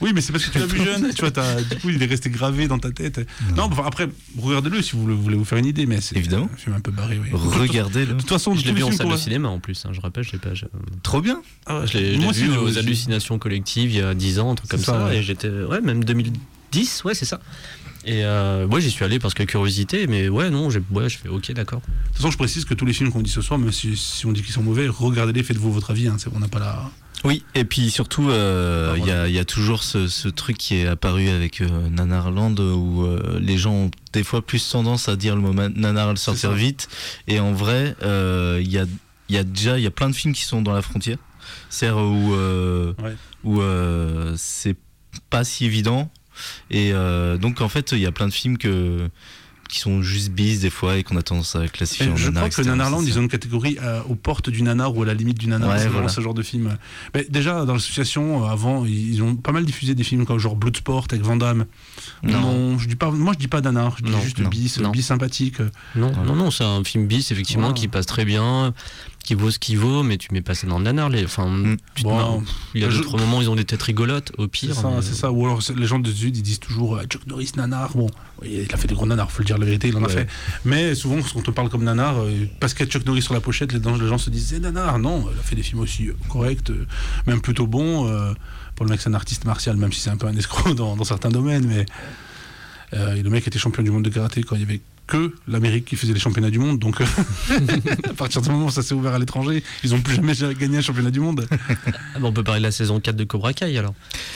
Oui, 0.00 0.12
mais 0.14 0.22
c'est 0.22 0.32
parce 0.32 0.46
que 0.46 0.50
tu 0.50 0.58
l'as 0.58 0.64
vu 0.64 0.82
jeune. 0.82 1.12
tu 1.14 1.20
vois, 1.20 1.30
du 1.30 1.76
coup, 1.76 1.90
il 1.90 2.02
est 2.02 2.06
resté 2.06 2.30
gravé 2.30 2.68
dans 2.68 2.78
ta 2.78 2.90
tête. 2.90 3.20
Non, 3.54 3.64
enfin, 3.64 3.82
après, 3.84 4.08
regardez-le 4.38 4.80
si 4.80 4.92
vous 4.96 5.04
voulez, 5.22 5.36
vous 5.36 5.44
faire 5.44 5.58
une 5.58 5.66
idée, 5.66 5.84
mais 5.84 6.00
c'est 6.00 6.16
Évidemment. 6.16 6.48
un 6.50 6.56
film 6.56 6.74
un 6.74 6.80
peu 6.80 6.90
barré. 6.90 7.20
Oui. 7.22 7.28
Regardez-le. 7.34 8.14
De 8.14 8.18
toute 8.18 8.30
façon, 8.30 8.54
Je 8.54 8.64
l'ai 8.64 8.72
vu 8.72 8.82
en 8.82 8.92
salle 8.92 9.10
de 9.10 9.16
cinéma 9.18 9.48
en 9.48 9.60
plus. 9.60 9.84
hein, 9.84 9.90
je 9.92 10.00
rappelle, 10.00 10.24
je 10.24 10.32
l'ai 10.32 10.38
pas. 10.38 10.54
je- 10.54 10.64
Trop 11.02 11.20
bien. 11.20 11.42
Ah. 11.66 11.82
Je 11.84 11.98
l'ai 11.98 12.16
vu 12.16 12.56
aux 12.56 12.78
hallucinations 12.78 13.38
collectives 13.38 13.90
il 13.90 13.96
y 13.98 14.00
a 14.00 14.14
10 14.14 14.38
ans, 14.38 14.52
un 14.52 14.54
truc 14.54 14.70
comme 14.70 14.80
ça, 14.80 14.92
ça. 14.92 15.04
ouais. 15.04 15.18
Et 15.18 15.22
j'étais. 15.22 15.50
Ouais, 15.50 15.82
même 15.82 16.02
2010, 16.02 17.04
ouais, 17.04 17.14
c'est 17.14 17.26
ça. 17.26 17.40
Et 18.08 18.24
euh, 18.24 18.66
ouais, 18.68 18.80
j'y 18.80 18.90
suis 18.92 19.04
allé 19.04 19.18
parce 19.18 19.34
que 19.34 19.42
curiosité, 19.42 20.06
mais 20.06 20.28
ouais, 20.28 20.48
non, 20.48 20.70
j'ai 20.70 20.80
ouais, 20.92 21.08
je 21.08 21.18
fais 21.18 21.28
ok, 21.28 21.50
d'accord. 21.52 21.80
De 21.80 21.86
toute 22.06 22.16
façon, 22.18 22.30
je 22.30 22.38
précise 22.38 22.64
que 22.64 22.72
tous 22.74 22.86
les 22.86 22.92
films 22.92 23.10
qu'on 23.10 23.20
dit 23.20 23.30
ce 23.30 23.42
soir, 23.42 23.58
même 23.58 23.72
si, 23.72 23.96
si 23.96 24.26
on 24.26 24.32
dit 24.32 24.42
qu'ils 24.42 24.52
sont 24.52 24.62
mauvais, 24.62 24.86
regardez-les, 24.88 25.42
faites-vous 25.42 25.72
votre 25.72 25.90
avis. 25.90 26.06
Hein, 26.06 26.14
c'est- 26.18 26.30
on 26.34 26.38
n'a 26.38 26.46
pas 26.48 26.60
la. 26.60 26.88
Oui, 27.24 27.42
et 27.56 27.64
puis 27.64 27.90
surtout, 27.90 28.28
euh, 28.30 28.92
Ah, 28.94 28.98
il 28.98 29.06
y, 29.06 29.10
a, 29.10 29.26
il 29.26 29.34
y 29.34 29.38
a 29.40 29.44
toujours 29.44 29.82
ce, 29.82 30.06
ce 30.06 30.28
truc 30.28 30.56
qui 30.56 30.76
est 30.76 30.86
apparu 30.86 31.28
avec 31.30 31.60
euh, 31.60 31.88
Nanarland 31.90 32.54
où 32.60 33.04
euh, 33.04 33.40
les 33.40 33.58
gens 33.58 33.72
ont 33.72 33.90
des 34.12 34.22
fois 34.22 34.40
plus 34.46 34.68
tendance 34.68 35.08
à 35.08 35.16
dire 35.16 35.34
le 35.34 35.40
mot 35.42 35.52
nanar 35.52 36.10
le 36.10 36.16
sortir 36.16 36.52
vite. 36.52 36.88
Et 37.26 37.40
en 37.40 37.52
vrai, 37.52 37.96
euh, 38.02 38.60
il 38.62 38.70
y, 38.70 38.78
a, 38.78 38.84
y 39.30 39.36
a 39.38 39.42
déjà 39.42 39.78
il 39.78 39.82
y 39.82 39.86
a 39.86 39.90
plein 39.90 40.10
de 40.10 40.14
films 40.14 40.34
qui 40.34 40.42
sont 40.44 40.62
dans 40.62 40.72
la 40.74 40.82
frontière. 40.82 41.16
C'est-à-dire 41.70 41.98
où, 41.98 42.34
euh, 42.34 42.92
Ouais. 43.02 43.16
où 43.42 43.60
euh, 43.62 44.34
c'est 44.36 44.76
pas 45.30 45.42
si 45.42 45.64
évident. 45.64 46.12
Et 46.70 46.92
euh, 46.92 47.36
donc 47.38 47.60
en 47.60 47.68
fait, 47.68 47.92
il 47.92 47.98
y 47.98 48.06
a 48.06 48.12
plein 48.12 48.26
de 48.28 48.32
films 48.32 48.58
que, 48.58 49.08
qui 49.68 49.80
sont 49.80 50.00
juste 50.00 50.30
bis 50.30 50.60
des 50.60 50.70
fois 50.70 50.96
et 50.96 51.02
qu'on 51.02 51.16
a 51.16 51.22
tendance 51.22 51.56
à 51.56 51.66
classifier 51.66 52.06
Et 52.06 52.10
en 52.10 52.16
je 52.16 52.26
nanar, 52.30 52.48
crois 52.48 52.62
que. 52.64 52.68
Nanarland, 52.68 53.02
ils 53.04 53.18
ont 53.18 53.22
une 53.22 53.28
catégorie 53.28 53.78
euh, 53.82 54.00
aux 54.08 54.14
portes 54.14 54.48
du 54.48 54.62
nanar 54.62 54.96
ou 54.96 55.02
à 55.02 55.06
la 55.06 55.14
limite 55.14 55.38
du 55.38 55.48
nanar. 55.48 55.68
Ouais, 55.70 55.74
c'est 55.78 55.82
vraiment 55.84 55.94
voilà. 56.02 56.08
ce 56.08 56.20
genre 56.20 56.34
de 56.34 56.42
film. 56.42 56.76
Mais 57.14 57.26
déjà, 57.28 57.64
dans 57.64 57.74
l'association, 57.74 58.44
euh, 58.44 58.48
avant, 58.48 58.84
ils 58.86 59.20
ont 59.22 59.34
pas 59.34 59.50
mal 59.52 59.64
diffusé 59.64 59.94
des 59.96 60.04
films 60.04 60.24
comme 60.24 60.38
genre 60.38 60.54
Bloodsport 60.54 61.06
avec 61.10 61.22
Van 61.22 61.34
Damme. 61.36 61.66
Non. 62.22 62.78
je 62.78 62.86
dis 62.86 62.94
pas, 62.96 63.10
moi 63.10 63.32
je 63.34 63.38
dis 63.40 63.48
pas 63.48 63.60
nanar, 63.60 63.96
je 63.98 64.04
dis 64.04 64.10
Non, 64.12 64.20
juste 64.20 64.38
non, 64.38 64.48
bis, 64.48 64.78
non. 64.78 64.90
bis 64.90 65.02
sympathique. 65.02 65.58
Non, 65.96 66.12
Voilà. 66.12 66.22
non, 66.28 66.36
non, 66.36 66.50
c'est 66.52 66.64
un 66.64 66.84
film 66.84 67.06
bis, 67.08 67.32
effectivement, 67.32 67.68
Voilà. 67.68 67.74
qui 67.80 67.88
passe 67.88 68.06
très 68.06 68.24
bien, 68.24 68.72
qui 69.26 69.34
vaut 69.34 69.50
ce 69.50 69.58
qu'il 69.58 69.78
vaut, 69.78 70.02
mais 70.02 70.16
tu 70.16 70.28
mets 70.32 70.40
pas 70.40 70.54
ça 70.54 70.66
dans 70.66 70.78
le 70.78 70.84
nanar. 70.84 71.10
Les, 71.10 71.24
enfin, 71.26 71.46
Mm. 71.46 71.76
Bon, 72.02 72.42
il 72.74 72.80
y 72.80 72.84
a 72.84 72.88
d'autres 72.88 73.18
moments 73.18 73.42
ils 73.42 73.50
ont 73.50 73.56
des 73.56 73.64
têtes 73.66 73.82
rigolotes, 73.82 74.32
au 74.38 74.44
C'est 74.44 74.48
pire. 74.48 74.74
ça, 74.74 74.88
mais- 74.88 75.02
c'est 75.02 75.14
ça. 75.14 75.30
Ou 75.32 75.44
alors 75.44 75.60
les 75.76 75.86
gens 75.86 75.98
de 75.98 76.10
Sud, 76.10 76.36
ils 76.36 76.42
disent 76.42 76.60
toujours 76.60 76.96
euh, 76.96 77.04
Chuck 77.04 77.26
Norris 77.26 77.52
nanar. 77.56 77.94
Bon, 77.94 78.08
il 78.42 78.66
a 78.72 78.76
fait 78.78 78.88
des 78.88 78.94
gros 78.94 79.04
nanars, 79.06 79.30
faut 79.30 79.40
le 79.42 79.46
dire 79.46 79.58
la 79.58 79.66
vérité, 79.66 79.88
il 79.88 79.96
en 79.96 80.04
a 80.04 80.08
fait. 80.08 80.26
Mais 80.64 80.94
souvent, 80.94 81.16
quand 81.20 81.38
on 81.38 81.42
te 81.42 81.50
parle 81.50 81.68
comme 81.68 81.84
nanar, 81.84 82.16
euh, 82.18 82.46
parce 82.60 82.72
qu'il 82.72 82.86
y 82.86 82.88
a 82.88 82.92
Chuck 82.92 83.04
Norris 83.04 83.22
sur 83.22 83.34
la 83.34 83.40
pochette, 83.40 83.72
les, 83.72 83.82
gens- 83.82 83.96
les 83.96 84.08
gens 84.08 84.18
se 84.18 84.30
disent 84.30 84.46
c'est 84.48 84.60
nanar. 84.60 84.98
Non, 84.98 85.28
il 85.34 85.38
a 85.38 85.42
fait 85.42 85.56
des 85.56 85.62
films 85.62 85.80
aussi 85.80 86.08
euh, 86.08 86.16
corrects, 86.28 86.70
même 87.26 87.40
plutôt 87.40 87.66
bons. 87.66 88.06
pour 88.76 88.84
le 88.86 88.90
mec, 88.90 89.00
c'est 89.00 89.08
un 89.08 89.14
artiste 89.14 89.44
martial, 89.44 89.76
même 89.76 89.92
si 89.92 90.00
c'est 90.00 90.10
un 90.10 90.16
peu 90.16 90.26
un 90.26 90.36
escroc 90.36 90.74
dans, 90.74 90.96
dans 90.96 91.04
certains 91.04 91.30
domaines. 91.30 91.66
Mais 91.66 91.84
euh, 92.94 93.14
et 93.16 93.22
le 93.22 93.30
mec 93.30 93.46
était 93.48 93.58
champion 93.58 93.82
du 93.82 93.90
monde 93.90 94.04
de 94.04 94.10
karaté 94.10 94.42
quand 94.42 94.54
il 94.54 94.60
y 94.60 94.64
avait 94.64 94.80
que 95.06 95.34
l'Amérique 95.46 95.84
qui 95.84 95.96
faisait 95.96 96.12
les 96.12 96.18
championnats 96.20 96.50
du 96.50 96.58
monde. 96.58 96.78
Donc, 96.78 97.00
euh, 97.00 97.04
à 98.10 98.12
partir 98.14 98.42
du 98.42 98.50
moment 98.50 98.66
où 98.66 98.70
ça 98.70 98.82
s'est 98.82 98.94
ouvert 98.94 99.14
à 99.14 99.18
l'étranger, 99.18 99.62
ils 99.84 99.94
ont 99.94 100.00
plus 100.00 100.16
jamais 100.16 100.34
gagné 100.58 100.78
un 100.78 100.82
championnat 100.82 101.10
du 101.10 101.20
monde. 101.20 101.46
Ah, 102.14 102.18
bah, 102.18 102.28
on 102.28 102.32
peut 102.32 102.42
parler 102.44 102.60
de 102.60 102.66
la 102.66 102.70
saison 102.72 102.98
4 102.98 103.14
de 103.14 103.24
Cobra 103.24 103.52
Kai 103.52 103.76
alors. 103.76 103.92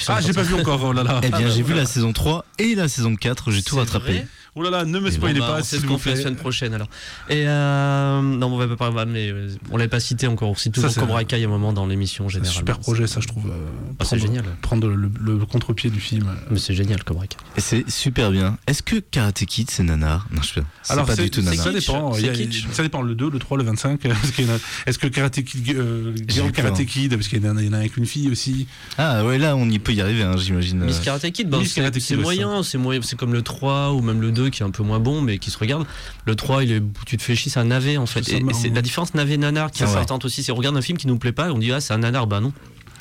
Ah, 0.09 0.21
j'ai 0.21 0.33
pas 0.33 0.43
vu 0.43 0.55
encore. 0.55 0.83
Oh 0.85 0.93
là 0.93 1.03
là. 1.03 1.21
Eh 1.23 1.29
bien, 1.29 1.39
Ah, 1.39 1.43
bah, 1.43 1.49
j'ai 1.49 1.57
vu 1.62 1.68
voilà. 1.68 1.83
la 1.83 1.87
saison 1.87 2.12
3 2.12 2.45
et 2.59 2.75
la 2.75 2.89
saison 2.89 3.16
4, 3.16 3.51
j'ai 3.51 3.62
tout 3.62 3.77
rattrapé. 3.77 4.25
Oh 4.57 4.62
là 4.62 4.70
là, 4.70 4.84
ne 4.84 4.98
me 4.98 5.11
spoilez 5.11 5.38
Bon, 5.38 5.46
bah, 5.46 5.53
pas, 5.55 5.61
on 5.61 5.62
s'il 5.62 5.78
ce 5.78 5.86
vous 5.86 5.92
qu'on 5.92 5.98
fait 5.98 6.11
la 6.11 6.14
plaît. 6.16 6.22
semaine 6.24 6.36
prochaine 6.36 6.74
alors. 6.74 6.88
Et 7.28 7.44
euh, 7.46 8.20
non, 8.20 8.48
on 8.48 8.57
va 8.59 8.66
pas 8.68 8.90
parler, 8.90 9.11
mais 9.11 9.30
euh, 9.30 9.48
on 9.70 9.76
l'avait 9.76 9.88
pas 9.88 10.01
cité 10.01 10.26
encore. 10.26 10.59
C'est 10.59 10.70
toujours 10.70 10.90
c'est- 10.90 10.98
Cobra 11.01 11.24
Kai 11.24 11.42
à 11.42 11.46
un 11.46 11.48
moment 11.51 11.72
dans 11.72 11.86
l'émission 11.86 12.28
C'est 12.28 12.38
un 12.38 12.42
généralement. 12.42 12.59
super 12.59 12.78
projet, 12.80 13.07
ça, 13.07 13.20
je 13.20 13.28
trouve. 13.28 13.46
euh, 13.46 13.55
Ah, 14.01 14.05
c'est 14.05 14.16
prendre- 14.16 14.22
génial. 14.22 14.44
Prendre 14.61 14.88
le, 14.88 15.11
le 15.20 15.38
contre-pied 15.46 15.90
du 15.90 16.01
film. 16.01 16.26
Mais 16.51 16.59
c'est 16.59 16.74
génial 16.74 17.05
Cobra 17.05 17.26
Kai. 17.26 17.36
Et 17.57 17.61
c'est 17.61 17.88
super 17.88 18.30
bien. 18.32 18.59
Est-ce 18.66 18.82
que 18.82 18.96
Karate 18.96 19.44
Kid 19.44 19.70
c'est 19.70 19.84
nanar? 19.84 20.26
Non, 20.32 20.42
je. 20.42 20.61
C'est 20.82 20.96
pas 20.96 21.07
c'est- 21.14 21.22
du 21.22 21.30
tout 21.30 21.40
c'est- 21.42 21.51
nanar. 21.51 21.64
Ça 21.64 21.72
dépend. 21.72 22.12
c'est 22.14 22.20
il 22.22 22.26
y 22.26 22.59
a- 22.59 22.72
ça 22.74 22.82
dépend. 22.82 23.03
Le 23.03 23.14
2, 23.14 23.30
le 23.30 23.38
3, 23.38 23.57
le 23.57 23.64
25. 23.64 24.01
parce 24.03 24.30
qu'il 24.32 24.46
y 24.46 24.51
en 24.51 24.55
a- 24.55 24.59
Est-ce 24.86 24.98
que 24.98 25.07
Karate 25.07 25.42
Kid. 25.42 25.76
Euh, 25.76 26.14
Karate. 26.53 26.84
Kid, 26.84 27.14
parce 27.14 27.28
qu'il 27.28 27.44
y 27.44 27.48
en 27.48 27.57
a, 27.57 27.76
avec 27.76 27.96
une 27.96 28.07
fille 28.07 28.30
aussi. 28.30 28.66
Ah 28.98 29.24
ouais, 29.24 29.38
là 29.38 29.55
on 29.57 29.68
y 29.68 29.78
peut 29.78 29.92
y 29.92 30.01
arriver, 30.01 30.22
hein, 30.22 30.36
j'imagine. 30.36 30.80
Miss 30.84 30.98
Euh, 30.98 31.05
Karate 31.05 31.30
Kid, 31.30 31.48
bah, 31.48 31.59
c'est 31.64 32.01
c'est 32.01 32.16
moyen, 32.16 32.62
c'est 32.62 32.78
moyen, 32.78 33.01
c'est 33.03 33.16
comme 33.16 33.32
le 33.32 33.42
3 33.42 33.92
ou 33.92 34.01
même 34.01 34.20
le 34.20 34.32
2 34.32 34.39
qui 34.49 34.62
est 34.62 34.66
un 34.66 34.70
peu 34.70 34.82
moins 34.82 34.99
bon 35.01 35.20
mais 35.20 35.38
qui 35.38 35.51
se 35.51 35.59
regarde. 35.59 35.86
Le 36.24 36.34
3, 36.34 36.64
il 36.64 36.72
est, 36.72 36.82
tu 37.05 37.16
te 37.18 37.22
fais 37.22 37.36
chier, 37.36 37.51
c'est 37.51 37.61
un 37.61 37.64
navet 37.64 37.99
en 37.99 38.07
fait. 38.07 38.26
Et, 38.30 38.43
c'est 38.55 38.70
la 38.70 38.80
différence 38.82 39.12
navet 39.14 39.36
nanar 39.36 39.70
qui 39.70 39.82
est 39.82 39.86
importante 39.86 40.24
aussi. 40.24 40.43
C'est 40.43 40.53
on 40.53 40.57
regarde 40.57 40.76
un 40.76 40.82
film 40.82 40.97
qui 40.97 41.07
nous 41.07 41.18
plaît 41.18 41.32
pas, 41.32 41.49
et 41.49 41.51
on 41.51 41.59
dit 41.59 41.72
ah 41.72 41.80
c'est 41.80 41.93
un 41.93 41.99
nanar, 41.99 42.26
bah 42.26 42.41
non. 42.41 42.53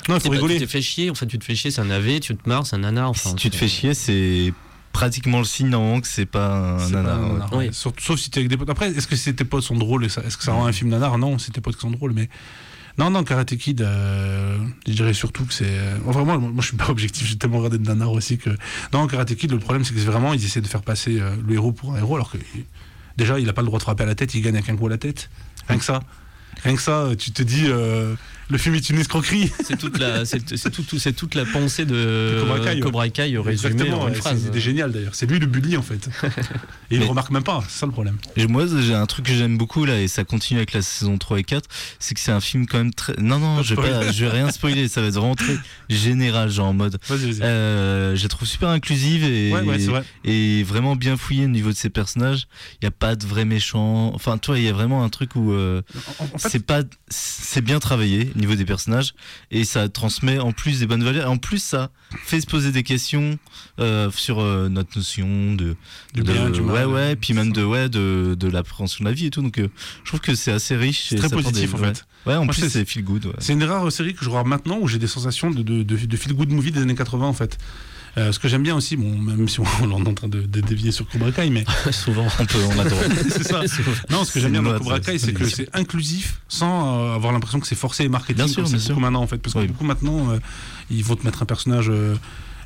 Non, 0.08 0.14
faut 0.18 0.20
pas- 0.20 0.20
tu 0.20 0.30
rigoler. 0.30 0.58
t'es 0.58 0.66
fait 0.66 0.82
chier, 0.82 1.10
en 1.10 1.14
fait 1.14 1.26
tu 1.26 1.38
te 1.38 1.44
fais 1.44 1.54
chier, 1.54 1.70
c'est 1.70 1.80
un 1.80 1.84
navet, 1.86 2.20
tu 2.20 2.36
te 2.36 2.48
marres, 2.48 2.66
c'est 2.66 2.76
un 2.76 2.80
nanar. 2.80 3.08
Enfin, 3.10 3.30
si 3.30 3.36
tu 3.36 3.48
te 3.50 3.56
fais 3.56 3.68
chier, 3.68 3.94
c'est 3.94 4.52
pratiquement 4.92 5.38
le 5.38 5.44
signe 5.44 5.68
normalement 5.68 6.00
que 6.00 6.08
c'est 6.08 6.26
pas 6.26 6.74
un 6.74 6.78
C'est 6.80 6.92
pas 6.92 7.02
nanar. 7.02 7.18
un 7.18 7.22
ouais. 7.26 7.32
nanar, 7.34 7.52
Oui. 7.54 7.68
Sauf, 7.72 7.92
sauf 8.00 8.18
si 8.18 8.30
t'es 8.30 8.40
avec 8.40 8.48
des 8.50 8.56
potes. 8.56 8.70
Après, 8.70 8.90
est-ce 8.90 9.06
que 9.06 9.14
si 9.16 9.32
tes 9.34 9.44
potes 9.44 9.62
sont 9.62 9.76
drôles 9.76 10.04
Est-ce 10.04 10.36
que 10.36 10.42
ça 10.42 10.52
rend 10.52 10.66
un 10.66 10.72
film 10.72 10.90
nanar? 10.90 11.16
Non, 11.18 11.38
c'est 11.38 11.52
tes 11.52 11.60
potes 11.60 11.76
qui 11.76 11.82
sont 11.82 11.90
drôles, 11.90 12.12
mais. 12.12 12.28
Non, 13.00 13.08
non, 13.08 13.24
Karate 13.24 13.56
Kid, 13.56 13.80
euh, 13.80 14.58
je 14.86 14.92
dirais 14.92 15.14
surtout 15.14 15.46
que 15.46 15.54
c'est. 15.54 15.64
euh, 15.66 15.96
Vraiment, 16.04 16.38
moi, 16.38 16.50
moi, 16.50 16.60
je 16.62 16.66
suis 16.66 16.76
pas 16.76 16.88
objectif, 16.90 17.26
j'ai 17.26 17.36
tellement 17.36 17.56
regardé 17.56 17.78
de 17.78 17.86
nanar 17.86 18.12
aussi 18.12 18.36
que. 18.36 18.50
Non, 18.92 19.06
Karate 19.06 19.34
Kid, 19.34 19.50
le 19.50 19.58
problème, 19.58 19.84
c'est 19.84 19.94
que 19.94 20.00
vraiment, 20.00 20.34
ils 20.34 20.44
essaient 20.44 20.60
de 20.60 20.66
faire 20.68 20.82
passer 20.82 21.18
euh, 21.18 21.34
le 21.46 21.54
héros 21.54 21.72
pour 21.72 21.94
un 21.94 21.98
héros, 21.98 22.16
alors 22.16 22.30
que. 22.30 22.36
Déjà, 23.16 23.40
il 23.40 23.48
a 23.48 23.52
pas 23.54 23.62
le 23.62 23.66
droit 23.66 23.78
de 23.78 23.82
frapper 23.84 24.02
à 24.02 24.06
la 24.06 24.14
tête, 24.14 24.34
il 24.34 24.42
gagne 24.42 24.54
avec 24.56 24.68
un 24.68 24.76
coup 24.76 24.86
à 24.86 24.90
la 24.90 24.98
tête. 24.98 25.30
Rien 25.68 25.78
que 25.78 25.84
ça. 25.84 26.00
Rien 26.62 26.74
que 26.76 26.82
ça, 26.82 27.08
tu 27.18 27.32
te 27.32 27.42
dis, 27.42 27.64
euh, 27.68 28.14
le 28.50 28.58
film 28.58 28.74
est 28.74 28.90
une 28.90 28.98
escroquerie. 28.98 29.50
C'est 29.64 29.78
toute 29.78 29.98
la, 29.98 30.24
c'est 30.24 30.40
tout, 30.70 30.82
tout- 30.82 30.98
c'est 30.98 31.12
toute 31.12 31.34
la 31.34 31.44
pensée 31.44 31.84
de 31.84 31.94
De 31.94 32.40
Cobra 32.40 32.58
Kai, 32.60 32.74
ouais. 32.74 32.80
Cobra 32.80 33.08
Kai 33.08 33.22
résumée 33.38 33.50
Exactement, 33.52 34.00
en 34.02 34.08
une 34.08 34.14
ouais, 34.14 34.18
phrase. 34.20 34.50
c'est 34.52 34.60
génial 34.60 34.92
d'ailleurs. 34.92 35.14
C'est 35.14 35.26
lui 35.26 35.38
le 35.38 35.46
bully 35.46 35.76
en 35.76 35.82
fait. 35.82 36.08
Et 36.90 36.96
il 36.96 37.00
ne 37.00 37.04
remarque 37.06 37.30
même 37.30 37.44
pas, 37.44 37.62
c'est 37.68 37.78
ça 37.80 37.86
le 37.86 37.92
problème. 37.92 38.16
Et 38.36 38.46
moi, 38.46 38.66
j'ai 38.66 38.94
un 38.94 39.06
truc 39.06 39.26
que 39.26 39.32
j'aime 39.32 39.56
beaucoup 39.56 39.84
là, 39.84 40.00
et 40.00 40.08
ça 40.08 40.24
continue 40.24 40.58
avec 40.58 40.72
la 40.72 40.82
saison 40.82 41.16
3 41.18 41.38
et 41.40 41.44
4, 41.44 41.68
c'est 41.98 42.14
que 42.14 42.20
c'est 42.20 42.32
un 42.32 42.40
film 42.40 42.66
quand 42.66 42.78
même 42.78 42.92
très. 42.92 43.14
Non, 43.18 43.38
non, 43.38 43.62
je 43.62 43.74
vais, 43.74 43.82
pas, 43.82 44.10
je 44.10 44.24
vais 44.24 44.30
rien 44.30 44.50
spoiler, 44.50 44.88
ça 44.88 45.00
va 45.00 45.08
être 45.08 45.14
vraiment 45.14 45.34
très 45.36 45.56
général, 45.88 46.50
genre 46.50 46.68
en 46.68 46.72
mode. 46.74 46.98
Vas-y, 47.08 47.30
vas-y. 47.32 47.42
Euh, 47.42 48.16
je 48.16 48.22
la 48.22 48.28
trouve 48.28 48.48
super 48.48 48.68
inclusive 48.70 49.24
et, 49.24 49.52
ouais, 49.52 49.60
ouais, 49.62 49.78
vrai. 49.78 50.62
vraiment 50.64 50.96
bien 50.96 51.16
fouillée 51.16 51.44
au 51.44 51.48
niveau 51.48 51.70
de 51.70 51.76
ses 51.76 51.90
personnages. 51.90 52.48
Il 52.74 52.84
n'y 52.84 52.88
a 52.88 52.92
pas 52.92 53.14
de 53.16 53.24
vrais 53.26 53.44
méchants. 53.44 54.12
Enfin, 54.14 54.38
toi, 54.38 54.58
il 54.58 54.64
y 54.64 54.68
a 54.68 54.72
vraiment 54.72 55.04
un 55.04 55.08
truc 55.08 55.36
où 55.36 55.52
euh, 55.52 55.82
En, 56.18 56.24
en 56.24 56.38
fait, 56.38 56.48
c'est 56.48 56.66
pas, 56.66 56.82
c'est 57.08 57.62
bien 57.62 57.78
travaillé 57.78 58.32
niveau 58.40 58.54
des 58.54 58.64
personnages 58.64 59.14
et 59.50 59.64
ça 59.64 59.88
transmet 59.88 60.38
en 60.38 60.52
plus 60.52 60.80
des 60.80 60.86
bonnes 60.86 61.04
valeurs. 61.04 61.24
Et 61.26 61.28
en 61.28 61.36
plus, 61.38 61.62
ça 61.62 61.90
fait 62.24 62.40
se 62.40 62.46
poser 62.46 62.72
des 62.72 62.82
questions 62.82 63.38
euh, 63.78 64.10
sur 64.10 64.40
euh, 64.40 64.68
notre 64.68 64.96
notion 64.96 65.54
de, 65.54 65.76
du 66.14 66.22
de- 66.22 66.32
bien, 66.32 66.50
du 66.50 66.60
mal. 66.62 66.86
ouais, 66.86 66.92
ouais, 66.94 67.16
puis 67.16 67.34
même 67.34 67.52
de 67.52 67.62
ouais, 67.62 67.88
de, 67.88 68.36
de 68.38 68.48
l'appréhension 68.48 69.04
de 69.04 69.08
la 69.08 69.14
vie 69.14 69.26
et 69.26 69.30
tout. 69.30 69.42
Donc, 69.42 69.58
euh, 69.58 69.68
je 70.04 70.10
trouve 70.10 70.20
que 70.20 70.34
c'est 70.34 70.52
assez 70.52 70.76
riche. 70.76 71.06
C'est 71.08 71.16
et 71.16 71.18
très 71.18 71.28
positif 71.28 71.72
des- 71.72 71.78
en 71.78 71.80
ouais. 71.82 71.94
fait. 71.94 72.04
Ouais, 72.26 72.34
en 72.36 72.44
Moi, 72.44 72.52
plus 72.54 72.68
c'est- 72.68 72.84
feel 72.84 73.04
good. 73.04 73.26
Ouais. 73.26 73.32
C'est 73.38 73.52
une 73.52 73.64
rare 73.64 73.90
série 73.92 74.14
que 74.14 74.24
je 74.24 74.28
regarde 74.30 74.46
maintenant 74.48 74.78
où 74.80 74.88
j'ai 74.88 74.98
des 74.98 75.06
sensations 75.06 75.50
de, 75.50 75.62
de, 75.62 75.82
de, 75.82 75.96
de 75.96 76.16
feel 76.16 76.34
good 76.34 76.50
movie 76.50 76.72
des 76.72 76.80
années 76.82 76.94
80 76.94 77.26
en 77.26 77.32
fait. 77.32 77.58
Euh, 78.18 78.32
ce 78.32 78.38
que 78.38 78.48
j'aime 78.48 78.62
bien 78.62 78.74
aussi, 78.74 78.96
bon, 78.96 79.16
même 79.16 79.48
si 79.48 79.60
on, 79.60 79.64
on 79.82 80.04
est 80.04 80.08
en 80.08 80.14
train 80.14 80.28
de, 80.28 80.40
de 80.42 80.60
dévier 80.60 80.90
sur 80.92 81.06
Cobra 81.08 81.30
Kai, 81.32 81.48
mais 81.50 81.64
Souvent. 81.92 82.26
On 82.38 82.44
peut, 82.46 82.58
on 82.74 82.78
adore. 82.78 82.98
c'est 83.28 83.44
ça. 83.44 83.62
Non, 84.10 84.24
ce 84.24 84.32
que 84.32 84.40
j'aime 84.40 84.52
bien 84.52 84.62
dans 84.62 84.76
Cobra 84.78 85.00
Kai, 85.00 85.18
c'est 85.18 85.32
que 85.32 85.44
C'est 85.48 85.68
inclusif 85.74 86.40
sans 86.48 86.98
euh, 87.10 87.14
avoir 87.14 87.32
l'impression 87.32 87.60
que 87.60 87.66
c'est 87.66 87.74
forcé 87.76 88.04
et 88.04 88.08
marketing. 88.08 88.36
Bien 88.44 88.48
sûr, 88.48 88.66
sûr. 88.66 88.98
maintenant 89.00 89.22
en 89.22 89.26
fait. 89.26 89.38
Parce 89.38 89.54
que 89.54 89.60
Oui. 89.60 89.66
beaucoup 89.68 89.84
maintenant, 89.84 90.30
euh, 90.32 90.38
ils 90.90 91.04
vont 91.04 91.16
te 91.16 91.24
mettre 91.24 91.42
un 91.42 91.46
personnage 91.46 91.88
euh, 91.88 92.14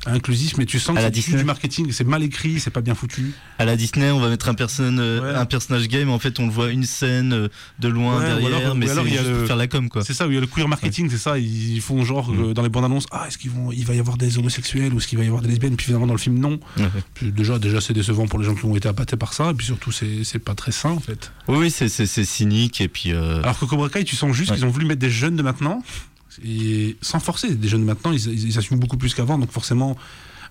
inclusif, 0.05 0.57
mais 0.57 0.65
tu 0.65 0.79
sens 0.79 0.95
À 0.97 0.99
que 0.99 1.15
la 1.15 1.21
c'est 1.21 1.37
du 1.37 1.43
marketing, 1.43 1.91
c'est 1.91 2.03
mal 2.03 2.23
écrit, 2.23 2.59
c'est 2.59 2.69
pas 2.71 2.81
bien 2.81 2.95
foutu. 2.95 3.33
À 3.59 3.65
la 3.65 3.75
Disney, 3.75 4.11
on 4.11 4.19
va 4.19 4.29
mettre 4.29 4.49
un, 4.49 4.53
personne, 4.53 4.99
euh, 4.99 5.21
Ouais. 5.21 5.37
un 5.37 5.45
personnage 5.45 5.87
gay, 5.87 6.05
mais 6.05 6.11
en 6.11 6.19
fait, 6.19 6.39
on 6.39 6.45
le 6.45 6.51
voit 6.51 6.69
une 6.71 6.83
scène 6.83 7.33
euh, 7.33 7.47
de 7.79 7.87
loin 7.87 8.17
Ouais, 8.19 8.23
ou 8.33 8.39
derrière, 8.41 8.57
alors- 8.59 8.75
mais 8.75 8.87
c'est 8.87 8.93
il 9.05 9.13
y 9.13 9.17
a 9.17 9.21
juste 9.21 9.29
le- 9.31 9.37
pour 9.39 9.47
faire 9.47 9.55
la 9.55 9.67
com, 9.67 9.89
quoi. 9.89 10.03
C'est 10.03 10.13
ça, 10.13 10.27
où 10.27 10.31
il 10.31 10.35
y 10.35 10.37
a 10.37 10.41
le 10.41 10.47
queer 10.47 10.67
marketing, 10.67 11.09
c'est 11.09 11.17
ça. 11.17 11.37
Ils 11.37 11.81
font 11.81 12.03
genre 12.03 12.31
Mm. 12.31 12.43
euh, 12.49 12.53
dans 12.53 12.61
les 12.63 12.69
bandes 12.69 12.85
annonces, 12.85 13.05
ah, 13.11 13.25
est-ce 13.27 13.37
vont, 13.49 13.71
il 13.71 13.85
va 13.85 13.93
y 13.93 13.99
avoir 13.99 14.17
des 14.17 14.37
homosexuels 14.37 14.93
ou 14.93 14.97
est-ce 14.97 15.07
qu'il 15.07 15.17
va 15.17 15.23
y 15.23 15.27
avoir 15.27 15.41
des 15.41 15.49
lesbiennes? 15.49 15.75
Puis 15.75 15.85
finalement 15.85 16.07
dans 16.07 16.13
le 16.13 16.19
film, 16.19 16.39
non. 16.39 16.59
Puis 17.13 17.31
déjà, 17.31 17.59
déjà 17.59 17.81
c'est 17.81 17.93
décevant 17.93 18.27
pour 18.27 18.39
les 18.39 18.45
gens 18.45 18.55
qui 18.55 18.65
ont 18.65 18.75
été 18.75 18.87
appâtés 18.87 19.17
par 19.17 19.33
ça. 19.33 19.51
Et 19.51 19.53
puis 19.53 19.65
surtout, 19.65 19.91
c'est 19.91 20.39
pas 20.39 20.55
très 20.55 20.71
sain 20.71 20.91
en 20.91 20.99
fait. 20.99 21.31
Oui, 21.47 21.71
c'est, 21.71 21.87
cynique, 22.25 22.81
et 22.81 22.87
puis. 22.87 23.11
euh, 23.13 23.41
Alors 23.43 23.57
que 23.59 23.65
Cobra 23.65 23.89
Kai, 23.89 24.03
tu 24.03 24.15
sens 24.15 24.33
juste 24.35 24.53
qu'ils 24.53 24.65
ont 24.65 24.69
voulu 24.69 24.85
mettre 24.85 24.99
des 25.01 25.09
jeunes 25.09 25.35
de 25.35 25.41
maintenant 25.43 25.83
et 26.43 26.97
sans 27.01 27.19
forcer. 27.19 27.55
Des 27.55 27.67
jeunes 27.67 27.83
maintenant, 27.83 28.11
ils, 28.11 28.27
ils, 28.27 28.57
assument 28.57 28.79
beaucoup 28.79 28.97
plus 28.97 29.13
qu'avant, 29.13 29.37
donc 29.37 29.51
forcément, 29.51 29.97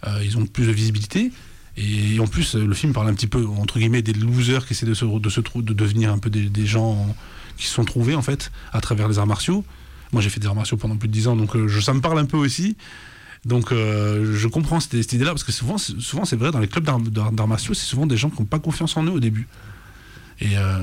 euh, 0.07 0.21
ils 0.25 0.37
ont 0.39 0.47
plus 0.47 0.67
de 0.67 0.73
visibilité. 0.73 1.33
Et 1.77 2.21
en 2.21 2.27
plus, 2.27 2.55
le 2.55 2.75
film 2.75 2.93
parle 2.93 3.09
un 3.09 3.15
petit 3.15 3.27
peu, 3.27 3.45
entre 3.47 3.79
guillemets, 3.79 4.03
des 4.03 4.13
losers 4.13 4.65
qui 4.65 4.75
essaient 4.75 4.87
de 4.87 4.95
se, 4.95 5.05
de 5.05 5.29
se 5.29 5.41
de 5.41 5.73
devenir 5.73 6.13
un 6.13 6.19
peu 6.19 6.31
des, 6.31 6.67
gens 6.67 7.15
qui 7.57 7.67
se 7.67 7.75
sont 7.75 7.85
trouvés, 7.85 8.15
en 8.15 8.23
fait, 8.23 8.53
à 8.73 8.81
travers 8.81 9.09
les 9.09 9.19
arts 9.19 9.27
martiaux. 9.27 9.65
Moi, 10.13 10.23
j'ai 10.23 10.31
fait 10.31 10.39
des 10.39 10.47
arts 10.47 10.55
martiaux 10.55 10.77
pendant 10.77 10.97
plus 10.97 11.09
de 11.09 11.13
10 11.13 11.29
ans, 11.29 11.37
donc 11.37 11.57
euh, 11.57 11.81
ça 11.81 11.93
me 11.93 12.01
parle 12.01 12.19
un 12.21 12.27
peu 12.27 12.37
aussi. 12.37 12.77
Donc, 13.45 13.73
euh, 13.73 14.37
je 14.37 14.47
comprends 14.47 14.79
cette, 14.79 15.03
cette 15.03 15.13
idée-là, 15.15 15.33
parce 15.33 15.43
que 15.43 15.53
souvent, 15.53 15.77
souvent 15.77 16.25
c'est 16.25 16.37
vrai, 16.37 16.53
dans 16.53 16.61
les 16.61 16.69
clubs 16.69 16.85
d'arts 16.85 17.49
martiaux, 17.49 17.75
c'est 17.75 17.87
souvent 17.87 18.07
des 18.07 18.17
gens 18.17 18.31
qui 18.31 18.41
n'ont 18.41 18.47
pas 18.47 18.61
confiance 18.61 18.97
en 18.97 19.03
eux 19.05 19.11
au 19.11 19.21
début. 19.21 19.49
Et, 20.41 20.57
euh, 20.59 20.79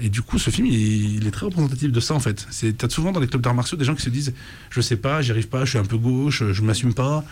et 0.00 0.08
du 0.08 0.22
coup, 0.22 0.38
ce 0.38 0.50
film, 0.50 0.66
il, 0.66 1.16
il 1.16 1.26
est 1.26 1.30
très 1.30 1.46
représentatif 1.46 1.92
de 1.92 2.00
ça, 2.00 2.14
en 2.14 2.20
fait. 2.20 2.46
T'as 2.78 2.88
souvent 2.88 3.12
dans 3.12 3.20
les 3.20 3.26
clubs 3.28 3.42
d'arts 3.42 3.54
martiaux 3.54 3.76
des 3.76 3.84
gens 3.84 3.94
qui 3.94 4.02
se 4.02 4.10
disent 4.10 4.32
Je 4.70 4.80
sais 4.80 4.96
pas, 4.96 5.20
j'y 5.22 5.30
arrive 5.30 5.48
pas, 5.48 5.64
je 5.64 5.70
suis 5.70 5.78
un 5.78 5.84
peu 5.84 5.98
gauche, 5.98 6.42
je 6.52 6.62
m'assume 6.62 6.94
pas. 6.94 7.24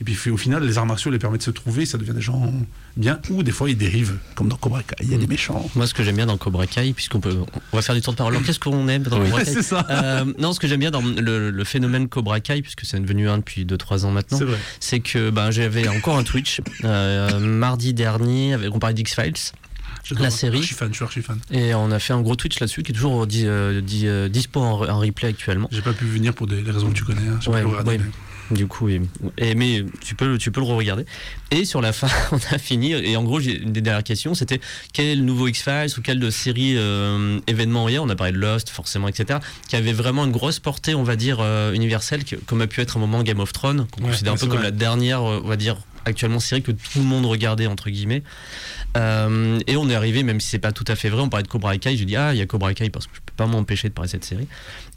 Et 0.00 0.04
puis 0.04 0.30
au 0.30 0.36
final, 0.36 0.64
les 0.64 0.78
arts 0.78 0.86
martiaux 0.86 1.12
les 1.12 1.20
permettent 1.20 1.42
de 1.42 1.44
se 1.44 1.50
trouver, 1.52 1.86
ça 1.86 1.96
devient 1.96 2.14
des 2.14 2.20
gens 2.20 2.52
bien, 2.96 3.20
ou 3.30 3.44
des 3.44 3.52
fois 3.52 3.70
ils 3.70 3.76
dérivent, 3.76 4.16
comme 4.34 4.48
dans 4.48 4.56
Cobra 4.56 4.82
Kai, 4.82 4.96
il 5.02 5.12
y 5.12 5.14
a 5.14 5.18
des 5.18 5.28
méchants. 5.28 5.70
Moi, 5.76 5.86
ce 5.86 5.94
que 5.94 6.02
j'aime 6.02 6.16
bien 6.16 6.26
dans 6.26 6.36
Cobra 6.38 6.66
Kai, 6.66 6.92
puisqu'on 6.92 7.20
peut, 7.20 7.36
on 7.72 7.76
va 7.76 7.82
faire 7.82 7.94
du 7.94 8.00
tour 8.00 8.12
de 8.12 8.18
parole. 8.18 8.32
Alors, 8.34 8.44
qu'est-ce 8.44 8.58
qu'on 8.58 8.88
aime 8.88 9.04
dans 9.04 9.20
Oui. 9.20 9.26
Cobra 9.30 9.44
Kai 9.44 9.62
ça. 9.62 9.86
Euh, 9.90 10.24
Non, 10.40 10.52
ce 10.54 10.58
que 10.58 10.66
j'aime 10.66 10.80
bien 10.80 10.90
dans 10.90 11.02
le, 11.02 11.50
le 11.50 11.64
phénomène 11.64 12.08
Cobra 12.08 12.40
Kai, 12.40 12.62
puisque 12.62 12.84
c'est 12.84 12.98
devenu 12.98 13.28
un 13.28 13.38
depuis 13.38 13.64
2-3 13.64 14.04
ans 14.06 14.10
maintenant, 14.10 14.40
c'est 14.80 14.98
que 14.98 15.30
ben, 15.30 15.52
j'avais 15.52 15.86
encore 15.86 16.18
un 16.18 16.24
Twitch 16.24 16.62
euh, 16.82 17.38
mardi 17.38 17.94
dernier, 17.94 18.54
avec, 18.54 18.74
on 18.74 18.80
parlait 18.80 18.94
d'X-Files. 18.94 19.52
La 20.18 20.30
série. 20.30 20.60
Je 20.60 20.66
suis 20.66 20.74
fan, 20.74 20.92
je 20.92 21.04
suis 21.10 21.22
fan. 21.22 21.38
Et 21.50 21.74
on 21.74 21.90
a 21.90 21.98
fait 21.98 22.12
un 22.12 22.20
gros 22.20 22.36
Twitch 22.36 22.58
là-dessus 22.60 22.82
qui 22.82 22.92
est 22.92 22.94
toujours 22.94 23.22
euh, 23.22 23.26
di- 23.26 24.06
euh, 24.06 24.28
dispo 24.28 24.60
en, 24.60 24.88
en 24.88 24.98
replay 24.98 25.28
actuellement. 25.28 25.68
J'ai 25.72 25.80
pas 25.82 25.92
pu 25.92 26.04
venir 26.06 26.34
pour 26.34 26.46
des, 26.46 26.60
raisons 26.62 26.90
que 26.90 26.96
tu 26.96 27.04
connais. 27.04 27.20
hein. 27.28 27.38
Ouais, 27.50 27.62
ouais. 27.62 27.82
mais- 27.86 28.00
Du 28.56 28.66
coup, 28.66 28.88
et, 28.90 29.00
et- 29.38 29.54
mais 29.54 29.84
tu 30.04 30.14
peux, 30.14 30.36
tu 30.36 30.50
peux 30.50 30.60
le 30.60 30.66
re-regarder. 30.66 31.06
Et 31.52 31.64
sur 31.64 31.80
la 31.80 31.92
fin, 31.92 32.08
on 32.32 32.36
a 32.54 32.58
fini. 32.58 32.92
Et 32.92 33.16
en 33.16 33.22
gros, 33.22 33.40
j'ai 33.40 33.62
une 33.62 33.72
des 33.72 33.80
dernières 33.80 34.04
questions, 34.04 34.34
c'était 34.34 34.60
quel 34.92 35.24
nouveau 35.24 35.46
X-Files 35.48 35.92
ou 35.96 36.02
quelle 36.02 36.18
de 36.20 36.28
série 36.28 36.74
euh, 36.76 37.38
événement 37.46 37.86
a? 37.86 37.92
On 38.00 38.08
a 38.10 38.16
parlé 38.16 38.32
de 38.32 38.38
Lost, 38.38 38.68
forcément, 38.68 39.08
etc. 39.08 39.38
Qui 39.68 39.76
avait 39.76 39.92
vraiment 39.94 40.24
une 40.26 40.32
grosse 40.32 40.58
portée, 40.58 40.94
on 40.94 41.04
va 41.04 41.16
dire, 41.16 41.38
euh, 41.40 41.72
universelle, 41.72 42.24
que- 42.24 42.36
comme 42.36 42.60
a 42.60 42.66
pu 42.66 42.80
être 42.82 42.96
un 42.98 43.00
moment 43.00 43.22
Game 43.22 43.40
of 43.40 43.52
Thrones, 43.52 43.86
qu'on 43.90 44.02
Ouais, 44.02 44.10
considère 44.10 44.34
un 44.34 44.36
peu 44.36 44.48
comme 44.48 44.62
la 44.62 44.70
dernière, 44.72 45.22
euh, 45.22 45.40
on 45.42 45.48
va 45.48 45.56
dire, 45.56 45.78
actuellement 46.04 46.40
série 46.40 46.62
que 46.62 46.72
tout 46.72 46.98
le 46.98 47.04
monde 47.04 47.24
regardait, 47.26 47.68
entre 47.68 47.88
guillemets. 47.88 48.24
Euh, 48.96 49.58
et 49.66 49.76
on 49.76 49.88
est 49.88 49.94
arrivé, 49.94 50.22
même 50.22 50.40
si 50.40 50.48
c'est 50.48 50.58
pas 50.58 50.72
tout 50.72 50.84
à 50.88 50.96
fait 50.96 51.08
vrai, 51.08 51.22
on 51.22 51.28
parlait 51.28 51.44
de 51.44 51.48
Cobra 51.48 51.76
Kai. 51.78 51.96
Je 51.96 52.04
dis 52.04 52.16
ah 52.16 52.34
il 52.34 52.38
y 52.38 52.42
a 52.42 52.46
Cobra 52.46 52.74
Kai 52.74 52.90
parce 52.90 53.06
que 53.06 53.12
je 53.14 53.20
peux 53.20 53.32
pas 53.36 53.46
m'empêcher 53.46 53.88
de 53.88 53.94
parler 53.94 54.08
de 54.08 54.12
cette 54.12 54.24
série. 54.24 54.46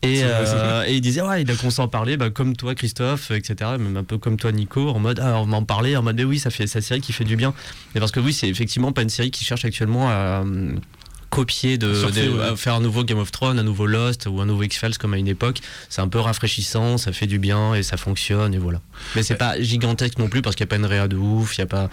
Et, 0.02 0.22
euh, 0.24 0.86
et 0.86 0.96
il 0.96 1.02
disait 1.02 1.22
ouais 1.22 1.44
il 1.44 1.52
a 1.52 1.56
commencé 1.56 1.82
à 1.82 1.86
en 1.86 1.88
parler, 1.88 2.18
bah, 2.18 2.30
comme 2.30 2.56
toi 2.56 2.76
Christophe, 2.76 3.32
etc. 3.32 3.72
Même 3.80 3.98
un 3.98 4.04
peu 4.04 4.18
comme 4.18 4.38
toi 4.38 4.52
Nico, 4.52 4.90
en 4.90 5.00
mode 5.00 5.20
ah 5.22 5.40
on 5.40 5.46
va 5.46 5.58
en 5.58 5.64
parler, 5.64 5.96
en 5.96 6.04
mode 6.04 6.18
mais 6.18 6.24
oui 6.24 6.40
ça 6.40 6.50
fait 6.50 6.68
sa 6.68 6.82
série 6.82 7.02
qui 7.02 7.14
fait 7.14 7.24
du 7.24 7.36
bien. 7.36 7.54
Et 7.96 8.00
parce 8.00 8.12
que 8.12 8.20
oui 8.20 8.34
c'est 8.34 8.50
effectivement 8.50 8.92
pas 8.92 9.02
une 9.02 9.10
série 9.10 9.32
qui 9.32 9.46
cherche 9.46 9.66
actuellement 9.66 10.10
à 10.10 10.44
copier 11.36 11.78
de, 11.78 11.94
Surfer, 11.94 12.26
de- 12.28 12.32
ouais. 12.32 12.44
à 12.46 12.56
faire 12.56 12.76
un 12.76 12.80
nouveau 12.82 13.04
Game 13.04 13.18
of 13.20 13.32
Thrones, 13.32 13.60
un 13.60 13.64
nouveau 13.64 13.86
Lost 13.86 14.26
ou 14.28 14.40
un 14.42 14.46
nouveau 14.46 14.64
X-Files 14.64 14.98
comme 14.98 15.14
à 15.14 15.18
une 15.18 15.28
époque. 15.28 15.60
C'est 15.90 16.02
un 16.02 16.08
peu 16.08 16.20
rafraîchissant, 16.20 16.98
ça 16.98 17.12
fait 17.12 17.28
du 17.28 17.40
bien 17.40 17.74
et 17.76 17.84
ça 17.84 17.98
fonctionne 17.98 18.54
et 18.54 18.58
voilà. 18.58 18.82
Mais 19.16 19.24
c'est 19.24 19.36
pas 19.36 19.60
gigantesque 19.62 20.18
non 20.18 20.30
plus 20.30 20.42
parce 20.42 20.56
qu'il 20.56 20.64
n'y 20.66 20.70
a 20.70 20.72
pas 20.72 20.76
une 20.78 20.86
réa 20.86 21.08
de 21.08 21.16
ouf, 21.18 21.58
il 21.58 21.62
n'y 21.62 21.64
a 21.64 21.68
pas 21.68 21.90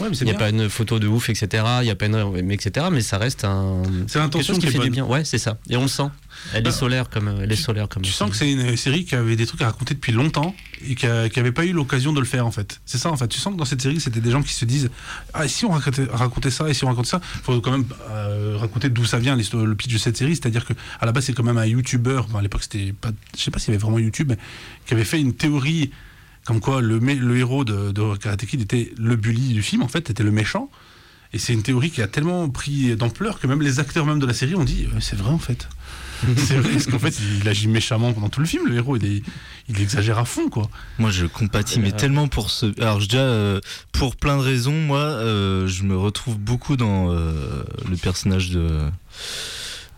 Ouais, 0.00 0.08
mais 0.10 0.16
n'y 0.24 0.30
a 0.30 0.34
pas 0.34 0.50
une 0.50 0.68
photo 0.68 0.98
de 0.98 1.06
ouf, 1.06 1.28
etc. 1.30 1.64
Il 1.82 1.86
y 1.86 1.90
a 1.90 1.94
pas 1.94 2.06
une, 2.06 2.42
mais 2.42 2.54
etc. 2.54 2.86
Mais 2.90 3.00
ça 3.00 3.18
reste 3.18 3.44
un 3.44 3.82
C'est 4.06 4.18
l'intention 4.18 4.54
qui 4.58 4.66
fait 4.66 4.78
du 4.78 4.90
bien. 4.90 5.04
Ouais, 5.04 5.24
c'est 5.24 5.38
ça. 5.38 5.58
Et 5.68 5.76
on 5.76 5.82
le 5.82 5.88
sent. 5.88 6.08
Elle 6.54 6.62
Bah, 6.62 6.70
est 6.70 6.72
solaire 6.72 7.10
comme 7.10 7.40
elle 7.42 7.52
est 7.52 7.56
solaire 7.56 7.88
comme. 7.88 8.02
Tu 8.02 8.12
sens 8.12 8.30
que 8.30 8.36
c'est 8.36 8.50
une 8.50 8.76
série 8.76 9.04
qui 9.04 9.14
avait 9.14 9.36
des 9.36 9.46
trucs 9.46 9.60
à 9.62 9.66
raconter 9.66 9.94
depuis 9.94 10.12
longtemps 10.12 10.54
et 10.88 10.94
qui 10.94 11.06
n'avait 11.06 11.52
pas 11.52 11.64
eu 11.64 11.72
l'occasion 11.72 12.12
de 12.12 12.20
le 12.20 12.26
faire 12.26 12.46
en 12.46 12.50
fait. 12.50 12.80
C'est 12.86 12.98
ça 12.98 13.10
en 13.10 13.16
fait. 13.16 13.28
Tu 13.28 13.38
sens 13.38 13.54
que 13.54 13.58
dans 13.58 13.64
cette 13.64 13.82
série, 13.82 14.00
c'était 14.00 14.20
des 14.20 14.30
gens 14.30 14.42
qui 14.42 14.52
se 14.52 14.64
disent 14.64 14.90
Ah, 15.34 15.46
si 15.48 15.64
on 15.64 15.70
racontait, 15.70 16.50
ça, 16.50 16.68
et 16.68 16.74
si 16.74 16.84
on 16.84 16.88
racontait 16.88 17.08
ça, 17.08 17.20
il 17.36 17.42
faut 17.42 17.60
quand 17.60 17.72
même 17.72 17.86
euh, 18.10 18.56
raconter 18.58 18.88
d'où 18.88 19.04
ça 19.04 19.18
vient, 19.18 19.36
le 19.36 19.74
pitch 19.74 19.92
de 19.92 19.98
cette 19.98 20.16
série. 20.16 20.36
C'est-à-dire 20.36 20.64
que 20.64 20.72
à 21.00 21.06
la 21.06 21.12
base, 21.12 21.24
c'est 21.24 21.32
quand 21.32 21.42
même 21.42 21.58
un 21.58 21.66
YouTuber. 21.66 22.22
Bon, 22.30 22.38
à 22.38 22.42
l'époque, 22.42 22.62
c'était 22.62 22.92
pas. 22.92 23.10
Je 23.36 23.42
sais 23.42 23.50
pas 23.50 23.58
s'il 23.58 23.72
y 23.72 23.76
avait 23.76 23.82
vraiment 23.82 23.98
YouTube, 23.98 24.32
qui 24.86 24.94
avait 24.94 25.04
fait 25.04 25.20
une 25.20 25.34
théorie 25.34 25.90
comme 26.44 26.60
quoi 26.60 26.80
le 26.80 27.36
héros 27.36 27.64
de, 27.64 27.92
de 27.92 28.16
Karate 28.16 28.46
Kid 28.46 28.62
était 28.62 28.92
le 28.98 29.16
bully 29.16 29.52
du 29.52 29.62
film, 29.62 29.82
en 29.82 29.88
fait, 29.88 30.10
était 30.10 30.22
le 30.22 30.30
méchant. 30.30 30.70
Et 31.32 31.38
c'est 31.38 31.52
une 31.52 31.62
théorie 31.62 31.90
qui 31.90 32.02
a 32.02 32.08
tellement 32.08 32.48
pris 32.48 32.96
d'ampleur 32.96 33.38
que 33.38 33.46
même 33.46 33.62
les 33.62 33.78
acteurs 33.78 34.04
même 34.04 34.18
de 34.18 34.26
la 34.26 34.34
série 34.34 34.54
ont 34.56 34.64
dit 34.64 34.88
Euh, 34.92 35.00
c'est 35.00 35.16
vrai 35.16 35.30
en 35.30 35.38
fait. 35.38 35.68
c'est 36.36 36.56
vrai 36.56 36.72
parce 36.72 36.86
qu'en 36.86 36.98
fait 36.98 37.14
il 37.40 37.48
agit 37.48 37.68
méchamment 37.68 38.12
pendant 38.12 38.28
tout 38.28 38.40
le 38.40 38.46
film 38.46 38.66
le 38.66 38.76
héros 38.76 38.96
il, 38.96 39.22
exagère 39.80 40.18
à 40.18 40.24
fond 40.24 40.48
quoi. 40.48 40.68
Moi, 40.98 41.10
je 41.10 41.26
compatis, 41.26 41.80
mais 41.80 41.92
tellement 41.92 42.28
pour 42.28 42.50
ce. 42.50 42.66
Alors, 42.80 42.98
déjà, 42.98 43.18
euh, 43.18 43.60
pour 43.92 44.16
plein 44.16 44.36
de 44.36 44.42
raisons, 44.42 44.72
moi, 44.72 44.98
euh, 44.98 45.66
je 45.66 45.84
me 45.84 45.96
retrouve 45.96 46.38
beaucoup 46.38 46.76
dans 46.76 47.10
euh, 47.10 47.62
le 47.88 47.96
personnage 47.96 48.50
de, 48.50 48.80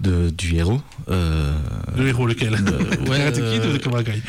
de 0.00 0.30
du 0.30 0.56
héros, 0.56 0.80
euh, 1.10 1.52
Le 1.96 2.08
héros 2.08 2.26
lequel? 2.26 2.52
ouais, 3.08 3.18
Karate 3.18 3.34
Kid 3.34 3.62
euh, 3.62 3.70
ou 3.70 3.72
de 3.74 3.78
Cobra 3.78 4.02
Kai? 4.02 4.22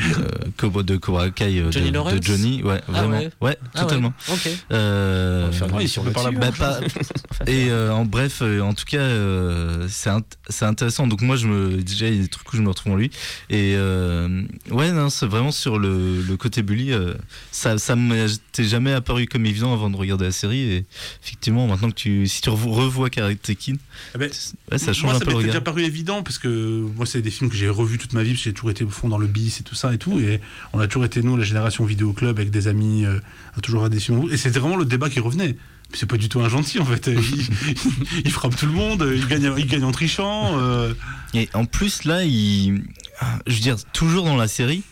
euh, 0.62 0.82
de 0.84 0.96
Cobra 0.96 1.30
Kai, 1.30 1.58
euh, 1.60 1.72
Johnny 1.72 1.90
de, 1.90 2.22
Johnny, 2.22 2.62
ouais, 2.62 2.80
Ah 2.88 2.92
vraiment, 2.92 3.18
ouais. 3.18 3.30
ouais, 3.40 3.58
Ah 3.74 3.80
totalement. 3.82 4.12
ouais, 4.28 4.34
Ok. 4.34 4.48
Euh, 4.70 5.42
On 5.42 5.46
va 5.46 5.52
faire 5.52 5.68
une 5.68 5.74
émission 5.80 6.04
bah, 6.04 6.52
pas- 6.56 6.80
Et 7.48 7.70
euh, 7.70 7.92
en 7.92 8.04
bref, 8.04 8.38
euh, 8.42 8.60
en 8.60 8.72
tout 8.74 8.84
cas, 8.84 8.98
euh, 8.98 9.86
c'est 9.88 10.10
int- 10.10 10.22
c'est 10.48 10.64
intéressant. 10.64 11.06
Donc 11.08 11.22
moi, 11.22 11.34
je 11.36 11.46
me 11.48 11.82
déjà 11.82 12.06
il 12.08 12.16
y 12.16 12.18
a 12.20 12.22
des 12.22 12.28
trucs 12.28 12.52
où 12.52 12.56
je 12.56 12.62
me 12.62 12.68
retrouve 12.68 12.92
en 12.92 12.96
lui. 12.96 13.10
Et 13.50 13.74
euh, 13.76 14.42
ouais, 14.70 14.92
non, 14.92 15.10
c'est 15.10 15.26
vraiment 15.26 15.50
sur 15.50 15.78
le, 15.78 16.22
le 16.22 16.36
côté 16.36 16.62
bully. 16.62 16.92
euh, 16.92 17.14
ça, 17.50 17.78
ça 17.78 17.96
m'était 17.96 18.64
jamais 18.64 18.92
apparu 18.92 19.26
comme 19.26 19.44
évident 19.46 19.72
avant 19.72 19.90
de 19.90 19.96
regarder 19.96 20.26
la 20.26 20.32
série. 20.32 20.60
Et 20.60 20.84
effectivement, 21.22 21.66
maintenant 21.66 21.88
que 21.90 21.94
tu, 21.96 22.28
si 22.28 22.40
tu 22.42 22.50
revo- 22.50 22.70
revois 22.72 23.10
Karate 23.10 23.54
Kid, 23.58 23.78
Eh 24.14 24.18
ben, 24.18 24.30
ouais, 24.70 24.78
ça 24.78 24.92
change 24.92 25.02
moi, 25.04 25.14
un 25.14 25.18
ça 25.18 25.24
peu 25.24 25.30
le 25.32 25.36
regard. 25.38 25.63
Paru 25.64 25.82
évident 25.82 26.22
parce 26.22 26.38
que 26.38 26.82
moi 26.96 27.06
c'est 27.06 27.22
des 27.22 27.30
films 27.30 27.50
que 27.50 27.56
j'ai 27.56 27.68
revus 27.68 27.98
toute 27.98 28.12
ma 28.12 28.22
vie 28.22 28.36
j'ai 28.36 28.52
toujours 28.52 28.70
été 28.70 28.84
au 28.84 28.90
fond 28.90 29.08
dans 29.08 29.18
le 29.18 29.26
bis 29.26 29.60
et 29.60 29.62
tout 29.64 29.74
ça 29.74 29.92
et 29.92 29.98
tout 29.98 30.18
et 30.20 30.40
on 30.72 30.78
a 30.78 30.86
toujours 30.86 31.04
été 31.04 31.22
nous 31.22 31.36
la 31.36 31.44
génération 31.44 31.84
vidéo 31.84 32.12
club 32.12 32.38
avec 32.38 32.50
des 32.50 32.68
amis 32.68 33.04
euh, 33.04 33.18
à 33.56 33.60
toujours 33.60 33.84
à 33.84 33.88
des 33.88 33.98
films 33.98 34.28
et 34.30 34.36
c'était 34.36 34.60
vraiment 34.60 34.76
le 34.76 34.84
débat 34.84 35.10
qui 35.10 35.20
revenait. 35.20 35.56
C'est 35.92 36.08
pas 36.08 36.16
du 36.16 36.28
tout 36.28 36.40
un 36.40 36.48
gentil 36.48 36.80
en 36.80 36.84
fait. 36.84 37.08
Il, 38.24 38.30
frappe 38.30 38.56
tout 38.56 38.66
le 38.66 38.72
monde, 38.72 39.06
il 39.14 39.26
gagne, 39.28 39.52
il 39.56 39.66
gagne 39.66 39.84
en 39.84 39.92
trichant. 39.92 40.58
euh, 40.58 40.92
Et 41.34 41.48
en 41.54 41.66
plus, 41.66 42.04
là, 42.04 42.24
il, 42.24 42.82
je 43.46 43.54
veux 43.54 43.60
dire, 43.60 43.76
toujours 43.92 44.24
dans 44.24 44.36
la 44.36 44.48
série, 44.48 44.82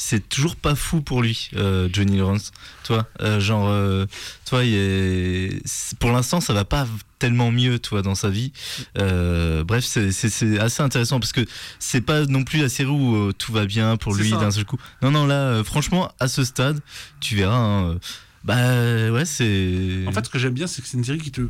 c'est 0.00 0.28
toujours 0.28 0.54
pas 0.54 0.76
fou 0.76 1.02
pour 1.02 1.22
lui, 1.22 1.50
euh, 1.56 1.88
Johnny 1.92 2.16
Lawrence. 2.18 2.52
Toi, 2.84 3.06
euh, 3.20 3.40
genre, 3.40 3.66
euh, 3.68 4.06
toi, 4.46 4.64
est... 4.64 5.60
pour 5.98 6.12
l'instant, 6.12 6.40
ça 6.40 6.52
va 6.54 6.64
pas 6.64 6.86
tellement 7.18 7.50
mieux, 7.50 7.80
toi, 7.80 8.00
dans 8.00 8.14
sa 8.14 8.30
vie. 8.30 8.52
Bref, 8.94 9.84
c'est- 9.84 10.58
assez 10.60 10.82
intéressant 10.82 11.18
parce 11.18 11.32
que 11.32 11.44
c'est 11.80 12.00
pas 12.00 12.24
non 12.26 12.44
plus 12.44 12.60
la 12.60 12.68
série 12.68 12.88
où 12.88 13.32
tout 13.32 13.52
va 13.52 13.66
bien 13.66 13.96
pour 13.96 14.14
lui 14.14 14.30
d'un 14.30 14.52
seul 14.52 14.64
coup. 14.64 14.78
Non, 15.02 15.10
non, 15.10 15.26
là, 15.26 15.62
franchement, 15.64 16.12
à 16.20 16.28
ce 16.28 16.44
stade, 16.44 16.80
tu 17.20 17.34
verras. 17.34 17.56
hein, 17.56 17.98
bah 18.44 19.10
ouais, 19.10 19.24
c'est. 19.24 20.04
En 20.06 20.12
fait, 20.12 20.24
ce 20.24 20.30
que 20.30 20.38
j'aime 20.38 20.54
bien, 20.54 20.68
c'est 20.68 20.80
que 20.80 20.86
c'est 20.88 20.96
une 20.96 21.04
série 21.04 21.18
qui 21.18 21.32
te 21.32 21.42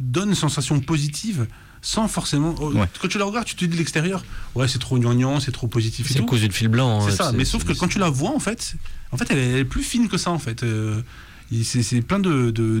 donne 0.00 0.30
une 0.30 0.34
sensation 0.34 0.80
positive 0.80 1.46
sans 1.86 2.08
forcément. 2.08 2.54
oh, 2.60 2.72
Ouais. 2.72 2.86
Quand 3.00 3.08
tu 3.08 3.18
la 3.18 3.26
regardes, 3.26 3.44
tu 3.46 3.54
te 3.54 3.64
dis 3.64 3.70
de 3.70 3.76
l'extérieur, 3.76 4.24
ouais, 4.54 4.66
c'est 4.68 4.78
trop 4.78 4.98
gnangnan, 4.98 5.38
c'est 5.38 5.52
trop 5.52 5.66
positif 5.68 6.06
C'est 6.10 6.24
cause 6.24 6.40
du 6.40 6.50
fil 6.50 6.68
blanc. 6.68 7.02
C'est 7.02 7.14
ça, 7.14 7.30
mais 7.32 7.44
sauf 7.44 7.62
que 7.64 7.72
quand 7.74 7.88
tu 7.88 7.98
la 7.98 8.08
vois, 8.08 8.30
en 8.34 8.40
fait, 8.40 8.74
en 9.12 9.16
fait, 9.18 9.26
elle 9.30 9.38
est, 9.38 9.50
elle 9.50 9.56
est 9.58 9.64
plus 9.66 9.82
fine 9.82 10.08
que 10.08 10.16
ça, 10.16 10.30
en 10.30 10.38
fait. 10.38 10.62
Euh, 10.62 11.02
c'est 11.62 12.00
plein 12.00 12.18
de, 12.18 12.50
de- 12.50 12.80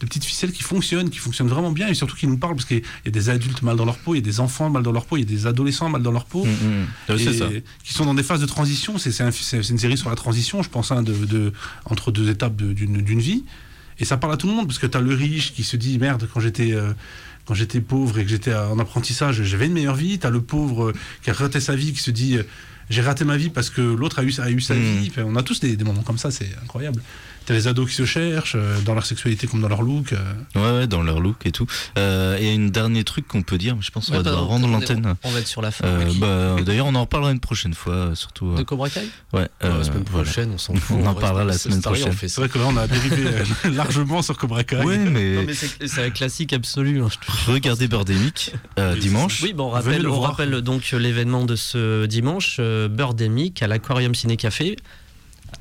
de 0.00 0.06
petites 0.06 0.24
ficelles 0.24 0.52
qui 0.52 0.62
fonctionnent, 0.62 1.10
qui 1.10 1.18
fonctionnent 1.18 1.48
vraiment 1.48 1.72
bien 1.72 1.88
et 1.88 1.94
surtout 1.94 2.16
qui 2.16 2.26
nous 2.28 2.38
parlent 2.38 2.54
parce 2.54 2.64
qu'il 2.64 2.78
y 3.04 3.08
a 3.08 3.10
des 3.10 3.28
adultes 3.28 3.60
mal 3.62 3.76
dans 3.76 3.84
leur 3.84 3.98
peau, 3.98 4.14
il 4.14 4.18
y 4.18 4.20
a 4.20 4.24
des 4.24 4.38
enfants 4.40 4.70
mal 4.70 4.82
dans 4.84 4.92
leur 4.92 5.04
peau, 5.04 5.16
il 5.16 5.20
y 5.20 5.22
a 5.24 5.26
des 5.26 5.46
adolescents 5.46 5.88
mal 5.90 6.00
dans 6.00 6.12
leur 6.12 6.24
peau. 6.24 6.44
Mm, 6.46 7.12
mm. 7.12 7.18
Et 7.18 7.32
ça. 7.38 7.48
qui 7.82 7.92
sont 7.92 8.06
dans 8.06 8.14
des 8.14 8.22
phases 8.22 8.40
de 8.40 8.46
transition. 8.46 8.96
C'est 8.98 9.10
c'est 9.10 9.24
un- 9.24 9.30
c'est- 9.32 9.62
c'est 9.64 9.72
une 9.72 9.78
série 9.78 9.98
sur 9.98 10.08
la 10.10 10.14
transition, 10.16 10.62
je 10.62 10.70
pense, 10.70 10.92
hein, 10.92 11.02
de, 11.02 11.12
de- 11.12 11.52
entre 11.86 12.12
deux 12.12 12.30
étapes 12.30 12.54
de- 12.56 12.72
d'une 12.72 13.02
d'une 13.02 13.20
vie. 13.20 13.44
Et 13.98 14.04
ça 14.04 14.16
parle 14.16 14.32
à 14.32 14.36
tout 14.36 14.46
le 14.46 14.54
monde, 14.54 14.66
parce 14.68 14.78
que 14.78 14.86
tu 14.86 14.96
as 14.96 15.00
le 15.00 15.12
riche 15.14 15.52
qui 15.52 15.64
se 15.64 15.76
dit 15.76 15.98
merde, 15.98 16.28
quand 16.32 16.40
j'étais. 16.40 16.72
euh, 16.72 16.92
quand 17.46 17.54
j'étais 17.54 17.80
pauvre 17.80 18.18
et 18.18 18.24
que 18.24 18.30
j'étais 18.30 18.54
en 18.54 18.78
apprentissage, 18.78 19.42
j'avais 19.42 19.66
une 19.66 19.72
meilleure 19.74 19.96
vie. 19.96 20.18
T'as 20.18 20.30
le 20.30 20.40
pauvre 20.40 20.86
euh, 20.88 20.92
qui 21.22 21.30
a 21.30 21.32
raté 21.34 21.60
sa 21.60 21.74
vie, 21.76 21.92
qui 21.92 22.00
se 22.00 22.10
dit 22.10 22.36
euh, 22.36 22.42
j'ai 22.90 23.02
raté 23.02 23.24
ma 23.24 23.36
vie 23.36 23.50
parce 23.50 23.70
que 23.70 23.80
l'autre 23.80 24.18
a 24.18 24.22
eu, 24.24 24.32
a 24.38 24.50
eu 24.50 24.60
sa 24.60 24.74
Mm. 24.74 24.78
vie. 24.78 25.08
Enfin, 25.10 25.22
on 25.26 25.36
a 25.36 25.42
tous 25.42 25.60
des, 25.60 25.76
des 25.76 25.84
moments 25.84 26.02
comme 26.02 26.18
ça, 26.18 26.30
c'est 26.30 26.48
incroyable. 26.62 27.02
T'as 27.46 27.54
les 27.54 27.68
ados 27.68 27.88
qui 27.90 27.94
se 27.94 28.06
cherchent, 28.06 28.54
euh, 28.56 28.80
dans 28.82 28.94
leur 28.94 29.04
sexualité 29.04 29.46
comme 29.46 29.60
dans 29.60 29.68
leur 29.68 29.82
look. 29.82 30.12
euh. 30.14 30.18
Ouais, 30.54 30.78
ouais, 30.80 30.86
dans 30.86 31.02
leur 31.02 31.20
look 31.20 31.36
et 31.44 31.52
tout. 31.52 31.66
Euh, 31.98 32.38
et 32.38 32.54
un 32.54 32.68
dernier 32.68 33.04
truc 33.04 33.28
qu'on 33.28 33.42
peut 33.42 33.58
dire, 33.58 33.76
mais 33.76 33.82
je 33.82 33.90
pense 33.90 34.06
qu'on 34.06 34.12
Ouais, 34.12 34.18
va 34.18 34.22
bah, 34.24 34.30
devoir 34.30 34.46
on- 34.46 34.48
rendre 34.48 34.68
l'antenne. 34.68 35.14
On 35.24 35.30
va 35.30 35.40
être 35.40 35.46
sur 35.46 35.60
la 35.60 35.70
fin. 35.70 35.84
Euh, 35.86 36.10
bah, 36.56 36.62
D'ailleurs, 36.62 36.86
on 36.86 36.94
en 36.94 37.02
reparlera 37.02 37.32
une 37.32 37.40
prochaine 37.40 37.74
fois, 37.74 38.12
surtout. 38.14 38.54
de 38.54 38.62
Cobra 38.62 38.88
Kai? 38.88 39.00
ouais, 39.34 39.40
Ouais, 39.40 39.48
euh, 39.64 39.78
La 39.78 39.84
semaine 39.84 40.04
voilà. 40.10 40.24
prochaine, 40.24 40.50
on 40.54 40.58
s'en 40.58 40.74
fout. 40.76 40.96
On 41.00 41.06
en 41.06 41.14
parlera 41.14 41.44
la 41.44 41.52
semaine 41.58 41.80
story, 41.80 42.00
prochaine. 42.00 42.28
C'est 42.28 42.40
vrai 42.40 42.48
que 42.48 42.58
là, 42.58 42.64
on 42.68 42.76
a 42.78 42.86
dérivé 42.86 43.24
largement 43.74 44.22
sur 44.22 44.38
Cobra 44.38 44.64
Kai. 44.64 44.76
Ouais, 44.82 44.96
mais, 44.96 45.46
c'est 45.54 46.02
un 46.02 46.10
classique 46.10 46.52
absolu. 46.54 47.02
hein, 47.02 47.08
regardez 47.46 47.88
Birdemic 47.88 48.54
euh, 48.78 48.96
dimanche. 48.96 49.42
Oui, 49.42 49.52
bon, 49.52 49.64
on 49.66 49.70
rappelle, 49.70 50.02
le 50.02 50.10
on 50.10 50.20
rappelle 50.20 50.60
donc 50.62 50.90
l'événement 50.92 51.44
de 51.44 51.56
ce 51.56 52.06
dimanche, 52.06 52.56
euh, 52.58 52.88
Birdemic 52.88 53.62
à 53.62 53.66
l'Aquarium 53.66 54.14
Ciné 54.14 54.36
Café, 54.38 54.76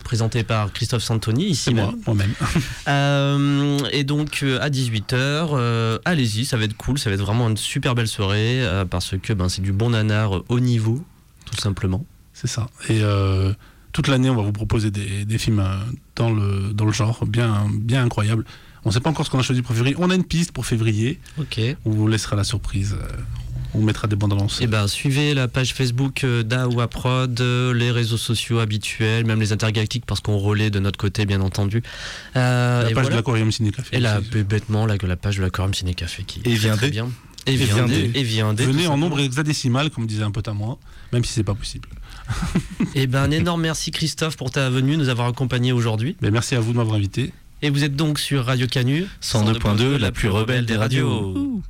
présenté 0.03 0.43
par 0.43 0.71
Christophe 0.71 1.03
Santoni, 1.03 1.45
ici 1.45 1.73
moi, 1.73 1.87
même. 1.87 2.01
moi-même. 2.05 2.33
Euh, 2.87 3.79
et 3.91 4.03
donc 4.03 4.41
euh, 4.43 4.59
à 4.61 4.69
18h, 4.69 5.99
allez-y, 6.05 6.45
ça 6.45 6.57
va 6.57 6.65
être 6.65 6.75
cool, 6.75 6.99
ça 6.99 7.09
va 7.09 7.15
être 7.15 7.21
vraiment 7.21 7.49
une 7.49 7.57
super 7.57 7.95
belle 7.95 8.07
soirée 8.07 8.61
euh, 8.61 8.85
parce 8.85 9.15
que 9.21 9.33
ben, 9.33 9.49
c'est 9.49 9.61
du 9.61 9.71
bon 9.71 9.91
nanar 9.91 10.37
euh, 10.37 10.45
haut 10.49 10.59
niveau, 10.59 11.03
tout 11.45 11.57
simplement. 11.59 12.05
C'est 12.33 12.47
ça. 12.47 12.67
Et 12.89 12.99
euh, 13.01 13.53
toute 13.91 14.07
l'année, 14.07 14.29
on 14.29 14.35
va 14.35 14.41
vous 14.41 14.51
proposer 14.51 14.91
des, 14.91 15.25
des 15.25 15.37
films 15.37 15.59
euh, 15.59 15.77
dans 16.15 16.31
le, 16.31 16.73
dans 16.73 16.85
le 16.85 16.91
genre, 16.91 17.25
bien, 17.25 17.67
bien 17.73 18.03
incroyables. 18.03 18.45
On 18.85 18.89
ne 18.89 18.93
sait 18.93 18.99
pas 18.99 19.09
encore 19.09 19.25
ce 19.25 19.31
qu'on 19.31 19.39
a 19.39 19.43
choisi 19.43 19.61
pour 19.61 19.75
février. 19.75 19.95
On 19.97 20.09
a 20.09 20.15
une 20.15 20.25
piste 20.25 20.51
pour 20.51 20.65
février. 20.65 21.19
Ok. 21.39 21.59
On 21.85 21.91
vous 21.91 22.07
laissera 22.07 22.35
la 22.35 22.43
surprise. 22.43 22.97
On 23.74 23.82
mettra 23.82 24.07
des 24.07 24.15
bandes 24.15 24.34
annonces. 24.34 24.61
ben 24.67 24.88
suivez 24.88 25.34
la 25.34 25.47
page 25.47 25.74
Facebook 25.74 26.24
euh, 26.24 26.43
d'Aoua 26.43 26.88
Prod, 26.88 27.39
euh, 27.41 27.74
les 27.74 27.91
réseaux 27.91 28.17
sociaux 28.17 28.59
habituels, 28.59 29.26
même 29.26 29.39
les 29.39 29.51
intergalactiques 29.51 30.05
parce 30.05 30.19
qu'on 30.19 30.38
relaie 30.38 30.69
de 30.69 30.80
notre 30.80 30.97
côté 30.97 31.26
bien 31.26 31.41
entendu. 31.41 31.82
Euh, 32.36 32.84
la 32.84 32.89
et 32.89 32.93
page 32.93 33.03
voilà. 33.03 33.09
de 33.09 33.15
l'Aquarium 33.21 33.51
Ciné 33.51 33.71
Café. 33.71 33.97
Et 33.97 33.99
là, 33.99 34.19
aussi. 34.19 34.43
bêtement, 34.43 34.86
la, 34.86 34.95
la 35.01 35.15
page 35.15 35.38
de 35.38 35.41
l'Aquarium 35.41 35.74
Ciné 35.74 35.93
Café 35.93 36.24
qui 36.24 36.41
Et 36.45 36.53
est 36.53 36.76
très, 36.76 36.89
bien. 36.89 37.09
Et 37.45 37.53
Et 37.53 37.55
viendez. 37.57 37.93
viendez. 37.93 38.19
Et 38.19 38.24
viendez. 38.24 38.65
Venez 38.65 38.88
en 38.88 38.97
nombre 38.97 39.19
hexadécimal, 39.19 39.89
comme 39.89 40.05
disait 40.07 40.24
un 40.24 40.32
pote 40.32 40.47
à 40.47 40.53
moi, 40.53 40.78
même 41.11 41.24
si 41.26 41.34
c'est 41.34 41.43
pas 41.43 41.55
possible. 41.55 41.89
Et 42.95 43.05
ben 43.07 43.24
un 43.24 43.32
énorme 43.32 43.61
merci 43.61 43.91
Christophe 43.91 44.38
pour 44.38 44.49
ta 44.49 44.69
venue, 44.69 44.95
nous 44.95 45.09
avoir 45.09 45.28
accompagnés 45.28 45.74
aujourd'hui. 45.74 46.15
Mais 46.21 46.32
merci 46.32 46.55
à 46.55 46.61
vous 46.61 46.71
de 46.71 46.78
m'avoir 46.78 46.95
invité. 46.95 47.34
Et 47.61 47.69
vous 47.69 47.84
êtes 47.84 47.95
donc 47.95 48.19
sur 48.19 48.45
Radio 48.45 48.67
Canu 48.67 49.05
102.2, 49.21 49.97
la 49.97 50.11
plus 50.11 50.30
rebelle 50.30 50.65
des 50.65 50.78
radios. 50.78 51.61